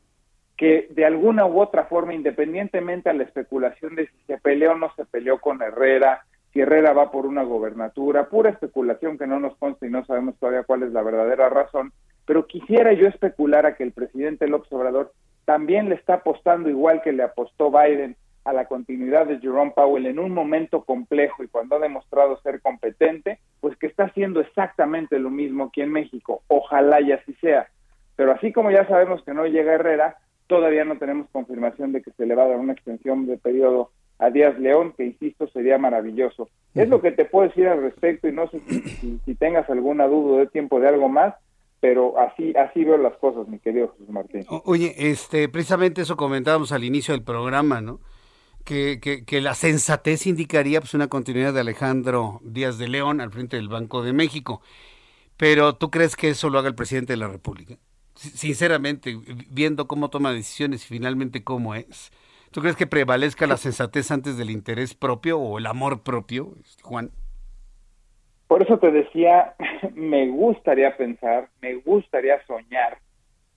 que 0.63 0.87
de 0.91 1.05
alguna 1.05 1.45
u 1.45 1.61
otra 1.61 1.87
forma, 1.87 2.15
independientemente 2.15 3.11
a 3.11 3.13
la 3.13 3.25
especulación 3.25 3.97
de 3.97 4.07
si 4.07 4.17
se 4.29 4.39
peleó 4.39 4.71
o 4.71 4.77
no 4.77 4.93
se 4.95 5.05
peleó 5.05 5.41
con 5.41 5.61
Herrera, 5.61 6.23
si 6.53 6.61
Herrera 6.61 6.93
va 6.93 7.11
por 7.11 7.27
una 7.27 7.43
gobernatura, 7.43 8.29
pura 8.29 8.51
especulación 8.51 9.19
que 9.19 9.27
no 9.27 9.41
nos 9.41 9.57
consta 9.57 9.89
y 9.89 9.91
no 9.91 10.05
sabemos 10.05 10.37
todavía 10.39 10.63
cuál 10.63 10.85
es 10.85 10.93
la 10.93 11.03
verdadera 11.03 11.49
razón, 11.49 11.93
pero 12.27 12.47
quisiera 12.47 12.93
yo 12.93 13.09
especular 13.09 13.67
a 13.67 13.75
que 13.75 13.83
el 13.83 13.91
presidente 13.91 14.47
López 14.47 14.73
Obrador 14.73 15.13
también 15.47 15.89
le 15.89 15.97
está 15.97 16.15
apostando 16.15 16.69
igual 16.69 17.03
que 17.03 17.11
le 17.11 17.25
apostó 17.25 17.73
Biden 17.73 18.15
a 18.45 18.53
la 18.53 18.67
continuidad 18.67 19.27
de 19.27 19.41
Jerome 19.41 19.73
Powell 19.75 20.07
en 20.07 20.21
un 20.21 20.31
momento 20.31 20.85
complejo 20.85 21.43
y 21.43 21.49
cuando 21.49 21.75
ha 21.75 21.81
demostrado 21.81 22.41
ser 22.43 22.61
competente, 22.61 23.41
pues 23.61 23.77
que 23.79 23.89
está 23.89 24.05
haciendo 24.05 24.39
exactamente 24.39 25.19
lo 25.19 25.31
mismo 25.31 25.65
aquí 25.65 25.81
en 25.81 25.91
México. 25.91 26.45
Ojalá 26.47 27.01
y 27.01 27.11
así 27.11 27.35
sea. 27.41 27.67
Pero 28.15 28.31
así 28.31 28.53
como 28.53 28.71
ya 28.71 28.87
sabemos 28.87 29.25
que 29.25 29.35
no 29.35 29.45
llega 29.47 29.73
Herrera, 29.73 30.19
Todavía 30.47 30.85
no 30.85 30.99
tenemos 30.99 31.29
confirmación 31.31 31.93
de 31.93 32.03
que 32.03 32.11
se 32.13 32.27
le 32.27 32.35
va 32.35 32.45
a 32.45 32.49
dar 32.49 32.59
una 32.59 32.73
extensión 32.73 33.27
de 33.27 33.39
periodo 33.39 33.91
a 34.19 34.31
Díaz 34.31 34.59
León, 34.59 34.95
que 34.97 35.05
insisto 35.05 35.49
sería 35.49 35.79
maravilloso. 35.79 36.49
Es 36.75 36.89
lo 36.89 37.01
que 37.01 37.11
te 37.11 37.25
puedo 37.25 37.49
decir 37.49 37.67
al 37.67 37.83
respecto 37.83 38.29
y 38.29 38.33
no 38.33 38.49
sé 38.49 38.61
si, 39.25 39.35
tengas 39.35 39.69
alguna 39.69 40.07
duda 40.07 40.41
de 40.41 40.47
tiempo 40.47 40.79
de 40.79 40.89
algo 40.89 41.09
más, 41.09 41.35
pero 41.81 42.19
así 42.19 42.53
así 42.57 42.85
veo 42.85 42.97
las 42.99 43.17
cosas, 43.17 43.49
mi 43.49 43.59
querido 43.59 43.91
Jesús 43.93 44.09
Martín. 44.11 44.45
oye, 44.65 44.95
este, 44.97 45.49
precisamente 45.49 46.03
eso 46.03 46.17
comentábamos 46.17 46.71
al 46.71 46.85
inicio 46.85 47.15
del 47.15 47.25
programa, 47.25 47.81
¿no? 47.81 48.01
Que, 48.65 49.01
que, 49.01 49.25
que, 49.25 49.41
la 49.41 49.55
sensatez 49.55 50.29
indicaría 50.29 50.81
pues 50.81 50.95
una 50.95 51.09
continuidad 51.09 51.53
de 51.53 51.61
Alejandro 51.61 52.39
Díaz 52.45 52.79
de 52.79 52.87
León 52.87 53.21
al 53.21 53.33
frente 53.33 53.57
del 53.57 53.69
Banco 53.69 54.05
de 54.05 54.13
México. 54.13 54.63
Pero 55.37 55.75
¿tú 55.75 55.91
crees 55.91 56.15
que 56.15 56.29
eso 56.29 56.49
lo 56.49 56.61
haga 56.61 56.69
el 56.69 56.77
presidente 56.77 57.15
de 57.15 57.17
la 57.17 57.27
República? 57.27 57.77
Sinceramente, 58.23 59.17
viendo 59.51 59.87
cómo 59.87 60.11
toma 60.11 60.33
decisiones 60.33 60.85
y 60.85 60.95
finalmente 60.95 61.45
cómo 61.45 61.75
es, 61.75 62.13
¿tú 62.51 62.61
crees 62.61 62.77
que 62.77 62.87
prevalezca 62.87 63.47
la 63.47 63.57
sensatez 63.57 64.11
antes 64.11 64.37
del 64.37 64.51
interés 64.51 64.95
propio 64.95 65.39
o 65.39 65.59
el 65.59 65.67
amor 65.67 66.03
propio, 66.03 66.55
este, 66.63 66.83
Juan? 66.83 67.11
Por 68.47 68.63
eso 68.63 68.79
te 68.79 68.91
decía, 68.91 69.55
me 69.95 70.29
gustaría 70.29 70.97
pensar, 70.97 71.49
me 71.61 71.77
gustaría 71.77 72.45
soñar, 72.47 72.99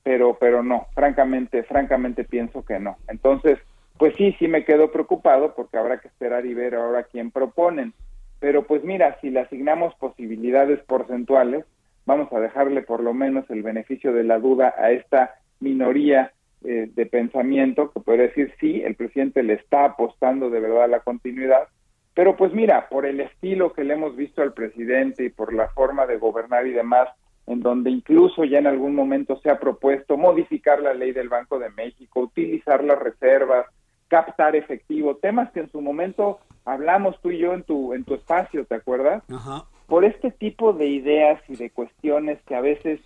pero, 0.04 0.38
pero 0.40 0.64
no, 0.64 0.88
francamente, 0.94 1.64
francamente 1.64 2.24
pienso 2.24 2.64
que 2.64 2.80
no. 2.80 2.98
Entonces, 3.08 3.60
pues 3.98 4.16
sí, 4.16 4.36
sí 4.40 4.48
me 4.48 4.66
quedo 4.66 4.92
preocupado 4.92 5.56
porque 5.56 5.78
habrá 5.78 6.00
que 6.00 6.08
esperar 6.08 6.46
y 6.46 6.54
ver 6.54 6.76
ahora 6.76 7.04
quién 7.04 7.32
proponen. 7.32 7.94
Pero 8.40 8.68
pues 8.68 8.84
mira, 8.84 9.18
si 9.22 9.30
le 9.30 9.42
asignamos 9.42 9.96
posibilidades 9.96 10.80
porcentuales, 10.84 11.66
vamos 12.06 12.32
a 12.32 12.40
dejarle 12.40 12.82
por 12.82 13.02
lo 13.02 13.14
menos 13.14 13.50
el 13.50 13.64
beneficio 13.64 14.14
de 14.14 14.24
la 14.24 14.40
duda 14.40 14.74
a 14.78 14.92
esta 14.92 15.36
minoría 15.60 16.32
eh, 16.64 16.90
de 16.94 17.06
pensamiento 17.06 17.92
que 17.92 18.00
puede 18.00 18.24
decir 18.24 18.54
sí, 18.60 18.82
el 18.82 18.96
presidente 18.96 19.44
le 19.44 19.54
está 19.54 19.86
apostando 19.86 20.50
de 20.50 20.60
verdad 20.60 20.86
a 20.86 20.88
la 20.88 21.00
continuidad, 21.02 21.68
pero 22.14 22.36
pues 22.38 22.54
mira, 22.54 22.88
por 22.90 23.06
el 23.06 23.20
estilo 23.20 23.74
que 23.74 23.84
le 23.84 23.94
hemos 23.94 24.16
visto 24.16 24.42
al 24.42 24.54
presidente 24.54 25.26
y 25.26 25.30
por 25.30 25.54
la 25.54 25.68
forma 25.70 26.06
de 26.06 26.18
gobernar 26.18 26.66
y 26.66 26.72
demás, 26.72 27.10
en 27.48 27.60
donde 27.60 27.92
incluso 27.92 28.44
ya 28.46 28.58
en 28.58 28.68
algún 28.68 28.96
momento 28.96 29.40
se 29.42 29.50
ha 29.50 29.60
propuesto 29.60 30.18
modificar 30.18 30.82
la 30.82 30.94
ley 30.94 31.12
del 31.12 31.30
Banco 31.30 31.60
de 31.60 31.70
México, 31.70 32.22
utilizar 32.22 32.84
las 32.84 32.98
reservas, 32.98 33.68
captar 34.08 34.56
efectivo, 34.56 35.18
temas 35.18 35.52
que 35.52 35.60
en 35.60 35.72
su 35.72 35.82
momento 35.82 36.40
hablamos 36.64 37.20
tú 37.22 37.30
y 37.32 37.40
yo 37.40 37.54
en 37.54 37.64
tu 37.64 37.94
en 37.94 38.04
tu 38.04 38.16
espacio, 38.16 38.66
¿te 38.66 38.76
acuerdas? 38.76 39.24
Ajá 39.30 39.66
por 39.88 40.06
este 40.06 40.32
tipo 40.32 40.74
de 40.74 40.88
ideas 40.88 41.42
y 41.48 41.56
de 41.56 41.70
cuestiones 41.70 42.42
que 42.44 42.56
a 42.56 42.62
veces 42.62 43.00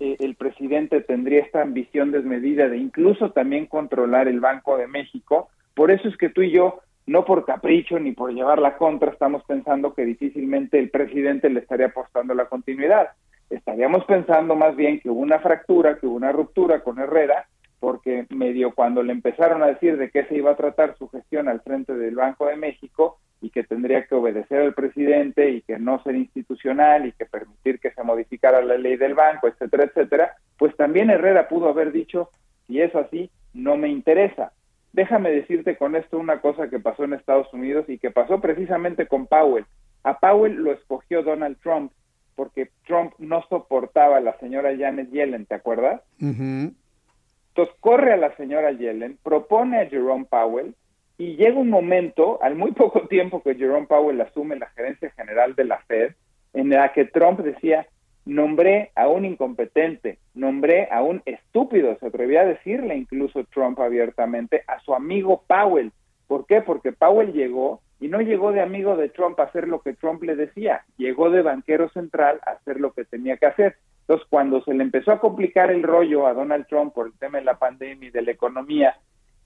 eh, 0.00 0.16
el 0.20 0.34
presidente 0.34 1.00
tendría 1.00 1.40
esta 1.40 1.62
ambición 1.62 2.12
desmedida 2.12 2.68
de 2.68 2.78
incluso 2.78 3.30
también 3.32 3.66
controlar 3.66 4.28
el 4.28 4.40
Banco 4.40 4.76
de 4.76 4.86
México, 4.86 5.48
por 5.74 5.90
eso 5.90 6.08
es 6.08 6.16
que 6.16 6.28
tú 6.28 6.42
y 6.42 6.50
yo, 6.50 6.80
no 7.06 7.24
por 7.24 7.44
capricho 7.44 7.98
ni 7.98 8.12
por 8.12 8.32
llevar 8.32 8.58
la 8.58 8.76
contra, 8.76 9.12
estamos 9.12 9.44
pensando 9.44 9.94
que 9.94 10.04
difícilmente 10.04 10.78
el 10.78 10.90
presidente 10.90 11.48
le 11.48 11.60
estaría 11.60 11.86
apostando 11.86 12.34
la 12.34 12.46
continuidad. 12.46 13.10
Estaríamos 13.48 14.04
pensando 14.04 14.56
más 14.56 14.76
bien 14.76 15.00
que 15.00 15.08
hubo 15.08 15.20
una 15.20 15.38
fractura, 15.38 15.96
que 15.96 16.06
hubo 16.06 16.16
una 16.16 16.32
ruptura 16.32 16.82
con 16.82 16.98
Herrera, 16.98 17.46
porque 17.80 18.26
medio 18.30 18.74
cuando 18.74 19.02
le 19.02 19.12
empezaron 19.12 19.62
a 19.62 19.68
decir 19.68 19.96
de 19.96 20.10
qué 20.10 20.24
se 20.24 20.36
iba 20.36 20.50
a 20.50 20.56
tratar 20.56 20.96
su 20.98 21.08
gestión 21.08 21.48
al 21.48 21.60
frente 21.60 21.94
del 21.94 22.16
Banco 22.16 22.46
de 22.46 22.56
México, 22.56 23.20
y 23.40 23.50
que 23.50 23.62
tendría 23.62 24.04
que 24.04 24.14
obedecer 24.14 24.60
al 24.60 24.74
presidente 24.74 25.50
y 25.50 25.62
que 25.62 25.78
no 25.78 26.02
ser 26.02 26.16
institucional 26.16 27.06
y 27.06 27.12
que 27.12 27.26
permitir 27.26 27.78
que 27.78 27.92
se 27.92 28.02
modificara 28.02 28.62
la 28.62 28.76
ley 28.76 28.96
del 28.96 29.14
banco, 29.14 29.48
etcétera, 29.48 29.84
etcétera, 29.84 30.36
pues 30.56 30.76
también 30.76 31.10
Herrera 31.10 31.48
pudo 31.48 31.68
haber 31.68 31.92
dicho, 31.92 32.30
si 32.66 32.80
es 32.80 32.94
así, 32.94 33.30
no 33.54 33.76
me 33.76 33.88
interesa. 33.88 34.52
Déjame 34.92 35.30
decirte 35.30 35.76
con 35.76 35.94
esto 35.94 36.18
una 36.18 36.40
cosa 36.40 36.68
que 36.68 36.80
pasó 36.80 37.04
en 37.04 37.12
Estados 37.12 37.52
Unidos 37.52 37.84
y 37.88 37.98
que 37.98 38.10
pasó 38.10 38.40
precisamente 38.40 39.06
con 39.06 39.26
Powell. 39.26 39.66
A 40.02 40.18
Powell 40.18 40.54
lo 40.54 40.72
escogió 40.72 41.22
Donald 41.22 41.58
Trump 41.62 41.92
porque 42.34 42.70
Trump 42.86 43.12
no 43.18 43.42
soportaba 43.48 44.16
a 44.16 44.20
la 44.20 44.38
señora 44.38 44.76
Janet 44.76 45.10
Yellen, 45.10 45.46
¿te 45.46 45.56
acuerdas? 45.56 46.02
Entonces 46.20 47.74
corre 47.80 48.12
a 48.12 48.16
la 48.16 48.34
señora 48.36 48.70
Yellen, 48.72 49.18
propone 49.22 49.80
a 49.80 49.86
Jerome 49.86 50.24
Powell, 50.24 50.74
y 51.18 51.36
llega 51.36 51.58
un 51.58 51.68
momento, 51.68 52.38
al 52.42 52.54
muy 52.54 52.72
poco 52.82 53.06
tiempo 53.08 53.42
que 53.42 53.56
Jerome 53.56 53.86
Powell 53.86 54.20
asume 54.20 54.56
la 54.56 54.70
gerencia 54.70 55.10
general 55.10 55.54
de 55.54 55.64
la 55.64 55.78
Fed, 55.80 56.12
en 56.54 56.70
la 56.70 56.92
que 56.92 57.04
Trump 57.04 57.40
decía, 57.40 57.86
nombré 58.24 58.92
a 58.94 59.08
un 59.08 59.24
incompetente, 59.24 60.18
nombré 60.34 60.88
a 60.90 61.02
un 61.02 61.22
estúpido, 61.26 61.96
se 61.98 62.06
atrevía 62.06 62.42
a 62.42 62.46
decirle 62.46 62.96
incluso 62.96 63.44
Trump 63.52 63.78
abiertamente 63.80 64.62
a 64.66 64.78
su 64.80 64.94
amigo 64.94 65.42
Powell. 65.46 65.92
¿Por 66.26 66.46
qué? 66.46 66.62
Porque 66.62 66.92
Powell 66.92 67.32
llegó 67.32 67.80
y 68.00 68.08
no 68.08 68.20
llegó 68.20 68.52
de 68.52 68.60
amigo 68.60 68.96
de 68.96 69.08
Trump 69.08 69.40
a 69.40 69.44
hacer 69.44 69.66
lo 69.66 69.80
que 69.80 69.94
Trump 69.94 70.22
le 70.22 70.36
decía, 70.36 70.84
llegó 70.96 71.30
de 71.30 71.42
banquero 71.42 71.88
central 71.88 72.38
a 72.46 72.52
hacer 72.52 72.80
lo 72.80 72.92
que 72.92 73.04
tenía 73.04 73.36
que 73.38 73.46
hacer. 73.46 73.76
Entonces, 74.02 74.26
cuando 74.30 74.62
se 74.62 74.72
le 74.72 74.84
empezó 74.84 75.12
a 75.12 75.20
complicar 75.20 75.70
el 75.70 75.82
rollo 75.82 76.26
a 76.26 76.32
Donald 76.32 76.66
Trump 76.66 76.94
por 76.94 77.08
el 77.08 77.18
tema 77.18 77.38
de 77.38 77.44
la 77.44 77.58
pandemia 77.58 78.08
y 78.08 78.12
de 78.12 78.22
la 78.22 78.30
economía, 78.30 78.96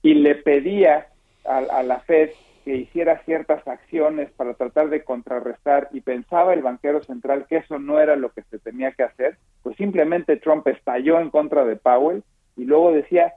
y 0.03 0.15
le 0.15 0.35
pedía 0.35 1.07
a, 1.45 1.83
la 1.83 1.99
Fed 2.01 2.31
que 2.63 2.75
hiciera 2.75 3.21
ciertas 3.25 3.67
acciones 3.67 4.31
para 4.31 4.53
tratar 4.53 4.89
de 4.89 5.03
contrarrestar 5.03 5.89
y 5.91 6.01
pensaba 6.01 6.53
el 6.53 6.61
banquero 6.61 7.03
central 7.03 7.45
que 7.47 7.57
eso 7.57 7.77
no 7.77 7.99
era 7.99 8.15
lo 8.15 8.31
que 8.31 8.43
se 8.43 8.59
tenía 8.59 8.91
que 8.93 9.03
hacer, 9.03 9.37
pues 9.61 9.75
simplemente 9.75 10.37
Trump 10.37 10.65
estalló 10.67 11.19
en 11.19 11.29
contra 11.29 11.65
de 11.65 11.75
Powell 11.75 12.23
y 12.55 12.63
luego 12.63 12.93
decía, 12.93 13.33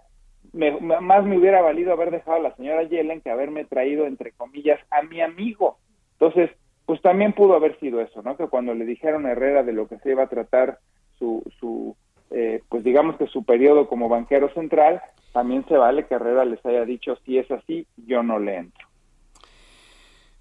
más 0.52 1.24
me 1.24 1.38
hubiera 1.38 1.60
valido 1.60 1.92
haber 1.92 2.12
dejado 2.12 2.36
a 2.36 2.40
la 2.40 2.56
señora 2.56 2.84
Yellen 2.84 3.20
que 3.20 3.30
haberme 3.30 3.64
traído, 3.64 4.06
entre 4.06 4.32
comillas, 4.32 4.80
a 4.90 5.02
mi 5.02 5.20
amigo. 5.20 5.78
Entonces, 6.12 6.50
pues 6.86 7.02
también 7.02 7.32
pudo 7.32 7.54
haber 7.54 7.78
sido 7.80 8.00
eso, 8.00 8.22
¿no? 8.22 8.36
Que 8.36 8.46
cuando 8.46 8.74
le 8.74 8.84
dijeron 8.84 9.26
a 9.26 9.32
Herrera 9.32 9.64
de 9.64 9.72
lo 9.72 9.88
que 9.88 9.98
se 9.98 10.12
iba 10.12 10.22
a 10.22 10.28
tratar 10.28 10.78
su, 11.18 11.42
su 11.58 11.96
eh, 12.30 12.62
pues 12.68 12.82
digamos 12.82 13.16
que 13.16 13.26
su 13.26 13.44
periodo 13.44 13.88
como 13.88 14.08
banquero 14.08 14.48
central, 14.50 15.00
también 15.36 15.66
se 15.68 15.76
vale 15.76 16.06
que 16.06 16.14
Herrera 16.14 16.46
les 16.46 16.64
haya 16.64 16.86
dicho, 16.86 17.14
si 17.26 17.36
es 17.36 17.50
así, 17.50 17.86
yo 18.06 18.22
no 18.22 18.38
le 18.38 18.56
entro. 18.56 18.88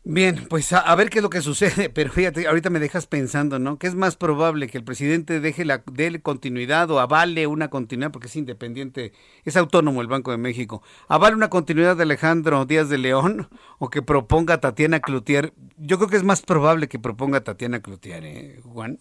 Bien, 0.06 0.48
pues 0.50 0.72
a, 0.72 0.96
ver 0.96 1.10
qué 1.10 1.20
es 1.20 1.24
lo 1.24 1.30
que 1.30 1.42
sucede, 1.42 1.90
pero 1.94 2.12
fíjate, 2.12 2.48
ahorita 2.48 2.70
me 2.70 2.80
dejas 2.80 3.06
pensando, 3.06 3.60
¿no? 3.60 3.78
¿Qué 3.78 3.88
es 3.88 3.96
más 3.96 4.16
probable 4.16 4.70
que 4.70 4.78
el 4.78 4.86
presidente 4.86 5.42
deje 5.42 5.66
la 5.66 5.84
dé 5.92 6.22
continuidad 6.22 6.90
o 6.92 7.02
avale 7.02 7.46
una 7.46 7.70
continuidad 7.70 8.14
porque 8.14 8.28
es 8.28 8.36
independiente, 8.38 9.12
es 9.44 9.58
autónomo 9.58 10.02
el 10.02 10.08
Banco 10.08 10.32
de 10.32 10.38
México, 10.38 10.82
avale 11.10 11.36
una 11.36 11.50
continuidad 11.50 11.98
de 11.98 12.04
Alejandro 12.04 12.64
Díaz 12.64 12.88
de 12.88 12.98
León 12.98 13.50
o 13.80 13.90
que 13.90 14.02
proponga 14.02 14.54
a 14.54 14.62
Tatiana 14.62 15.02
Cloutier? 15.02 15.52
Yo 15.76 15.98
creo 15.98 16.08
que 16.08 16.16
es 16.16 16.24
más 16.24 16.42
probable 16.42 16.88
que 16.88 17.00
proponga 17.00 17.40
a 17.40 17.44
Tatiana 17.44 17.82
Cloutier, 17.82 18.24
¿eh, 18.24 18.62
Juan? 18.64 18.98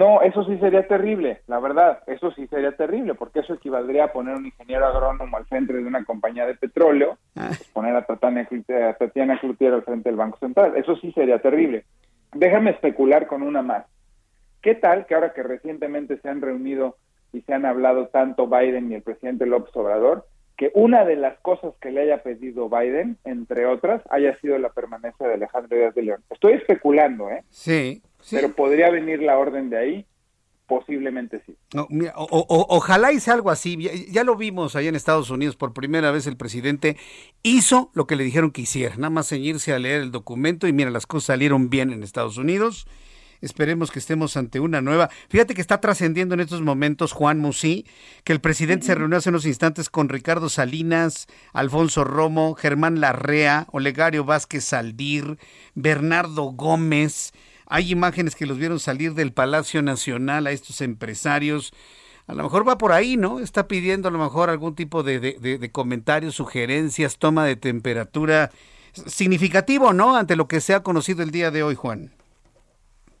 No, 0.00 0.22
eso 0.22 0.44
sí 0.44 0.56
sería 0.56 0.88
terrible, 0.88 1.42
la 1.46 1.60
verdad, 1.60 2.02
eso 2.06 2.30
sí 2.30 2.46
sería 2.46 2.72
terrible, 2.72 3.14
porque 3.14 3.40
eso 3.40 3.52
equivaldría 3.52 4.04
a 4.04 4.12
poner 4.14 4.34
un 4.34 4.46
ingeniero 4.46 4.86
agrónomo 4.86 5.36
al 5.36 5.44
frente 5.44 5.74
de 5.74 5.84
una 5.84 6.06
compañía 6.06 6.46
de 6.46 6.54
petróleo, 6.54 7.18
ah. 7.36 7.48
pues 7.48 7.68
poner 7.74 7.94
a 7.94 8.06
Tatiana, 8.06 8.48
a 8.88 8.94
Tatiana 8.94 9.38
Cloutier 9.38 9.74
al 9.74 9.82
frente 9.82 10.08
del 10.08 10.16
Banco 10.16 10.38
Central, 10.38 10.72
eso 10.74 10.96
sí 10.96 11.12
sería 11.12 11.42
terrible. 11.42 11.84
Déjame 12.32 12.70
especular 12.70 13.26
con 13.26 13.42
una 13.42 13.60
más. 13.60 13.84
¿Qué 14.62 14.74
tal 14.74 15.04
que 15.04 15.14
ahora 15.14 15.34
que 15.34 15.42
recientemente 15.42 16.18
se 16.22 16.30
han 16.30 16.40
reunido 16.40 16.96
y 17.34 17.42
se 17.42 17.52
han 17.52 17.66
hablado 17.66 18.06
tanto 18.08 18.46
Biden 18.46 18.90
y 18.90 18.94
el 18.94 19.02
presidente 19.02 19.44
López 19.44 19.76
Obrador, 19.76 20.26
que 20.56 20.70
una 20.72 21.04
de 21.04 21.16
las 21.16 21.38
cosas 21.40 21.74
que 21.78 21.90
le 21.90 22.00
haya 22.00 22.22
pedido 22.22 22.70
Biden, 22.70 23.18
entre 23.24 23.66
otras, 23.66 24.00
haya 24.08 24.34
sido 24.40 24.56
la 24.56 24.70
permanencia 24.70 25.28
de 25.28 25.34
Alejandro 25.34 25.76
Díaz 25.76 25.94
de 25.94 26.02
León? 26.04 26.22
Estoy 26.30 26.54
especulando, 26.54 27.28
¿eh? 27.28 27.44
Sí. 27.50 28.02
Pero 28.30 28.54
podría 28.54 28.90
venir 28.90 29.22
la 29.22 29.38
orden 29.38 29.70
de 29.70 29.78
ahí, 29.78 30.06
posiblemente 30.66 31.42
sí. 31.44 31.56
ojalá 32.14 33.12
hice 33.12 33.30
algo 33.30 33.50
así. 33.50 33.76
Ya, 34.10 34.24
lo 34.24 34.36
vimos 34.36 34.76
allá 34.76 34.88
en 34.88 34.94
Estados 34.94 35.30
Unidos 35.30 35.56
por 35.56 35.72
primera 35.72 36.10
vez 36.12 36.26
el 36.26 36.36
presidente 36.36 36.96
hizo 37.42 37.90
lo 37.94 38.06
que 38.06 38.16
le 38.16 38.24
dijeron 38.24 38.52
que 38.52 38.62
hiciera, 38.62 38.94
nada 38.96 39.10
más 39.10 39.28
ceñirse 39.28 39.72
a 39.72 39.78
leer 39.78 40.02
el 40.02 40.12
documento 40.12 40.68
y 40.68 40.72
mira, 40.72 40.90
las 40.90 41.06
cosas 41.06 41.26
salieron 41.26 41.70
bien 41.70 41.92
en 41.92 42.02
Estados 42.02 42.36
Unidos. 42.36 42.86
Esperemos 43.40 43.90
que 43.90 43.98
estemos 43.98 44.36
ante 44.36 44.60
una 44.60 44.82
nueva. 44.82 45.08
Fíjate 45.28 45.54
que 45.54 45.60
está 45.62 45.80
trascendiendo 45.80 46.34
en 46.34 46.40
estos 46.40 46.60
momentos 46.60 47.12
Juan 47.12 47.38
Musí, 47.38 47.86
que 48.22 48.32
el 48.32 48.40
presidente 48.40 48.86
se 48.86 48.94
reunió 48.94 49.16
hace 49.16 49.30
unos 49.30 49.46
instantes 49.46 49.88
con 49.88 50.08
Ricardo 50.08 50.48
Salinas, 50.48 51.26
Alfonso 51.52 52.04
Romo, 52.04 52.54
Germán 52.54 53.00
Larrea, 53.00 53.66
Olegario 53.72 54.24
Vázquez 54.24 54.64
Saldir, 54.64 55.38
Bernardo 55.74 56.44
Gómez, 56.52 57.32
hay 57.70 57.92
imágenes 57.92 58.34
que 58.34 58.46
los 58.46 58.58
vieron 58.58 58.80
salir 58.80 59.14
del 59.14 59.32
Palacio 59.32 59.80
Nacional 59.80 60.48
a 60.48 60.50
estos 60.50 60.80
empresarios. 60.80 61.72
A 62.26 62.34
lo 62.34 62.42
mejor 62.42 62.68
va 62.68 62.76
por 62.78 62.90
ahí, 62.90 63.16
¿no? 63.16 63.38
Está 63.38 63.68
pidiendo 63.68 64.08
a 64.08 64.10
lo 64.10 64.18
mejor 64.18 64.50
algún 64.50 64.74
tipo 64.74 65.04
de, 65.04 65.20
de, 65.20 65.70
comentarios, 65.70 66.34
sugerencias, 66.34 67.18
toma 67.18 67.46
de 67.46 67.54
temperatura 67.54 68.50
significativo, 68.92 69.92
¿no? 69.92 70.16
Ante 70.16 70.34
lo 70.34 70.48
que 70.48 70.60
se 70.60 70.74
ha 70.74 70.82
conocido 70.82 71.22
el 71.22 71.30
día 71.30 71.52
de 71.52 71.62
hoy, 71.62 71.76
Juan. 71.76 72.10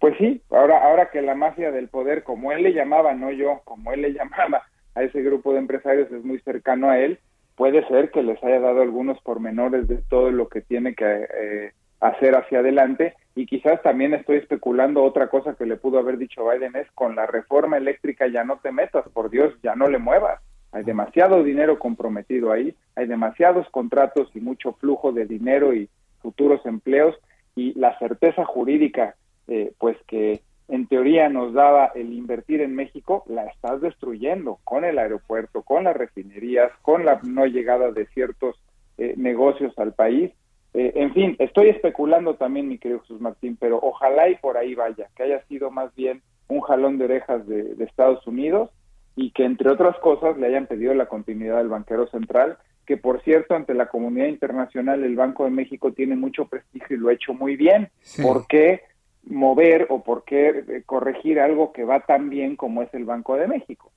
Pues 0.00 0.16
sí, 0.18 0.42
ahora, 0.50 0.84
ahora 0.84 1.10
que 1.10 1.22
la 1.22 1.36
mafia 1.36 1.70
del 1.70 1.88
poder, 1.88 2.24
como 2.24 2.50
él 2.50 2.64
le 2.64 2.72
llamaba, 2.72 3.14
no 3.14 3.30
yo, 3.30 3.62
como 3.64 3.92
él 3.92 4.02
le 4.02 4.12
llamaba 4.12 4.62
a 4.96 5.02
ese 5.04 5.22
grupo 5.22 5.52
de 5.52 5.60
empresarios, 5.60 6.10
es 6.10 6.24
muy 6.24 6.40
cercano 6.40 6.90
a 6.90 6.98
él, 6.98 7.20
puede 7.54 7.86
ser 7.86 8.10
que 8.10 8.24
les 8.24 8.42
haya 8.42 8.58
dado 8.58 8.82
algunos 8.82 9.20
pormenores 9.20 9.86
de 9.86 9.98
todo 10.08 10.32
lo 10.32 10.48
que 10.48 10.60
tiene 10.60 10.94
que 10.94 11.04
eh, 11.04 11.72
hacer 12.00 12.34
hacia 12.34 12.60
adelante. 12.60 13.14
Y 13.34 13.46
quizás 13.46 13.80
también 13.82 14.14
estoy 14.14 14.38
especulando 14.38 15.04
otra 15.04 15.28
cosa 15.28 15.54
que 15.54 15.66
le 15.66 15.76
pudo 15.76 15.98
haber 15.98 16.18
dicho 16.18 16.48
Biden 16.48 16.76
es 16.76 16.90
con 16.92 17.14
la 17.14 17.26
reforma 17.26 17.76
eléctrica 17.76 18.26
ya 18.26 18.44
no 18.44 18.58
te 18.58 18.72
metas, 18.72 19.08
por 19.10 19.30
Dios, 19.30 19.54
ya 19.62 19.76
no 19.76 19.88
le 19.88 19.98
muevas. 19.98 20.40
Hay 20.72 20.84
demasiado 20.84 21.42
dinero 21.42 21.78
comprometido 21.78 22.52
ahí, 22.52 22.74
hay 22.94 23.06
demasiados 23.06 23.68
contratos 23.70 24.30
y 24.34 24.40
mucho 24.40 24.72
flujo 24.74 25.12
de 25.12 25.26
dinero 25.26 25.74
y 25.74 25.88
futuros 26.20 26.64
empleos. 26.64 27.16
Y 27.54 27.78
la 27.78 27.98
certeza 27.98 28.44
jurídica, 28.44 29.16
eh, 29.48 29.72
pues 29.78 29.96
que 30.06 30.42
en 30.68 30.86
teoría 30.86 31.28
nos 31.28 31.52
daba 31.52 31.86
el 31.96 32.12
invertir 32.12 32.60
en 32.60 32.76
México, 32.76 33.24
la 33.26 33.46
estás 33.46 33.80
destruyendo 33.80 34.58
con 34.62 34.84
el 34.84 34.98
aeropuerto, 34.98 35.62
con 35.62 35.84
las 35.84 35.96
refinerías, 35.96 36.70
con 36.82 37.04
la 37.04 37.20
no 37.24 37.46
llegada 37.46 37.90
de 37.90 38.06
ciertos 38.06 38.56
eh, 38.98 39.14
negocios 39.16 39.76
al 39.78 39.94
país 39.94 40.30
eh, 40.72 40.92
en 40.94 41.12
fin, 41.12 41.36
estoy 41.38 41.68
especulando 41.68 42.34
también, 42.34 42.68
mi 42.68 42.78
querido 42.78 43.00
Jesús 43.00 43.20
Martín, 43.20 43.56
pero 43.58 43.80
ojalá 43.82 44.28
y 44.28 44.36
por 44.36 44.56
ahí 44.56 44.74
vaya, 44.74 45.08
que 45.16 45.24
haya 45.24 45.42
sido 45.46 45.70
más 45.70 45.94
bien 45.94 46.22
un 46.48 46.60
jalón 46.60 46.98
de 46.98 47.04
orejas 47.04 47.46
de, 47.46 47.74
Estados 47.80 48.26
Unidos 48.26 48.70
y 49.16 49.32
que, 49.32 49.44
entre 49.44 49.70
otras 49.70 49.98
cosas, 49.98 50.36
le 50.38 50.46
hayan 50.46 50.66
pedido 50.66 50.94
la 50.94 51.06
continuidad 51.06 51.58
del 51.58 51.68
banquero 51.68 52.06
central, 52.08 52.58
que, 52.86 52.96
por 52.96 53.22
cierto, 53.22 53.54
ante 53.54 53.74
la 53.74 53.86
comunidad 53.86 54.26
internacional, 54.26 55.04
el 55.04 55.16
Banco 55.16 55.44
de 55.44 55.50
México 55.50 55.92
tiene 55.92 56.16
mucho 56.16 56.46
prestigio 56.46 56.96
y 56.96 56.98
lo 57.00 57.08
ha 57.08 57.14
hecho 57.14 57.34
muy 57.34 57.56
bien. 57.56 57.88
¿Por 58.22 58.46
qué 58.46 58.82
mover 59.24 59.86
o 59.90 60.02
por 60.02 60.24
qué 60.24 60.48
eh, 60.48 60.82
corregir 60.86 61.40
algo 61.40 61.72
que 61.72 61.84
va 61.84 62.00
tan 62.00 62.30
bien 62.30 62.56
como 62.56 62.82
es 62.82 62.92
el 62.94 63.04
Banco 63.04 63.36
de 63.36 63.48
México? 63.48 63.92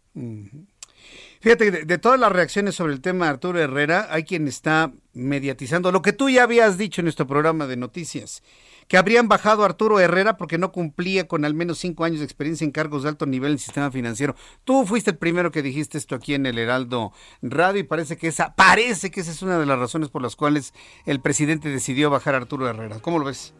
Fíjate, 1.43 1.71
de, 1.85 1.97
todas 1.97 2.17
las 2.17 2.31
reacciones 2.31 2.75
sobre 2.75 2.93
el 2.93 3.01
tema 3.01 3.25
de 3.25 3.31
Arturo 3.31 3.59
Herrera, 3.59 4.07
hay 4.09 4.23
quien 4.23 4.47
está 4.47 4.93
mediatizando 5.13 5.91
lo 5.91 6.01
que 6.01 6.13
tú 6.13 6.29
ya 6.29 6.43
habías 6.43 6.77
dicho 6.77 7.01
en 7.01 7.05
nuestro 7.05 7.27
programa 7.27 7.67
de 7.67 7.75
noticias, 7.75 8.43
que 8.87 8.95
habrían 8.95 9.27
bajado 9.27 9.63
a 9.63 9.65
Arturo 9.65 9.99
Herrera 9.99 10.37
porque 10.37 10.57
no 10.57 10.71
cumplía 10.71 11.27
con 11.27 11.43
al 11.43 11.53
menos 11.53 11.79
cinco 11.79 12.05
años 12.05 12.19
de 12.19 12.25
experiencia 12.25 12.63
en 12.63 12.71
cargos 12.71 13.03
de 13.03 13.09
alto 13.09 13.25
nivel 13.25 13.49
en 13.49 13.53
el 13.53 13.59
sistema 13.59 13.91
financiero. 13.91 14.35
Tú 14.63 14.85
fuiste 14.85 15.11
el 15.11 15.17
primero 15.17 15.51
que 15.51 15.61
dijiste 15.61 15.97
esto 15.97 16.15
aquí 16.15 16.33
en 16.33 16.45
el 16.45 16.57
Heraldo 16.57 17.11
Radio 17.41 17.81
y 17.81 17.83
parece 17.83 18.15
que 18.15 18.29
esa, 18.29 18.55
parece 18.55 19.11
que 19.11 19.19
esa 19.19 19.31
es 19.31 19.41
una 19.41 19.59
de 19.59 19.65
las 19.65 19.77
razones 19.77 20.07
por 20.07 20.21
las 20.21 20.37
cuales 20.37 20.73
el 21.05 21.19
presidente 21.19 21.67
decidió 21.67 22.09
bajar 22.09 22.35
a 22.35 22.37
Arturo 22.37 22.69
Herrera. 22.69 22.99
¿Cómo 22.99 23.19
lo 23.19 23.25
ves? 23.25 23.53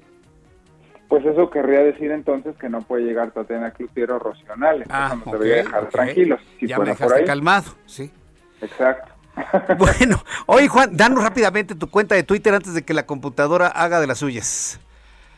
Pues 1.08 1.26
eso 1.26 1.50
querría 1.50 1.80
decir 1.80 2.12
entonces 2.12 2.56
que 2.58 2.70
no 2.70 2.82
puede 2.82 3.04
llegar 3.04 3.32
Tatiana 3.32 3.72
Clutiero 3.72 4.20
Rocional. 4.20 4.84
Ah, 4.90 5.16
nos 5.24 5.34
debería 5.34 5.64
dejar 5.64 5.90
tranquilos. 5.90 6.42
Si 6.60 6.68
ya 6.68 6.80
me 6.80 6.86
dejaste 6.86 7.24
calmado, 7.26 7.72
sí. 7.86 8.12
Exacto. 8.62 9.12
bueno, 9.78 10.24
oye 10.46 10.68
Juan, 10.68 10.96
danos 10.96 11.24
rápidamente 11.24 11.76
tu 11.76 11.90
cuenta 11.90 12.16
de 12.16 12.24
Twitter 12.24 12.54
antes 12.54 12.74
de 12.74 12.84
que 12.84 12.94
la 12.94 13.06
computadora 13.06 13.68
haga 13.68 14.00
de 14.00 14.08
las 14.08 14.20
suyas. 14.20 14.80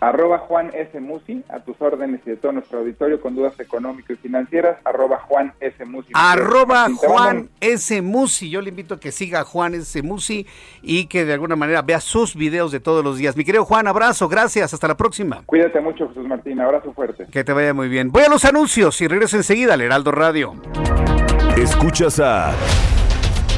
Arroba 0.06 0.38
Juan 0.38 0.70
S. 0.76 1.00
Musi, 1.00 1.44
a 1.50 1.62
tus 1.62 1.82
órdenes 1.82 2.22
y 2.28 2.30
de 2.30 2.38
todo 2.38 2.52
nuestro 2.52 2.78
auditorio 2.78 3.20
con 3.20 3.36
dudas 3.36 3.60
económicas 3.60 4.12
y 4.12 4.22
financieras, 4.22 4.78
arroba 4.86 5.18
Juan 5.18 5.52
S. 5.60 5.84
Musi. 5.84 6.10
Arroba 6.14 6.88
Juan 6.96 7.50
S. 7.60 8.04
Musi. 8.04 8.52
Yo 8.52 8.62
le 8.62 8.70
invito 8.70 8.94
a 8.94 9.00
que 9.00 9.12
siga 9.12 9.40
a 9.40 9.44
Juan 9.44 9.74
S. 9.74 10.04
Musi 10.04 10.46
y 10.84 11.08
que 11.08 11.26
de 11.26 11.34
alguna 11.34 11.56
manera 11.56 11.82
vea 11.82 12.00
sus 12.00 12.36
videos 12.36 12.72
de 12.72 12.80
todos 12.80 13.04
los 13.04 13.18
días. 13.18 13.36
Mi 13.36 13.44
querido 13.44 13.66
Juan, 13.66 13.88
abrazo, 13.88 14.30
gracias, 14.30 14.76
hasta 14.76 14.88
la 14.88 14.96
próxima. 14.96 15.42
Cuídate 15.48 15.82
mucho, 15.82 16.08
Jesús 16.10 16.28
Martín, 16.28 16.62
abrazo 16.62 16.94
fuerte. 16.94 17.26
Que 17.32 17.44
te 17.44 17.54
vaya 17.54 17.74
muy 17.74 17.90
bien. 17.90 18.12
Voy 18.12 18.22
a 18.22 18.30
los 18.30 18.46
anuncios 18.46 19.02
y 19.02 19.08
regreso 19.08 19.38
enseguida 19.38 19.74
al 19.74 19.82
Heraldo 19.82 20.12
Radio. 20.12 20.54
Escuchas 21.58 22.20
a... 22.20 22.54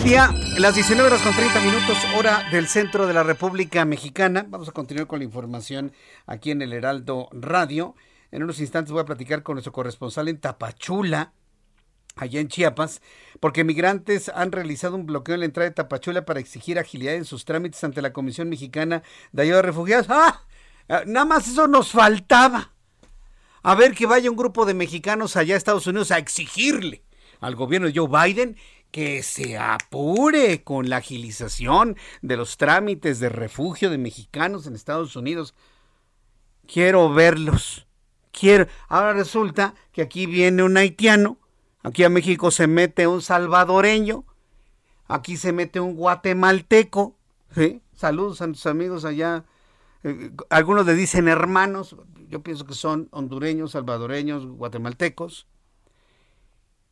Media, 0.00 0.34
las 0.58 0.74
19 0.74 1.06
horas 1.06 1.22
con 1.22 1.32
30 1.36 1.60
minutos, 1.60 1.96
hora 2.16 2.42
del 2.50 2.66
centro 2.66 3.06
de 3.06 3.14
la 3.14 3.22
República 3.22 3.84
Mexicana. 3.84 4.44
Vamos 4.48 4.68
a 4.68 4.72
continuar 4.72 5.06
con 5.06 5.20
la 5.20 5.24
información 5.24 5.92
aquí 6.26 6.50
en 6.50 6.62
el 6.62 6.72
Heraldo 6.72 7.28
Radio. 7.30 7.94
En 8.32 8.42
unos 8.42 8.58
instantes 8.58 8.90
voy 8.90 9.02
a 9.02 9.04
platicar 9.04 9.44
con 9.44 9.54
nuestro 9.54 9.72
corresponsal 9.72 10.26
en 10.26 10.40
Tapachula, 10.40 11.32
allá 12.16 12.40
en 12.40 12.48
Chiapas, 12.48 13.02
porque 13.38 13.62
migrantes 13.62 14.32
han 14.34 14.50
realizado 14.50 14.96
un 14.96 15.06
bloqueo 15.06 15.34
en 15.34 15.40
la 15.40 15.46
entrada 15.46 15.68
de 15.68 15.76
Tapachula 15.76 16.24
para 16.24 16.40
exigir 16.40 16.76
agilidad 16.80 17.14
en 17.14 17.24
sus 17.24 17.44
trámites 17.44 17.84
ante 17.84 18.02
la 18.02 18.12
Comisión 18.12 18.48
Mexicana 18.48 19.04
de 19.30 19.42
Ayuda 19.42 19.60
a 19.60 19.62
Refugiados. 19.62 20.06
¡Ah! 20.10 20.42
Ah, 20.88 21.04
nada 21.06 21.24
más 21.24 21.46
eso 21.46 21.68
nos 21.68 21.92
faltaba. 21.92 22.72
A 23.62 23.76
ver 23.76 23.94
que 23.94 24.06
vaya 24.06 24.28
un 24.28 24.36
grupo 24.36 24.66
de 24.66 24.74
mexicanos 24.74 25.36
allá 25.36 25.54
a 25.54 25.58
Estados 25.58 25.86
Unidos 25.86 26.10
a 26.10 26.18
exigirle 26.18 27.04
al 27.38 27.54
gobierno 27.54 27.86
de 27.86 27.94
Joe 27.94 28.08
Biden 28.08 28.56
que 28.94 29.24
se 29.24 29.58
apure 29.58 30.62
con 30.62 30.88
la 30.88 30.98
agilización 30.98 31.96
de 32.22 32.36
los 32.36 32.56
trámites 32.56 33.18
de 33.18 33.28
refugio 33.28 33.90
de 33.90 33.98
mexicanos 33.98 34.68
en 34.68 34.76
Estados 34.76 35.16
Unidos. 35.16 35.52
Quiero 36.72 37.12
verlos. 37.12 37.88
Quiero. 38.30 38.68
Ahora 38.86 39.12
resulta 39.12 39.74
que 39.90 40.00
aquí 40.00 40.26
viene 40.26 40.62
un 40.62 40.76
haitiano, 40.76 41.38
aquí 41.82 42.04
a 42.04 42.08
México 42.08 42.52
se 42.52 42.68
mete 42.68 43.08
un 43.08 43.20
salvadoreño, 43.20 44.24
aquí 45.08 45.38
se 45.38 45.52
mete 45.52 45.80
un 45.80 45.96
guatemalteco. 45.96 47.16
Saludos 47.96 48.42
a 48.42 48.46
nuestros 48.46 48.70
amigos 48.70 49.04
allá. 49.04 49.44
Eh, 50.04 50.30
algunos 50.50 50.86
le 50.86 50.94
dicen 50.94 51.26
hermanos, 51.26 51.96
yo 52.28 52.44
pienso 52.44 52.64
que 52.64 52.74
son 52.74 53.08
hondureños, 53.10 53.72
salvadoreños, 53.72 54.46
guatemaltecos. 54.46 55.48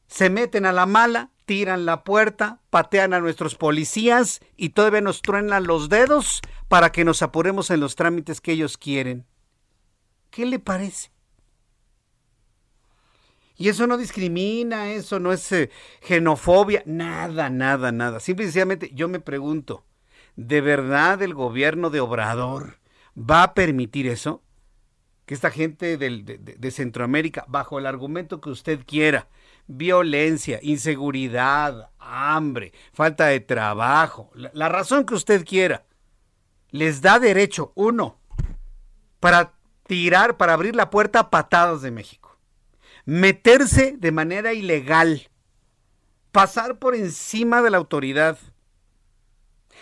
Se 0.09 0.31
meten 0.31 0.67
a 0.67 0.73
la 0.73 0.87
mala, 0.87 1.31
tiran 1.53 1.85
la 1.85 2.03
puerta, 2.03 2.61
patean 2.71 3.13
a 3.13 3.21
nuestros 3.21 3.57
policías 3.57 4.41
y 4.57 4.71
todavía 4.71 5.03
nos 5.03 5.21
truenan 5.21 5.67
los 5.67 5.91
dedos 5.91 6.41
para 6.69 6.93
que 6.93 7.05
nos 7.05 7.21
apuremos 7.21 7.69
en 7.71 7.79
los 7.79 7.95
trámites 7.95 8.41
que 8.41 8.53
ellos 8.53 8.79
quieren. 8.79 9.27
¿Qué 10.31 10.47
le 10.47 10.59
parece? 10.59 11.11
Y 13.59 13.69
eso 13.69 13.87
no 13.87 13.99
discrimina, 13.99 14.93
eso 14.93 15.21
no 15.21 15.31
es 15.31 15.53
eh, 15.53 15.69
xenofobia, 16.01 16.83
nada, 16.87 17.51
nada, 17.51 17.93
nada. 17.93 18.19
Simplemente 18.19 18.91
yo 18.95 19.11
me 19.11 19.21
pregunto, 19.21 19.85
¿de 20.37 20.63
verdad 20.63 21.21
el 21.21 21.35
gobierno 21.35 21.91
de 21.91 22.01
Obrador 22.01 22.79
va 23.15 23.43
a 23.43 23.53
permitir 23.53 24.07
eso? 24.07 24.43
Que 25.27 25.35
esta 25.35 25.51
gente 25.51 25.99
de, 25.99 26.71
Centroamérica, 26.71 27.45
bajo 27.47 27.79
el 27.79 27.85
argumento 27.85 28.41
que 28.41 28.49
usted 28.49 28.87
quiera, 28.87 29.29
violencia, 29.77 30.59
inseguridad, 30.63 31.91
hambre, 31.99 32.73
falta 32.93 33.27
de 33.27 33.41
trabajo, 33.41 34.31
la 34.35 34.69
razón 34.69 35.05
que 35.05 35.15
usted 35.15 35.45
quiera, 35.45 35.85
les 36.71 37.03
da 37.03 37.19
derecho, 37.19 37.73
uno, 37.75 38.19
para 39.21 39.55
tirar, 39.87 40.37
para 40.37 40.55
abrir 40.55 40.75
la 40.75 40.91
puerta 40.91 41.21
a 41.21 41.31
patadas 41.31 41.83
de 41.83 41.91
México. 41.91 42.39
Meterse 43.05 43.97
de 43.99 44.11
manera 44.11 44.55
ilegal. 44.55 45.29
Pasar 46.31 46.79
por 46.79 46.95
encima 46.95 47.63
de 47.63 47.71
la 47.71 47.77
autoridad. 47.79 48.39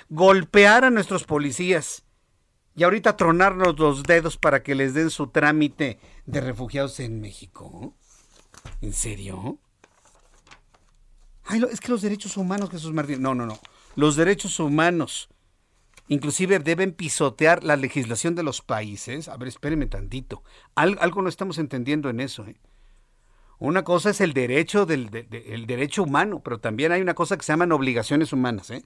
Golpear 0.09 0.85
a 0.85 0.91
nuestros 0.91 1.25
policías. 1.25 2.05
Y 2.75 2.83
ahorita 2.83 3.17
tronarnos 3.17 3.79
los 3.79 4.03
dedos 4.03 4.37
para 4.37 4.63
que 4.63 4.75
les 4.75 4.95
den 4.95 5.11
su 5.11 5.29
trámite 5.29 6.01
de 6.27 6.41
refugiados 6.41 6.99
en 7.01 7.21
México. 7.21 7.95
¿En 8.81 8.93
serio? 8.93 9.59
Es 11.71 11.81
que 11.81 11.89
los 11.91 12.03
derechos 12.03 12.37
humanos, 12.37 12.71
Jesús 12.71 12.93
Martín. 12.93 13.23
No, 13.23 13.35
no, 13.35 13.47
no. 13.47 13.59
Los 13.97 14.17
derechos 14.17 14.59
humanos 14.61 15.29
inclusive 16.11 16.59
deben 16.59 16.93
pisotear 16.93 17.63
la 17.63 17.77
legislación 17.77 18.35
de 18.35 18.43
los 18.43 18.63
países. 18.63 19.29
A 19.29 19.37
ver, 19.37 19.49
espérenme 19.49 19.87
tantito. 19.87 20.43
algo 20.75 21.23
no 21.23 21.29
estamos 21.29 21.59
entendiendo 21.59 22.11
en 22.11 22.21
eso. 22.21 22.45
¿eh? 22.47 22.57
Una 23.61 23.85
cosa 23.85 24.11
es 24.11 24.21
el 24.21 24.33
derecho 24.33 24.87
del 24.87 25.09
derecho 25.11 26.03
humano, 26.03 26.41
pero 26.43 26.59
también 26.59 26.91
hay 26.93 27.01
una 27.01 27.15
cosa 27.15 27.37
que 27.37 27.45
se 27.45 27.53
llaman 27.53 27.71
obligaciones 27.71 28.33
humanas. 28.33 28.71
¿eh? 28.71 28.85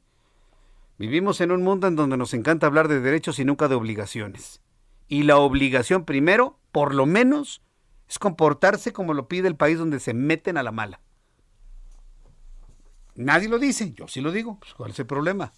Vivimos 0.98 1.40
en 1.40 1.50
un 1.50 1.62
mundo 1.62 1.86
en 1.86 1.96
donde 1.96 2.18
nos 2.18 2.34
encanta 2.34 2.66
hablar 2.66 2.88
de 2.88 3.00
derechos 3.00 3.38
y 3.38 3.44
nunca 3.46 3.68
de 3.68 3.74
obligaciones. 3.74 4.60
Y 5.08 5.22
la 5.22 5.38
obligación 5.38 6.04
primero, 6.04 6.58
por 6.72 6.94
lo 6.94 7.06
menos, 7.06 7.62
es 8.06 8.18
comportarse 8.18 8.92
como 8.92 9.14
lo 9.14 9.28
pide 9.28 9.48
el 9.48 9.56
país 9.56 9.78
donde 9.78 9.98
se 9.98 10.12
meten 10.12 10.58
a 10.58 10.62
la 10.62 10.72
mala. 10.72 11.00
Nadie 13.14 13.48
lo 13.48 13.58
dice, 13.58 13.92
yo 13.92 14.08
sí 14.08 14.20
lo 14.20 14.32
digo. 14.32 14.58
Pues, 14.58 14.74
¿Cuál 14.74 14.90
es 14.90 14.98
el 14.98 15.06
problema? 15.06 15.52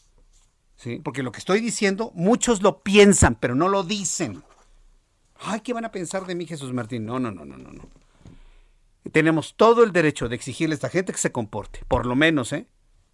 ¿sí? 0.76 1.00
Porque 1.02 1.22
lo 1.22 1.32
que 1.32 1.38
estoy 1.38 1.60
diciendo, 1.60 2.12
muchos 2.14 2.62
lo 2.62 2.82
piensan, 2.82 3.34
pero 3.34 3.54
no 3.54 3.68
lo 3.68 3.82
dicen. 3.82 4.42
Ay, 5.40 5.60
¿qué 5.60 5.72
van 5.72 5.84
a 5.84 5.92
pensar 5.92 6.26
de 6.26 6.34
mí, 6.34 6.46
Jesús 6.46 6.72
Martín? 6.72 7.04
No, 7.04 7.18
no, 7.18 7.30
no, 7.30 7.44
no, 7.44 7.56
no, 7.58 7.72
no. 7.72 7.88
Tenemos 9.12 9.54
todo 9.56 9.84
el 9.84 9.92
derecho 9.92 10.28
de 10.28 10.36
exigirle 10.36 10.74
a 10.74 10.76
esta 10.76 10.88
gente 10.88 11.12
que 11.12 11.18
se 11.18 11.32
comporte, 11.32 11.80
por 11.88 12.06
lo 12.06 12.16
menos, 12.16 12.52
¿eh? 12.52 12.66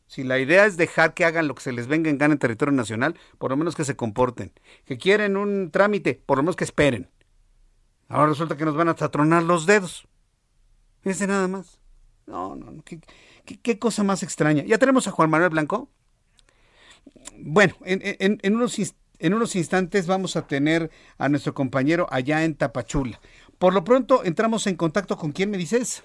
Si 0.06 0.24
la 0.24 0.38
idea 0.38 0.66
es 0.66 0.76
dejar 0.76 1.14
que 1.14 1.24
hagan 1.24 1.48
lo 1.48 1.54
que 1.54 1.62
se 1.62 1.72
les 1.72 1.86
venga 1.86 2.10
en 2.10 2.18
gana 2.18 2.34
en 2.34 2.38
territorio 2.38 2.72
nacional, 2.72 3.18
por 3.38 3.50
lo 3.50 3.56
menos 3.56 3.74
que 3.74 3.84
se 3.84 3.96
comporten. 3.96 4.52
Que 4.84 4.98
quieren 4.98 5.38
un 5.38 5.70
trámite, 5.70 6.22
por 6.26 6.36
lo 6.36 6.42
menos 6.42 6.56
que 6.56 6.64
esperen. 6.64 7.10
Ahora 8.08 8.28
resulta 8.28 8.58
que 8.58 8.66
nos 8.66 8.76
van 8.76 8.88
a 8.88 8.94
tronar 8.94 9.42
los 9.42 9.64
dedos. 9.64 10.06
Ese 11.02 11.26
nada 11.26 11.48
más. 11.48 11.78
No, 12.26 12.54
no, 12.56 12.70
no. 12.70 12.82
Cosa 13.78 14.02
más 14.02 14.22
extraña. 14.22 14.64
¿Ya 14.64 14.78
tenemos 14.78 15.06
a 15.08 15.10
Juan 15.10 15.30
Manuel 15.30 15.50
Blanco? 15.50 15.88
Bueno, 17.38 17.74
en, 17.84 18.54
unos, 18.54 19.56
instantes 19.56 20.06
vamos 20.06 20.36
a 20.36 20.46
tener 20.46 20.90
a 21.18 21.28
nuestro 21.28 21.54
compañero 21.54 22.06
allá 22.10 22.44
en 22.44 22.54
Tapachula. 22.54 23.20
Por 23.58 23.74
lo 23.74 23.84
pronto 23.84 24.24
entramos 24.24 24.66
en 24.66 24.76
contacto 24.76 25.16
con 25.16 25.32
quién 25.32 25.50
me 25.50 25.58
dices. 25.58 26.02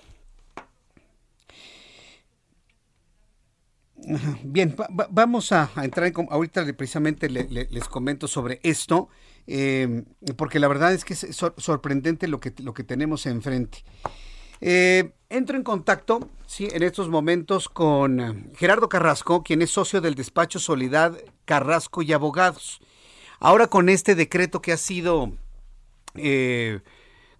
Bien, 4.44 4.76
vamos 5.10 5.52
a, 5.52 5.70
entrar 5.84 6.08
en, 6.08 6.14
ahorita 6.30 6.66
precisamente 6.74 7.30
les 7.30 7.84
comento 7.90 8.28
sobre 8.28 8.60
esto, 8.64 9.10
eh, 9.48 10.04
porque 10.38 10.60
la 10.60 10.68
verdad 10.68 10.94
es 10.94 11.04
que 11.04 11.14
es 11.14 11.28
sorprendente 11.58 12.28
lo 12.28 12.40
que, 12.40 12.54
lo 12.60 12.74
que 12.74 12.84
tenemos 12.84 13.26
enfrente. 13.26 13.84
Eh, 14.62 15.12
entro 15.30 15.58
en 15.58 15.64
contacto 15.64 16.30
sí, 16.48 16.68
en 16.72 16.84
estos 16.84 17.10
momentos 17.10 17.70
con 17.70 18.20
eh, 18.20 18.44
Gerardo 18.56 18.90
Carrasco, 18.90 19.44
quien 19.44 19.62
es 19.62 19.70
socio 19.70 20.02
del 20.02 20.16
despacho 20.16 20.60
Solidad 20.60 21.18
Carrasco 21.46 22.02
y 22.02 22.14
Abogados. 22.14 22.80
Ahora 23.40 23.68
con 23.68 23.90
este 23.90 24.16
decreto 24.16 24.62
que 24.62 24.72
ha 24.72 24.78
sido 24.78 25.32
eh, 26.16 26.80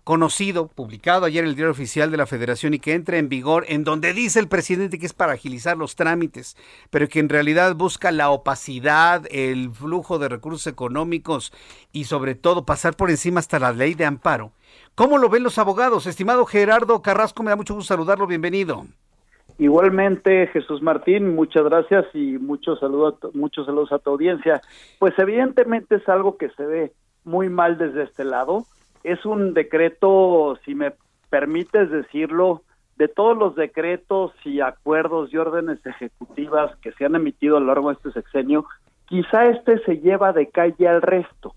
conocido, 0.04 0.68
publicado 0.68 1.26
ayer 1.26 1.44
en 1.44 1.50
el 1.50 1.56
diario 1.56 1.72
oficial 1.72 2.12
de 2.12 2.18
la 2.18 2.28
Federación 2.28 2.74
y 2.74 2.80
que 2.80 2.94
entra 2.94 3.18
en 3.18 3.30
vigor, 3.30 3.66
en 3.68 3.84
donde 3.84 4.14
dice 4.14 4.40
el 4.40 4.48
presidente 4.48 5.00
que 5.00 5.06
es 5.06 5.14
para 5.14 5.34
agilizar 5.34 5.76
los 5.76 5.96
trámites, 5.96 6.56
pero 6.92 7.10
que 7.10 7.20
en 7.20 7.30
realidad 7.30 7.76
busca 7.76 8.12
la 8.12 8.30
opacidad, 8.30 9.26
el 9.32 9.72
flujo 9.74 10.20
de 10.20 10.30
recursos 10.30 10.68
económicos 10.68 11.52
y 11.92 12.06
sobre 12.06 12.36
todo 12.36 12.66
pasar 12.66 12.96
por 12.96 13.10
encima 13.10 13.40
hasta 13.40 13.60
la 13.60 13.74
ley 13.74 13.96
de 13.96 14.06
amparo 14.06 14.54
¿Cómo 14.98 15.20
lo 15.20 15.30
ven 15.30 15.44
los 15.44 15.60
abogados? 15.60 16.08
Estimado 16.08 16.44
Gerardo 16.48 17.04
Carrasco, 17.04 17.44
me 17.44 17.52
da 17.52 17.56
mucho 17.56 17.76
gusto 17.76 17.94
saludarlo, 17.94 18.26
bienvenido. 18.26 18.88
Igualmente, 19.60 20.48
Jesús 20.48 20.82
Martín, 20.82 21.36
muchas 21.36 21.66
gracias 21.66 22.08
y 22.16 22.40
muchos 22.40 22.80
saludos, 22.80 23.14
muchos 23.36 23.68
saludos 23.68 23.92
a 23.92 24.00
tu 24.00 24.10
audiencia. 24.10 24.60
Pues 24.98 25.14
evidentemente 25.20 25.98
es 25.98 26.10
algo 26.10 26.38
que 26.38 26.50
se 26.50 26.66
ve 26.66 26.94
muy 27.26 27.48
mal 27.48 27.78
desde 27.78 28.06
este 28.06 28.24
lado. 28.24 28.66
Es 29.04 29.24
un 29.24 29.54
decreto, 29.54 30.58
si 30.66 30.74
me 30.74 30.94
permites 31.30 31.92
decirlo, 31.92 32.64
de 32.96 33.08
todos 33.08 33.38
los 33.38 33.56
decretos 33.56 34.32
y 34.46 34.62
acuerdos 34.62 35.32
y 35.32 35.38
órdenes 35.38 35.78
ejecutivas 35.86 36.76
que 36.78 36.92
se 36.94 37.06
han 37.06 37.14
emitido 37.14 37.58
a 37.58 37.60
lo 37.60 37.68
largo 37.68 37.90
de 37.90 37.98
este 37.98 38.14
sexenio, 38.14 38.66
quizá 39.06 39.46
este 39.46 39.78
se 39.84 40.00
lleva 40.00 40.34
de 40.34 40.50
calle 40.50 40.88
al 40.88 41.04
resto. 41.04 41.54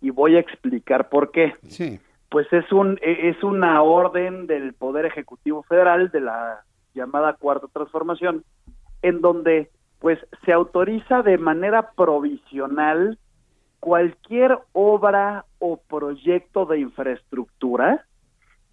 Y 0.00 0.08
voy 0.08 0.36
a 0.36 0.40
explicar 0.40 1.10
por 1.10 1.30
qué. 1.32 1.52
Sí 1.68 2.00
pues 2.36 2.52
es 2.52 2.70
un 2.70 2.98
e, 3.00 3.30
es 3.30 3.42
una 3.42 3.80
orden 3.80 4.46
del 4.46 4.74
poder 4.74 5.06
ejecutivo 5.06 5.62
federal 5.62 6.10
de 6.10 6.20
la 6.20 6.64
llamada 6.94 7.32
cuarta 7.32 7.66
transformación 7.72 8.44
en 9.00 9.22
donde 9.22 9.70
pues 10.00 10.18
se 10.44 10.52
autoriza 10.52 11.22
de 11.22 11.38
manera 11.38 11.92
provisional 11.92 13.18
cualquier 13.80 14.58
obra 14.74 15.46
o 15.60 15.78
proyecto 15.78 16.66
de 16.66 16.80
infraestructura 16.80 18.04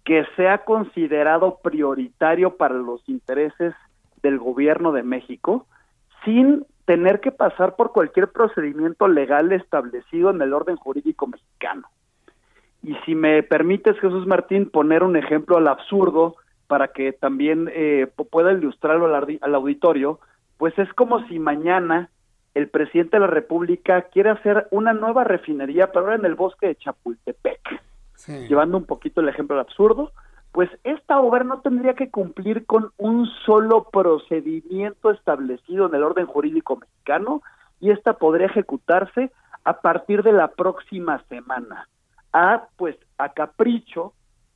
que 0.04 0.26
sea 0.36 0.58
considerado 0.66 1.58
prioritario 1.62 2.58
para 2.58 2.74
los 2.74 3.08
intereses 3.08 3.72
del 4.22 4.38
gobierno 4.38 4.92
de 4.92 5.04
México 5.04 5.66
sin 6.26 6.66
tener 6.84 7.20
que 7.20 7.32
pasar 7.32 7.76
por 7.76 7.92
cualquier 7.92 8.30
procedimiento 8.30 9.08
legal 9.08 9.52
establecido 9.52 10.28
en 10.28 10.42
el 10.42 10.52
orden 10.52 10.76
jurídico 10.76 11.26
mexicano. 11.26 11.88
Y 12.84 12.94
si 13.06 13.14
me 13.14 13.42
permites, 13.42 13.98
Jesús 13.98 14.26
Martín, 14.26 14.68
poner 14.68 15.02
un 15.02 15.16
ejemplo 15.16 15.56
al 15.56 15.68
absurdo 15.68 16.36
para 16.66 16.88
que 16.88 17.12
también 17.12 17.70
eh, 17.72 18.06
pueda 18.30 18.52
ilustrarlo 18.52 19.06
al, 19.14 19.54
auditorio, 19.54 20.20
pues 20.58 20.78
es 20.78 20.92
como 20.92 21.26
si 21.26 21.38
mañana 21.38 22.10
el 22.54 22.68
presidente 22.68 23.16
de 23.16 23.20
la 23.20 23.26
República 23.26 24.02
quiere 24.02 24.30
hacer 24.30 24.68
una 24.70 24.92
nueva 24.92 25.24
refinería, 25.24 25.88
pero 25.88 26.00
ahora 26.00 26.16
en 26.16 26.26
el 26.26 26.34
bosque 26.34 26.68
de 26.68 26.76
Chapultepec. 26.76 27.60
Llevando 28.48 28.78
un 28.78 28.84
poquito 28.84 29.20
el 29.20 29.28
ejemplo 29.28 29.56
al 29.56 29.62
absurdo, 29.62 30.12
pues 30.52 30.70
esta 30.84 31.20
obra 31.20 31.42
no 31.42 31.60
tendría 31.60 31.94
que 31.94 32.10
cumplir 32.10 32.64
con 32.64 32.92
un 32.96 33.26
solo 33.44 33.88
procedimiento 33.90 35.10
establecido 35.10 35.86
en 35.86 35.94
el 35.94 36.04
orden 36.04 36.26
jurídico 36.26 36.76
mexicano 36.76 37.42
y 37.80 37.90
esta 37.90 38.14
podría 38.14 38.46
ejecutarse 38.46 39.32
a 39.64 39.80
partir 39.80 40.22
de 40.22 40.32
la 40.32 40.48
próxima 40.48 41.22
semana, 41.28 41.88
a 42.34 42.68
pues 42.76 42.96
a 43.16 43.32
capricho 43.32 44.12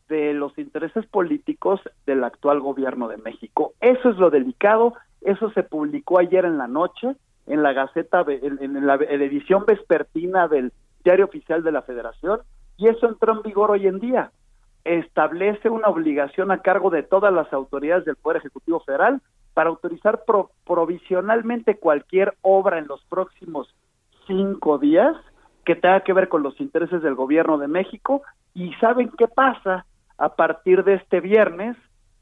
de 0.08 0.34
los 0.34 0.58
intereses 0.58 1.06
políticos 1.06 1.80
del 2.04 2.24
actual 2.24 2.60
gobierno 2.60 3.08
de 3.08 3.18
México. 3.18 3.72
Eso 3.80 4.10
es 4.10 4.16
lo 4.16 4.30
delicado, 4.30 4.94
eso 5.22 5.50
se 5.52 5.62
publicó 5.62 6.18
ayer 6.18 6.44
en 6.44 6.58
la 6.58 6.66
noche 6.66 7.16
en 7.46 7.62
la 7.62 7.72
Gaceta, 7.72 8.24
en, 8.28 8.86
la, 8.86 8.96
edición 8.96 9.64
vespertina 9.66 10.48
del 10.48 10.72
Diario 11.02 11.24
Oficial 11.24 11.62
de 11.62 11.72
la 11.72 11.82
Federación, 11.82 12.40
y 12.76 12.88
eso 12.88 13.08
entró 13.08 13.32
en 13.32 13.42
vigor 13.42 13.70
hoy 13.70 13.86
en 13.86 13.98
día. 14.00 14.32
Establece 14.84 15.70
una 15.70 15.88
obligación 15.88 16.50
a 16.50 16.60
cargo 16.60 16.90
de 16.90 17.02
todas 17.02 17.32
las 17.32 17.50
autoridades 17.52 18.04
del 18.04 18.16
Poder 18.16 18.38
Ejecutivo 18.38 18.80
Federal 18.80 19.22
para 19.54 19.70
autorizar 19.70 20.24
provisionalmente 20.64 21.78
cualquier 21.78 22.34
obra 22.42 22.78
en 22.78 22.86
los 22.86 23.02
próximos 23.06 23.74
cinco 24.26 24.78
días 24.78 25.16
que 25.68 25.76
tenga 25.76 26.00
que 26.00 26.14
ver 26.14 26.30
con 26.30 26.42
los 26.42 26.58
intereses 26.62 27.02
del 27.02 27.14
gobierno 27.14 27.58
de 27.58 27.68
México. 27.68 28.22
¿Y 28.54 28.72
saben 28.80 29.10
qué 29.18 29.28
pasa? 29.28 29.84
A 30.16 30.34
partir 30.34 30.82
de 30.82 30.94
este 30.94 31.20
viernes, 31.20 31.76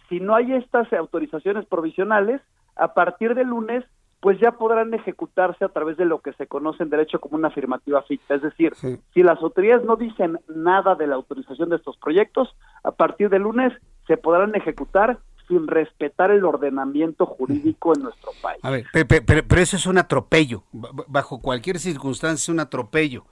si 0.09 0.19
no 0.19 0.35
hay 0.35 0.53
estas 0.53 0.93
autorizaciones 0.93 1.65
provisionales, 1.67 2.41
a 2.75 2.93
partir 2.93 3.37
del 3.37 3.47
lunes 3.47 3.85
pues 4.19 4.41
ya 4.41 4.51
podrán 4.51 4.93
ejecutarse 4.95 5.65
a 5.65 5.69
través 5.69 5.97
de 5.97 6.07
lo 6.07 6.23
que 6.23 6.33
se 6.33 6.49
conoce 6.49 6.83
en 6.83 6.91
derecho 6.91 7.21
como 7.21 7.37
una 7.37 7.49
afirmativa 7.49 8.03
ficta. 8.03 8.35
Es 8.35 8.43
decir, 8.43 8.75
si 9.15 9.23
las 9.23 9.41
autoridades 9.41 9.85
no 9.85 9.95
dicen 9.95 10.41
nada 10.49 10.97
de 10.97 11.07
la 11.07 11.15
autorización 11.15 11.69
de 11.69 11.77
estos 11.77 11.97
proyectos, 11.99 12.49
a 12.83 12.91
partir 12.91 13.29
del 13.29 13.43
lunes 13.43 13.73
se 14.09 14.17
podrán 14.17 14.57
ejecutar 14.57 15.21
sin 15.47 15.69
respetar 15.69 16.33
el 16.33 16.45
ordenamiento 16.45 17.27
jurídico 17.27 17.95
en 17.95 18.03
nuestro 18.03 18.33
país. 18.43 18.59
A 18.65 18.71
ver, 18.71 18.87
pero, 18.93 19.61
eso 19.61 19.77
es 19.77 19.87
un 19.87 19.99
atropello. 19.99 20.65
Bajo 20.73 21.41
cualquier 21.41 21.79
circunstancia 21.79 22.43
es 22.43 22.49
un 22.49 22.59
atropello. 22.59 23.25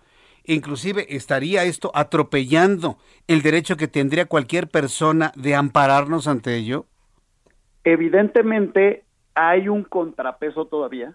Inclusive 0.44 1.06
estaría 1.16 1.64
esto 1.64 1.90
atropellando 1.94 2.98
el 3.26 3.42
derecho 3.42 3.76
que 3.76 3.88
tendría 3.88 4.26
cualquier 4.26 4.68
persona 4.68 5.32
de 5.36 5.54
ampararnos 5.54 6.28
ante 6.28 6.56
ello. 6.56 6.84
Evidentemente, 7.82 9.04
hay 9.34 9.68
un 9.68 9.84
contrapeso 9.84 10.66
todavía. 10.66 11.14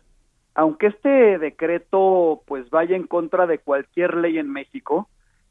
Aunque 0.56 0.88
este 0.88 1.38
decreto 1.38 2.42
pues 2.46 2.70
vaya 2.70 2.96
en 2.96 3.08
contra 3.08 3.48
de 3.48 3.60
cualquier 3.60 4.16
ley 4.16 4.40
en 4.40 4.52
México 4.52 5.08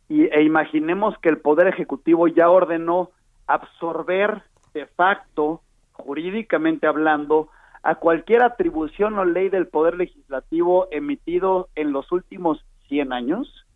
y, 0.09 0.25
e 0.25 0.43
imaginemos 0.43 1.17
que 1.19 1.29
el 1.29 1.39
Poder 1.39 1.69
Ejecutivo 1.69 2.29
ya 2.29 2.51
ordenó 2.51 3.11
absorber 3.47 4.43
de 4.75 4.87
facto, 4.87 5.63
jurídicamente 5.93 6.87
hablando, 6.87 7.49
a 7.83 7.95
cualquier 7.95 8.43
atribución 8.43 9.19
o 9.19 9.25
ley 9.25 9.49
del 9.49 9.69
Poder 9.69 9.97
Legislativo 9.97 10.89
emitido 10.91 11.69
en 11.75 11.93
los 11.93 12.11
últimos 12.13 12.65
100 12.89 13.13
años, 13.13 13.67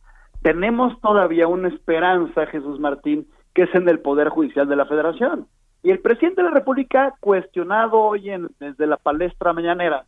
tenemos 0.42 1.00
todavía 1.00 1.46
una 1.46 1.68
esperanza, 1.68 2.46
Jesús 2.46 2.78
Martín, 2.80 3.26
que 3.54 3.62
es 3.62 3.74
en 3.74 3.88
el 3.88 4.00
Poder 4.00 4.28
Judicial 4.28 4.68
de 4.68 4.76
la 4.76 4.86
Federación. 4.86 5.46
Y 5.82 5.90
el 5.90 6.00
presidente 6.00 6.42
de 6.42 6.48
la 6.48 6.54
República, 6.54 7.14
cuestionado 7.20 7.98
hoy 7.98 8.30
en, 8.30 8.48
desde 8.60 8.86
la 8.86 8.96
palestra 8.96 9.52
mañanera, 9.52 10.04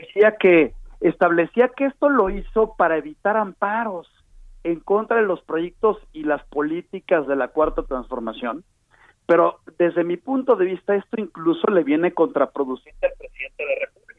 decía 0.00 0.36
que 0.38 0.74
establecía 1.00 1.68
que 1.68 1.86
esto 1.86 2.08
lo 2.08 2.30
hizo 2.30 2.74
para 2.76 2.96
evitar 2.96 3.36
amparos 3.36 4.08
en 4.64 4.80
contra 4.80 5.16
de 5.16 5.24
los 5.24 5.42
proyectos 5.42 5.98
y 6.12 6.24
las 6.24 6.44
políticas 6.44 7.26
de 7.26 7.36
la 7.36 7.48
cuarta 7.48 7.82
transformación. 7.82 8.64
Pero 9.26 9.60
desde 9.78 10.04
mi 10.04 10.16
punto 10.16 10.56
de 10.56 10.66
vista, 10.66 10.94
esto 10.94 11.20
incluso 11.20 11.66
le 11.68 11.84
viene 11.84 12.12
contraproducente 12.12 13.06
al 13.06 13.12
presidente 13.18 13.64
de 13.64 13.68
la 13.68 13.86
República, 13.86 14.11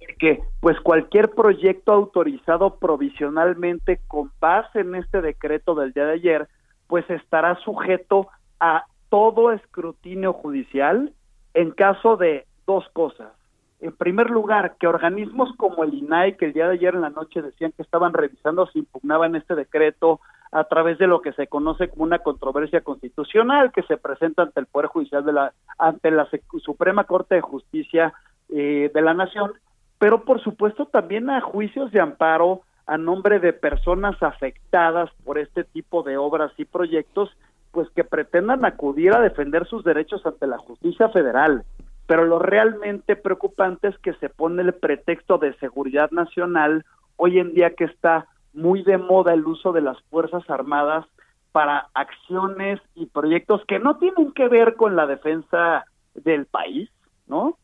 porque 0.00 0.42
pues 0.60 0.78
cualquier 0.80 1.30
proyecto 1.30 1.92
autorizado 1.92 2.76
provisionalmente 2.76 4.00
con 4.08 4.30
base 4.40 4.80
en 4.80 4.94
este 4.94 5.20
decreto 5.20 5.74
del 5.74 5.92
día 5.92 6.06
de 6.06 6.14
ayer, 6.14 6.48
pues 6.86 7.08
estará 7.10 7.56
sujeto 7.60 8.28
a 8.58 8.86
todo 9.08 9.52
escrutinio 9.52 10.32
judicial 10.32 11.12
en 11.54 11.70
caso 11.72 12.16
de 12.16 12.46
dos 12.66 12.88
cosas. 12.92 13.32
En 13.80 13.92
primer 13.92 14.30
lugar, 14.30 14.76
que 14.78 14.86
organismos 14.86 15.54
como 15.56 15.84
el 15.84 15.94
INAI, 15.94 16.36
que 16.36 16.46
el 16.46 16.52
día 16.52 16.68
de 16.68 16.74
ayer 16.74 16.94
en 16.94 17.00
la 17.00 17.10
noche 17.10 17.40
decían 17.40 17.72
que 17.72 17.82
estaban 17.82 18.12
revisando 18.12 18.66
si 18.66 18.80
impugnaban 18.80 19.36
este 19.36 19.54
decreto 19.54 20.20
a 20.52 20.64
través 20.64 20.98
de 20.98 21.06
lo 21.06 21.22
que 21.22 21.32
se 21.32 21.46
conoce 21.46 21.88
como 21.88 22.04
una 22.04 22.18
controversia 22.18 22.82
constitucional 22.82 23.72
que 23.72 23.82
se 23.84 23.96
presenta 23.96 24.42
ante 24.42 24.60
el 24.60 24.66
Poder 24.66 24.88
Judicial 24.88 25.24
de 25.24 25.32
la 25.32 25.52
ante 25.78 26.10
la 26.10 26.28
Suprema 26.62 27.04
Corte 27.04 27.36
de 27.36 27.40
Justicia 27.40 28.12
eh, 28.48 28.90
de 28.92 29.00
la 29.00 29.14
Nación, 29.14 29.52
pero 30.00 30.24
por 30.24 30.42
supuesto 30.42 30.86
también 30.86 31.28
a 31.28 31.42
juicios 31.42 31.92
de 31.92 32.00
amparo 32.00 32.62
a 32.86 32.96
nombre 32.96 33.38
de 33.38 33.52
personas 33.52 34.20
afectadas 34.22 35.10
por 35.24 35.38
este 35.38 35.62
tipo 35.62 36.02
de 36.02 36.16
obras 36.16 36.50
y 36.56 36.64
proyectos 36.64 37.30
pues 37.70 37.88
que 37.90 38.02
pretendan 38.02 38.64
acudir 38.64 39.12
a 39.12 39.20
defender 39.20 39.66
sus 39.66 39.84
derechos 39.84 40.24
ante 40.24 40.46
la 40.46 40.56
justicia 40.56 41.10
federal. 41.10 41.64
Pero 42.06 42.24
lo 42.24 42.38
realmente 42.38 43.14
preocupante 43.14 43.88
es 43.88 43.98
que 43.98 44.14
se 44.14 44.30
pone 44.30 44.62
el 44.62 44.72
pretexto 44.72 45.36
de 45.36 45.52
seguridad 45.58 46.10
nacional 46.12 46.86
hoy 47.16 47.38
en 47.38 47.52
día 47.52 47.74
que 47.74 47.84
está 47.84 48.26
muy 48.54 48.82
de 48.82 48.96
moda 48.96 49.34
el 49.34 49.46
uso 49.46 49.70
de 49.72 49.82
las 49.82 50.00
Fuerzas 50.04 50.48
Armadas 50.48 51.04
para 51.52 51.88
acciones 51.92 52.80
y 52.94 53.04
proyectos 53.04 53.62
que 53.68 53.78
no 53.78 53.98
tienen 53.98 54.32
que 54.32 54.48
ver 54.48 54.76
con 54.76 54.96
la 54.96 55.06
defensa 55.06 55.84
del 56.14 56.46
país, 56.46 56.88
¿no? 57.28 57.58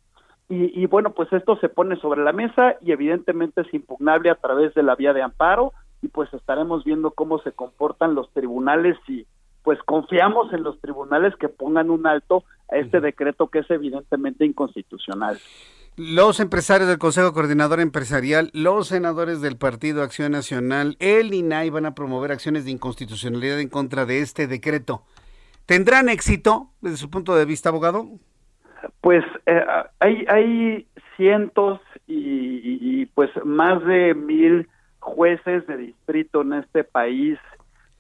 Y, 0.49 0.81
y, 0.81 0.87
bueno, 0.87 1.13
pues 1.13 1.33
esto 1.33 1.57
se 1.57 1.69
pone 1.69 1.97
sobre 1.97 2.23
la 2.23 2.33
mesa 2.33 2.77
y 2.81 2.93
evidentemente 2.93 3.63
es 3.63 3.75
impugnable 3.75 4.31
a 4.31 4.37
través 4.37 4.75
de 4.75 4.83
la 4.83 4.95
vía 4.95 5.13
de 5.13 5.23
amparo 5.23 5.73
y 6.03 6.09
pues 6.09 6.33
estaremos 6.35 6.85
viendo 6.85 7.11
cómo 7.11 7.41
se 7.41 7.53
comportan 7.53 8.15
los 8.15 8.33
tribunales 8.33 8.97
y 9.09 9.27
pues 9.63 9.81
confiamos 9.85 10.53
en 10.53 10.63
los 10.63 10.81
tribunales 10.81 11.35
que 11.37 11.49
pongan 11.49 11.91
un 11.91 12.07
alto 12.07 12.45
a 12.71 12.77
este 12.77 13.01
decreto 13.01 13.49
que 13.49 13.61
es 13.61 13.71
evidentemente 13.71 14.45
inconstitucional. 14.45 15.39
Los 15.97 16.39
empresarios 16.39 16.89
del 16.89 16.99
Consejo 16.99 17.33
Coordinador 17.33 17.81
Empresarial, 17.81 18.51
los 18.53 18.89
senadores 18.89 19.41
del 19.41 19.57
Partido 19.57 20.03
Acción 20.03 20.31
Nacional, 20.31 20.97
el 21.01 21.35
INAI 21.35 21.71
van 21.71 21.87
a 21.87 21.95
promover 21.95 22.31
acciones 22.31 22.65
de 22.65 22.71
inconstitucionalidad 22.71 23.59
en 23.59 23.69
contra 23.69 24.07
de 24.07 24.21
este 24.21 24.47
decreto. 24.47 25.03
¿Tendrán 25.65 26.09
éxito 26.11 26.71
desde 26.81 26.99
su 26.99 27.11
punto 27.11 27.35
de 27.35 27.47
vista, 27.47 27.71
abogado? 27.71 28.07
Pues 29.01 29.25
eh, 29.47 29.65
hay, 30.01 30.25
hay 30.29 30.87
cientos 31.17 31.81
y, 32.07 32.79
y, 32.81 33.07
pues 33.07 33.31
más 33.45 33.85
de 33.85 34.15
mil 34.15 34.69
jueces 35.01 35.67
de 35.67 35.77
distrito 35.77 36.43
en 36.43 36.55
este 36.55 36.85
país 36.85 37.39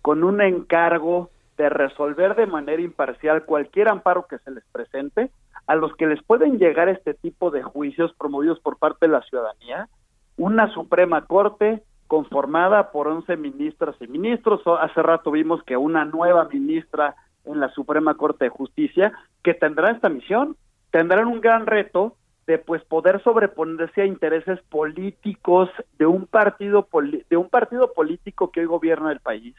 con 0.03 0.23
un 0.25 0.41
encargo 0.41 1.31
de 1.57 1.69
resolver 1.69 2.37
de 2.37 2.47
manera 2.47 2.83
imparcial 2.83 3.45
cualquier 3.45 3.89
amparo 3.89 4.27
que 4.27 4.39
se 4.39 4.51
les 4.51 4.65
presente, 4.71 5.31
a 5.67 5.75
los 5.75 5.95
que 5.97 6.07
les 6.07 6.23
pueden 6.23 6.59
llegar 6.59 6.89
este 6.89 7.15
tipo 7.15 7.51
de 7.51 7.63
juicios 7.63 8.13
promovidos 8.19 8.61
por 8.61 8.79
parte 8.79 9.07
de 9.07 9.13
la 9.13 9.23
ciudadanía, 9.23 9.89
una 10.37 10.73
Suprema 10.73 11.27
Corte 11.27 11.83
conformada 12.07 12.93
por 12.93 13.09
11 13.09 13.37
ministras 13.37 13.97
y 14.01 14.07
ministros. 14.07 14.61
Hace 14.81 15.03
rato 15.03 15.31
vimos 15.31 15.63
que 15.65 15.77
una 15.77 16.05
nueva 16.05 16.45
ministra 16.45 17.17
en 17.45 17.61
la 17.61 17.69
Suprema 17.71 18.15
Corte 18.15 18.45
de 18.45 18.51
Justicia 18.51 19.13
que 19.43 19.55
tendrá 19.55 19.91
esta 19.91 20.09
misión, 20.09 20.57
tendrán 20.97 21.27
un 21.27 21.43
gran 21.43 21.67
reto 21.67 22.17
de 22.47 22.57
pues 22.57 22.83
poder 22.85 23.23
sobreponerse 23.23 24.01
a 24.01 24.07
intereses 24.07 24.59
políticos 24.71 25.69
de 25.99 26.07
un 26.07 26.27
partido 26.27 26.89
de 27.29 27.37
un 27.37 27.51
partido 27.51 27.93
político 27.93 28.51
que 28.51 28.61
hoy 28.61 28.67
gobierna 28.67 29.13
el 29.13 29.21
país 29.21 29.55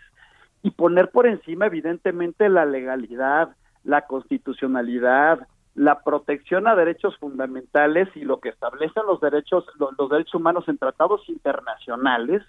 y 0.63 0.71
poner 0.71 1.11
por 1.11 1.27
encima 1.27 1.67
evidentemente 1.67 2.49
la 2.49 2.65
legalidad, 2.65 3.49
la 3.83 4.07
constitucionalidad, 4.07 5.47
la 5.75 6.01
protección 6.01 6.67
a 6.67 6.75
derechos 6.75 7.15
fundamentales 7.19 8.09
y 8.15 8.21
lo 8.21 8.39
que 8.39 8.49
establecen 8.49 9.05
los 9.05 9.21
derechos 9.21 9.63
los, 9.77 10.09
derechos 10.09 10.33
humanos 10.33 10.67
en 10.67 10.79
tratados 10.79 11.21
internacionales, 11.29 12.41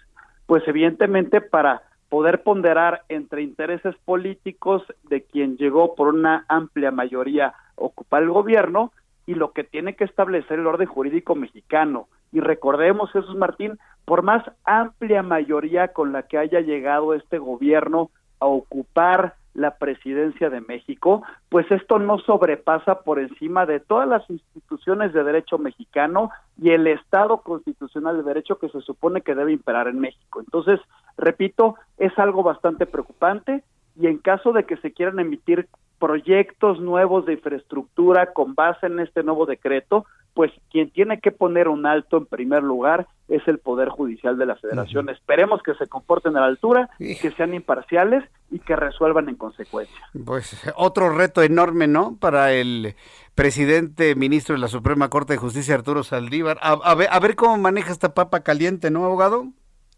pues 0.47 0.66
evidentemente 0.66 1.43
para 1.43 1.82
poder 2.09 2.43
ponderar 2.43 3.02
entre 3.10 3.43
intereses 3.43 3.94
políticos 4.06 4.82
de 5.10 5.24
quien 5.24 5.59
llegó 5.59 5.94
por 5.94 6.09
una 6.09 6.47
amplia 6.48 6.90
mayoría 6.90 7.52
ocupar 7.79 8.23
el 8.23 8.31
gobierno 8.31 8.93
y 9.27 9.35
lo 9.35 9.53
que 9.53 9.65
tiene 9.65 9.95
que 9.95 10.05
establecer 10.05 10.59
el 10.59 10.67
orden 10.67 10.87
jurídico 10.87 11.35
mexicano. 11.35 12.09
Y 12.33 12.41
recordemos, 12.41 13.11
Jesús 13.13 13.37
Martín, 13.37 13.79
por 14.05 14.23
más 14.23 14.43
amplia 14.65 15.23
mayoría 15.23 15.89
con 15.89 16.13
la 16.13 16.23
que 16.23 16.39
haya 16.39 16.61
llegado 16.61 17.15
este 17.15 17.39
gobierno 17.39 18.11
a 18.41 18.47
ocupar 18.47 19.35
la 19.55 19.77
presidencia 19.77 20.51
de 20.51 20.61
México, 20.61 21.23
pues 21.49 21.71
esto 21.71 21.99
no 21.99 22.19
sobrepasa 22.21 23.01
por 23.01 23.19
encima 23.19 23.67
de 23.67 23.81
todas 23.81 24.09
las 24.09 24.29
instituciones 24.31 25.13
de 25.13 25.25
derecho 25.25 25.59
mexicano 25.59 26.31
y 26.61 26.71
el 26.71 26.87
Estado 26.87 27.39
constitucional 27.39 28.17
de 28.17 28.23
derecho 28.23 28.59
que 28.59 28.69
se 28.69 28.81
supone 28.81 29.21
que 29.21 29.35
debe 29.35 29.53
imperar 29.53 29.89
en 29.89 29.99
México. 30.01 30.41
Entonces, 30.41 30.81
repito, 31.17 31.75
es 31.99 32.17
algo 32.19 32.43
bastante 32.43 32.87
preocupante 32.87 33.65
y 34.01 34.07
en 34.07 34.19
caso 34.19 34.53
de 34.53 34.65
que 34.65 34.77
se 34.77 34.93
quieran 34.93 35.19
emitir 35.19 35.69
proyectos 35.99 36.81
nuevos 36.81 37.27
de 37.27 37.35
infraestructura 37.35 38.33
con 38.33 38.55
base 38.55 38.87
en 38.87 39.01
este 39.01 39.23
nuevo 39.23 39.47
decreto, 39.47 40.07
pues 40.35 40.53
quien 40.70 40.91
tiene 40.91 41.20
que 41.20 41.33
poner 41.33 41.69
un 41.69 41.85
alto 41.85 42.16
en 42.16 42.27
primer 42.27 42.62
lugar 42.62 43.09
es 43.29 43.47
el 43.49 43.59
Poder 43.59 43.89
Judicial 43.89 44.39
de 44.39 44.47
la 44.47 44.55
Federación. 44.57 45.09
Esperemos 45.09 45.62
que 45.62 45.75
se 45.75 45.89
comporten 45.89 46.37
a 46.37 46.41
la 46.41 46.47
altura, 46.47 46.89
que 46.99 47.33
sean 47.37 47.55
imparciales 47.55 48.25
y 48.51 48.61
que 48.61 48.77
resuelvan 48.77 49.29
en 49.29 49.35
consecuencia. 49.35 49.99
Pues 50.25 50.62
otro 50.77 51.11
reto 51.11 51.43
enorme, 51.43 51.89
¿no? 51.89 52.16
Para 52.20 52.53
el 52.53 52.95
presidente 53.35 54.15
ministro 54.15 54.55
de 54.55 54.61
la 54.61 54.69
Suprema 54.69 55.11
Corte 55.11 55.33
de 55.33 55.39
Justicia, 55.39 55.75
Arturo 55.75 56.05
Saldívar. 56.05 56.59
A, 56.62 56.95
ver, 56.95 57.09
a 57.11 57.19
ver 57.19 57.35
cómo 57.35 57.59
maneja 57.59 57.91
esta 57.91 58.15
papa 58.15 58.41
caliente, 58.41 58.91
¿no, 58.91 59.05
abogado? 59.05 59.49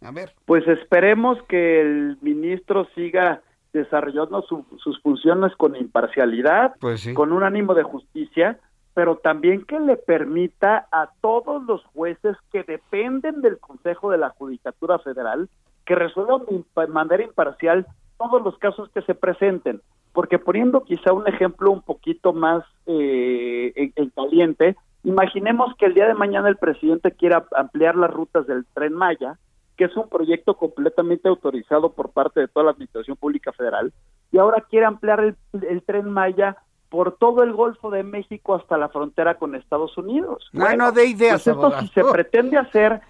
A 0.02 0.10
ver. 0.10 0.32
Pues 0.46 0.66
esperemos 0.66 1.38
que 1.48 1.82
el 1.82 2.16
ministro 2.22 2.88
siga 2.94 3.42
desarrollando 3.72 4.42
sus 4.42 5.00
funciones 5.02 5.54
con 5.56 5.76
imparcialidad, 5.76 6.74
pues 6.80 7.08
con 7.14 7.32
un 7.32 7.42
ánimo 7.42 7.74
de 7.74 7.82
justicia, 7.82 8.58
pero 8.94 9.16
también 9.16 9.64
que 9.64 9.78
le 9.78 9.96
permita 9.96 10.86
a 10.90 11.10
todos 11.20 11.62
los 11.64 11.84
jueces 11.86 12.36
que 12.52 12.64
dependen 12.64 13.40
del 13.40 13.58
Consejo 13.58 14.10
de 14.10 14.18
la 14.18 14.30
Judicatura 14.30 14.98
Federal 14.98 15.48
que 15.86 15.94
resuelvan 15.94 16.42
de 16.46 16.86
manera 16.88 17.22
imparcial 17.22 17.86
todos 18.18 18.42
los 18.42 18.56
casos 18.58 18.90
que 18.90 19.02
se 19.02 19.14
presenten. 19.14 19.80
Porque 20.12 20.38
poniendo 20.38 20.82
quizá 20.82 21.12
un 21.12 21.26
ejemplo 21.26 21.70
un 21.70 21.82
poquito 21.82 22.32
más 22.32 22.64
eh, 22.86 23.92
en, 23.96 24.10
caliente, 24.10 24.76
imaginemos 25.04 25.74
que 25.76 25.86
el 25.86 25.94
día 25.94 26.06
de 26.06 26.14
mañana 26.14 26.48
el 26.48 26.56
presidente 26.56 27.12
quiera 27.12 27.46
ampliar 27.56 27.96
las 27.96 28.10
rutas 28.10 28.46
del 28.46 28.66
tren 28.74 28.92
Maya, 28.92 29.38
que 29.80 29.86
es 29.86 29.96
un 29.96 30.10
proyecto 30.10 30.58
completamente 30.58 31.26
autorizado 31.26 31.94
por 31.94 32.10
parte 32.10 32.40
de 32.40 32.48
toda 32.48 32.64
la 32.64 32.72
Administración 32.72 33.16
Pública 33.16 33.50
Federal, 33.50 33.94
y 34.30 34.36
ahora 34.36 34.66
quiere 34.68 34.84
ampliar 34.84 35.34
el 35.54 35.82
tren 35.84 36.10
Maya 36.10 36.58
por 36.90 37.16
todo 37.16 37.42
el 37.42 37.54
Golfo 37.54 37.88
de 37.90 38.02
México 38.02 38.54
hasta 38.54 38.76
la 38.76 38.90
frontera 38.90 39.36
con 39.36 39.54
Estados 39.54 39.96
Unidos. 39.96 40.50
Bueno, 40.52 40.92
de 40.92 41.06
ideas. 41.06 41.44
Pues 41.44 41.56
esto 41.56 41.80
si 41.80 41.88
se 41.88 42.04
pretende 42.04 42.58
hacer, 42.58 43.00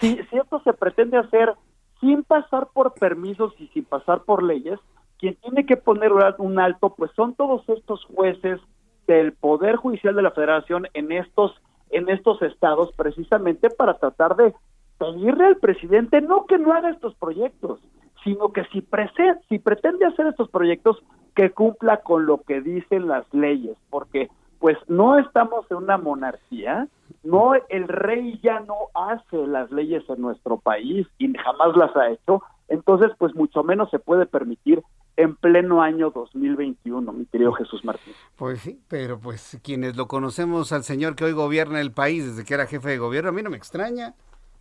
si, 0.00 0.16
si 0.30 0.38
esto 0.38 0.62
se 0.64 0.72
pretende 0.72 1.18
hacer 1.18 1.52
sin 2.00 2.22
pasar 2.22 2.68
por 2.72 2.94
permisos 2.94 3.52
y 3.58 3.66
sin 3.68 3.84
pasar 3.84 4.22
por 4.22 4.42
leyes, 4.42 4.80
quien 5.18 5.36
tiene 5.36 5.66
que 5.66 5.76
poner 5.76 6.10
un 6.38 6.58
alto, 6.58 6.94
pues 6.94 7.10
son 7.14 7.34
todos 7.34 7.68
estos 7.68 8.02
jueces 8.06 8.62
del 9.06 9.34
Poder 9.34 9.76
Judicial 9.76 10.16
de 10.16 10.22
la 10.22 10.30
Federación 10.30 10.88
en 10.94 11.12
estos 11.12 11.52
en 11.90 12.08
estos 12.08 12.40
estados 12.40 12.92
precisamente 12.96 13.68
para 13.68 13.98
tratar 13.98 14.36
de 14.36 14.54
pedirle 14.98 15.46
al 15.46 15.56
presidente 15.56 16.20
no 16.20 16.46
que 16.46 16.58
no 16.58 16.72
haga 16.72 16.90
estos 16.90 17.14
proyectos, 17.14 17.80
sino 18.22 18.52
que 18.52 18.64
si, 18.66 18.86
si 19.48 19.58
pretende 19.58 20.06
hacer 20.06 20.26
estos 20.26 20.48
proyectos, 20.48 21.02
que 21.34 21.50
cumpla 21.50 21.98
con 21.98 22.26
lo 22.26 22.38
que 22.42 22.60
dicen 22.60 23.08
las 23.08 23.26
leyes, 23.34 23.76
porque 23.90 24.30
pues 24.60 24.78
no 24.88 25.18
estamos 25.18 25.66
en 25.70 25.78
una 25.78 25.98
monarquía, 25.98 26.88
no 27.22 27.52
el 27.68 27.88
rey 27.88 28.40
ya 28.42 28.60
no 28.60 28.74
hace 28.94 29.46
las 29.46 29.70
leyes 29.70 30.04
en 30.08 30.22
nuestro 30.22 30.58
país 30.58 31.06
y 31.18 31.32
jamás 31.34 31.76
las 31.76 31.94
ha 31.96 32.10
hecho, 32.10 32.42
entonces 32.68 33.10
pues 33.18 33.34
mucho 33.34 33.62
menos 33.62 33.90
se 33.90 33.98
puede 33.98 34.26
permitir 34.26 34.82
en 35.16 35.36
pleno 35.36 35.82
año 35.82 36.10
2021, 36.10 37.12
mi 37.12 37.26
querido 37.26 37.52
Jesús 37.52 37.84
Martín. 37.84 38.14
Pues 38.36 38.60
sí, 38.60 38.80
pero 38.88 39.18
pues 39.18 39.58
quienes 39.62 39.96
lo 39.96 40.08
conocemos 40.08 40.72
al 40.72 40.82
señor 40.82 41.14
que 41.14 41.24
hoy 41.24 41.32
gobierna 41.32 41.80
el 41.80 41.92
país 41.92 42.26
desde 42.26 42.44
que 42.44 42.54
era 42.54 42.66
jefe 42.66 42.88
de 42.88 42.98
gobierno, 42.98 43.30
a 43.30 43.32
mí 43.32 43.42
no 43.42 43.50
me 43.50 43.56
extraña. 43.56 44.14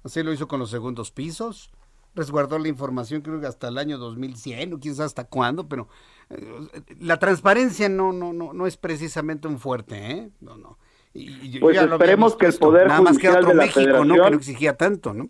Así 0.03 0.21
lo 0.23 0.33
hizo 0.33 0.47
con 0.47 0.59
los 0.59 0.69
segundos 0.69 1.11
pisos, 1.11 1.71
resguardó 2.15 2.59
la 2.59 2.67
información 2.67 3.21
creo 3.21 3.39
que 3.39 3.47
hasta 3.47 3.69
el 3.69 3.77
año 3.77 3.97
2100 3.97 4.73
o 4.73 4.77
sabe 4.93 5.05
hasta 5.05 5.23
cuándo, 5.25 5.67
pero 5.67 5.87
eh, 6.29 6.67
la 6.99 7.17
transparencia 7.17 7.89
no 7.89 8.11
no 8.11 8.33
no 8.33 8.53
no 8.53 8.67
es 8.67 8.77
precisamente 8.77 9.47
un 9.47 9.59
fuerte, 9.59 10.11
¿eh? 10.11 10.29
No, 10.41 10.57
no. 10.57 10.77
Y, 11.15 11.59
pues 11.59 11.77
esperemos 11.77 12.35
que 12.35 12.47
el 12.47 12.53
poder 12.55 12.87
nada 12.87 13.01
más 13.01 13.19
que 13.19 13.29
otro 13.29 13.49
de 13.49 13.55
la 13.55 13.63
México, 13.63 13.81
Federación, 13.81 14.07
¿no? 14.07 14.23
Que 14.23 14.31
no 14.31 14.37
exigía 14.37 14.75
tanto, 14.75 15.13
¿no? 15.13 15.29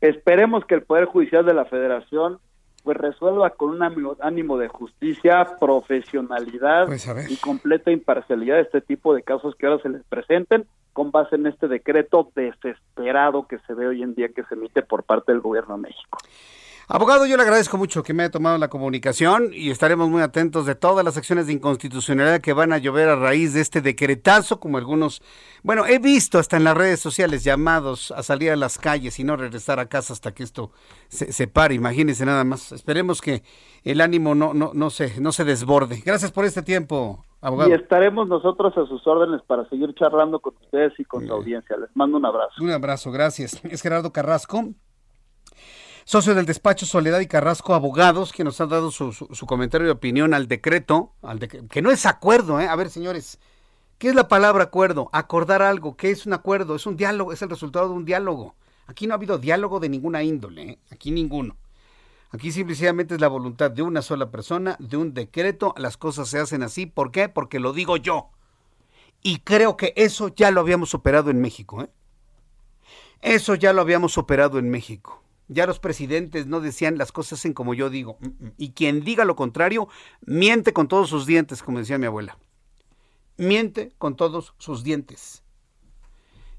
Esperemos 0.00 0.64
que 0.66 0.74
el 0.74 0.82
poder 0.82 1.06
judicial 1.06 1.46
de 1.46 1.54
la 1.54 1.64
Federación 1.66 2.40
pues 2.84 2.98
resuelva 2.98 3.50
con 3.50 3.70
un 3.70 3.82
ánimo 4.20 4.58
de 4.58 4.68
justicia, 4.68 5.56
profesionalidad 5.58 6.86
pues, 6.86 7.08
y 7.30 7.36
completa 7.38 7.90
imparcialidad 7.90 8.60
este 8.60 8.82
tipo 8.82 9.14
de 9.14 9.22
casos 9.22 9.56
que 9.56 9.66
ahora 9.66 9.82
se 9.82 9.88
les 9.88 10.04
presenten 10.04 10.66
con 10.92 11.10
base 11.10 11.36
en 11.36 11.46
este 11.46 11.66
decreto 11.66 12.30
desesperado 12.36 13.48
que 13.48 13.58
se 13.60 13.72
ve 13.72 13.88
hoy 13.88 14.02
en 14.02 14.14
día 14.14 14.28
que 14.28 14.44
se 14.44 14.54
emite 14.54 14.82
por 14.82 15.02
parte 15.02 15.32
del 15.32 15.40
gobierno 15.40 15.76
de 15.76 15.82
México. 15.82 16.18
Abogado, 16.86 17.24
yo 17.24 17.38
le 17.38 17.42
agradezco 17.42 17.78
mucho 17.78 18.02
que 18.02 18.12
me 18.12 18.24
haya 18.24 18.30
tomado 18.30 18.58
la 18.58 18.68
comunicación 18.68 19.50
y 19.54 19.70
estaremos 19.70 20.10
muy 20.10 20.20
atentos 20.20 20.66
de 20.66 20.74
todas 20.74 21.02
las 21.02 21.16
acciones 21.16 21.46
de 21.46 21.54
inconstitucionalidad 21.54 22.42
que 22.42 22.52
van 22.52 22.74
a 22.74 22.78
llover 22.78 23.08
a 23.08 23.16
raíz 23.16 23.54
de 23.54 23.62
este 23.62 23.80
decretazo, 23.80 24.60
como 24.60 24.76
algunos, 24.76 25.22
bueno, 25.62 25.86
he 25.86 25.98
visto 25.98 26.38
hasta 26.38 26.58
en 26.58 26.64
las 26.64 26.76
redes 26.76 27.00
sociales 27.00 27.42
llamados 27.42 28.10
a 28.10 28.22
salir 28.22 28.50
a 28.50 28.56
las 28.56 28.76
calles 28.76 29.18
y 29.18 29.24
no 29.24 29.34
regresar 29.36 29.80
a 29.80 29.86
casa 29.86 30.12
hasta 30.12 30.32
que 30.34 30.42
esto 30.42 30.72
se, 31.08 31.32
se 31.32 31.46
pare, 31.46 31.74
imagínense 31.74 32.26
nada 32.26 32.44
más. 32.44 32.70
Esperemos 32.72 33.22
que 33.22 33.42
el 33.82 34.02
ánimo 34.02 34.34
no, 34.34 34.52
no, 34.52 34.72
no, 34.74 34.90
se, 34.90 35.18
no 35.22 35.32
se 35.32 35.44
desborde. 35.44 36.02
Gracias 36.04 36.32
por 36.32 36.44
este 36.44 36.62
tiempo, 36.62 37.24
abogado. 37.40 37.70
Y 37.70 37.72
estaremos 37.72 38.28
nosotros 38.28 38.76
a 38.76 38.84
sus 38.86 39.06
órdenes 39.06 39.40
para 39.46 39.66
seguir 39.70 39.94
charlando 39.94 40.38
con 40.38 40.54
ustedes 40.60 40.92
y 41.00 41.04
con 41.04 41.26
su 41.26 41.32
audiencia. 41.32 41.78
Les 41.78 41.88
mando 41.96 42.18
un 42.18 42.26
abrazo. 42.26 42.62
Un 42.62 42.72
abrazo, 42.72 43.10
gracias. 43.10 43.58
Es 43.64 43.80
Gerardo 43.80 44.12
Carrasco 44.12 44.74
socio 46.04 46.34
del 46.34 46.46
despacho 46.46 46.86
Soledad 46.86 47.20
y 47.20 47.26
Carrasco 47.26 47.74
Abogados, 47.74 48.32
que 48.32 48.44
nos 48.44 48.60
ha 48.60 48.66
dado 48.66 48.90
su, 48.90 49.26
comentario 49.46 49.86
de 49.86 49.92
opinión 49.92 50.34
al 50.34 50.48
decreto, 50.48 51.12
al 51.22 51.40
que 51.40 51.82
no 51.82 51.90
es 51.90 52.06
acuerdo, 52.06 52.60
¿eh? 52.60 52.68
A 52.68 52.76
ver, 52.76 52.90
señores, 52.90 53.38
¿qué 53.98 54.08
es 54.08 54.14
la 54.14 54.28
palabra 54.28 54.64
acuerdo? 54.64 55.08
Acordar 55.12 55.62
algo, 55.62 55.96
¿qué 55.96 56.10
es 56.10 56.26
un 56.26 56.34
acuerdo? 56.34 56.76
Es 56.76 56.86
un 56.86 56.96
diálogo, 56.96 57.32
es 57.32 57.42
el 57.42 57.50
resultado 57.50 57.88
de 57.88 57.94
un 57.94 58.04
diálogo. 58.04 58.54
Aquí 58.86 59.06
no 59.06 59.14
ha 59.14 59.16
habido 59.16 59.38
diálogo 59.38 59.80
de 59.80 59.88
ninguna 59.88 60.22
índole, 60.22 60.62
¿eh? 60.62 60.78
aquí 60.90 61.10
ninguno. 61.10 61.56
Aquí 62.30 62.50
simplemente 62.50 63.14
es 63.14 63.20
la 63.20 63.28
voluntad 63.28 63.70
de 63.70 63.82
una 63.82 64.02
sola 64.02 64.30
persona, 64.30 64.76
de 64.80 64.96
un 64.96 65.14
decreto, 65.14 65.72
las 65.78 65.96
cosas 65.96 66.28
se 66.28 66.38
hacen 66.38 66.62
así. 66.62 66.84
¿Por 66.84 67.12
qué? 67.12 67.28
Porque 67.28 67.60
lo 67.60 67.72
digo 67.72 67.96
yo. 67.96 68.30
Y 69.22 69.38
creo 69.38 69.76
que 69.76 69.94
eso 69.96 70.28
ya 70.28 70.50
lo 70.50 70.60
habíamos 70.60 70.90
superado 70.90 71.30
en 71.30 71.40
México. 71.40 71.82
¿eh? 71.82 71.90
Eso 73.22 73.54
ya 73.54 73.72
lo 73.72 73.80
habíamos 73.80 74.12
superado 74.12 74.58
en 74.58 74.68
México. 74.68 75.23
Ya 75.48 75.66
los 75.66 75.78
presidentes 75.78 76.46
no 76.46 76.60
decían 76.60 76.98
las 76.98 77.12
cosas 77.12 77.44
en 77.44 77.52
como 77.52 77.74
yo 77.74 77.90
digo. 77.90 78.16
Mm, 78.20 78.26
mm. 78.26 78.52
Y 78.58 78.70
quien 78.70 79.04
diga 79.04 79.24
lo 79.24 79.36
contrario, 79.36 79.88
miente 80.24 80.72
con 80.72 80.88
todos 80.88 81.08
sus 81.08 81.26
dientes, 81.26 81.62
como 81.62 81.78
decía 81.78 81.98
mi 81.98 82.06
abuela. 82.06 82.38
Miente 83.36 83.92
con 83.98 84.16
todos 84.16 84.54
sus 84.58 84.82
dientes. 84.82 85.43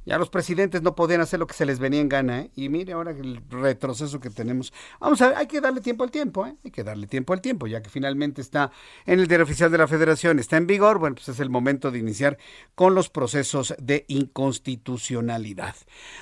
Ya 0.05 0.17
los 0.17 0.29
presidentes 0.29 0.81
no 0.83 0.95
podían 0.95 1.21
hacer 1.21 1.39
lo 1.39 1.47
que 1.47 1.55
se 1.55 1.65
les 1.65 1.79
venía 1.79 1.99
en 1.99 2.09
gana, 2.09 2.41
¿eh? 2.41 2.51
Y 2.55 2.69
mire 2.69 2.93
ahora 2.93 3.11
el 3.11 3.41
retroceso 3.49 4.19
que 4.19 4.29
tenemos. 4.29 4.71
Vamos 4.99 5.21
a 5.21 5.29
ver, 5.29 5.37
hay 5.37 5.47
que 5.47 5.61
darle 5.61 5.81
tiempo 5.81 6.03
al 6.03 6.11
tiempo, 6.11 6.45
¿eh? 6.45 6.55
Hay 6.63 6.71
que 6.71 6.83
darle 6.83 7.07
tiempo 7.07 7.33
al 7.33 7.41
tiempo, 7.41 7.65
ya 7.65 7.81
que 7.81 7.89
finalmente 7.89 8.41
está 8.41 8.71
en 9.05 9.19
el 9.19 9.27
diario 9.27 9.43
oficial 9.43 9.71
de 9.71 9.79
la 9.79 9.87
Federación, 9.87 10.37
está 10.39 10.57
en 10.57 10.67
vigor, 10.67 10.99
bueno, 10.99 11.15
pues 11.15 11.29
es 11.29 11.39
el 11.39 11.49
momento 11.49 11.89
de 11.89 11.99
iniciar 11.99 12.37
con 12.75 12.93
los 12.93 13.09
procesos 13.09 13.73
de 13.79 14.05
inconstitucionalidad. 14.07 15.75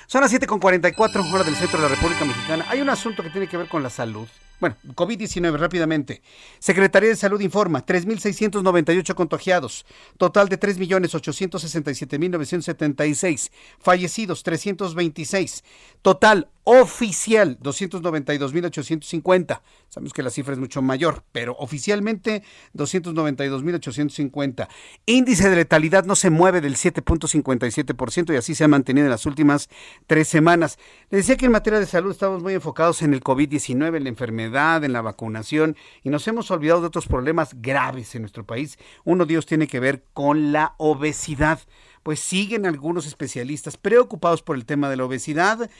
Son 0.06 0.22
las 0.22 0.32
7.44 0.32 1.32
hora 1.32 1.44
del 1.44 1.54
centro 1.54 1.80
de 1.80 1.88
la 1.88 1.94
República 1.94 2.24
Mexicana. 2.24 2.64
Hay 2.68 2.80
un 2.80 2.88
asunto 2.88 3.22
que 3.22 3.30
tiene 3.30 3.48
que 3.48 3.56
ver 3.56 3.68
con 3.68 3.82
la 3.82 3.90
salud. 3.90 4.28
Bueno, 4.60 4.76
COVID-19 4.94 5.56
rápidamente. 5.56 6.22
Secretaría 6.58 7.08
de 7.10 7.16
Salud 7.16 7.40
informa, 7.40 7.84
3.698 7.84 9.14
contagiados, 9.14 9.84
total 10.16 10.48
de 10.48 10.60
3.867.976, 10.60 13.50
fallecidos 13.80 14.42
326, 14.42 15.64
total 16.02 16.48
oficial 16.64 17.58
292.850. 17.60 19.60
Sabemos 19.88 20.12
que 20.12 20.22
la 20.22 20.30
cifra 20.30 20.54
es 20.54 20.58
mucho 20.58 20.82
mayor, 20.82 21.22
pero 21.30 21.54
oficialmente 21.58 22.42
292.850. 22.74 24.68
Índice 25.06 25.50
de 25.50 25.56
letalidad 25.56 26.04
no 26.04 26.16
se 26.16 26.30
mueve 26.30 26.60
del 26.60 26.76
7.57% 26.76 28.34
y 28.34 28.36
así 28.36 28.54
se 28.54 28.64
ha 28.64 28.68
mantenido 28.68 29.06
en 29.06 29.10
las 29.10 29.26
últimas 29.26 29.68
tres 30.06 30.28
semanas. 30.28 30.78
Les 31.10 31.20
decía 31.20 31.36
que 31.36 31.46
en 31.46 31.52
materia 31.52 31.78
de 31.78 31.86
salud 31.86 32.10
estamos 32.10 32.42
muy 32.42 32.54
enfocados 32.54 33.02
en 33.02 33.14
el 33.14 33.22
COVID-19, 33.22 33.96
en 33.96 34.04
la 34.04 34.08
enfermedad, 34.08 34.84
en 34.84 34.92
la 34.92 35.02
vacunación 35.02 35.76
y 36.02 36.10
nos 36.10 36.26
hemos 36.26 36.50
olvidado 36.50 36.80
de 36.80 36.86
otros 36.86 37.06
problemas 37.06 37.60
graves 37.60 38.14
en 38.14 38.22
nuestro 38.22 38.44
país. 38.44 38.78
Uno 39.04 39.26
de 39.26 39.34
ellos 39.34 39.46
tiene 39.46 39.66
que 39.66 39.80
ver 39.80 40.04
con 40.12 40.52
la 40.52 40.74
obesidad 40.78 41.60
pues 42.04 42.20
siguen 42.20 42.66
algunos 42.66 43.06
especialistas 43.06 43.78
preocupados 43.78 44.42
por 44.42 44.56
el 44.56 44.66
tema 44.66 44.88
de 44.88 44.96
la 44.96 45.06
obesidad. 45.06 45.70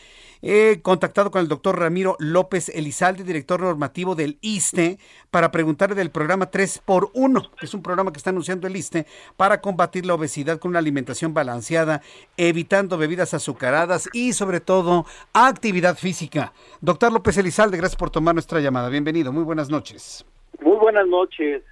He 0.47 0.83
contactado 0.83 1.31
con 1.31 1.41
el 1.41 1.49
doctor 1.49 1.79
Ramiro 1.79 2.17
López 2.19 2.69
Elizalde, 2.69 3.25
director 3.25 3.63
normativo 3.63 4.15
del 4.15 4.37
ISTE, 4.43 4.99
para 5.31 5.51
preguntarle 5.51 5.95
del 5.95 6.11
programa 6.11 6.51
3x1, 6.51 7.51
que 7.59 7.65
es 7.65 7.73
un 7.73 7.83
programa 7.83 8.13
que 8.13 8.19
está 8.19 8.29
anunciando 8.29 8.67
el 8.67 8.77
ISTE 8.77 9.07
para 9.39 9.63
combatir 9.63 10.05
la 10.05 10.13
obesidad 10.13 10.59
con 10.59 10.73
una 10.73 10.81
alimentación 10.81 11.33
balanceada, 11.33 12.03
evitando 12.37 12.99
bebidas 12.99 13.33
azucaradas 13.33 14.11
y 14.13 14.35
sobre 14.35 14.61
todo 14.61 15.07
actividad 15.33 15.97
física. 15.97 16.53
Doctor 16.83 17.11
López 17.11 17.39
Elizalde, 17.39 17.79
gracias 17.79 17.99
por 17.99 18.11
tomar 18.11 18.35
nuestra 18.35 18.61
llamada. 18.61 18.91
Bienvenido, 18.91 19.33
muy 19.33 19.45
buenas 19.45 19.71
noches. 19.71 20.27
Muy 20.61 20.77
buenas 20.77 21.09
noches. 21.09 21.63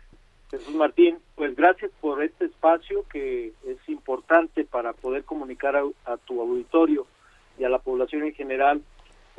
Jesús 0.50 0.74
Martín, 0.74 1.18
pues 1.34 1.54
gracias 1.56 1.90
por 2.00 2.22
este 2.22 2.46
espacio 2.46 3.04
que 3.10 3.52
es 3.66 3.88
importante 3.88 4.64
para 4.64 4.94
poder 4.94 5.24
comunicar 5.24 5.76
a, 5.76 6.16
tu 6.24 6.40
auditorio 6.40 7.06
y 7.62 7.64
a 7.64 7.68
la 7.68 7.78
población 7.78 8.24
en 8.24 8.34
general. 8.34 8.82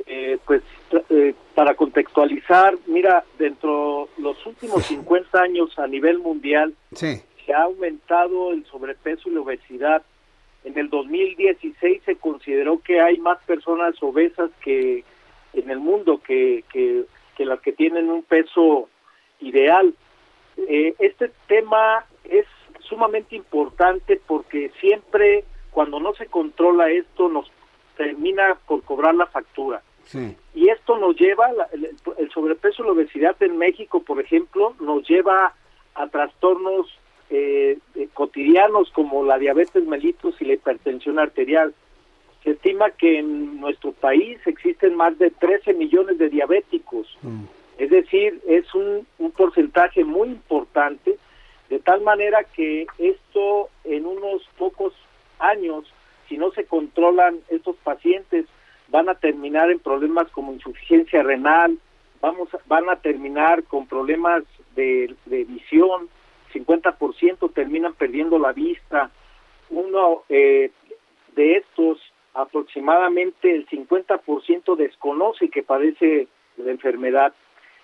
Eh, 0.06 0.38
pues 0.44 0.62
eh, 1.10 1.34
para 1.54 1.74
contextualizar, 1.74 2.74
mira, 2.86 3.24
dentro 3.38 4.08
de 4.16 4.22
los 4.24 4.44
últimos 4.44 4.84
50 4.86 5.40
años 5.40 5.78
a 5.78 5.86
nivel 5.86 6.18
mundial 6.18 6.74
se 6.94 7.52
ha 7.52 7.62
aumentado 7.62 8.52
el 8.52 8.64
sobrepeso 8.66 9.28
y 9.28 9.34
la 9.34 9.40
obesidad. 9.40 10.02
En 10.64 10.76
el 10.78 10.88
2016 10.88 12.02
se 12.04 12.16
consideró 12.16 12.80
que 12.80 13.00
hay 13.00 13.18
más 13.18 13.38
personas 13.44 13.94
obesas 14.02 14.50
que 14.62 15.04
en 15.52 15.70
el 15.70 15.78
mundo 15.78 16.20
que, 16.26 16.64
que, 16.72 17.04
que 17.36 17.44
las 17.44 17.60
que 17.60 17.72
tienen 17.72 18.10
un 18.10 18.22
peso 18.22 18.88
ideal. 19.40 19.94
Eh, 20.56 20.94
este 20.98 21.30
tema 21.46 22.06
es 22.24 22.46
sumamente 22.80 23.36
importante 23.36 24.20
porque 24.26 24.70
siempre 24.80 25.44
cuando 25.70 26.00
no 26.00 26.14
se 26.14 26.26
controla 26.26 26.90
esto 26.90 27.28
nos 27.28 27.50
termina 27.96 28.56
por 28.66 28.82
cobrar 28.82 29.14
la 29.14 29.26
factura. 29.26 29.82
Y 30.54 30.68
esto 30.68 30.98
nos 30.98 31.16
lleva, 31.16 31.48
el, 31.72 32.30
sobrepeso 32.30 32.82
y 32.82 32.86
la 32.86 32.92
obesidad 32.92 33.42
en 33.42 33.56
México, 33.56 34.02
por 34.02 34.20
ejemplo, 34.20 34.74
nos 34.78 35.08
lleva 35.08 35.54
a 35.94 36.06
trastornos 36.08 36.86
eh, 37.30 37.78
cotidianos 38.12 38.90
como 38.90 39.24
la 39.24 39.38
diabetes 39.38 39.84
mellitus 39.86 40.40
y 40.40 40.44
la 40.44 40.54
hipertensión 40.54 41.18
arterial. 41.18 41.74
Se 42.42 42.50
estima 42.50 42.90
que 42.90 43.18
en 43.18 43.60
nuestro 43.60 43.92
país 43.92 44.38
existen 44.46 44.94
más 44.94 45.18
de 45.18 45.30
13 45.30 45.72
millones 45.72 46.18
de 46.18 46.28
diabéticos. 46.28 47.16
Mm. 47.22 47.44
Es 47.78 47.90
decir, 47.90 48.40
es 48.46 48.72
un, 48.74 49.06
porcentaje 49.36 50.04
muy 50.04 50.28
importante, 50.28 51.18
de 51.68 51.78
tal 51.80 52.02
manera 52.02 52.44
que 52.44 52.86
esto 52.98 53.68
en 53.84 54.06
unos 54.06 54.42
pocos 54.56 54.92
años, 55.38 55.84
si 56.28 56.38
no 56.38 56.50
se 56.52 56.64
controlan 56.64 57.40
estos 57.48 57.76
pacientes, 57.76 58.46
van 58.88 59.08
a 59.08 59.14
terminar 59.14 59.70
en 59.70 59.78
problemas 59.78 60.30
como 60.30 60.52
insuficiencia 60.52 61.22
renal, 61.22 61.78
vamos, 62.20 62.48
van 62.66 62.88
a 62.88 62.96
terminar 62.96 63.64
con 63.64 63.86
problemas 63.86 64.44
de, 64.76 65.14
de 65.26 65.44
visión, 65.44 66.08
50% 66.52 67.52
terminan 67.52 67.94
perdiendo 67.94 68.38
la 68.38 68.52
vista, 68.52 69.10
uno 69.70 70.22
eh, 70.28 70.70
de 71.34 71.56
estos 71.56 71.98
aproximadamente 72.34 73.54
el 73.54 73.66
50% 73.68 74.76
desconoce 74.76 75.48
que 75.48 75.62
padece 75.62 76.28
la 76.56 76.70
enfermedad. 76.70 77.32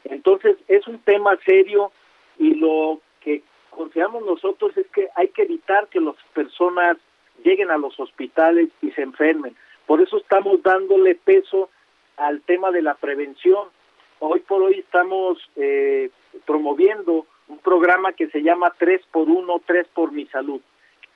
Entonces 0.05 0.57
es 0.69 0.87
un 0.89 0.99
tema 1.01 1.37
serio 1.45 1.93
y 2.39 2.55
lo 2.55 3.01
que 3.21 3.43
consideramos 3.71 4.25
nosotros 4.25 4.77
es 4.77 4.87
que 4.89 5.09
hay 5.15 5.29
que 5.29 5.43
evitar 5.43 5.89
que 5.89 6.01
las 6.01 6.17
personas 6.35 6.97
lleguen 7.45 7.71
a 7.71 7.79
los 7.79 7.99
hospitales 7.99 8.69
y 8.83 8.91
se 8.93 9.03
enfermen. 9.03 9.57
Por 9.87 10.01
eso 10.01 10.19
estamos 10.19 10.63
dándole 10.63 11.15
peso 11.15 11.71
al 12.17 12.43
tema 12.43 12.71
de 12.71 12.83
la 12.83 12.95
prevención. 12.95 13.69
Hoy 14.19 14.41
por 14.41 14.63
hoy 14.63 14.81
estamos 14.81 15.39
eh, 15.57 16.11
promoviendo 16.47 17.27
un 17.49 17.59
programa 17.59 18.13
que 18.13 18.29
se 18.29 18.43
llama 18.43 18.73
3 18.79 19.03
por 19.11 19.29
1, 19.29 19.63
3 19.67 19.89
por 19.95 20.13
mi 20.13 20.27
salud. 20.27 20.61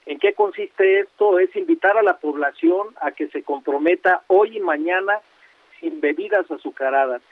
¿En 0.06 0.18
qué 0.18 0.34
consiste 0.34 1.00
esto? 1.00 1.38
Es 1.38 1.54
invitar 1.56 1.96
a 1.96 2.02
la 2.02 2.18
población 2.18 2.88
a 3.00 3.12
que 3.12 3.28
se 3.28 3.42
comprometa 3.42 4.22
hoy 4.26 4.56
y 4.56 4.60
mañana 4.60 5.20
sin 5.80 6.00
bebidas 6.00 6.50
azucaradas. 6.50 7.22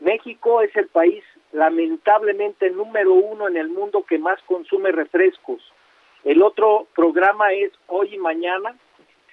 México 0.00 0.62
es 0.62 0.74
el 0.76 0.88
país 0.88 1.22
lamentablemente 1.52 2.70
número 2.70 3.12
uno 3.12 3.48
en 3.48 3.56
el 3.56 3.68
mundo 3.68 4.04
que 4.08 4.18
más 4.18 4.40
consume 4.42 4.92
refrescos. 4.92 5.62
El 6.24 6.42
otro 6.42 6.88
programa 6.94 7.52
es 7.52 7.72
hoy 7.86 8.14
y 8.14 8.18
mañana 8.18 8.74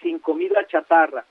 sin 0.01 0.19
comida 0.19 0.65
chatarra. 0.67 1.25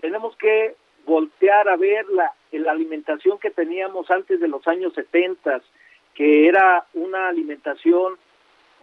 Tenemos 0.00 0.36
que 0.36 0.74
voltear 1.04 1.68
a 1.68 1.76
ver 1.76 2.06
la, 2.08 2.32
la 2.52 2.72
alimentación 2.72 3.38
que 3.38 3.50
teníamos 3.50 4.10
antes 4.10 4.40
de 4.40 4.48
los 4.48 4.66
años 4.66 4.92
70, 4.94 5.62
que 6.14 6.48
era 6.48 6.84
una 6.94 7.28
alimentación 7.28 8.18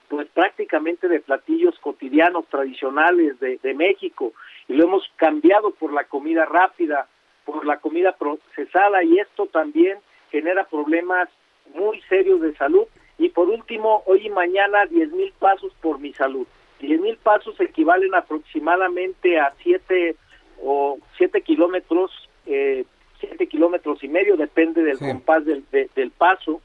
pues 0.08 0.28
prácticamente 0.30 1.08
de 1.08 1.20
platillos 1.20 1.78
cotidianos 1.80 2.46
tradicionales 2.48 3.40
de, 3.40 3.58
de 3.62 3.74
México 3.74 4.34
y 4.68 4.74
lo 4.74 4.86
hemos 4.86 5.12
cambiado 5.16 5.72
por 5.72 5.92
la 5.92 6.04
comida 6.04 6.46
rápida, 6.46 7.08
por 7.46 7.66
la 7.66 7.78
comida 7.78 8.16
procesada 8.16 9.04
y 9.04 9.20
esto 9.20 9.48
también 9.48 9.98
genera 10.32 10.66
problemas 10.66 11.30
muy 11.74 12.02
serios 12.04 12.42
de 12.42 12.56
salud. 12.56 12.86
Y 13.24 13.30
por 13.30 13.48
último, 13.48 14.04
hoy 14.06 14.28
y 14.28 14.30
mañana 14.30 14.86
10 14.86 15.14
mil 15.14 15.32
pasos 15.40 15.72
por 15.80 15.98
mi 15.98 16.12
salud. 16.12 16.46
10 16.82 17.00
mil 17.00 17.16
pasos 17.16 17.58
equivalen 17.62 18.14
aproximadamente 18.14 19.40
a 19.40 19.54
7 19.64 20.18
o 20.62 20.98
7 21.16 21.42
kilómetros, 21.42 22.12
eh, 22.46 22.84
7 23.22 23.48
kilómetros 23.48 24.04
y 24.04 24.10
medio, 24.10 24.36
depende 24.36 24.84
del 24.84 25.00
compás 25.00 25.46
del, 25.46 25.64
del 25.72 26.12
paso. 26.12 26.62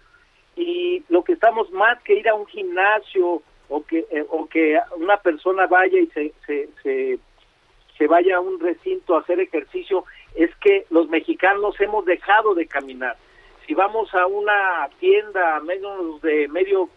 Y 0.56 1.04
lo 1.08 1.22
que 1.22 1.34
estamos 1.34 1.70
más 1.70 2.02
que 2.02 2.18
ir 2.18 2.28
a 2.28 2.34
un 2.34 2.46
gimnasio 2.46 3.40
o 3.68 3.84
que, 3.84 4.04
eh, 4.10 4.26
o 4.28 4.46
que 4.48 4.80
una 4.96 5.18
persona 5.18 5.68
vaya 5.68 6.00
y 6.00 6.08
se, 6.08 6.32
se, 6.44 6.68
se, 6.82 7.20
se 7.96 8.06
vaya 8.08 8.38
a 8.38 8.40
un 8.40 8.58
recinto 8.58 9.14
a 9.14 9.20
hacer 9.20 9.38
ejercicio, 9.38 10.06
es 10.34 10.50
que 10.56 10.86
los 10.90 11.08
mexicanos 11.08 11.80
hemos 11.80 12.04
dejado 12.04 12.56
de 12.56 12.66
caminar. 12.66 13.16
Si 13.68 13.74
vamos 13.74 14.08
a 14.14 14.26
una 14.26 14.88
tienda 14.98 15.56
a 15.56 15.60
menos 15.60 16.22
de 16.22 16.48
medio, 16.48 16.88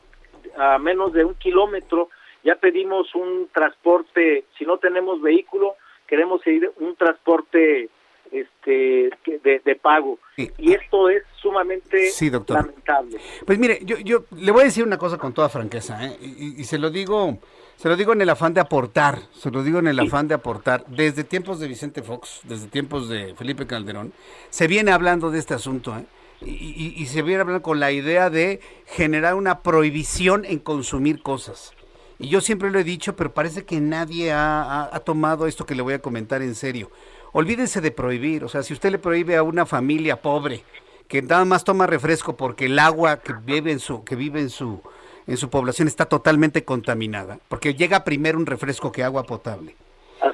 a 0.57 0.77
menos 0.77 1.11
de 1.11 1.25
un 1.25 1.35
kilómetro, 1.35 2.09
ya 2.45 2.55
pedimos 2.55 3.13
un 3.13 3.49
transporte, 3.53 4.45
si 4.57 4.63
no 4.63 4.77
tenemos 4.77 5.21
vehículo, 5.21 5.75
queremos 6.07 6.47
ir 6.47 6.71
un 6.79 6.95
transporte 6.95 7.89
este 8.31 9.09
de, 9.43 9.79
pago 9.81 10.17
y 10.37 10.71
esto 10.71 11.09
es 11.09 11.23
sumamente 11.41 12.09
lamentable. 12.47 13.19
Pues 13.45 13.59
mire, 13.59 13.79
yo, 13.83 13.97
yo 13.97 14.23
le 14.37 14.51
voy 14.53 14.61
a 14.61 14.65
decir 14.65 14.85
una 14.85 14.97
cosa 14.97 15.17
con 15.17 15.33
toda 15.33 15.49
franqueza, 15.49 16.05
¿eh? 16.05 16.17
y, 16.21 16.63
se 16.63 16.77
lo 16.77 16.89
digo 16.89 17.37
se 17.75 17.89
lo 17.89 17.97
digo 17.97 18.13
en 18.13 18.21
el 18.21 18.29
afán 18.29 18.53
de 18.53 18.61
aportar, 18.61 19.19
se 19.33 19.51
lo 19.51 19.61
digo 19.61 19.79
en 19.79 19.87
el 19.87 19.99
afán 19.99 20.29
de 20.29 20.35
aportar. 20.35 20.85
Desde 20.85 21.25
tiempos 21.25 21.59
de 21.59 21.67
Vicente 21.67 22.01
Fox, 22.01 22.39
desde 22.43 22.67
tiempos 22.67 23.09
de 23.09 23.35
Felipe 23.35 23.67
Calderón, 23.67 24.13
se 24.49 24.67
viene 24.67 24.91
hablando 24.91 25.31
de 25.31 25.39
este 25.39 25.53
asunto, 25.53 25.97
¿eh? 25.97 26.05
Y, 26.45 27.05
se 27.05 27.21
viene 27.21 27.41
hablando 27.41 27.61
con 27.61 27.79
la 27.79 27.91
idea 27.91 28.29
de 28.29 28.59
generar 28.87 29.35
una 29.35 29.61
prohibición 29.61 30.43
en 30.45 30.59
consumir 30.59 31.21
cosas. 31.21 31.73
Y 32.19 32.29
yo 32.29 32.41
siempre 32.41 32.71
lo 32.71 32.79
he 32.79 32.83
dicho, 32.83 33.15
pero 33.15 33.33
parece 33.33 33.63
que 33.63 33.79
nadie 33.79 34.31
ha, 34.31 35.01
tomado 35.05 35.47
esto 35.47 35.65
que 35.65 35.75
le 35.75 35.81
voy 35.81 35.93
a 35.93 36.01
comentar 36.01 36.41
en 36.41 36.55
serio. 36.55 36.91
Olvídense 37.33 37.81
de 37.81 37.91
prohibir, 37.91 38.43
o 38.43 38.49
sea, 38.49 38.63
si 38.63 38.73
usted 38.73 38.91
le 38.91 38.99
prohíbe 38.99 39.37
a 39.37 39.43
una 39.43 39.65
familia 39.65 40.21
pobre 40.21 40.63
que 41.07 41.21
nada 41.21 41.45
más 41.45 41.63
toma 41.63 41.87
refresco 41.87 42.37
porque 42.37 42.65
el 42.65 42.79
agua 42.79 43.19
que 43.19 43.33
vive 43.33 43.71
en 43.71 43.79
su, 43.79 44.03
que 44.03 44.15
vive 44.15 44.39
en 44.39 44.49
su, 44.49 44.81
en 45.27 45.37
su 45.37 45.49
población 45.49 45.87
está 45.87 46.05
totalmente 46.05 46.63
contaminada, 46.63 47.39
porque 47.47 47.73
llega 47.73 48.03
primero 48.03 48.37
un 48.37 48.45
refresco 48.45 48.91
que 48.91 49.03
agua 49.03 49.23
potable. 49.23 49.75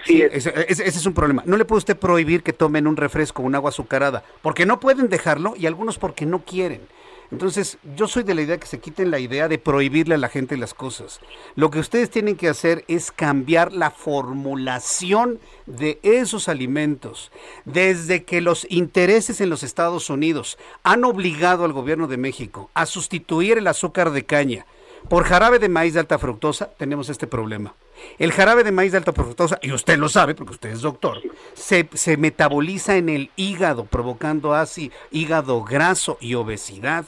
Así 0.07 0.21
es. 0.21 0.45
Ese, 0.45 0.87
es 0.87 1.05
un 1.05 1.13
problema. 1.13 1.43
No 1.45 1.57
le 1.57 1.65
puede 1.65 1.79
usted 1.79 1.97
prohibir 1.97 2.41
que 2.41 2.53
tomen 2.53 2.87
un 2.87 2.95
refresco, 2.95 3.43
un 3.43 3.55
agua 3.55 3.69
azucarada, 3.69 4.23
porque 4.41 4.65
no 4.65 4.79
pueden 4.79 5.09
dejarlo 5.09 5.53
y 5.57 5.65
algunos 5.65 5.97
porque 5.97 6.25
no 6.25 6.39
quieren. 6.39 6.81
Entonces, 7.29 7.77
yo 7.97 8.07
soy 8.07 8.23
de 8.23 8.33
la 8.33 8.41
idea 8.41 8.57
que 8.57 8.67
se 8.67 8.79
quiten 8.79 9.11
la 9.11 9.19
idea 9.19 9.49
de 9.49 9.57
prohibirle 9.57 10.15
a 10.15 10.17
la 10.17 10.29
gente 10.29 10.55
las 10.55 10.73
cosas. 10.73 11.19
Lo 11.55 11.69
que 11.71 11.79
ustedes 11.79 12.09
tienen 12.09 12.37
que 12.37 12.47
hacer 12.47 12.85
es 12.87 13.11
cambiar 13.11 13.73
la 13.73 13.91
formulación 13.91 15.39
de 15.65 15.99
esos 16.03 16.47
alimentos. 16.47 17.33
Desde 17.65 18.23
que 18.23 18.39
los 18.39 18.65
intereses 18.69 19.41
en 19.41 19.49
los 19.49 19.63
Estados 19.63 20.09
Unidos 20.09 20.57
han 20.83 21.03
obligado 21.03 21.65
al 21.65 21.73
gobierno 21.73 22.07
de 22.07 22.15
México 22.15 22.69
a 22.73 22.85
sustituir 22.85 23.57
el 23.57 23.67
azúcar 23.67 24.11
de 24.11 24.23
caña 24.23 24.65
por 25.09 25.23
jarabe 25.23 25.59
de 25.59 25.69
maíz 25.69 25.93
de 25.93 26.01
alta 26.01 26.17
fructosa 26.17 26.69
tenemos 26.77 27.07
este 27.07 27.27
problema. 27.27 27.73
El 28.17 28.31
jarabe 28.31 28.63
de 28.63 28.71
maíz 28.71 28.91
de 28.91 28.97
alta 28.97 29.13
fructosa, 29.13 29.59
y 29.61 29.71
usted 29.71 29.97
lo 29.97 30.09
sabe 30.09 30.35
porque 30.35 30.53
usted 30.53 30.69
es 30.69 30.81
doctor, 30.81 31.21
se, 31.53 32.17
metaboliza 32.17 32.97
en 32.97 33.09
el 33.09 33.31
hígado, 33.35 33.85
provocando 33.85 34.53
así 34.53 34.91
hígado 35.11 35.63
graso 35.63 36.17
y 36.19 36.35
obesidad. 36.35 37.05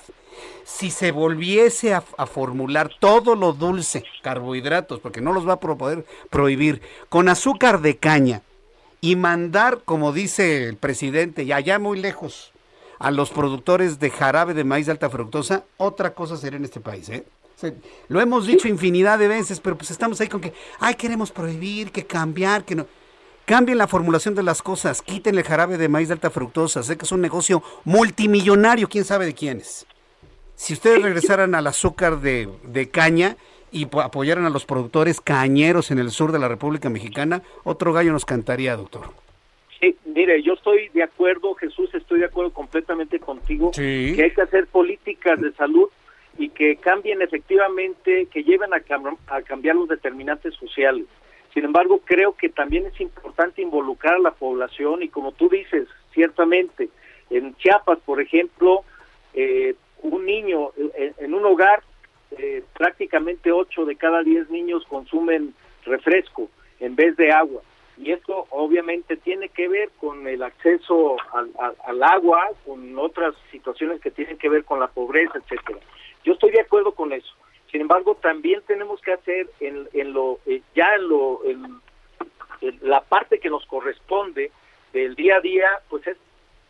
Si 0.64 0.92
se 0.92 1.12
volviese 1.12 1.94
a, 1.94 2.02
formular 2.02 2.92
todo 3.00 3.36
lo 3.36 3.54
dulce, 3.54 4.04
carbohidratos, 4.22 5.00
porque 5.00 5.20
no 5.20 5.34
los 5.34 5.48
va 5.48 5.54
a 5.54 5.60
poder 5.60 6.06
prohibir, 6.30 6.82
con 7.10 7.28
azúcar 7.28 7.82
de 7.82 7.98
caña 7.98 8.44
y 9.02 9.16
mandar, 9.16 9.82
como 9.84 10.14
dice 10.14 10.68
el 10.68 10.78
presidente, 10.78 11.44
y 11.44 11.52
allá 11.52 11.80
muy 11.80 12.00
lejos, 12.00 12.52
a 13.00 13.12
los 13.12 13.32
productores 13.32 14.00
de 14.00 14.12
jarabe 14.12 14.54
de 14.54 14.66
maíz 14.66 14.86
de 14.86 14.92
alta 14.92 15.10
fructosa, 15.10 15.64
otra 15.78 16.14
cosa 16.14 16.38
sería 16.38 16.58
en 16.58 16.66
este 16.66 16.82
país, 16.82 17.10
¿eh? 17.10 17.26
Lo 18.08 18.22
hemos 18.22 18.48
dicho 18.48 18.68
infinidad 18.68 19.20
de 19.20 19.28
veces, 19.28 19.60
pero 19.60 19.78
pues 19.78 19.92
estamos 19.92 20.20
ahí 20.22 20.28
con 20.28 20.42
que, 20.42 20.54
ay, 20.80 20.96
queremos 20.96 21.32
prohibir, 21.32 21.92
que 21.92 22.06
cambiar, 22.06 22.64
que 22.66 22.76
no. 22.76 22.88
Cambien 23.46 23.78
la 23.80 23.88
formulación 23.88 24.36
de 24.36 24.44
las 24.44 24.62
cosas, 24.62 25.02
quiten 25.02 25.36
el 25.38 25.44
jarabe 25.44 25.78
de 25.78 25.90
maíz 25.90 26.08
de 26.08 26.14
alta 26.14 26.30
fructosa. 26.30 26.84
Sé 26.84 26.98
que 26.98 27.06
es 27.06 27.12
un 27.12 27.22
negocio 27.22 27.64
multimillonario, 27.84 28.88
quién 28.88 29.04
sabe 29.06 29.26
de 29.26 29.34
quiénes. 29.34 29.88
Si 30.56 30.74
ustedes 30.74 31.02
regresaran 31.02 31.56
al 31.56 31.66
azúcar 31.68 32.20
de, 32.22 32.48
de 32.64 32.90
caña 32.90 33.38
y 33.72 33.86
po- 33.88 34.02
apoyaran 34.02 34.46
a 34.46 34.50
los 34.50 34.66
productores 34.66 35.20
cañeros 35.22 35.90
en 35.90 36.00
el 36.00 36.12
sur 36.12 36.32
de 36.32 36.40
la 36.40 36.48
República 36.48 36.90
Mexicana, 36.90 37.42
otro 37.64 37.92
gallo 37.94 38.12
nos 38.12 38.26
cantaría, 38.26 38.76
doctor. 38.76 39.10
Sí, 39.80 39.96
mire, 40.06 40.44
yo 40.44 40.54
estoy 40.54 40.90
de 40.90 41.04
acuerdo, 41.04 41.56
Jesús, 41.56 41.90
estoy 41.94 42.20
de 42.20 42.26
acuerdo 42.26 42.52
completamente 42.52 43.20
contigo, 43.20 43.72
Sí. 43.74 44.14
que 44.16 44.24
hay 44.26 44.32
que 44.32 44.42
hacer 44.42 44.68
políticas 44.68 45.40
de 45.40 45.54
salud 45.54 45.88
y 46.40 46.50
que 46.50 46.78
cambien 46.78 47.22
efectivamente, 47.22 48.26
que 48.32 48.44
lleven 48.44 48.74
a, 48.74 48.78
cam- 48.80 49.18
a 49.28 49.42
cambiar 49.44 49.76
los 49.76 49.88
determinantes 49.90 50.56
sociales. 50.56 51.06
Sin 51.54 51.66
embargo, 51.66 52.00
creo 52.06 52.34
que 52.34 52.50
también 52.50 52.86
es 52.88 53.00
importante 53.02 53.62
involucrar 53.62 54.16
a 54.16 54.20
la 54.20 54.32
población 54.32 55.04
y 55.04 55.10
como 55.10 55.34
tú 55.34 55.50
dices, 55.50 55.88
ciertamente, 56.14 56.90
en 57.30 57.54
Chiapas, 57.58 58.00
por 58.06 58.22
ejemplo, 58.22 58.84
eh, 59.34 59.76
un 60.02 60.26
niño 60.26 60.72
en 61.18 61.34
un 61.34 61.46
hogar, 61.46 61.84
eh, 62.38 62.64
prácticamente 62.78 63.52
8 63.52 63.86
de 63.86 63.96
cada 63.98 64.24
10 64.24 64.50
niños 64.50 64.86
consumen 64.88 65.54
refresco 65.86 66.50
en 66.80 66.96
vez 66.96 67.18
de 67.18 67.32
agua. 67.32 67.62
Y 67.98 68.12
esto 68.12 68.48
obviamente 68.52 69.18
tiene 69.18 69.50
que 69.50 69.68
ver 69.68 69.90
con 70.00 70.26
el 70.26 70.42
acceso 70.42 71.18
al- 71.34 71.52
al 71.86 72.04
agua, 72.04 72.48
con 72.66 72.98
otras 72.98 73.36
situaciones 73.52 74.00
que 74.00 74.10
tienen 74.12 74.38
que 74.38 74.48
ver 74.48 74.64
con 74.64 74.80
la 74.80 74.88
pobreza, 74.88 75.34
etcétera. 75.38 75.80
Yo 76.24 76.34
estoy 76.34 76.52
de 76.52 76.62
acuerdo 76.62 76.94
con 76.94 77.12
eso. 77.14 77.34
Sin 77.72 77.82
embargo, 77.82 78.16
también 78.16 78.62
tenemos 78.68 79.00
que 79.02 79.14
hacer 79.14 79.48
en, 79.60 79.88
en 79.94 80.14
lo 80.14 80.40
eh, 80.46 80.62
ya 80.76 80.96
en 80.96 81.08
lo 81.08 81.42
en- 81.46 81.80
en 82.62 82.78
la 82.82 83.02
parte 83.02 83.40
que 83.40 83.50
nos 83.50 83.66
corresponde 83.68 84.52
del 84.92 85.16
día 85.16 85.38
a 85.38 85.42
día, 85.42 85.70
pues 85.90 86.06
es 86.08 86.18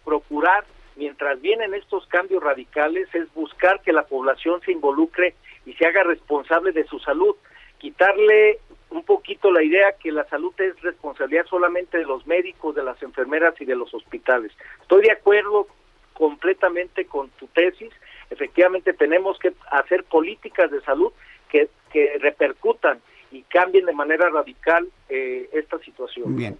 procurar 0.05 0.65
mientras 0.97 1.39
vienen 1.41 1.73
estos 1.73 2.05
cambios 2.07 2.43
radicales 2.43 3.07
es 3.15 3.33
buscar 3.33 3.81
que 3.81 3.93
la 3.93 4.03
población 4.03 4.61
se 4.61 4.71
involucre 4.73 5.33
y 5.65 5.73
se 5.73 5.85
haga 5.87 6.03
responsable 6.03 6.73
de 6.73 6.83
su 6.85 6.99
salud, 6.99 7.35
quitarle 7.79 8.59
un 8.89 9.03
poquito 9.03 9.51
la 9.51 9.63
idea 9.63 9.93
que 9.93 10.11
la 10.11 10.25
salud 10.25 10.53
es 10.59 10.79
responsabilidad 10.81 11.45
solamente 11.45 11.97
de 11.97 12.05
los 12.05 12.27
médicos, 12.27 12.75
de 12.75 12.83
las 12.83 13.01
enfermeras 13.01 13.59
y 13.61 13.65
de 13.65 13.75
los 13.75 13.93
hospitales. 13.93 14.51
Estoy 14.81 15.03
de 15.03 15.11
acuerdo 15.11 15.67
completamente 16.13 17.05
con 17.05 17.29
tu 17.31 17.47
tesis. 17.47 17.91
Efectivamente 18.29 18.93
tenemos 18.93 19.39
que 19.39 19.53
hacer 19.71 20.03
políticas 20.03 20.71
de 20.71 20.81
salud 20.81 21.11
que, 21.49 21.69
que 21.91 22.17
repercutan 22.19 23.01
y 23.31 23.43
cambien 23.43 23.85
de 23.85 23.93
manera 23.93 24.29
radical 24.29 24.87
eh, 25.09 25.49
esta 25.53 25.79
situación. 25.79 26.35
Bien. 26.35 26.57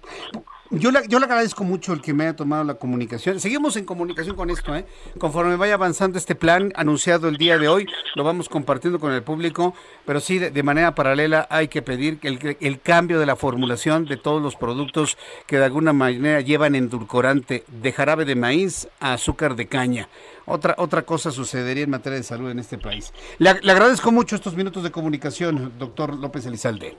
Yo 0.72 0.92
le, 0.92 1.08
yo 1.08 1.20
le 1.20 1.26
agradezco 1.26 1.64
mucho 1.64 1.94
el 1.94 2.02
que 2.02 2.14
me 2.14 2.26
haya 2.26 2.36
tomado 2.36 2.64
la 2.64 2.76
comunicación. 2.76 3.40
Seguimos 3.40 3.76
en 3.76 3.86
comunicación 3.86 4.36
con 4.36 4.52
esto, 4.52 4.76
¿eh? 4.76 4.86
Conforme 5.18 5.56
vaya 5.56 5.74
avanzando 5.74 6.18
este 6.18 6.36
plan 6.36 6.72
anunciado 6.76 7.28
el 7.28 7.38
día 7.38 7.58
de 7.58 7.68
hoy, 7.68 7.88
lo 8.16 8.24
vamos 8.24 8.50
compartiendo 8.50 9.00
con 9.00 9.12
el 9.12 9.24
público, 9.24 9.74
pero 10.06 10.20
sí, 10.20 10.38
de, 10.38 10.64
manera 10.64 10.94
paralela 10.94 11.48
hay 11.50 11.70
que 11.70 11.82
pedir 11.82 12.20
el, 12.22 12.58
el 12.60 12.82
cambio 12.82 13.20
de 13.20 13.26
la 13.26 13.36
formulación 13.36 14.06
de 14.06 14.18
todos 14.18 14.42
los 14.42 14.56
productos 14.56 15.18
que 15.48 15.58
de 15.58 15.66
alguna 15.66 15.94
manera 15.94 16.42
llevan 16.42 16.76
endulcorante 16.76 17.64
de 17.68 17.92
jarabe 17.92 18.26
de 18.26 18.36
maíz 18.36 18.88
a 19.00 19.14
azúcar 19.14 19.56
de 19.56 19.68
caña. 19.68 20.08
Otra, 20.46 20.76
otra 20.78 21.04
cosa 21.04 21.32
sucedería 21.32 21.84
en 21.84 21.90
materia 21.90 22.18
de 22.18 22.24
salud 22.24 22.50
en 22.52 22.60
este 22.60 22.78
país. 22.78 23.12
Le, 23.40 23.60
le 23.62 23.72
agradezco 23.72 24.12
mucho 24.12 24.36
estos 24.36 24.56
minutos 24.56 24.84
de 24.84 24.92
comunicación, 24.92 25.74
doctor 25.80 26.16
López 26.16 26.46
Elizalde. 26.46 26.96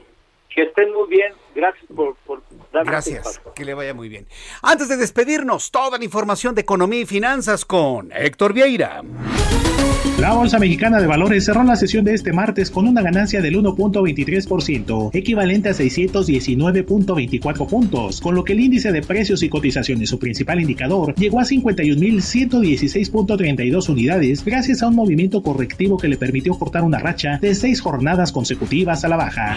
Que 0.55 0.63
estén 0.63 0.93
muy 0.93 1.09
bien. 1.09 1.33
Gracias 1.55 1.87
por, 1.95 2.17
por 2.27 2.43
darme 2.73 2.99
este 2.99 3.15
Gracias, 3.15 3.41
que 3.55 3.65
le 3.65 3.75
vaya 3.75 3.95
muy 3.95 4.09
bien. 4.09 4.27
Antes 4.63 4.89
de 4.89 4.97
despedirnos, 4.97 5.71
toda 5.71 5.99
la 5.99 6.05
información 6.05 6.55
de 6.55 6.63
economía 6.63 7.01
y 7.01 7.07
finanzas 7.07 7.65
con 7.65 8.11
Héctor 8.13 8.53
Vieira. 8.53 9.03
La 10.21 10.35
Bolsa 10.35 10.59
Mexicana 10.59 11.01
de 11.01 11.07
Valores 11.07 11.47
cerró 11.47 11.63
la 11.63 11.77
sesión 11.77 12.05
de 12.05 12.13
este 12.13 12.35
martes 12.35 12.71
con 12.71 12.87
una 12.87 13.01
ganancia 13.01 13.41
del 13.41 13.57
1.23%, 13.57 15.09
equivalente 15.15 15.71
a 15.71 15.73
619.24 15.73 17.67
puntos, 17.67 18.21
con 18.21 18.35
lo 18.35 18.45
que 18.45 18.53
el 18.53 18.61
índice 18.61 18.93
de 18.93 19.01
precios 19.01 19.43
y 19.43 19.49
cotizaciones, 19.49 20.11
su 20.11 20.19
principal 20.19 20.61
indicador, 20.61 21.15
llegó 21.15 21.41
a 21.41 21.45
51.116.32 21.45 23.89
unidades 23.89 24.45
gracias 24.45 24.83
a 24.83 24.89
un 24.89 24.97
movimiento 24.97 25.43
correctivo 25.43 25.97
que 25.97 26.09
le 26.09 26.19
permitió 26.19 26.53
cortar 26.59 26.83
una 26.83 26.99
racha 26.99 27.39
de 27.41 27.55
seis 27.55 27.81
jornadas 27.81 28.31
consecutivas 28.31 29.03
a 29.05 29.09
la 29.09 29.17
baja. 29.17 29.57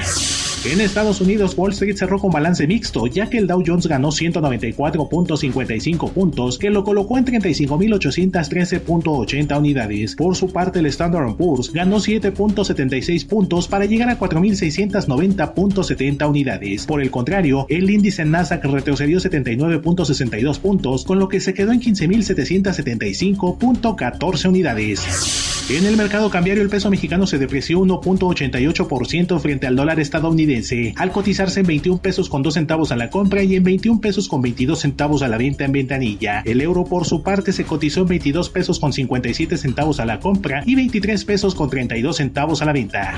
En 0.65 0.79
Estados 0.79 1.19
Unidos, 1.19 1.55
Wall 1.57 1.73
Street 1.73 1.97
cerró 1.97 2.19
con 2.19 2.31
balance 2.31 2.65
mixto, 2.65 3.05
ya 3.07 3.29
que 3.29 3.37
el 3.37 3.47
Dow 3.47 3.61
Jones 3.67 3.85
ganó 3.85 4.11
194.55 4.11 6.13
puntos, 6.13 6.57
que 6.57 6.69
lo 6.69 6.85
colocó 6.85 7.17
en 7.17 7.25
35.813.80 7.25 9.57
unidades. 9.57 10.15
Por 10.15 10.37
su 10.37 10.53
parte, 10.53 10.79
el 10.79 10.85
Standard 10.85 11.35
Poor's 11.35 11.73
ganó 11.73 11.97
7.76 11.97 13.27
puntos 13.27 13.67
para 13.67 13.83
llegar 13.83 14.07
a 14.07 14.17
4.690.70 14.17 16.29
unidades. 16.29 16.85
Por 16.85 17.01
el 17.01 17.11
contrario, 17.11 17.65
el 17.67 17.89
índice 17.89 18.23
Nasdaq 18.23 18.63
retrocedió 18.63 19.19
79.62 19.19 20.59
puntos, 20.59 21.03
con 21.03 21.19
lo 21.19 21.27
que 21.27 21.41
se 21.41 21.53
quedó 21.53 21.73
en 21.73 21.81
15.775.14 21.81 24.47
unidades. 24.47 25.52
En 25.69 25.85
el 25.85 25.95
mercado 25.95 26.29
cambiario 26.29 26.61
el 26.61 26.69
peso 26.69 26.89
mexicano 26.89 27.25
se 27.25 27.37
depreció 27.37 27.79
1.88% 27.79 29.39
frente 29.39 29.65
al 29.65 29.77
dólar 29.77 30.01
estadounidense, 30.01 30.93
al 30.97 31.13
cotizarse 31.13 31.61
en 31.61 31.67
21 31.67 32.01
pesos 32.01 32.27
con 32.27 32.43
2 32.43 32.53
centavos 32.53 32.91
a 32.91 32.97
la 32.97 33.09
compra 33.09 33.43
y 33.43 33.55
en 33.55 33.63
21 33.63 34.01
pesos 34.01 34.27
con 34.27 34.41
22 34.41 34.77
centavos 34.77 35.23
a 35.23 35.29
la 35.29 35.37
venta 35.37 35.63
en 35.63 35.71
ventanilla. 35.71 36.41
El 36.45 36.59
euro 36.59 36.83
por 36.83 37.05
su 37.05 37.23
parte 37.23 37.53
se 37.53 37.63
cotizó 37.63 38.01
en 38.01 38.07
22 38.07 38.49
pesos 38.49 38.77
con 38.77 38.91
57 38.91 39.57
centavos 39.57 40.01
a 40.01 40.05
la 40.05 40.19
compra 40.19 40.63
y 40.65 40.75
23 40.75 41.23
pesos 41.23 41.55
con 41.55 41.69
32 41.69 42.17
centavos 42.17 42.61
a 42.61 42.65
la 42.65 42.73
venta. 42.73 43.13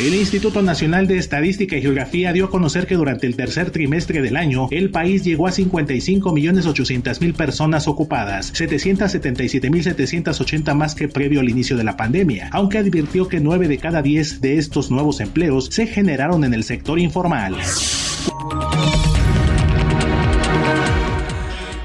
El 0.00 0.14
Instituto 0.14 0.62
Nacional 0.62 1.06
de 1.06 1.18
Estadística 1.18 1.76
y 1.76 1.82
Geografía 1.82 2.32
dio 2.32 2.46
a 2.46 2.50
conocer 2.50 2.86
que 2.86 2.96
durante 2.96 3.26
el 3.26 3.36
tercer 3.36 3.70
trimestre 3.70 4.20
del 4.20 4.36
año 4.36 4.66
el 4.70 4.90
país 4.90 5.24
llegó 5.24 5.46
a 5.46 5.52
55.800.000 5.52 7.34
personas 7.34 7.86
ocupadas, 7.88 8.52
777.780 8.54 10.74
más 10.74 10.94
que 10.94 11.08
previo 11.08 11.40
al 11.40 11.48
inicio 11.48 11.67
de 11.76 11.84
la 11.84 11.96
pandemia, 11.96 12.50
aunque 12.52 12.78
advirtió 12.78 13.28
que 13.28 13.40
9 13.40 13.68
de 13.68 13.78
cada 13.78 14.02
10 14.02 14.40
de 14.40 14.58
estos 14.58 14.90
nuevos 14.90 15.20
empleos 15.20 15.66
se 15.66 15.86
generaron 15.86 16.44
en 16.44 16.54
el 16.54 16.64
sector 16.64 16.98
informal. 16.98 17.56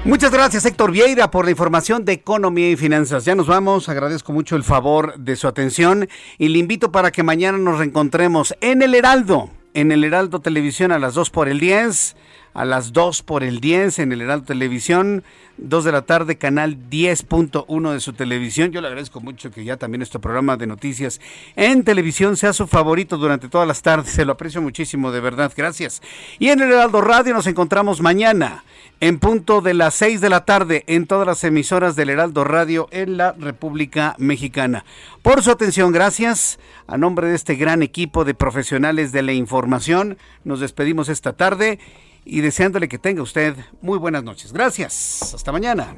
Muchas 0.04 0.30
gracias 0.30 0.66
Héctor 0.66 0.92
Vieira 0.92 1.30
por 1.30 1.46
la 1.46 1.50
información 1.50 2.04
de 2.04 2.12
economía 2.12 2.70
y 2.70 2.76
finanzas. 2.76 3.24
Ya 3.24 3.34
nos 3.34 3.46
vamos, 3.46 3.88
agradezco 3.88 4.34
mucho 4.34 4.54
el 4.54 4.62
favor 4.62 5.18
de 5.18 5.34
su 5.34 5.48
atención 5.48 6.08
y 6.36 6.48
le 6.48 6.58
invito 6.58 6.92
para 6.92 7.10
que 7.10 7.22
mañana 7.22 7.56
nos 7.56 7.78
reencontremos 7.78 8.54
en 8.60 8.82
el 8.82 8.94
Heraldo, 8.94 9.48
en 9.72 9.92
el 9.92 10.04
Heraldo 10.04 10.40
Televisión 10.40 10.92
a 10.92 10.98
las 10.98 11.14
2 11.14 11.30
por 11.30 11.48
el 11.48 11.58
10, 11.58 12.16
a 12.54 12.64
las 12.64 12.92
2 12.92 13.22
por 13.22 13.42
el 13.42 13.60
10 13.60 13.98
en 13.98 14.12
el 14.12 14.22
Heraldo 14.22 14.46
Televisión, 14.46 15.24
2 15.58 15.84
de 15.84 15.92
la 15.92 16.02
tarde, 16.02 16.36
canal 16.36 16.76
10.1 16.90 17.92
de 17.92 18.00
su 18.00 18.12
televisión. 18.12 18.72
Yo 18.72 18.80
le 18.80 18.88
agradezco 18.88 19.20
mucho 19.20 19.50
que 19.50 19.64
ya 19.64 19.76
también 19.76 20.00
nuestro 20.00 20.20
programa 20.20 20.56
de 20.56 20.66
noticias 20.66 21.20
en 21.56 21.84
televisión 21.84 22.36
sea 22.36 22.52
su 22.52 22.66
favorito 22.66 23.18
durante 23.18 23.48
todas 23.48 23.68
las 23.68 23.82
tardes. 23.82 24.12
Se 24.12 24.24
lo 24.24 24.32
aprecio 24.32 24.62
muchísimo, 24.62 25.12
de 25.12 25.20
verdad. 25.20 25.52
Gracias. 25.56 26.00
Y 26.38 26.48
en 26.48 26.60
el 26.60 26.72
Heraldo 26.72 27.00
Radio 27.00 27.34
nos 27.34 27.46
encontramos 27.46 28.00
mañana 28.00 28.64
en 29.00 29.18
punto 29.18 29.60
de 29.60 29.74
las 29.74 29.94
6 29.94 30.20
de 30.20 30.30
la 30.30 30.44
tarde 30.44 30.84
en 30.86 31.06
todas 31.06 31.26
las 31.26 31.44
emisoras 31.44 31.96
del 31.96 32.10
Heraldo 32.10 32.44
Radio 32.44 32.88
en 32.90 33.16
la 33.16 33.32
República 33.32 34.14
Mexicana. 34.18 34.84
Por 35.22 35.42
su 35.42 35.50
atención, 35.50 35.92
gracias. 35.92 36.58
A 36.86 36.98
nombre 36.98 37.28
de 37.28 37.34
este 37.34 37.54
gran 37.54 37.82
equipo 37.82 38.24
de 38.24 38.34
profesionales 38.34 39.12
de 39.12 39.22
la 39.22 39.32
información, 39.32 40.18
nos 40.44 40.60
despedimos 40.60 41.08
esta 41.08 41.32
tarde 41.32 41.78
y 42.24 42.40
deseándole 42.40 42.88
que 42.88 42.98
tenga 42.98 43.22
usted 43.22 43.56
muy 43.80 43.98
buenas 43.98 44.24
noches. 44.24 44.52
Gracias. 44.52 45.34
Hasta 45.34 45.52
mañana. 45.52 45.94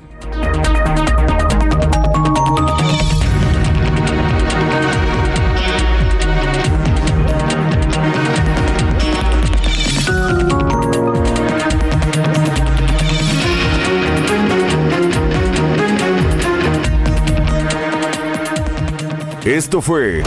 Esto 19.47 19.81
fue 19.81 20.25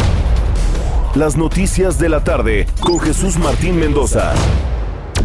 Las 1.13 1.35
Noticias 1.35 1.99
de 1.99 2.07
la 2.07 2.23
Tarde 2.23 2.67
con 2.79 3.01
Jesús 3.01 3.37
Martín 3.37 3.77
Mendoza. 3.77 4.33